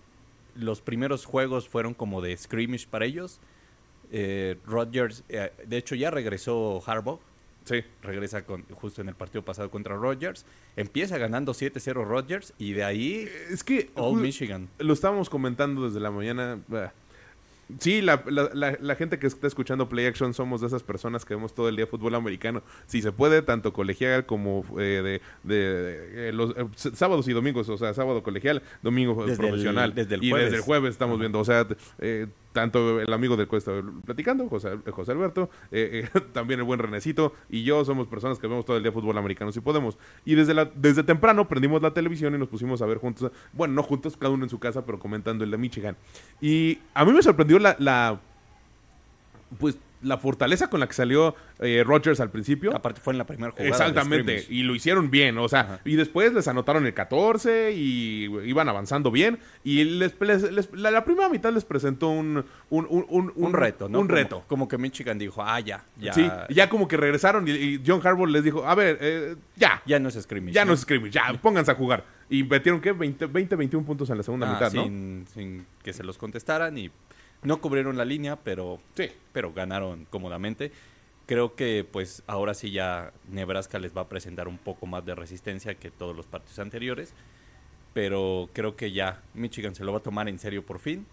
los 0.53 0.81
primeros 0.81 1.23
juegos 1.25 1.69
fueron 1.69 1.93
como 1.93 2.21
de 2.21 2.35
scrimmage 2.35 2.87
para 2.89 3.05
ellos. 3.05 3.39
Eh, 4.11 4.57
Rodgers, 4.65 5.23
eh, 5.29 5.49
de 5.65 5.77
hecho 5.77 5.95
ya 5.95 6.11
regresó 6.11 6.83
Harbaugh, 6.85 7.21
Sí. 7.63 7.81
regresa 8.03 8.43
con, 8.43 8.63
justo 8.63 8.99
en 9.01 9.07
el 9.07 9.15
partido 9.15 9.43
pasado 9.45 9.71
contra 9.71 9.95
Rodgers. 9.95 10.45
Empieza 10.75 11.17
ganando 11.17 11.53
7-0 11.53 12.03
Rodgers 12.03 12.53
y 12.57 12.73
de 12.73 12.83
ahí 12.83 13.29
Es 13.49 13.63
que 13.63 13.91
All 13.95 14.19
Michigan. 14.19 14.67
lo 14.79 14.91
estábamos 14.91 15.29
comentando 15.29 15.85
desde 15.85 16.01
la 16.01 16.11
mañana. 16.11 16.59
bah. 16.67 16.91
Sí, 17.79 18.01
la, 18.01 18.23
la- 18.27 18.49
la- 18.53 18.77
la 18.79 18.95
gente 18.95 19.19
que 19.19 19.27
está 19.27 19.47
escuchando 19.47 19.87
Play 19.89 20.05
Action 20.05 20.33
somos 20.33 20.61
de 20.61 20.67
esas 20.67 20.83
personas 20.83 21.25
que 21.25 21.35
vemos 21.35 21.53
todo 21.53 21.69
el 21.69 21.75
día 21.75 21.87
fútbol 21.87 22.15
americano. 22.15 22.63
Si 22.87 23.01
se 23.01 23.11
puede, 23.11 23.41
tanto 23.41 23.73
colegial 23.73 24.25
como 24.25 24.63
eh, 24.79 25.01
de, 25.03 25.21
de, 25.43 26.29
eh, 26.29 26.31
los 26.33 26.51
eh, 26.57 26.65
sábados 26.93 27.27
y 27.27 27.33
domingos, 27.33 27.69
o 27.69 27.77
sea, 27.77 27.93
sábado 27.93 28.23
colegial, 28.23 28.61
domingo 28.81 29.25
Desde 29.25 29.43
el- 29.43 29.49
profesional. 29.49 29.93
desde 29.95 30.15
el 30.15 30.23
y 30.23 30.29
jueves. 30.29 30.45
desde 30.47 30.57
el 30.57 30.63
jueves 30.63 30.91
estamos 30.91 31.19
viendo, 31.19 31.39
o 31.39 31.45
sea, 31.45 31.67
eh, 31.99 32.27
tanto 32.53 32.99
el 32.99 33.11
amigo 33.13 33.37
del 33.37 33.47
Cuesta 33.47 33.71
platicando, 34.05 34.47
José, 34.49 34.77
José 34.91 35.11
Alberto, 35.11 35.49
eh, 35.71 36.09
eh, 36.13 36.19
también 36.33 36.59
el 36.59 36.65
buen 36.65 36.79
Renecito 36.79 37.33
y 37.49 37.63
yo 37.63 37.85
somos 37.85 38.07
personas 38.07 38.39
que 38.39 38.47
vemos 38.47 38.65
todo 38.65 38.77
el 38.77 38.83
día 38.83 38.91
fútbol 38.91 39.17
americano 39.17 39.51
si 39.51 39.61
podemos. 39.61 39.97
Y 40.25 40.35
desde, 40.35 40.53
la, 40.53 40.65
desde 40.65 41.03
temprano 41.03 41.47
prendimos 41.47 41.81
la 41.81 41.93
televisión 41.93 42.35
y 42.35 42.37
nos 42.37 42.49
pusimos 42.49 42.81
a 42.81 42.85
ver 42.85 42.97
juntos, 42.97 43.31
bueno, 43.53 43.73
no 43.73 43.83
juntos, 43.83 44.17
cada 44.17 44.33
uno 44.33 44.43
en 44.43 44.49
su 44.49 44.59
casa, 44.59 44.85
pero 44.85 44.99
comentando 44.99 45.43
el 45.43 45.51
de 45.51 45.57
Michigan. 45.57 45.95
Y 46.39 46.79
a 46.93 47.05
mí 47.05 47.11
me 47.13 47.21
sorprendió 47.21 47.59
la, 47.59 47.75
la 47.79 48.19
pues 49.59 49.77
la 50.01 50.17
fortaleza 50.17 50.69
con 50.69 50.79
la 50.79 50.87
que 50.87 50.93
salió 50.93 51.35
eh, 51.59 51.83
Rodgers 51.85 52.19
al 52.19 52.31
principio. 52.31 52.75
Aparte 52.75 53.01
fue 53.01 53.13
en 53.13 53.17
la 53.19 53.25
primera 53.25 53.51
jugada. 53.51 53.69
Exactamente, 53.69 54.45
y 54.49 54.63
lo 54.63 54.73
hicieron 54.75 55.11
bien, 55.11 55.37
o 55.37 55.47
sea, 55.47 55.59
Ajá. 55.61 55.79
y 55.85 55.95
después 55.95 56.33
les 56.33 56.47
anotaron 56.47 56.85
el 56.85 56.93
14 56.93 57.71
y 57.73 58.23
iban 58.45 58.67
avanzando 58.69 59.11
bien, 59.11 59.39
y 59.63 59.83
les, 59.83 60.15
les- 60.19 60.51
les- 60.51 60.73
la, 60.73 60.91
la 60.91 61.03
primera 61.05 61.29
mitad 61.29 61.51
les 61.53 61.65
presentó 61.65 62.09
un, 62.09 62.43
un, 62.69 62.87
un, 62.89 63.31
un- 63.35 63.53
reto, 63.53 63.89
¿no? 63.89 63.99
Un 63.99 64.07
Como- 64.07 64.15
reto. 64.17 64.43
Como, 64.47 64.67
que 64.67 64.77
Michigan 64.77 65.19
dijo, 65.19 65.43
ah, 65.43 65.59
ya, 65.59 65.83
ya. 65.99 66.13
Sí, 66.13 66.27
ya 66.49 66.67
como 66.69 66.87
que 66.87 66.97
regresaron 66.97 67.47
y, 67.47 67.51
y 67.51 67.83
John 67.85 68.01
Harbaugh 68.03 68.27
les 68.27 68.43
dijo, 68.43 68.65
a 68.67 68.73
ver, 68.75 68.97
eh, 69.01 69.35
ya, 69.55 69.81
ya 69.85 69.99
no 69.99 70.09
es 70.09 70.15
scrimmage. 70.21 70.53
ya 70.53 70.65
no 70.65 70.73
es 70.73 70.79
scrimmage, 70.81 71.11
ya, 71.11 71.33
pónganse 71.41 71.71
a 71.71 71.75
jugar. 71.75 72.03
Y 72.29 72.43
metieron, 72.43 72.79
¿qué? 72.79 72.93
20, 72.93 73.25
20 73.25 73.55
21 73.57 73.85
puntos 73.85 74.09
en 74.09 74.17
la 74.17 74.23
segunda 74.23 74.49
Ah, 74.49 74.53
mitad, 74.53 74.71
¿no? 74.73 74.83
sin, 74.83 75.25
sin 75.33 75.65
que 75.83 75.91
se 75.93 76.03
los 76.03 76.17
contestaran 76.17 76.77
y 76.77 76.89
no 77.43 77.61
cubrieron 77.61 77.97
la 77.97 78.05
línea, 78.05 78.35
pero, 78.37 78.79
Sí. 78.95 79.09
pero 79.33 79.53
ganaron 79.53 80.05
cómodamente. 80.09 80.71
Creo 81.25 81.55
que 81.55 81.85
pues 81.89 82.23
ahora 82.27 82.53
sí 82.53 82.71
ya 82.71 83.13
Nebraska 83.29 83.79
les 83.79 83.95
va 83.95 84.01
a 84.01 84.09
presentar 84.09 84.47
un 84.47 84.57
poco 84.57 84.85
más 84.85 85.05
de 85.05 85.15
resistencia 85.15 85.75
que 85.75 85.89
todos 85.91 86.15
los 86.15 86.27
partidos 86.27 86.59
anteriores, 86.59 87.13
pero 87.93 88.49
creo 88.53 88.75
que 88.75 88.91
ya 88.91 89.21
Michigan 89.33 89.75
se 89.75 89.83
lo 89.83 89.91
va 89.91 89.99
a 89.99 90.03
tomar 90.03 90.27
en 90.29 90.39
serio 90.39 90.65
por 90.65 90.79
fin 90.79 91.05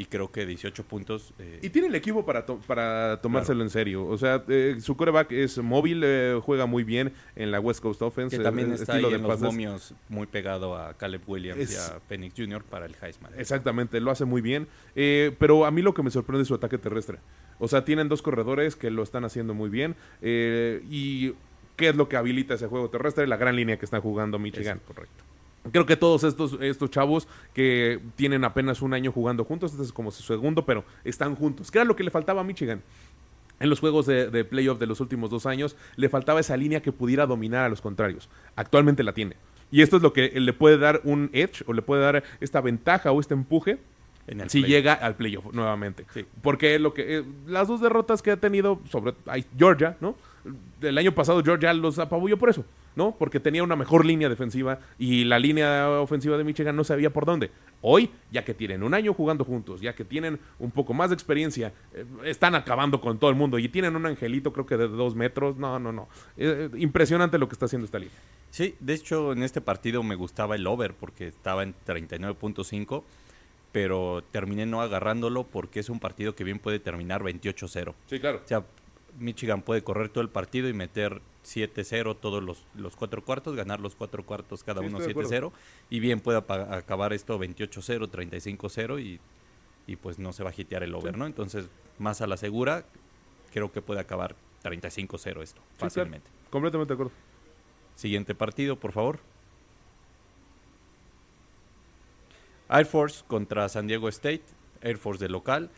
y 0.00 0.04
creo 0.04 0.30
que 0.30 0.46
18 0.46 0.84
puntos 0.84 1.34
eh, 1.40 1.58
Y 1.62 1.70
tiene 1.70 1.88
el 1.88 1.94
equipo 1.96 2.24
para, 2.24 2.46
to- 2.46 2.60
para 2.66 3.20
tomárselo 3.20 3.62
en 3.64 3.70
serio. 3.70 4.06
O 4.06 4.16
sea, 4.16 4.44
eh, 4.48 4.76
su 4.80 4.96
coreback 4.96 5.32
es 5.32 5.58
móvil, 5.58 6.02
eh, 6.04 6.38
juega 6.42 6.66
muy 6.66 6.84
bien 6.84 7.12
en 7.34 7.50
la 7.50 7.58
West 7.58 7.80
Coast 7.80 8.00
Offense. 8.02 8.36
que 8.36 8.42
eh, 8.42 8.44
también 8.44 8.70
eh, 8.70 8.74
está 8.76 8.92
ahí 8.92 8.98
estilo 8.98 9.10
de 9.10 9.16
en 9.16 9.22
los 9.28 9.40
momios 9.40 9.94
muy 10.08 10.26
pegado 10.26 10.76
a 10.76 10.94
Caleb 10.94 11.22
Williams 11.26 11.72
y 11.72 11.76
a 11.76 12.00
Phoenix 12.08 12.34
Jr. 12.36 12.62
para 12.62 12.86
el 12.86 12.94
Heisman. 13.02 13.32
Exactamente, 13.36 14.00
lo 14.00 14.10
hace 14.12 14.24
muy 14.24 14.40
bien. 14.40 14.68
Eh, 14.94 15.34
pero 15.38 15.66
a 15.66 15.70
mí 15.70 15.82
lo 15.82 15.94
que 15.94 16.02
me 16.04 16.10
sorprende 16.10 16.42
es 16.42 16.48
su 16.48 16.54
ataque 16.54 16.78
terrestre. 16.78 17.18
O 17.58 17.66
sea, 17.66 17.84
tienen 17.84 18.08
dos 18.08 18.22
corredores 18.22 18.76
que 18.76 18.90
lo 18.90 19.02
están 19.02 19.24
haciendo 19.24 19.52
muy 19.54 19.68
bien. 19.68 19.96
eh, 20.22 20.82
y 20.88 21.34
¿qué 21.76 21.88
es 21.90 21.96
lo 21.96 22.08
que 22.08 22.16
habilita 22.16 22.54
ese 22.54 22.66
juego 22.66 22.88
terrestre? 22.90 23.26
La 23.26 23.36
gran 23.36 23.56
línea 23.56 23.78
que 23.78 23.84
está 23.84 24.00
jugando 24.00 24.38
Michigan. 24.38 24.80
Correcto. 24.86 25.24
Creo 25.72 25.86
que 25.86 25.96
todos 25.96 26.24
estos, 26.24 26.56
estos 26.60 26.90
chavos 26.90 27.28
que 27.52 28.00
tienen 28.16 28.44
apenas 28.44 28.80
un 28.80 28.94
año 28.94 29.12
jugando 29.12 29.44
juntos, 29.44 29.72
este 29.72 29.84
es 29.84 29.92
como 29.92 30.10
su 30.10 30.22
segundo, 30.22 30.64
pero 30.64 30.84
están 31.04 31.34
juntos. 31.34 31.70
¿Qué 31.70 31.78
era 31.78 31.84
lo 31.84 31.96
que 31.96 32.04
le 32.04 32.10
faltaba 32.10 32.40
a 32.40 32.44
Michigan? 32.44 32.82
En 33.60 33.68
los 33.68 33.80
juegos 33.80 34.06
de, 34.06 34.30
de 34.30 34.44
playoff 34.44 34.78
de 34.78 34.86
los 34.86 35.00
últimos 35.00 35.30
dos 35.30 35.44
años, 35.44 35.76
le 35.96 36.08
faltaba 36.08 36.40
esa 36.40 36.56
línea 36.56 36.80
que 36.80 36.92
pudiera 36.92 37.26
dominar 37.26 37.64
a 37.64 37.68
los 37.68 37.80
contrarios. 37.80 38.28
Actualmente 38.56 39.02
la 39.02 39.12
tiene. 39.12 39.36
Y 39.70 39.82
esto 39.82 39.96
es 39.96 40.02
lo 40.02 40.12
que 40.12 40.40
le 40.40 40.52
puede 40.52 40.78
dar 40.78 41.00
un 41.04 41.28
edge 41.32 41.62
o 41.66 41.72
le 41.72 41.82
puede 41.82 42.02
dar 42.02 42.22
esta 42.40 42.60
ventaja 42.60 43.12
o 43.12 43.20
este 43.20 43.34
empuje 43.34 43.78
En 44.26 44.48
si 44.48 44.60
play. 44.60 44.72
llega 44.72 44.94
al 44.94 45.16
playoff 45.16 45.52
nuevamente. 45.52 46.06
Sí. 46.14 46.24
Porque 46.40 46.78
lo 46.78 46.94
que 46.94 47.18
eh, 47.18 47.24
las 47.46 47.68
dos 47.68 47.80
derrotas 47.80 48.22
que 48.22 48.30
ha 48.30 48.36
tenido 48.36 48.80
sobre 48.88 49.14
ay, 49.26 49.44
Georgia, 49.58 49.96
¿no? 50.00 50.14
El 50.80 50.98
año 50.98 51.12
pasado 51.12 51.42
Georgia 51.42 51.72
los 51.74 51.98
apabulló 51.98 52.38
por 52.38 52.50
eso, 52.50 52.64
¿no? 52.96 53.14
Porque 53.18 53.40
tenía 53.40 53.62
una 53.62 53.76
mejor 53.76 54.04
línea 54.04 54.28
defensiva 54.28 54.80
y 54.98 55.24
la 55.24 55.38
línea 55.38 55.90
ofensiva 56.00 56.36
de 56.36 56.44
Michigan 56.44 56.76
no 56.76 56.84
sabía 56.84 57.10
por 57.10 57.26
dónde. 57.26 57.50
Hoy, 57.80 58.10
ya 58.32 58.44
que 58.44 58.54
tienen 58.54 58.82
un 58.82 58.94
año 58.94 59.14
jugando 59.14 59.44
juntos, 59.44 59.80
ya 59.80 59.94
que 59.94 60.04
tienen 60.04 60.38
un 60.58 60.70
poco 60.70 60.94
más 60.94 61.10
de 61.10 61.14
experiencia, 61.14 61.72
eh, 61.94 62.04
están 62.24 62.54
acabando 62.54 63.00
con 63.00 63.18
todo 63.18 63.30
el 63.30 63.36
mundo 63.36 63.58
y 63.58 63.68
tienen 63.68 63.94
un 63.94 64.06
angelito 64.06 64.52
creo 64.52 64.66
que 64.66 64.76
de 64.76 64.88
dos 64.88 65.14
metros. 65.14 65.56
No, 65.56 65.78
no, 65.78 65.92
no. 65.92 66.08
Eh, 66.36 66.70
eh, 66.72 66.78
impresionante 66.78 67.38
lo 67.38 67.48
que 67.48 67.54
está 67.54 67.66
haciendo 67.66 67.84
esta 67.84 67.98
línea. 67.98 68.14
Sí, 68.50 68.74
de 68.80 68.94
hecho 68.94 69.32
en 69.32 69.42
este 69.42 69.60
partido 69.60 70.02
me 70.02 70.14
gustaba 70.14 70.56
el 70.56 70.66
over 70.66 70.94
porque 70.94 71.28
estaba 71.28 71.62
en 71.62 71.74
39.5, 71.86 73.02
pero 73.72 74.24
terminé 74.32 74.66
no 74.66 74.80
agarrándolo 74.80 75.44
porque 75.44 75.80
es 75.80 75.90
un 75.90 76.00
partido 76.00 76.34
que 76.34 76.44
bien 76.44 76.58
puede 76.58 76.80
terminar 76.80 77.22
28-0. 77.22 77.94
Sí, 78.06 78.18
claro. 78.18 78.40
O 78.44 78.48
sea, 78.48 78.64
Michigan 79.18 79.62
puede 79.62 79.82
correr 79.82 80.08
todo 80.08 80.22
el 80.22 80.28
partido 80.30 80.68
y 80.68 80.72
meter 80.72 81.20
7-0 81.44 82.16
todos 82.20 82.42
los, 82.42 82.64
los 82.74 82.94
cuatro 82.96 83.24
cuartos, 83.24 83.56
ganar 83.56 83.80
los 83.80 83.94
cuatro 83.94 84.24
cuartos 84.24 84.62
cada 84.62 84.80
Sí, 84.82 84.86
uno 84.86 84.98
estoy 84.98 85.14
de 85.14 85.20
7-0 85.40 85.52
y 85.90 86.00
bien 86.00 86.20
puede 86.20 86.38
apa- 86.38 86.74
acabar 86.76 87.12
esto 87.12 87.38
28-0, 87.38 88.08
35-0 88.10 89.00
y, 89.02 89.18
y 89.86 89.96
pues 89.96 90.18
no 90.18 90.32
se 90.32 90.44
va 90.44 90.50
a 90.50 90.54
hitear 90.56 90.82
el 90.82 90.94
over, 90.94 91.16
¿no? 91.16 91.26
Entonces, 91.26 91.68
más 91.98 92.20
a 92.20 92.26
la 92.26 92.36
segura, 92.36 92.84
creo 93.52 93.72
que 93.72 93.80
puede 93.82 94.00
acabar 94.00 94.36
35-0 94.62 95.42
esto, 95.42 95.60
claro. 95.78 95.90
fácilmente. 95.90 96.30
Completamente 96.50 96.92
de 96.92 96.94
acuerdo. 96.94 97.12
Siguiente 97.94 98.34
partido, 98.34 98.76
por 98.78 98.92
favor. 98.92 99.18
Air 102.68 102.86
Force 102.86 103.24
contra 103.26 103.68
San 103.68 103.86
Diego 103.86 104.08
State. 104.08 104.42
Air 104.82 104.98
Force 104.98 105.24
de 105.24 105.30
local. 105.30 105.70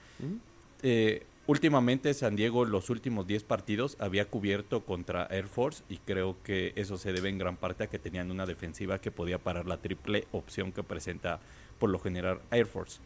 Eh, 0.82 1.24
últimamente 1.46 2.14
San 2.14 2.36
Diego 2.36 2.64
los 2.64 2.90
últimos 2.90 3.26
10 3.26 3.44
partidos 3.44 3.96
había 4.00 4.26
cubierto 4.26 4.84
contra 4.84 5.26
Air 5.30 5.48
Force 5.48 5.82
y 5.88 5.98
creo 5.98 6.36
que 6.42 6.72
eso 6.76 6.96
se 6.96 7.12
debe 7.12 7.28
en 7.28 7.38
gran 7.38 7.56
parte 7.56 7.84
a 7.84 7.86
que 7.88 7.98
tenían 7.98 8.30
una 8.30 8.46
defensiva 8.46 9.00
que 9.00 9.10
podía 9.10 9.38
parar 9.38 9.66
la 9.66 9.78
triple 9.78 10.26
opción 10.32 10.72
que 10.72 10.82
presenta 10.82 11.40
por 11.78 11.90
lo 11.90 11.98
general 11.98 12.40
Air 12.50 12.66
Force. 12.66 13.00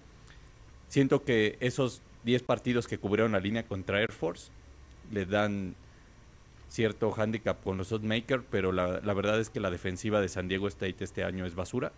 Siento 0.88 1.24
que 1.24 1.56
esos 1.60 2.02
10 2.24 2.42
partidos 2.42 2.88
que 2.88 2.98
cubrieron 2.98 3.32
la 3.32 3.40
línea 3.40 3.66
contra 3.66 4.00
Air 4.00 4.12
Force. 4.12 4.50
Le 5.12 5.26
dan 5.26 5.76
cierto 6.68 7.14
handicap 7.16 7.62
con 7.62 7.76
los 7.76 8.02
Maker, 8.02 8.42
pero 8.50 8.72
la, 8.72 9.00
la 9.00 9.14
verdad 9.14 9.38
es 9.38 9.50
que 9.50 9.60
la 9.60 9.70
defensiva 9.70 10.20
de 10.20 10.28
San 10.28 10.48
Diego 10.48 10.66
State 10.68 11.04
este 11.04 11.22
año 11.22 11.46
es 11.46 11.54
basura. 11.54 11.92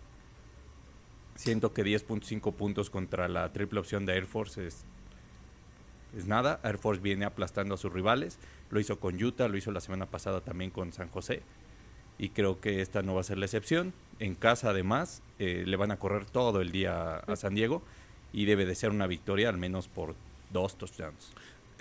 Siento 1.35 1.73
que 1.73 1.83
10.5 1.83 2.53
puntos 2.53 2.89
contra 2.89 3.27
la 3.27 3.51
triple 3.53 3.79
opción 3.79 4.05
de 4.05 4.13
Air 4.13 4.25
Force 4.25 4.67
es, 4.67 4.85
es 6.15 6.25
nada. 6.27 6.59
Air 6.63 6.77
Force 6.77 7.01
viene 7.01 7.25
aplastando 7.25 7.75
a 7.75 7.77
sus 7.77 7.91
rivales. 7.91 8.39
Lo 8.69 8.79
hizo 8.79 8.99
con 8.99 9.21
Utah, 9.21 9.47
lo 9.47 9.57
hizo 9.57 9.71
la 9.71 9.81
semana 9.81 10.05
pasada 10.05 10.41
también 10.41 10.71
con 10.71 10.93
San 10.93 11.09
José. 11.09 11.41
Y 12.19 12.29
creo 12.29 12.59
que 12.59 12.81
esta 12.81 13.01
no 13.03 13.13
va 13.15 13.21
a 13.21 13.23
ser 13.23 13.37
la 13.37 13.45
excepción. 13.45 13.93
En 14.19 14.35
casa, 14.35 14.69
además, 14.71 15.21
eh, 15.39 15.63
le 15.65 15.77
van 15.77 15.91
a 15.91 15.97
correr 15.97 16.25
todo 16.25 16.61
el 16.61 16.71
día 16.71 17.17
a 17.17 17.35
San 17.35 17.53
Diego. 17.55 17.81
Y 18.33 18.45
debe 18.45 18.65
de 18.65 18.75
ser 18.75 18.89
una 18.89 19.07
victoria, 19.07 19.49
al 19.49 19.57
menos 19.57 19.87
por 19.87 20.15
dos 20.51 20.77
touchdowns. 20.77 21.31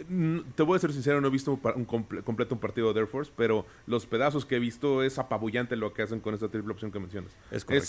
Mm, 0.09 0.41
Te 0.55 0.63
voy 0.63 0.77
a 0.77 0.79
ser 0.79 0.93
sincero, 0.93 1.21
no 1.23 1.29
he 1.29 1.31
visto 1.31 1.53
un, 1.53 1.59
par- 1.59 1.75
un 1.77 1.87
comple- 1.87 2.23
completo 2.23 2.55
un 2.55 2.61
partido 2.61 2.93
de 2.93 3.01
Air 3.01 3.09
Force, 3.09 3.33
pero 3.35 3.65
los 3.87 4.05
pedazos 4.07 4.45
que 4.45 4.57
he 4.57 4.59
visto 4.59 5.03
es 5.03 5.19
apabullante 5.19 5.75
lo 5.75 5.95
que 5.95 6.03
hacen 6.03 6.21
con 6.21 6.35
esta 6.35 6.49
triple 6.49 6.73
opción 6.73 6.93
que 6.93 6.99
mencionas. 7.01 7.33
Es 7.51 7.65
correcto. 7.65 7.89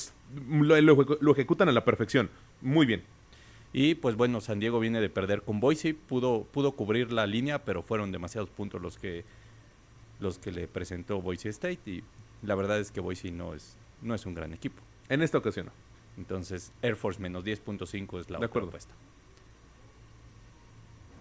lo, 0.50 0.80
lo 0.82 0.96
ejecu- 0.96 1.18
lo 1.20 1.32
ejecutan 1.34 1.68
a 1.68 1.74
la 1.74 1.84
perfección. 1.84 2.30
Muy 2.62 2.86
bien. 2.86 3.04
Y 3.74 3.96
pues 3.96 4.16
bueno, 4.16 4.42
San 4.42 4.60
Diego 4.60 4.80
viene 4.80 5.02
de 5.02 5.10
perder 5.10 5.44
con 5.44 5.60
Boise, 5.60 5.94
pudo, 5.94 6.44
pudo 6.52 6.72
cubrir 6.72 7.12
la 7.12 7.28
línea, 7.28 7.64
pero 7.64 7.84
fueron 7.84 8.12
demasiados 8.12 8.50
puntos 8.50 8.82
los 8.82 8.98
que, 8.98 9.26
los 10.20 10.40
que 10.40 10.52
le 10.52 10.68
presentó 10.68 11.22
Boise 11.22 11.50
State 11.50 11.80
y 11.86 12.04
la 12.44 12.56
verdad 12.56 12.80
es 12.80 12.92
que 12.92 13.02
Boise 13.02 13.32
no 13.32 13.54
es, 13.54 13.78
no 14.02 14.16
es 14.16 14.26
un 14.26 14.34
gran 14.34 14.54
equipo. 14.54 14.82
En 15.10 15.22
esta 15.22 15.38
ocasión. 15.38 15.68
no. 15.68 15.72
Entonces 16.18 16.72
Air 16.82 16.96
Force 16.96 17.22
menos 17.22 17.44
10.5 17.46 18.20
es 18.20 18.30
la 18.30 18.40
De 18.40 18.46
otra 18.46 18.46
acuerdo. 18.48 18.70
apuesta. 18.70 18.94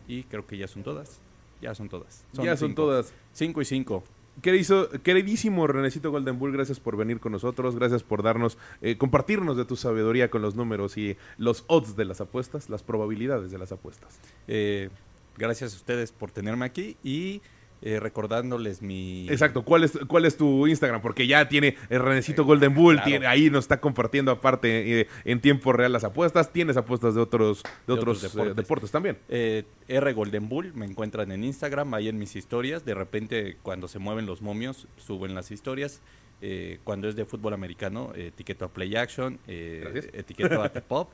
Y 0.08 0.22
creo 0.24 0.46
que 0.46 0.56
ya 0.56 0.68
son 0.68 0.82
todas. 0.82 1.20
Ya 1.60 1.74
son 1.74 1.88
todas. 1.88 2.24
ya 2.32 2.56
son 2.56 2.74
todas. 2.74 3.12
5 3.32 3.60
y 3.60 3.64
5. 3.64 4.04
Querido, 4.42 4.90
queridísimo 5.02 5.66
Renecito 5.66 6.10
Golden 6.10 6.38
Bull, 6.38 6.52
gracias 6.52 6.78
por 6.78 6.96
venir 6.96 7.20
con 7.20 7.32
nosotros, 7.32 7.74
gracias 7.74 8.02
por 8.02 8.22
darnos, 8.22 8.58
eh, 8.82 8.98
compartirnos 8.98 9.56
de 9.56 9.64
tu 9.64 9.76
sabiduría 9.76 10.30
con 10.30 10.42
los 10.42 10.54
números 10.54 10.98
y 10.98 11.16
los 11.38 11.64
odds 11.68 11.96
de 11.96 12.04
las 12.04 12.20
apuestas, 12.20 12.68
las 12.68 12.82
probabilidades 12.82 13.50
de 13.50 13.58
las 13.58 13.72
apuestas. 13.72 14.20
Eh, 14.46 14.90
gracias 15.38 15.72
a 15.72 15.76
ustedes 15.76 16.12
por 16.12 16.30
tenerme 16.30 16.66
aquí 16.66 16.98
y 17.02 17.40
eh, 17.82 18.00
recordándoles 18.00 18.82
mi... 18.82 19.28
Exacto, 19.28 19.64
¿cuál 19.64 19.84
es, 19.84 19.98
cuál 20.08 20.24
es 20.24 20.36
tu 20.36 20.66
Instagram? 20.66 21.00
Porque 21.02 21.26
ya 21.26 21.48
tiene 21.48 21.76
el 21.90 22.00
Renecito 22.00 22.44
Golden 22.44 22.74
Bull, 22.74 22.94
claro. 22.94 23.08
tiene, 23.10 23.26
ahí 23.26 23.50
nos 23.50 23.64
está 23.64 23.80
compartiendo 23.80 24.30
aparte 24.32 25.00
eh, 25.00 25.08
en 25.24 25.40
tiempo 25.40 25.72
real 25.72 25.92
las 25.92 26.04
apuestas, 26.04 26.52
tienes 26.52 26.76
apuestas 26.76 27.14
de 27.14 27.20
otros, 27.20 27.62
de 27.62 27.70
De 27.86 27.92
otros, 28.00 28.18
otros 28.18 28.24
eh, 28.24 28.36
deportes. 28.38 28.56
deportes 28.56 28.90
también. 28.90 29.18
Eh, 29.28 29.64
R 29.88 30.12
Golden 30.14 30.48
Bull, 30.48 30.72
me 30.74 30.86
encuentran 30.86 31.30
en 31.32 31.44
Instagram, 31.44 31.92
ahí 31.94 32.08
en 32.08 32.18
mis 32.18 32.34
historias. 32.36 32.84
De 32.84 32.94
repente, 32.94 33.56
cuando 33.62 33.88
se 33.88 33.98
mueven 33.98 34.26
los 34.26 34.42
momios, 34.42 34.88
suben 34.96 35.34
las 35.34 35.50
historias. 35.50 36.00
Eh, 36.42 36.80
cuando 36.84 37.08
es 37.08 37.16
de 37.16 37.24
fútbol 37.24 37.54
americano, 37.54 38.12
eh, 38.14 38.26
etiqueto 38.28 38.66
a 38.66 38.68
Play 38.68 38.94
Action, 38.96 39.38
eh, 39.46 40.10
etiqueto 40.12 40.62
a 40.62 40.68
The 40.72 40.82
Pop, 40.82 41.10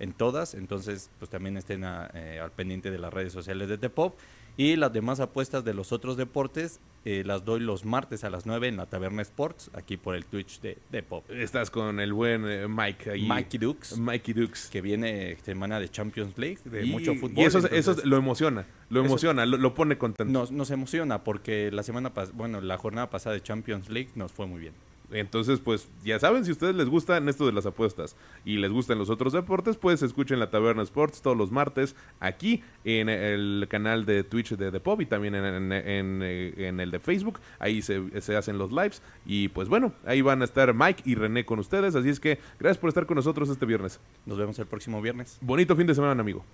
en 0.00 0.12
todas. 0.12 0.54
Entonces, 0.54 1.10
pues 1.18 1.30
también 1.30 1.56
estén 1.56 1.84
a- 1.84 2.10
eh, 2.14 2.40
al 2.42 2.50
pendiente 2.50 2.90
de 2.90 2.98
las 2.98 3.12
redes 3.12 3.32
sociales 3.32 3.68
de 3.68 3.78
The 3.78 3.88
Pop. 3.90 4.18
Y 4.56 4.76
las 4.76 4.92
demás 4.92 5.18
apuestas 5.20 5.64
de 5.64 5.74
los 5.74 5.90
otros 5.92 6.16
deportes 6.16 6.80
eh, 7.04 7.22
las 7.26 7.44
doy 7.44 7.60
los 7.60 7.84
martes 7.84 8.24
a 8.24 8.30
las 8.30 8.46
9 8.46 8.68
en 8.68 8.76
la 8.78 8.86
Taberna 8.86 9.20
Sports, 9.20 9.70
aquí 9.74 9.96
por 9.98 10.14
el 10.14 10.24
Twitch 10.24 10.60
de 10.60 10.78
The 10.90 11.02
Pop. 11.02 11.28
Estás 11.30 11.70
con 11.70 12.00
el 12.00 12.12
buen 12.14 12.46
eh, 12.48 12.66
Mike 12.66 13.10
ahí. 13.10 13.26
Mikey 13.26 13.58
Dukes, 13.58 13.98
Mikey 13.98 14.32
Dukes. 14.32 14.68
que 14.70 14.80
viene 14.80 15.36
semana 15.42 15.78
de 15.80 15.88
Champions 15.90 16.38
League, 16.38 16.58
de 16.64 16.86
y, 16.86 16.90
mucho 16.90 17.14
fútbol. 17.16 17.38
y 17.38 17.42
eso, 17.42 17.58
eso 17.58 17.74
entonces- 17.74 18.04
lo 18.06 18.16
emociona, 18.16 18.64
lo 18.88 19.00
Eso- 19.00 19.06
emociona, 19.08 19.44
lo, 19.44 19.58
lo 19.58 19.74
pone 19.74 19.98
contento. 19.98 20.32
Nos, 20.32 20.50
nos 20.50 20.70
emociona 20.70 21.24
porque 21.24 21.70
la 21.72 21.82
semana 21.82 22.14
pas 22.14 22.32
bueno, 22.32 22.60
la 22.62 22.78
jornada 22.78 23.10
pasada 23.10 23.34
de 23.34 23.42
Champions 23.42 23.90
League 23.90 24.10
nos 24.14 24.32
fue 24.32 24.46
muy 24.46 24.60
bien. 24.60 24.72
Entonces, 25.16 25.60
pues 25.60 25.88
ya 26.04 26.18
saben, 26.18 26.44
si 26.44 26.50
ustedes 26.50 26.74
les 26.74 26.88
gustan 26.88 27.28
esto 27.28 27.46
de 27.46 27.52
las 27.52 27.64
apuestas 27.66 28.16
y 28.44 28.56
les 28.56 28.72
gustan 28.72 28.98
los 28.98 29.10
otros 29.10 29.32
deportes, 29.32 29.76
pues 29.76 30.02
escuchen 30.02 30.40
la 30.40 30.50
Taberna 30.50 30.82
Sports 30.82 31.22
todos 31.22 31.36
los 31.36 31.52
martes 31.52 31.94
aquí 32.18 32.64
en 32.84 33.08
el 33.08 33.66
canal 33.70 34.06
de 34.06 34.24
Twitch 34.24 34.56
de 34.56 34.72
The 34.72 34.80
Pop 34.80 35.00
y 35.00 35.06
también 35.06 35.36
en, 35.36 35.44
en- 35.44 35.72
en, 35.72 36.20
eh, 36.24 36.54
en 36.68 36.80
el 36.80 36.90
de 36.90 36.98
Facebook. 36.98 37.38
Ahí 37.60 37.80
se, 37.80 38.20
se 38.20 38.34
hacen 38.36 38.58
los 38.58 38.72
lives. 38.72 39.02
Y 39.24 39.46
pues 39.48 39.68
bueno, 39.68 39.92
ahí 40.04 40.20
van 40.20 40.42
a 40.42 40.46
estar 40.46 40.74
Mike 40.74 41.02
y 41.06 41.14
René 41.14 41.44
con 41.46 41.60
ustedes. 41.60 41.94
Así 41.94 42.08
es 42.08 42.18
que 42.18 42.40
gracias 42.58 42.78
por 42.78 42.88
estar 42.88 43.06
con 43.06 43.14
nosotros 43.14 43.48
este 43.48 43.66
viernes. 43.66 44.00
Nos 44.26 44.36
vemos 44.36 44.58
el 44.58 44.66
próximo 44.66 45.00
viernes. 45.00 45.38
Bonito 45.40 45.76
fin 45.76 45.86
de 45.86 45.94
semana, 45.94 46.20
amigo. 46.20 46.44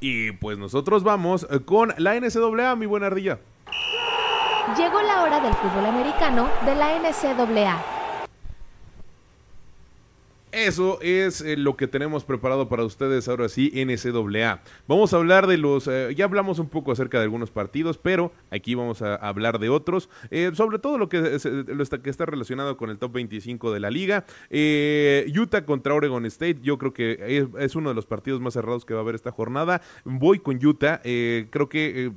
Y 0.00 0.32
pues 0.32 0.56
nosotros 0.56 1.02
vamos 1.04 1.46
eh, 1.50 1.60
con 1.60 1.92
la 1.98 2.18
NCAA, 2.18 2.76
mi 2.76 2.86
buena 2.86 3.08
ardilla. 3.08 3.38
Llegó 4.76 5.00
la 5.02 5.22
hora 5.22 5.40
del 5.40 5.54
fútbol 5.54 5.86
americano 5.86 6.48
de 6.64 6.74
la 6.74 6.98
NCAA. 6.98 8.00
Eso 10.52 11.00
es 11.00 11.42
eh, 11.42 11.56
lo 11.56 11.76
que 11.76 11.86
tenemos 11.86 12.24
preparado 12.24 12.68
para 12.68 12.84
ustedes 12.84 13.28
ahora 13.28 13.48
sí, 13.48 13.70
NCAA. 13.72 14.60
Vamos 14.88 15.14
a 15.14 15.16
hablar 15.16 15.46
de 15.46 15.56
los, 15.56 15.86
eh, 15.86 16.12
ya 16.16 16.24
hablamos 16.24 16.58
un 16.58 16.68
poco 16.68 16.90
acerca 16.90 17.18
de 17.18 17.24
algunos 17.24 17.52
partidos, 17.52 17.98
pero 17.98 18.32
aquí 18.50 18.74
vamos 18.74 19.00
a 19.00 19.14
hablar 19.14 19.60
de 19.60 19.68
otros, 19.68 20.10
eh, 20.30 20.50
sobre 20.54 20.80
todo 20.80 20.98
lo 20.98 21.08
que, 21.08 21.36
está, 21.36 22.02
que 22.02 22.10
está 22.10 22.26
relacionado 22.26 22.76
con 22.76 22.90
el 22.90 22.98
top 22.98 23.12
25 23.12 23.72
de 23.72 23.80
la 23.80 23.90
liga. 23.90 24.24
Utah 25.40 25.64
contra 25.64 25.94
Oregon 25.94 26.26
State, 26.26 26.58
yo 26.62 26.78
creo 26.78 26.92
que 26.92 27.48
es, 27.58 27.76
uno 27.76 27.90
de 27.90 27.94
los 27.94 28.06
partidos 28.06 28.40
más 28.40 28.54
cerrados 28.54 28.84
que 28.84 28.92
va 28.92 29.00
a 29.00 29.02
haber 29.02 29.14
esta 29.14 29.30
jornada. 29.30 29.80
Voy 30.04 30.40
con 30.40 30.64
Utah, 30.64 31.00
creo 31.02 31.68
que 31.68 32.12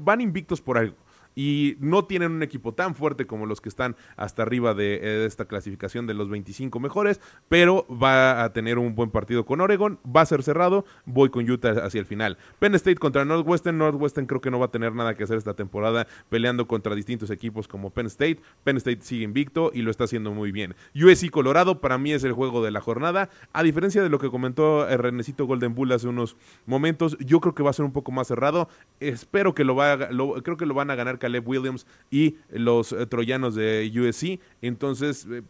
van 0.00 0.20
invictos 0.20 0.60
por 0.60 0.78
algo 0.78 0.94
y 1.34 1.76
no 1.80 2.04
tienen 2.04 2.32
un 2.32 2.42
equipo 2.42 2.74
tan 2.74 2.94
fuerte 2.94 3.26
como 3.26 3.46
los 3.46 3.60
que 3.60 3.68
están 3.68 3.96
hasta 4.16 4.42
arriba 4.42 4.74
de, 4.74 4.94
eh, 5.02 5.26
esta 5.26 5.44
clasificación 5.46 6.06
de 6.06 6.14
los 6.14 6.28
25 6.28 6.80
mejores, 6.80 7.20
pero 7.48 7.86
va 7.88 8.42
a 8.44 8.52
tener 8.52 8.78
un 8.78 8.94
buen 8.94 9.10
partido 9.10 9.44
con 9.44 9.60
Oregon, 9.60 9.98
va 10.04 10.22
a 10.22 10.26
ser 10.26 10.42
cerrado, 10.42 10.84
voy 11.04 11.30
con 11.30 11.48
Utah 11.48 11.84
hacia 11.84 12.00
el 12.00 12.06
final. 12.06 12.38
Penn 12.58 12.74
State 12.74 12.96
contra 12.96 13.24
Northwestern, 13.24 13.78
Northwestern 13.78 14.26
creo 14.26 14.40
que 14.40 14.50
no 14.50 14.58
va 14.58 14.66
a 14.66 14.70
tener 14.70 14.94
nada 14.94 15.14
que 15.16 15.24
hacer 15.24 15.38
esta 15.38 15.54
temporada 15.54 16.06
peleando 16.28 16.66
contra 16.66 16.94
distintos 16.94 17.30
equipos 17.30 17.68
como 17.68 17.90
Penn 17.90 18.06
State, 18.06 18.40
Penn 18.64 18.76
State 18.78 19.02
sigue 19.02 19.24
invicto 19.24 19.70
y 19.72 19.82
lo 19.82 19.90
está 19.90 20.04
haciendo 20.04 20.32
muy 20.32 20.52
bien. 20.52 20.74
USC 20.94 21.30
Colorado 21.30 21.80
para 21.80 21.98
mí 21.98 22.12
es 22.12 22.24
el 22.24 22.32
juego 22.32 22.62
de 22.64 22.70
la 22.70 22.80
jornada, 22.80 23.30
a 23.52 23.62
diferencia 23.62 24.02
de 24.02 24.08
lo 24.08 24.18
que 24.18 24.30
comentó 24.30 24.88
el 24.88 24.98
Renecito 24.98 25.46
Golden 25.46 25.74
Bull 25.74 25.92
hace 25.92 26.08
unos 26.08 26.36
momentos, 26.66 27.16
yo 27.18 27.40
creo 27.40 27.54
que 27.54 27.62
va 27.62 27.70
a 27.70 27.74
ser 27.74 27.84
un 27.84 27.92
poco 27.92 28.10
más 28.12 28.26
cerrado, 28.26 28.68
espero 28.98 29.54
que 29.54 29.64
lo 29.64 29.74
va 29.76 29.96
lo- 30.10 30.42
creo 30.42 30.56
que 30.56 30.66
lo 30.66 30.74
van 30.74 30.90
a 30.90 30.94
ganar 30.94 31.18
Caleb 31.20 31.46
Williams 31.46 31.86
y 32.10 32.36
los 32.50 32.90
eh, 32.92 33.06
troyanos 33.06 33.54
de 33.54 33.88
USC. 33.94 34.40
Entonces, 34.60 35.26
eh, 35.30 35.42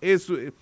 eh, 0.00 0.52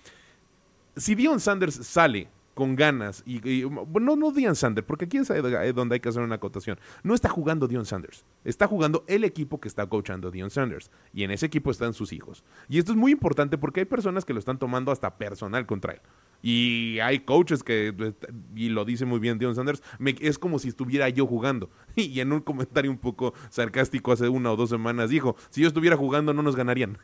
si 0.97 1.15
Dion 1.15 1.39
Sanders 1.39 1.75
sale 1.75 2.27
con 2.53 2.75
ganas 2.75 3.23
y, 3.25 3.63
no, 3.65 4.15
no 4.15 4.31
Dion 4.31 4.55
Sanders, 4.55 4.85
porque 4.85 5.05
aquí 5.05 5.17
es 5.17 5.27
donde 5.73 5.95
hay 5.95 5.99
que 5.99 6.09
hacer 6.09 6.21
una 6.21 6.35
acotación. 6.35 6.77
No 7.01 7.15
está 7.15 7.29
jugando 7.29 7.67
Dion 7.67 7.85
Sanders, 7.85 8.25
está 8.43 8.67
jugando 8.67 9.03
el 9.07 9.23
equipo 9.23 9.59
que 9.59 9.67
está 9.67 9.87
coachando 9.87 10.29
Dion 10.29 10.49
Sanders 10.49 10.91
y 11.13 11.23
en 11.23 11.31
ese 11.31 11.45
equipo 11.45 11.71
están 11.71 11.93
sus 11.93 12.13
hijos. 12.13 12.43
Y 12.69 12.77
esto 12.77 12.91
es 12.91 12.97
muy 12.97 13.11
importante 13.13 13.57
porque 13.57 13.81
hay 13.81 13.85
personas 13.85 14.25
que 14.25 14.33
lo 14.33 14.39
están 14.39 14.59
tomando 14.59 14.91
hasta 14.91 15.17
personal 15.17 15.65
contra 15.65 15.93
él. 15.93 16.01
Y 16.43 16.99
hay 16.99 17.19
coaches 17.19 17.63
que, 17.63 18.13
y 18.53 18.67
lo 18.67 18.83
dice 18.83 19.05
muy 19.05 19.19
bien 19.19 19.39
Dion 19.39 19.55
Sanders, 19.55 19.81
es 20.19 20.37
como 20.37 20.59
si 20.59 20.67
estuviera 20.67 21.07
yo 21.09 21.25
jugando. 21.25 21.69
Y 21.95 22.19
en 22.19 22.33
un 22.33 22.41
comentario 22.41 22.91
un 22.91 22.97
poco 22.97 23.33
sarcástico 23.49 24.11
hace 24.11 24.27
una 24.27 24.51
o 24.51 24.55
dos 24.57 24.69
semanas 24.69 25.09
dijo, 25.09 25.37
si 25.49 25.61
yo 25.61 25.67
estuviera 25.67 25.95
jugando 25.95 26.33
no 26.33 26.41
nos 26.43 26.55
ganarían. 26.55 26.97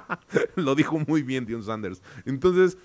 lo 0.56 0.74
dijo 0.74 0.98
muy 0.98 1.22
bien 1.22 1.46
Dion 1.46 1.62
Sanders. 1.62 2.02
Entonces, 2.24 2.76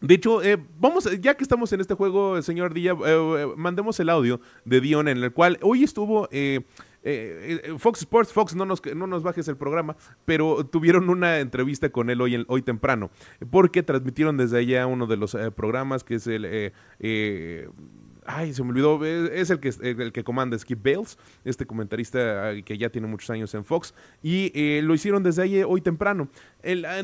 de 0.00 0.14
hecho, 0.14 0.42
eh, 0.42 0.58
vamos, 0.80 1.08
ya 1.20 1.36
que 1.36 1.44
estamos 1.44 1.72
en 1.72 1.80
este 1.80 1.94
juego, 1.94 2.42
señor 2.42 2.74
Dilla, 2.74 2.92
eh, 2.92 2.96
eh, 3.06 3.46
mandemos 3.56 4.00
el 4.00 4.08
audio 4.08 4.40
de 4.64 4.80
Dion 4.80 5.06
en 5.06 5.18
el 5.18 5.32
cual 5.32 5.58
hoy 5.62 5.84
estuvo 5.84 6.28
eh, 6.32 6.62
eh, 7.02 7.60
eh, 7.64 7.74
Fox 7.78 8.00
Sports, 8.00 8.32
Fox, 8.32 8.54
no 8.54 8.64
nos, 8.64 8.82
no 8.94 9.06
nos 9.06 9.22
bajes 9.22 9.48
el 9.48 9.56
programa, 9.56 9.96
pero 10.24 10.64
tuvieron 10.64 11.08
una 11.08 11.40
entrevista 11.40 11.90
con 11.90 12.10
él 12.10 12.20
hoy, 12.20 12.44
hoy 12.48 12.62
temprano, 12.62 13.10
porque 13.50 13.82
transmitieron 13.82 14.36
desde 14.36 14.58
allá 14.58 14.86
uno 14.86 15.06
de 15.06 15.16
los 15.16 15.34
eh, 15.34 15.50
programas 15.50 16.04
que 16.04 16.16
es 16.16 16.26
el... 16.26 16.44
eh, 16.46 17.68
Ay, 18.24 18.54
se 18.54 18.62
me 18.62 18.70
olvidó. 18.70 19.04
Es 19.04 19.50
el 19.50 19.58
que, 19.58 19.72
el 19.82 20.12
que 20.12 20.22
comanda 20.22 20.56
Skip 20.56 20.80
Bales, 20.80 21.18
este 21.44 21.66
comentarista 21.66 22.52
que 22.64 22.78
ya 22.78 22.88
tiene 22.88 23.08
muchos 23.08 23.28
años 23.30 23.52
en 23.54 23.64
Fox. 23.64 23.94
Y 24.22 24.80
lo 24.82 24.94
hicieron 24.94 25.24
desde 25.24 25.42
ahí 25.42 25.62
hoy 25.62 25.80
temprano. 25.80 26.28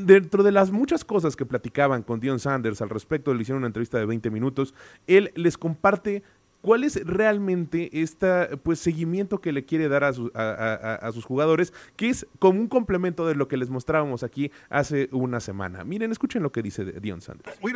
Dentro 0.00 0.44
de 0.44 0.52
las 0.52 0.70
muchas 0.70 1.04
cosas 1.04 1.34
que 1.34 1.44
platicaban 1.44 2.04
con 2.04 2.20
Dion 2.20 2.38
Sanders 2.38 2.80
al 2.82 2.90
respecto, 2.90 3.34
le 3.34 3.42
hicieron 3.42 3.58
una 3.58 3.66
entrevista 3.66 3.98
de 3.98 4.06
20 4.06 4.30
minutos. 4.30 4.74
Él 5.08 5.32
les 5.34 5.58
comparte 5.58 6.22
cuál 6.62 6.84
es 6.84 7.04
realmente 7.06 8.00
este 8.02 8.56
pues, 8.58 8.78
seguimiento 8.78 9.40
que 9.40 9.52
le 9.52 9.64
quiere 9.64 9.88
dar 9.88 10.04
a, 10.04 10.12
su- 10.12 10.30
a- 10.34 11.10
sus 11.12 11.24
jugadores, 11.24 11.72
que 11.96 12.08
es 12.08 12.26
como 12.38 12.60
un 12.60 12.68
complemento 12.68 13.26
de 13.26 13.34
lo 13.34 13.48
que 13.48 13.56
les 13.56 13.70
mostrábamos 13.70 14.22
aquí 14.22 14.50
hace 14.68 15.08
una 15.12 15.40
semana. 15.40 15.84
Miren, 15.84 16.12
escuchen 16.12 16.42
lo 16.42 16.52
que 16.52 16.62
dice 16.62 16.84
Dion 16.84 17.20
Sanders. 17.20 17.56
we 17.62 17.72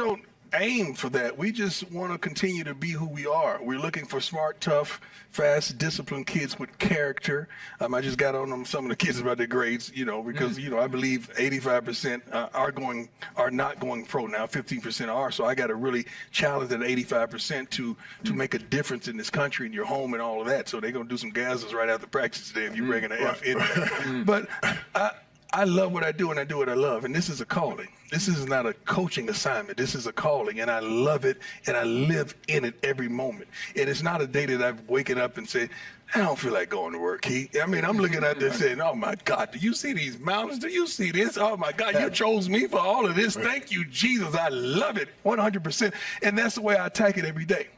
aim 0.55 0.95
for 0.95 1.09
that. 1.11 1.37
We 1.37 1.53
just 1.53 1.91
want 1.91 2.13
to 2.13 2.19
continue 2.19 2.65
to 2.65 2.75
be 2.75 2.91
who 2.91 3.07
we 3.07 3.27
are. 3.27 3.59
We're 3.63 3.79
looking 3.79 4.07
for 4.07 4.21
smart, 4.21 4.61
tough, 4.61 5.01
fast, 5.31 5.79
disciplined 5.79 6.27
kids 6.27 6.59
with 6.59 6.77
character. 6.79 7.49
Um, 7.81 7.95
I 7.95 8.01
just 8.01 8.19
got 8.19 8.35
on 8.35 8.51
them 8.51 8.65
some 8.65 8.85
of 8.85 8.91
the 8.91 8.97
kids 8.97 9.19
about 9.19 9.39
their 9.39 9.47
grades, 9.47 9.91
you 9.95 10.05
know, 10.05 10.23
because 10.23 10.59
you 10.59 10.71
know 10.71 10.79
I 10.79 10.87
believe 10.87 11.31
85% 11.35 12.23
uh, 12.33 12.49
are 12.55 12.73
going 12.73 13.09
are 13.37 13.51
not 13.51 13.81
going 13.81 14.05
pro 14.05 14.27
now. 14.27 14.47
15% 14.47 15.09
are. 15.09 15.31
So 15.31 15.45
I 15.45 15.55
got 15.55 15.69
to 15.69 15.75
really 15.75 16.07
challenge 16.31 16.71
that 16.71 16.81
85% 16.81 17.71
to 17.71 17.97
to 18.25 18.33
make 18.35 18.55
a 18.55 18.59
difference 18.59 19.09
in 19.09 19.17
this 19.17 19.31
country 19.31 19.67
and 19.67 19.75
your 19.75 19.87
home 19.87 20.15
and 20.15 20.23
all 20.23 20.41
of 20.41 20.47
that. 20.47 20.69
So 20.69 20.81
they're 20.81 20.93
gonna 20.93 21.09
do 21.09 21.17
some 21.17 21.31
gases 21.31 21.75
right 21.75 21.89
after 21.89 22.07
practice 22.07 22.49
today 22.49 22.67
if 22.67 22.77
you 22.77 22.87
bring 22.87 23.05
an 23.05 23.13
F 23.13 23.43
in 23.43 23.59
there. 23.59 24.25
but 24.25 24.49
I. 24.95 25.13
I 25.55 25.65
love 25.65 25.93
what 25.93 26.03
I 26.03 26.13
do 26.13 26.31
and 26.31 26.41
I 26.41 26.45
do 26.45 26.59
what 26.59 26.71
I 26.71 26.75
love. 26.75 27.05
And 27.05 27.15
this 27.15 27.29
is 27.29 27.43
a 27.43 27.45
calling. 27.45 27.89
This 28.11 28.27
is 28.27 28.47
not 28.47 28.65
a 28.65 28.73
coaching 28.73 29.29
assignment. 29.29 29.77
This 29.77 29.95
is 29.95 30.07
a 30.07 30.13
calling. 30.13 30.61
And 30.61 30.71
I 30.71 30.79
love 30.81 31.27
it 31.27 31.39
and 31.67 31.77
I 31.77 31.85
live 31.85 32.35
in 32.49 32.65
it 32.65 32.75
every 32.83 33.09
moment. 33.09 33.49
And 33.77 33.89
it's 33.89 34.03
not 34.03 34.23
a 34.23 34.27
day 34.27 34.47
that 34.47 34.63
I've 34.63 34.89
waken 34.89 35.19
up 35.19 35.37
and 35.37 35.49
say, 35.49 35.69
I 36.15 36.19
don't 36.19 36.39
feel 36.39 36.53
like 36.53 36.71
going 36.71 36.93
to 36.93 36.99
work, 36.99 37.23
Keith. 37.23 37.57
I 37.63 37.67
mean, 37.67 37.85
I'm 37.85 37.99
looking 37.99 38.25
at 38.25 38.39
this 38.39 38.59
saying, 38.59 38.81
oh 38.81 38.95
my 38.95 39.15
God, 39.25 39.51
do 39.53 39.59
you 39.59 39.75
see 39.75 39.93
these 39.93 40.19
mountains? 40.19 40.59
Do 40.59 40.69
you 40.69 40.87
see 40.87 41.11
this? 41.11 41.37
Oh 41.37 41.57
my 41.57 41.73
God, 41.73 42.01
you 42.01 42.11
chose 42.11 42.49
me 42.49 42.67
for 42.67 42.79
all 42.79 43.07
of 43.07 43.15
this. 43.15 43.35
Thank 43.35 43.71
you, 43.71 43.85
Jesus. 43.87 44.35
I 44.35 44.49
love 44.49 44.97
it 44.97 45.09
100%. 45.25 45.93
And 46.23 46.37
that's 46.37 46.55
the 46.55 46.63
way 46.63 46.77
I 46.77 46.87
attack 46.87 47.19
it 47.19 47.25
every 47.25 47.45
day. 47.45 47.69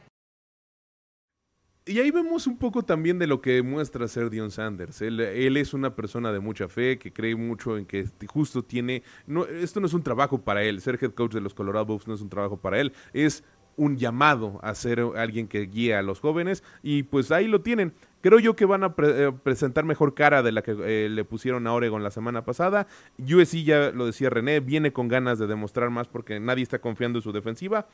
Y 1.87 1.99
ahí 1.99 2.09
vemos 2.09 2.47
un 2.47 2.57
poco 2.57 2.81
también 2.81 3.19
de 3.19 3.27
lo 3.27 3.41
que 3.41 3.61
muestra 3.61 4.07
ser 4.07 4.31
Dion 4.31 4.49
Sanders. 4.49 5.03
Él, 5.03 5.19
él, 5.19 5.55
es 5.55 5.71
una 5.75 5.95
persona 5.95 6.31
de 6.31 6.39
mucha 6.39 6.67
fe, 6.67 6.97
que 6.97 7.13
cree 7.13 7.35
mucho 7.35 7.77
en 7.77 7.85
que 7.85 8.07
justo 8.25 8.63
tiene... 8.63 9.03
No, 9.27 9.45
esto 9.45 9.79
no 9.79 9.85
es 9.85 9.93
un 9.93 10.01
trabajo 10.01 10.39
para 10.39 10.63
él. 10.63 10.81
Ser 10.81 10.97
head 10.99 11.11
coach 11.11 11.33
de 11.33 11.41
los 11.41 11.53
Colorado 11.53 11.85
Buffs 11.85 12.07
no 12.07 12.15
es 12.15 12.21
un 12.21 12.29
trabajo 12.29 12.57
para 12.57 12.81
él. 12.81 12.91
Es 13.13 13.43
un 13.77 13.97
llamado 13.97 14.59
a 14.63 14.73
ser 14.73 14.99
alguien 15.15 15.47
que 15.47 15.61
guía 15.67 15.99
a 15.99 16.01
los 16.01 16.21
jóvenes. 16.21 16.63
Y 16.81 17.03
pues 17.03 17.31
ahí 17.31 17.47
lo 17.47 17.61
tienen. 17.61 17.93
Creo 18.21 18.39
yo 18.39 18.55
que 18.55 18.65
van 18.65 18.83
a 18.83 18.95
pre 18.95 19.25
eh, 19.25 19.31
presentar 19.31 19.85
mejor 19.85 20.15
cara 20.15 20.41
de 20.41 20.51
la 20.51 20.63
que 20.63 20.75
eh, 20.85 21.09
le 21.09 21.23
pusieron 21.23 21.67
a 21.67 21.73
Oregon 21.73 22.01
la 22.01 22.09
semana 22.09 22.43
pasada. 22.43 22.87
USC, 23.19 23.63
ya 23.63 23.91
lo 23.91 24.07
decía 24.07 24.31
René, 24.31 24.59
viene 24.59 24.91
con 24.91 25.07
ganas 25.07 25.37
de 25.37 25.45
demostrar 25.45 25.91
más 25.91 26.07
porque 26.07 26.39
nadie 26.39 26.63
está 26.63 26.79
confiando 26.79 27.19
en 27.19 27.23
su 27.23 27.31
defensiva. 27.31 27.87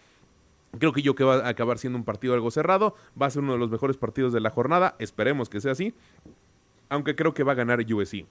Creo 0.79 0.93
que 0.93 1.01
yo 1.01 1.15
que 1.15 1.23
va 1.23 1.35
a 1.35 1.49
acabar 1.49 1.77
siendo 1.77 1.97
un 1.97 2.05
partido 2.05 2.33
algo 2.33 2.51
cerrado. 2.51 2.95
Va 3.19 3.25
a 3.25 3.29
ser 3.29 3.43
uno 3.43 3.53
de 3.53 3.59
los 3.59 3.71
mejores 3.71 3.97
partidos 3.97 4.33
de 4.33 4.39
la 4.39 4.49
jornada. 4.49 4.95
Esperemos 4.99 5.49
que 5.49 5.61
sea 5.61 5.73
así. 5.73 5.93
Aunque 6.89 7.15
creo 7.15 7.33
que 7.33 7.43
va 7.43 7.53
a 7.53 7.55
ganar 7.55 7.79
USC. 7.81 8.25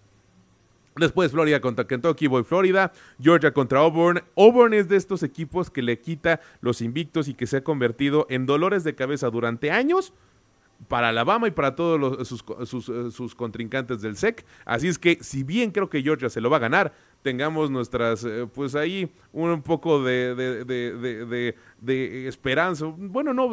Después 0.96 1.30
Florida 1.30 1.60
contra 1.60 1.86
Kentucky, 1.86 2.26
voy 2.26 2.42
Florida. 2.42 2.92
Georgia 3.20 3.52
contra 3.52 3.80
Auburn. 3.80 4.22
Auburn 4.36 4.74
es 4.74 4.88
de 4.88 4.96
estos 4.96 5.22
equipos 5.22 5.70
que 5.70 5.82
le 5.82 6.00
quita 6.00 6.40
los 6.60 6.80
invictos 6.80 7.28
y 7.28 7.34
que 7.34 7.46
se 7.46 7.58
ha 7.58 7.64
convertido 7.64 8.26
en 8.28 8.46
dolores 8.46 8.84
de 8.84 8.94
cabeza 8.94 9.30
durante 9.30 9.70
años 9.70 10.12
para 10.88 11.08
Alabama 11.08 11.46
y 11.46 11.50
para 11.50 11.74
todos 11.74 12.26
sus, 12.26 12.44
sus, 12.64 13.14
sus, 13.14 13.34
contrincantes 13.34 14.00
del 14.00 14.16
SEC. 14.16 14.44
Así 14.64 14.88
es 14.88 14.98
que, 14.98 15.18
si 15.20 15.42
bien 15.42 15.70
creo 15.70 15.90
que 15.90 16.02
Georgia 16.02 16.30
se 16.30 16.40
lo 16.40 16.50
va 16.50 16.56
a 16.56 16.60
ganar, 16.60 16.92
tengamos 17.22 17.70
nuestras, 17.70 18.24
eh, 18.24 18.46
pues 18.52 18.74
ahí 18.74 19.10
un 19.32 19.62
poco 19.62 20.02
de, 20.02 20.34
de, 20.34 20.64
de, 20.64 21.54
de 21.80 22.28
esperanza. 22.28 22.86
Bueno, 22.86 23.34
no, 23.34 23.52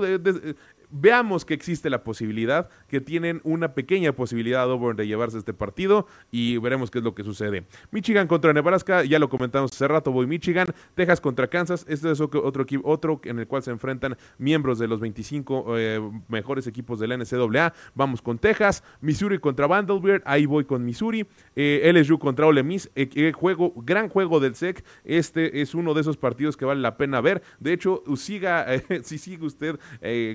veamos 0.90 1.46
que 1.46 1.54
existe 1.54 1.90
la 1.90 2.04
posibilidad, 2.04 2.70
que 2.88 3.02
tienen 3.02 3.42
una 3.44 3.74
pequeña 3.74 4.14
posibilidad 4.14 4.64
Auburn 4.64 4.96
de 4.96 5.08
llevarse 5.08 5.38
este 5.38 5.54
partido 5.54 6.08
y 6.32 6.58
veremos 6.58 6.92
qué 6.92 7.00
es 7.00 7.04
lo 7.04 7.16
que 7.16 7.24
sucede. 7.24 7.66
Michigan 7.92 8.28
contra 8.28 8.54
Nebraska, 8.54 9.04
ya 9.04 9.20
lo 9.20 9.30
comentamos 9.30 9.72
hace 9.72 9.88
rato, 9.88 10.12
voy 10.12 10.28
Michigan. 10.28 10.68
Texas 10.96 11.22
contra 11.22 11.48
Kansas, 11.48 11.86
este 11.88 12.12
es 12.12 12.22
otro 12.22 12.64
equipo, 12.64 12.88
otro 12.90 13.20
en 13.24 13.40
el 13.40 13.48
cual 13.48 13.64
se 13.64 13.72
enfrentan 13.72 14.18
miembros 14.38 14.80
de 14.80 14.88
los 14.88 15.00
25 15.00 15.78
eh, 15.78 16.12
mejores 16.28 16.68
equipos 16.68 17.00
de 17.00 17.08
la 17.08 17.18
NCAA. 17.18 17.74
Vamos 17.96 18.22
con 18.22 18.38
Texas, 18.40 18.84
Missouri 19.02 19.40
contra 19.40 19.68
Vanderbilt, 19.68 20.24
ahí 20.26 20.46
voy 20.46 20.66
con 20.66 20.86
Missouri. 20.86 21.26
Eh, 21.56 21.92
LSU 21.94 22.20
contra 22.20 22.46
Ole 22.46 22.64
Miss, 22.64 22.90
eh, 22.96 23.32
juego, 23.34 23.74
gran 23.78 24.10
juego 24.10 24.40
del 24.40 24.56
SEC. 24.56 24.84
Este 25.04 25.62
es 25.62 25.76
uno 25.76 25.94
de 25.94 26.02
esos 26.02 26.18
partidos 26.18 26.58
que 26.58 26.66
vale 26.66 26.82
la 26.82 26.98
pena 26.98 27.22
ver. 27.22 27.42
De 27.60 27.74
hecho, 27.74 28.04
siga, 28.16 28.66
si 29.04 29.18
sigue 29.18 29.46
usted 29.46 29.80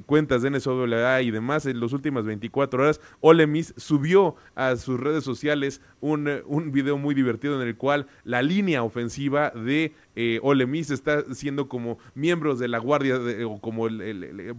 cuentas 0.06 0.41
de 0.42 0.50
NSWA 0.50 1.22
y 1.22 1.30
demás, 1.30 1.66
en 1.66 1.80
las 1.80 1.92
últimas 1.92 2.24
24 2.24 2.82
horas, 2.82 3.00
Ole 3.20 3.46
Miss 3.46 3.74
subió 3.76 4.36
a 4.54 4.76
sus 4.76 4.98
redes 4.98 5.24
sociales 5.24 5.80
un, 6.00 6.28
un 6.46 6.72
video 6.72 6.98
muy 6.98 7.14
divertido 7.14 7.60
en 7.60 7.66
el 7.66 7.76
cual 7.76 8.06
la 8.24 8.42
línea 8.42 8.82
ofensiva 8.82 9.50
de 9.50 9.92
eh, 10.16 10.40
Ole 10.42 10.66
Miss 10.66 10.90
está 10.90 11.22
siendo 11.34 11.68
como 11.68 11.98
miembros 12.14 12.58
de 12.58 12.68
la 12.68 12.78
guardia 12.78 13.18
o 13.46 13.60
como 13.60 13.86
el, 13.86 14.54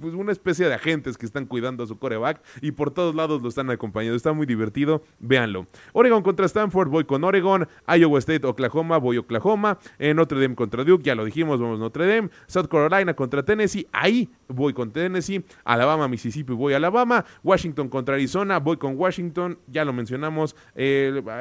pues 0.00 0.14
una 0.14 0.32
especie 0.32 0.66
de 0.66 0.74
agentes 0.74 1.16
que 1.18 1.26
están 1.26 1.46
cuidando 1.46 1.84
a 1.84 1.86
su 1.86 1.98
coreback 1.98 2.42
y 2.60 2.72
por 2.72 2.90
todos 2.90 3.14
lados 3.14 3.42
lo 3.42 3.48
están 3.48 3.70
acompañando. 3.70 4.16
Está 4.16 4.32
muy 4.32 4.46
divertido, 4.46 5.02
véanlo. 5.18 5.66
Oregon 5.92 6.22
contra 6.22 6.46
Stanford, 6.46 6.88
voy 6.88 7.04
con 7.04 7.24
Oregon. 7.24 7.68
Iowa 7.86 8.18
State, 8.18 8.46
Oklahoma, 8.46 8.98
voy 8.98 9.18
Oklahoma. 9.18 9.78
En 9.98 10.16
Notre 10.16 10.40
Dame 10.40 10.54
contra 10.54 10.84
Duke, 10.84 11.04
ya 11.04 11.14
lo 11.14 11.24
dijimos, 11.24 11.60
vamos 11.60 11.78
Notre 11.78 12.06
Dame. 12.06 12.30
South 12.46 12.68
Carolina 12.68 13.14
contra 13.14 13.42
Tennessee, 13.44 13.86
ahí 13.92 14.28
voy 14.48 14.72
con 14.72 14.92
Tennessee. 14.92 15.44
Alabama, 15.64 16.08
Mississippi, 16.08 16.52
voy 16.52 16.74
Alabama. 16.74 17.24
Washington 17.42 17.88
contra 17.88 18.14
Arizona, 18.14 18.58
voy 18.58 18.76
con 18.76 18.96
Washington, 18.96 19.58
ya 19.66 19.84
lo 19.84 19.92
mencionamos. 19.92 20.56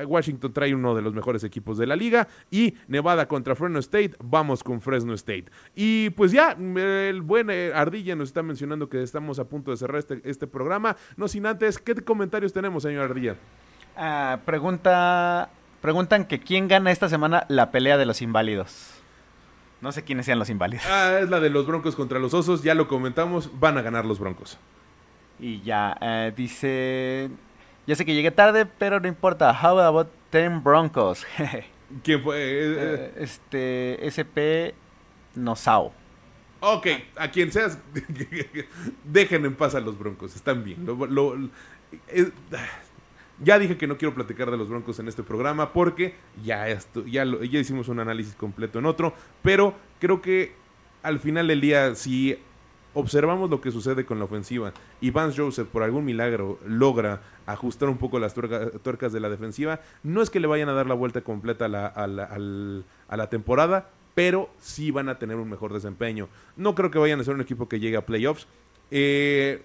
Washington 0.05 0.53
trae 0.53 0.73
uno 0.73 0.95
de 0.95 1.01
los 1.01 1.13
mejores 1.13 1.43
equipos 1.43 1.77
de 1.77 1.87
la 1.87 1.95
liga. 1.95 2.27
Y 2.51 2.75
Nevada 2.87 3.27
contra 3.27 3.55
Fresno 3.55 3.79
State, 3.79 4.11
vamos 4.23 4.63
con 4.63 4.81
Fresno 4.81 5.13
State. 5.13 5.45
Y 5.75 6.09
pues 6.11 6.31
ya, 6.31 6.51
el 6.51 7.21
buen 7.21 7.49
eh, 7.49 7.71
Ardilla 7.73 8.15
nos 8.15 8.29
está 8.29 8.43
mencionando 8.47 8.89
que 8.89 9.03
estamos 9.03 9.37
a 9.39 9.45
punto 9.45 9.71
de 9.71 9.77
cerrar 9.77 9.99
este, 9.99 10.21
este 10.23 10.47
programa. 10.47 10.95
No 11.15 11.27
sin 11.27 11.45
antes, 11.45 11.77
¿qué 11.77 11.93
comentarios 11.95 12.53
tenemos, 12.53 12.83
señor 12.83 13.03
Ardilla? 13.03 13.35
Ah, 13.95 14.39
pregunta, 14.45 15.49
preguntan 15.81 16.25
que 16.25 16.39
quién 16.39 16.67
gana 16.67 16.91
esta 16.91 17.09
semana 17.09 17.45
la 17.49 17.71
pelea 17.71 17.97
de 17.97 18.05
los 18.05 18.21
inválidos. 18.21 18.93
No 19.81 19.91
sé 19.91 20.03
quiénes 20.03 20.25
sean 20.25 20.39
los 20.39 20.49
inválidos. 20.49 20.85
Ah, 20.87 21.19
es 21.21 21.29
la 21.29 21.39
de 21.39 21.49
los 21.49 21.67
Broncos 21.67 21.95
contra 21.95 22.17
los 22.17 22.33
Osos, 22.33 22.63
ya 22.63 22.73
lo 22.73 22.87
comentamos, 22.87 23.51
van 23.59 23.77
a 23.77 23.81
ganar 23.81 24.05
los 24.05 24.19
Broncos. 24.19 24.57
Y 25.39 25.61
ya, 25.61 25.95
eh, 26.01 26.33
dice, 26.35 27.29
ya 27.85 27.95
sé 27.95 28.05
que 28.05 28.15
llegué 28.15 28.31
tarde, 28.31 28.65
pero 28.65 28.99
no 28.99 29.07
importa. 29.07 29.51
How 29.51 29.79
about 29.79 30.09
10 30.31 30.63
Broncos? 30.63 31.25
¿Quién 32.03 32.21
fue? 32.21 32.37
Eh, 32.39 33.13
este, 33.17 34.07
SP 34.09 34.73
Nosao. 35.35 35.93
Ok, 36.59 36.87
a 37.15 37.29
quien 37.29 37.51
seas, 37.51 37.77
dejen 39.03 39.45
en 39.45 39.55
paz 39.55 39.75
a 39.75 39.79
los 39.79 39.97
Broncos, 39.97 40.35
están 40.35 40.63
bien. 40.63 40.87
ya 43.43 43.59
dije 43.59 43.77
que 43.77 43.85
no 43.85 43.97
quiero 43.97 44.15
platicar 44.15 44.49
de 44.49 44.57
los 44.57 44.67
Broncos 44.67 44.97
en 44.99 45.07
este 45.07 45.21
programa 45.21 45.71
porque 45.71 46.15
ya, 46.43 46.67
esto, 46.67 47.05
ya, 47.05 47.23
ya 47.25 47.59
hicimos 47.59 47.89
un 47.89 47.99
análisis 47.99 48.33
completo 48.33 48.79
en 48.79 48.87
otro, 48.87 49.13
pero 49.43 49.75
creo 49.99 50.21
que 50.21 50.55
al 51.03 51.19
final 51.19 51.47
del 51.47 51.61
día, 51.61 51.93
si 51.93 52.39
observamos 52.95 53.51
lo 53.51 53.61
que 53.61 53.71
sucede 53.71 54.05
con 54.05 54.17
la 54.17 54.25
ofensiva 54.25 54.73
y 54.99 55.11
Vance 55.11 55.39
Joseph 55.39 55.67
por 55.67 55.83
algún 55.83 56.03
milagro 56.03 56.57
logra 56.65 57.21
ajustar 57.45 57.89
un 57.89 57.97
poco 57.97 58.17
las 58.17 58.33
tuercas 58.33 59.13
de 59.13 59.19
la 59.19 59.29
defensiva, 59.29 59.81
no 60.01 60.23
es 60.23 60.31
que 60.31 60.39
le 60.39 60.47
vayan 60.47 60.69
a 60.69 60.73
dar 60.73 60.87
la 60.87 60.95
vuelta 60.95 61.21
completa 61.21 61.65
a 61.65 61.67
la, 61.69 61.85
a 61.87 63.17
la 63.17 63.29
temporada, 63.29 63.91
pero 64.17 64.49
sí 64.59 64.89
van 64.89 65.09
a 65.09 65.19
tener 65.19 65.37
un 65.37 65.47
mejor 65.47 65.71
desempeño. 65.71 66.27
No 66.55 66.73
creo 66.73 66.89
que 66.89 66.97
vayan 66.97 67.19
a 67.19 67.23
ser 67.23 67.35
un 67.35 67.41
equipo 67.41 67.69
que 67.69 67.79
llegue 67.79 67.97
a 67.97 68.07
playoffs. 68.07 68.47
Eh, 68.89 69.61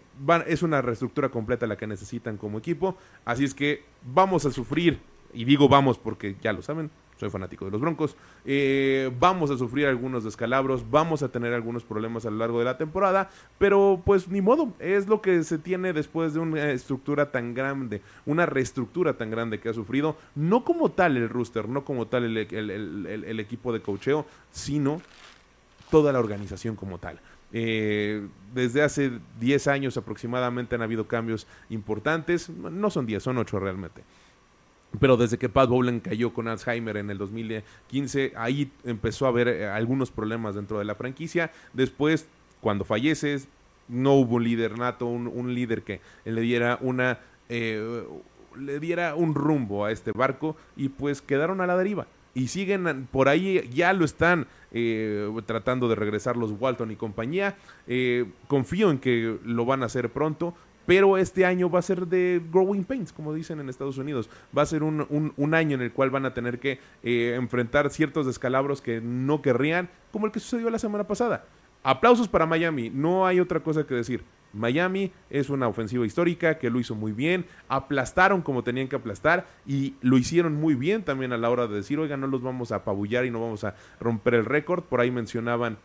es 0.47 0.63
una 0.63 0.83
reestructura 0.83 1.31
completa 1.31 1.67
la 1.67 1.79
que 1.79 1.87
necesitan 1.87 2.37
como 2.37 2.59
equipo. 2.59 2.99
Así 3.25 3.45
es 3.45 3.55
que 3.55 3.83
vamos 4.05 4.45
a 4.45 4.51
sufrir, 4.51 5.01
y 5.33 5.47
digo 5.47 5.71
vamos 5.71 5.97
porque 5.97 6.37
ya 6.43 6.53
lo 6.53 6.61
saben, 6.61 6.91
soy 7.23 7.31
fanático 7.31 7.65
de 7.65 7.71
los 7.71 7.81
Broncos. 7.81 8.17
Eh, 8.45 9.13
vamos 9.21 9.53
a 9.53 9.57
sufrir 9.57 9.87
algunos 9.87 10.25
descalabros, 10.25 10.91
vamos 10.91 11.23
a 11.23 11.29
tener 11.29 11.53
algunos 11.53 11.85
problemas 11.85 12.27
a 12.27 12.31
lo 12.31 12.39
largo 12.39 12.59
de 12.59 12.65
la 12.65 12.77
temporada, 12.77 13.31
pero 13.59 14.03
pues 14.05 14.27
ni 14.27 14.41
modo, 14.41 14.73
es 14.81 15.07
lo 15.07 15.23
que 15.23 15.45
se 15.45 15.59
tiene 15.59 15.93
después 15.93 16.35
de 16.35 16.41
una 16.41 16.73
estructura 16.73 17.31
tan 17.31 17.55
grande, 17.55 18.03
una 18.27 18.45
reestructura 18.45 19.17
tan 19.17 19.31
grande 19.31 19.61
que 19.61 19.69
ha 19.69 19.73
sufrido, 19.73 20.17
no 20.35 20.65
como 20.65 20.91
tal 20.91 21.17
el 21.17 21.29
rooster, 21.29 21.69
no 21.69 21.85
como 21.85 22.09
tal 22.09 22.25
el, 22.25 23.41
equipo 23.41 23.73
de 23.73 23.81
cocheo, 23.81 24.27
sino 24.51 25.01
toda 25.93 26.13
la 26.13 26.19
organización 26.19 26.75
como 26.75 26.99
tal. 26.99 27.21
Eh, 27.53 28.27
desde 28.53 28.83
hace 28.83 29.13
10 29.39 29.69
años 29.69 29.97
aproximadamente 29.97 30.75
han 30.75 30.83
habido 30.83 31.07
cambios 31.07 31.47
importantes, 31.71 32.51
no 32.51 32.91
son 32.91 33.07
10, 33.07 33.23
son 33.23 33.39
8 33.39 33.61
realmente. 33.61 34.03
Pero 35.01 35.17
desde 35.17 35.39
que 35.39 35.49
Pat 35.49 35.69
Bowlen 35.69 36.01
cayó 36.01 36.33
con 36.33 36.49
Alzheimer 36.49 36.97
en 36.97 37.11
el 37.11 37.19
2015, 37.19 38.33
ahí 38.37 38.71
empezó 38.85 39.27
a 39.27 39.29
haber 39.29 39.49
eh, 39.49 39.67
algunos 39.67 40.11
problemas 40.11 40.55
dentro 40.55 40.79
de 40.79 40.85
la 40.85 40.95
franquicia. 40.95 41.51
Después, 41.73 42.29
cuando 42.61 42.85
falleces, 42.85 43.49
no 43.89 44.15
hubo 44.15 44.37
un 44.37 44.45
líder 44.45 44.79
nato, 44.79 45.07
un, 45.07 45.55
líder 45.55 45.83
que 45.83 46.01
le 46.25 46.41
diera 46.41 46.79
una... 46.81 47.21
Eh, 47.49 48.05
le 48.57 48.81
diera 48.81 49.15
un 49.15 49.35
rumbo 49.35 49.85
a 49.85 49.93
este 49.93 50.13
barco 50.13 50.57
y 50.77 50.91
pues 50.91 51.23
quedaron 51.23 51.61
a 51.61 51.67
la 51.67 51.77
deriva. 51.77 52.07
y 52.35 52.49
siguen 52.49 53.09
por 53.11 53.29
ahí, 53.29 53.69
ya 53.75 53.93
lo 53.93 54.05
están 54.05 54.47
eh, 54.73 55.31
tratando 55.45 55.87
de 55.89 55.95
regresar 55.95 56.37
los 56.37 56.53
Walton 56.59 56.91
y 56.91 56.97
compañía. 56.97 57.57
Eh, 57.87 58.25
confío 58.49 58.91
en 58.91 58.99
que 58.99 59.39
lo 59.45 59.67
van 59.67 59.83
a 59.83 59.87
hacer 59.87 60.11
pronto. 60.11 60.55
Pero 60.87 61.17
este 61.17 61.45
año 61.47 61.71
va 61.71 61.79
a 61.79 61.83
ser 61.83 62.07
de 62.07 62.41
growing 62.53 62.85
pains, 62.85 63.13
como 63.13 63.33
dicen 63.35 63.61
en 63.61 63.69
Estados 63.69 63.99
Unidos. 63.99 64.29
Va 64.57 64.63
a 64.63 64.67
ser 64.67 64.83
un, 64.83 65.33
un, 65.37 65.55
año 65.55 65.75
en 65.75 65.83
el 65.83 65.93
cual 65.93 66.11
van 66.11 66.27
a 66.27 66.35
tener 66.35 66.59
que 66.59 66.79
eh, 67.03 67.35
enfrentar 67.37 67.91
ciertos 67.91 68.27
descalabros 68.27 68.81
que 68.81 69.01
no 69.01 69.43
querrían, 69.43 69.89
como 70.11 70.27
el 70.27 70.33
que 70.33 70.41
sucedió 70.41 70.71
la 70.71 70.79
semana 70.79 71.07
pasada. 71.07 71.45
Aplausos 71.83 72.29
para 72.29 72.47
Miami, 72.47 72.91
no 72.91 73.27
hay 73.27 73.41
otra 73.41 73.61
cosa 73.61 73.87
que 73.87 73.95
decir. 73.95 74.25
Miami 74.53 75.13
es 75.31 75.51
una 75.51 75.67
ofensiva 75.67 76.07
histórica 76.07 76.59
que 76.59 76.71
lo 76.71 76.79
hizo 76.79 76.95
muy 76.95 77.13
bien, 77.13 77.47
aplastaron 77.69 78.43
como 78.43 78.63
tenían 78.63 78.89
que 78.89 78.97
aplastar 78.97 79.47
y 79.67 79.95
lo 80.03 80.19
hicieron 80.19 80.55
muy 80.55 80.75
bien 80.75 81.03
también 81.03 81.33
a 81.33 81.39
la 81.39 81.51
hora 81.51 81.67
de 81.67 81.77
decir, 81.77 81.99
oiga, 81.99 82.17
no 82.17 82.27
los 82.27 82.43
vamos 82.43 82.71
a 82.71 82.77
apabullar 82.77 83.25
y 83.25 83.31
no 83.31 83.41
vamos 83.41 83.65
a 83.65 83.75
romper 83.99 84.35
el 84.35 84.45
récord. 84.45 84.85
Por 84.85 85.01
ahí 85.01 85.11
mencionaban 85.11 85.79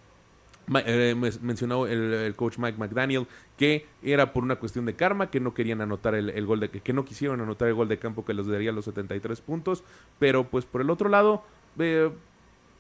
eh, 0.76 1.16
mencionó 1.42 1.88
el, 1.88 2.34
coach 2.36 2.58
Mike 2.58 2.78
McDaniel 2.78 3.28
que 3.58 3.86
era 4.04 4.34
por 4.34 4.44
una 4.44 4.58
cuestión 4.58 4.86
de 4.86 4.96
karma, 4.96 5.30
que 5.30 5.40
no 5.40 5.54
querían 5.54 5.82
anotar 5.82 6.14
el, 6.16 6.46
gol 6.46 6.60
de 6.60 6.70
que 6.70 6.94
no 6.94 7.06
quisieron 7.06 7.40
anotar 7.40 7.68
el 7.68 7.74
gol 7.74 7.88
de 7.88 7.98
campo 7.98 8.26
que 8.26 8.34
les 8.34 8.48
daría 8.48 8.72
los 8.72 8.86
73 8.86 9.42
puntos, 9.42 9.84
pero 10.20 10.44
pues 10.50 10.66
por 10.66 10.82
el 10.82 10.90
otro 10.90 11.10
lado 11.10 11.44
eh, 11.80 12.12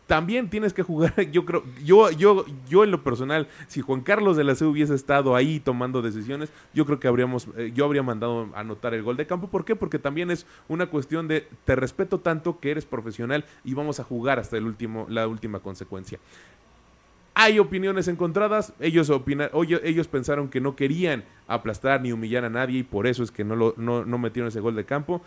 también 0.07 0.49
tienes 0.49 0.73
que 0.73 0.83
jugar, 0.83 1.13
yo 1.31 1.45
creo, 1.45 1.63
yo, 1.83 2.09
yo, 2.11 2.45
yo 2.67 2.83
en 2.83 2.91
lo 2.91 3.03
personal, 3.03 3.47
si 3.67 3.81
Juan 3.81 4.01
Carlos 4.01 4.37
de 4.37 4.45
la 4.45 4.55
C 4.55 4.65
hubiese 4.65 4.95
estado 4.95 5.35
ahí 5.35 5.59
tomando 5.59 6.01
decisiones, 6.01 6.49
yo 6.73 6.85
creo 6.85 6.99
que 6.99 7.07
habríamos, 7.07 7.47
eh, 7.57 7.71
yo 7.75 7.85
habría 7.85 8.03
mandado 8.03 8.49
anotar 8.55 8.93
el 8.93 9.03
gol 9.03 9.17
de 9.17 9.27
campo. 9.27 9.47
¿Por 9.49 9.65
qué? 9.65 9.75
Porque 9.75 9.99
también 9.99 10.31
es 10.31 10.47
una 10.69 10.87
cuestión 10.87 11.27
de 11.27 11.47
te 11.65 11.75
respeto 11.75 12.19
tanto 12.19 12.59
que 12.59 12.71
eres 12.71 12.85
profesional 12.85 13.45
y 13.63 13.73
vamos 13.73 13.99
a 13.99 14.03
jugar 14.03 14.39
hasta 14.39 14.57
el 14.57 14.65
último, 14.65 15.05
la 15.09 15.27
última 15.27 15.59
consecuencia. 15.59 16.19
Hay 17.39 17.59
opiniones 17.59 18.07
encontradas, 18.07 18.73
ellos, 18.79 19.11
opinan, 19.11 19.51
ellos 19.83 20.07
pensaron 20.07 20.49
que 20.49 20.59
no 20.59 20.75
querían 20.75 21.23
aplastar 21.47 22.01
ni 22.01 22.11
humillar 22.11 22.43
a 22.45 22.49
nadie 22.49 22.79
y 22.79 22.83
por 22.83 23.05
eso 23.05 23.21
es 23.21 23.29
que 23.29 23.43
no, 23.43 23.55
lo, 23.55 23.75
no, 23.77 24.03
no 24.03 24.17
metieron 24.17 24.47
ese 24.47 24.59
gol 24.59 24.75
de 24.75 24.85
campo. 24.85 25.21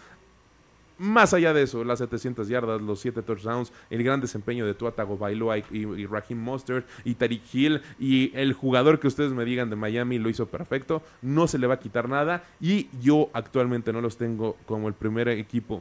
Más 0.99 1.35
allá 1.35 1.53
de 1.55 1.62
eso, 1.62 1.85
las 1.85 2.01
700 2.01 2.49
yardas, 2.49 2.82
los 2.82 2.99
7 2.99 3.23
touchdowns, 3.23 3.73
el 3.91 4.03
gran 4.03 4.20
desempeño 4.20 4.66
de 4.66 4.74
Tua 4.74 4.91
Tagovailoa 4.91 5.59
y, 5.59 5.65
y, 5.70 6.07
Raheem 6.07 6.41
Mostert 6.41 6.85
y 7.05 7.15
Tariq 7.15 7.43
Hill 7.55 7.81
y 8.01 8.32
el 8.35 8.55
jugador 8.55 8.99
que 8.99 9.07
ustedes 9.07 9.32
me 9.32 9.45
digan 9.45 9.70
de 9.70 9.77
Miami 9.77 10.19
lo 10.19 10.28
hizo 10.31 10.47
perfecto, 10.47 11.05
no 11.23 11.47
se 11.47 11.61
le 11.61 11.69
va 11.69 11.74
a 11.74 11.78
quitar 11.78 12.09
nada 12.09 12.43
y 12.61 12.89
yo 13.01 13.31
actualmente 13.35 13.93
no 13.93 14.01
los 14.01 14.16
tengo 14.16 14.57
como 14.66 14.89
el 14.89 14.95
primer 14.95 15.28
equipo 15.28 15.81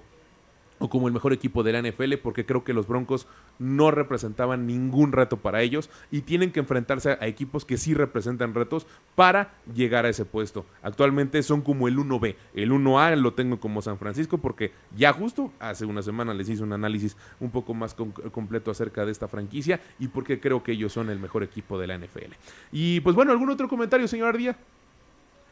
o 0.79 0.89
como 0.89 1.07
el 1.07 1.13
mejor 1.13 1.33
equipo 1.33 1.63
de 1.63 1.73
la 1.73 1.81
NFL 1.81 2.15
porque 2.23 2.45
creo 2.45 2.63
que 2.63 2.73
los 2.73 2.87
Broncos 2.87 3.27
no 3.59 3.91
representaban 3.91 4.65
ningún 4.65 5.11
reto 5.11 5.37
para 5.37 5.61
ellos 5.61 5.89
y 6.11 6.21
tienen 6.21 6.51
que 6.51 6.59
enfrentarse 6.59 7.11
a 7.11 7.27
equipos 7.27 7.65
que 7.65 7.77
sí 7.77 7.93
representan 7.93 8.53
retos 8.53 8.87
para 9.15 9.53
llegar 9.73 10.05
a 10.05 10.09
ese 10.09 10.25
puesto. 10.25 10.65
Actualmente 10.81 11.43
son 11.43 11.61
como 11.61 11.87
el 11.87 11.97
1B, 11.97 12.35
el 12.55 12.71
1A 12.71 13.15
lo 13.17 13.33
tengo 13.33 13.59
como 13.59 13.81
San 13.81 13.97
Francisco 13.97 14.37
porque 14.37 14.71
ya 14.95 15.13
justo 15.13 15.51
hace 15.59 15.85
una 15.85 16.01
semana 16.01 16.33
les 16.33 16.49
hice 16.49 16.63
un 16.63 16.73
análisis 16.73 17.17
un 17.39 17.51
poco 17.51 17.73
más 17.73 17.93
completo 17.93 18.71
acerca 18.71 19.05
de 19.05 19.11
esta 19.11 19.27
franquicia 19.27 19.79
y 19.99 20.07
porque 20.07 20.39
creo 20.39 20.63
que 20.63 20.71
ellos 20.71 20.93
son 20.93 21.09
el 21.09 21.19
mejor 21.19 21.43
equipo 21.43 21.77
de 21.77 21.87
la 21.87 21.97
NFL. 21.97 22.33
Y 22.71 23.01
pues 23.01 23.15
bueno, 23.15 23.31
¿algún 23.31 23.49
otro 23.49 23.67
comentario, 23.67 24.07
señor 24.07 24.29
Ardía? 24.29 24.57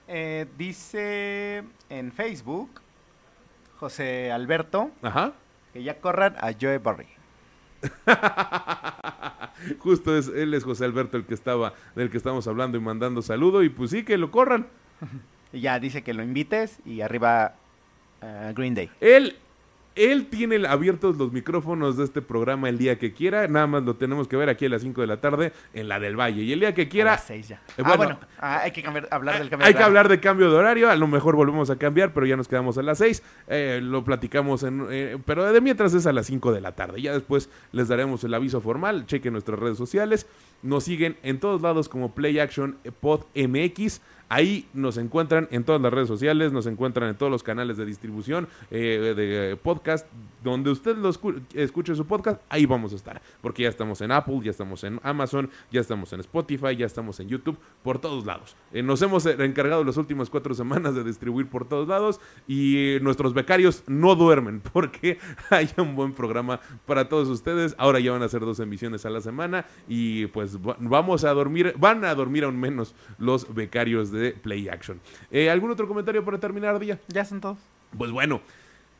Eh, 0.07 0.45
dice 0.57 1.63
en 1.89 2.11
Facebook 2.13 2.69
José 3.79 4.31
Alberto. 4.31 4.91
Ajá. 5.01 5.33
Que 5.73 5.83
ya 5.83 5.99
corran 5.99 6.35
a 6.39 6.53
Joe 6.59 6.77
Barry. 6.79 7.07
Justo 9.79 10.17
es, 10.17 10.27
él 10.27 10.53
es 10.53 10.63
José 10.63 10.85
Alberto 10.85 11.17
el 11.17 11.25
que 11.25 11.33
estaba, 11.33 11.73
del 11.95 12.09
que 12.09 12.17
estamos 12.17 12.47
hablando 12.47 12.77
y 12.77 12.81
mandando 12.81 13.21
saludo. 13.21 13.63
Y 13.63 13.69
pues 13.69 13.91
sí, 13.91 14.03
que 14.03 14.17
lo 14.17 14.31
corran. 14.31 14.67
y 15.53 15.61
ya 15.61 15.79
dice 15.79 16.03
que 16.03 16.13
lo 16.13 16.23
invites 16.23 16.79
y 16.85 17.01
arriba 17.01 17.55
uh, 18.21 18.53
Green 18.53 18.75
Day. 18.75 18.89
Él 18.99 19.37
él 19.97 20.27
tiene 20.27 20.65
abiertos 20.67 21.17
los 21.17 21.31
micrófonos 21.31 21.97
de 21.97 22.03
este 22.03 22.21
programa 22.21 22.69
el 22.69 22.77
día 22.77 22.99
que 22.99 23.13
quiera. 23.13 23.47
Nada 23.47 23.67
más 23.67 23.83
lo 23.83 23.95
tenemos 23.95 24.27
que 24.27 24.37
ver 24.37 24.49
aquí 24.49 24.65
a 24.65 24.69
las 24.69 24.81
5 24.83 25.01
de 25.01 25.07
la 25.07 25.19
tarde 25.19 25.53
en 25.73 25.87
la 25.87 25.99
del 25.99 26.15
Valle. 26.19 26.43
Y 26.43 26.53
el 26.53 26.59
día 26.59 26.73
que 26.73 26.87
quiera. 26.87 27.13
A 27.13 27.15
las 27.15 27.25
6 27.25 27.47
ya. 27.47 27.61
Eh, 27.77 27.83
ah, 27.83 27.97
bueno, 27.97 28.19
ah, 28.39 28.61
hay 28.63 28.71
que 28.71 28.85
hablar 29.11 29.39
del 29.39 29.49
cambio 29.49 29.67
Hay 29.67 29.73
que 29.73 29.83
hablar 29.83 30.07
de 30.07 30.19
cambio 30.19 30.51
de 30.51 30.55
horario. 30.55 30.89
A 30.89 30.95
lo 30.95 31.07
mejor 31.07 31.35
volvemos 31.35 31.69
a 31.69 31.77
cambiar, 31.77 32.13
pero 32.13 32.25
ya 32.25 32.37
nos 32.37 32.47
quedamos 32.47 32.77
a 32.77 32.83
las 32.83 32.99
6. 32.99 33.23
Eh, 33.47 33.79
lo 33.83 34.03
platicamos 34.03 34.63
en. 34.63 34.87
Eh, 34.89 35.17
pero 35.25 35.51
de 35.51 35.61
mientras 35.61 35.93
es 35.93 36.05
a 36.05 36.13
las 36.13 36.27
5 36.27 36.51
de 36.51 36.61
la 36.61 36.73
tarde. 36.73 37.01
Ya 37.01 37.13
después 37.13 37.49
les 37.71 37.87
daremos 37.87 38.23
el 38.23 38.33
aviso 38.33 38.61
formal. 38.61 39.05
Chequen 39.05 39.33
nuestras 39.33 39.59
redes 39.59 39.77
sociales. 39.77 40.27
Nos 40.61 40.83
siguen 40.83 41.17
en 41.23 41.39
todos 41.39 41.61
lados 41.61 41.89
como 41.89 42.13
Play 42.13 42.39
Action 42.39 42.77
Pod 42.99 43.25
MX. 43.35 44.01
Ahí 44.29 44.67
nos 44.73 44.97
encuentran 44.97 45.47
en 45.51 45.63
todas 45.63 45.81
las 45.81 45.93
redes 45.93 46.07
sociales, 46.07 46.51
nos 46.51 46.65
encuentran 46.65 47.09
en 47.09 47.15
todos 47.15 47.31
los 47.31 47.43
canales 47.43 47.77
de 47.77 47.85
distribución 47.85 48.47
eh, 48.71 49.13
de 49.15 49.55
podcast. 49.55 50.05
Donde 50.43 50.69
usted 50.69 50.95
lo 50.97 51.09
escuche 51.09 51.95
su 51.95 52.05
podcast, 52.05 52.41
ahí 52.49 52.65
vamos 52.65 52.93
a 52.93 52.95
estar. 52.95 53.21
Porque 53.41 53.63
ya 53.63 53.69
estamos 53.69 54.01
en 54.01 54.11
Apple, 54.11 54.39
ya 54.43 54.51
estamos 54.51 54.83
en 54.83 54.99
Amazon, 55.03 55.49
ya 55.71 55.81
estamos 55.81 56.11
en 56.13 56.19
Spotify, 56.21 56.75
ya 56.75 56.85
estamos 56.85 57.19
en 57.19 57.29
YouTube, 57.29 57.57
por 57.83 57.99
todos 57.99 58.25
lados. 58.25 58.55
Eh, 58.71 58.83
nos 58.83 59.01
hemos 59.01 59.25
encargado 59.25 59.83
las 59.83 59.97
últimas 59.97 60.29
cuatro 60.29 60.53
semanas 60.53 60.95
de 60.95 61.03
distribuir 61.03 61.47
por 61.47 61.67
todos 61.67 61.87
lados 61.87 62.19
y 62.47 62.97
nuestros 63.01 63.33
becarios 63.33 63.83
no 63.87 64.15
duermen 64.15 64.61
porque 64.73 65.19
hay 65.49 65.69
un 65.77 65.95
buen 65.95 66.13
programa 66.13 66.59
para 66.85 67.07
todos 67.07 67.29
ustedes. 67.29 67.75
Ahora 67.77 67.99
ya 67.99 68.11
van 68.11 68.23
a 68.23 68.29
ser 68.29 68.41
dos 68.41 68.59
emisiones 68.59 69.05
a 69.05 69.09
la 69.09 69.21
semana 69.21 69.65
y 69.87 70.27
pues 70.27 70.57
vamos 70.61 71.23
a 71.23 71.33
dormir, 71.33 71.73
van 71.77 72.03
a 72.05 72.13
dormir 72.13 72.43
aún 72.43 72.59
menos 72.59 72.93
los 73.17 73.53
becarios 73.53 74.11
de 74.11 74.16
de 74.17 74.31
Play 74.31 74.69
Action. 74.69 74.99
Eh, 75.31 75.49
¿Algún 75.49 75.71
otro 75.71 75.87
comentario 75.87 76.23
para 76.23 76.39
terminar, 76.39 76.79
Día? 76.79 76.99
Ya 77.07 77.25
son 77.25 77.41
todos. 77.41 77.57
Pues 77.97 78.11
bueno, 78.11 78.41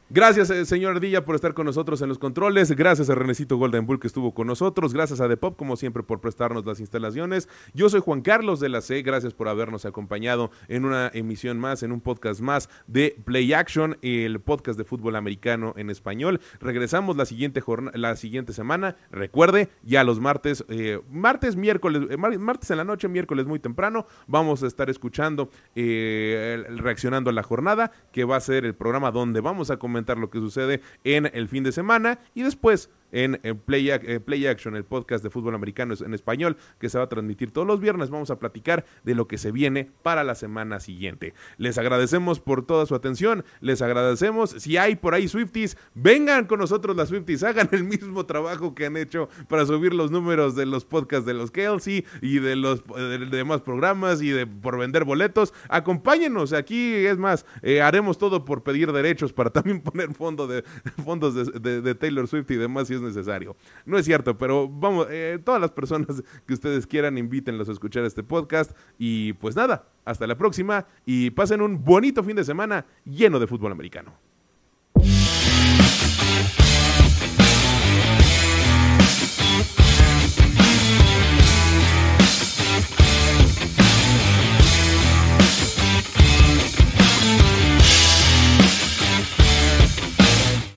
Gracias, 0.10 0.50
eh, 0.52 0.66
señor 0.66 0.96
Ardilla, 0.96 1.26
por 1.26 1.36
estar 1.36 1.54
con 1.54 1.66
nosotros 1.66 2.02
en 2.02 2.08
los 2.08 2.18
controles. 2.18 2.72
Gracias 2.72 3.10
a 3.10 3.16
Renecito 3.16 3.58
Golden 3.58 3.86
Bull 3.86 4.00
que 4.00 4.08
estuvo 4.08 4.34
con 4.34 4.48
nosotros. 4.48 4.94
Gracias 4.94 5.20
a 5.20 5.28
The 5.28 5.36
Pop, 5.36 5.58
como 5.58 5.76
siempre, 5.76 6.02
por 6.02 6.22
prestarnos 6.22 6.66
las 6.66 6.80
instalaciones. 6.80 7.50
Yo 7.74 7.90
soy 7.90 8.00
Juan 8.00 8.22
Carlos 8.22 8.62
de 8.62 8.70
la 8.70 8.80
C. 8.80 9.02
Gracias 9.02 9.34
por 9.34 9.50
habernos 9.50 9.84
acompañado 9.84 10.50
en 10.70 10.86
una 10.86 11.12
emisión 11.14 11.60
más, 11.60 11.84
en 11.84 11.92
un 11.92 12.00
podcast 12.00 12.40
más 12.40 12.70
de 12.88 13.18
Play 13.26 13.52
Action, 13.52 13.98
el 14.02 14.40
podcast 14.40 14.78
de 14.78 14.86
fútbol 14.86 15.18
americano 15.18 15.74
en 15.76 15.90
español. 15.90 16.40
Regresamos 16.62 17.18
la 17.18 17.26
siguiente, 17.26 17.62
la 17.94 18.16
siguiente 18.16 18.54
semana. 18.54 18.96
Recuerde, 19.12 19.68
ya 19.84 20.06
los 20.06 20.22
martes, 20.22 20.64
eh, 20.70 21.02
martes, 21.12 21.58
miércoles, 21.58 22.04
eh, 22.10 22.16
martes 22.16 22.72
en 22.72 22.78
la 22.78 22.86
noche, 22.86 23.10
miércoles 23.10 23.46
muy 23.46 23.60
temprano, 23.60 24.08
vamos 24.26 24.64
a 24.64 24.68
estar 24.68 24.90
escuchando, 24.90 25.50
reaccionando 25.76 27.30
a 27.30 27.34
la 27.34 27.44
jornada, 27.44 27.92
que 28.14 28.24
va 28.24 28.38
a 28.38 28.40
ser 28.40 28.64
el 28.64 28.74
programa 28.74 29.12
donde 29.12 29.42
vamos 29.42 29.70
a 29.70 29.76
lo 30.18 30.30
que 30.30 30.40
sucede 30.40 30.82
en 31.04 31.30
el 31.34 31.48
fin 31.48 31.64
de 31.64 31.72
semana 31.72 32.20
y 32.34 32.44
después 32.44 32.90
en, 33.12 33.40
Play, 33.66 33.90
eh, 33.90 34.20
Play, 34.20 34.48
Action, 34.48 34.76
el 34.76 34.84
podcast 34.84 35.24
de 35.24 35.30
fútbol 35.30 35.56
americano 35.56 35.94
en 36.00 36.14
español, 36.14 36.58
que 36.80 36.90
se 36.90 36.98
va 36.98 37.06
a 37.06 37.10
transmitir 37.10 37.52
todos 37.52 37.68
los 37.68 37.80
viernes. 37.80 38.10
Vamos 38.10 38.30
a 38.32 38.40
platicar 38.40 38.86
de 39.04 39.16
lo 39.16 39.28
que 39.28 39.38
se 39.38 39.52
viene 39.52 39.92
para 40.04 40.24
la 40.24 40.36
semana 40.36 40.80
siguiente. 40.80 41.34
Les 41.58 41.78
agradecemos 41.78 42.40
por 42.40 42.66
toda 42.66 42.86
su 42.86 42.96
atención, 42.96 43.46
les 43.62 43.82
agradecemos. 43.82 44.52
Si 44.52 44.78
hay 44.78 44.96
por 44.96 45.14
ahí 45.14 45.28
Swifties, 45.28 45.78
vengan 45.94 46.46
con 46.46 46.60
nosotros 46.60 46.96
las 46.96 47.10
Swifties, 47.10 47.44
hagan 47.44 47.70
el 47.72 47.84
mismo 47.84 48.26
trabajo 48.26 48.76
que 48.76 48.86
han 48.86 48.98
hecho 48.98 49.30
para 49.48 49.66
subir 49.66 49.94
los 49.94 50.12
números 50.12 50.56
de 50.56 50.66
los 50.66 50.86
podcasts 50.86 51.26
de 51.26 51.34
los 51.34 51.52
Kelsey 51.52 52.06
y 52.22 52.40
de 52.40 52.56
los 52.56 52.84
demás 53.32 53.62
programas 53.62 54.22
y 54.22 54.30
de 54.30 54.48
por 54.48 54.78
vender 54.78 55.04
boletos. 55.04 55.54
Acompáñenos, 55.70 56.54
aquí 56.54 56.94
es 56.94 57.18
más, 57.18 57.46
eh, 57.62 57.82
haremos 57.82 58.18
todo 58.18 58.46
por 58.46 58.64
pedir 58.64 58.92
derechos 58.92 59.34
para 59.34 59.50
también 59.50 59.82
poner 59.82 60.14
fondo 60.14 60.48
de, 60.48 60.64
fondos 61.04 61.36
de, 61.36 61.82
de 61.82 61.96
Taylor 61.96 62.28
Swift 62.28 62.52
y 62.52 62.56
demás 62.56 62.90
es 62.98 63.04
necesario. 63.04 63.56
No 63.86 63.98
es 63.98 64.06
cierto, 64.06 64.38
pero 64.38 64.68
vamos, 64.68 65.08
eh, 65.10 65.40
todas 65.44 65.62
las 65.62 65.72
personas 65.72 66.24
que 66.46 66.54
ustedes 66.54 66.86
quieran, 66.86 67.18
invítenlos 67.18 67.70
a 67.70 67.72
escuchar 67.72 68.04
este 68.06 68.24
podcast. 68.24 68.72
Y 68.98 69.34
pues 69.34 69.56
nada, 69.56 69.88
hasta 70.06 70.28
la 70.28 70.38
próxima 70.38 70.86
y 71.06 71.32
pasen 71.32 71.62
un 71.62 71.84
bonito 71.84 72.24
fin 72.24 72.36
de 72.36 72.44
semana 72.44 72.86
lleno 73.06 73.40
de 73.40 73.48
fútbol 73.48 73.72
americano. 73.72 74.27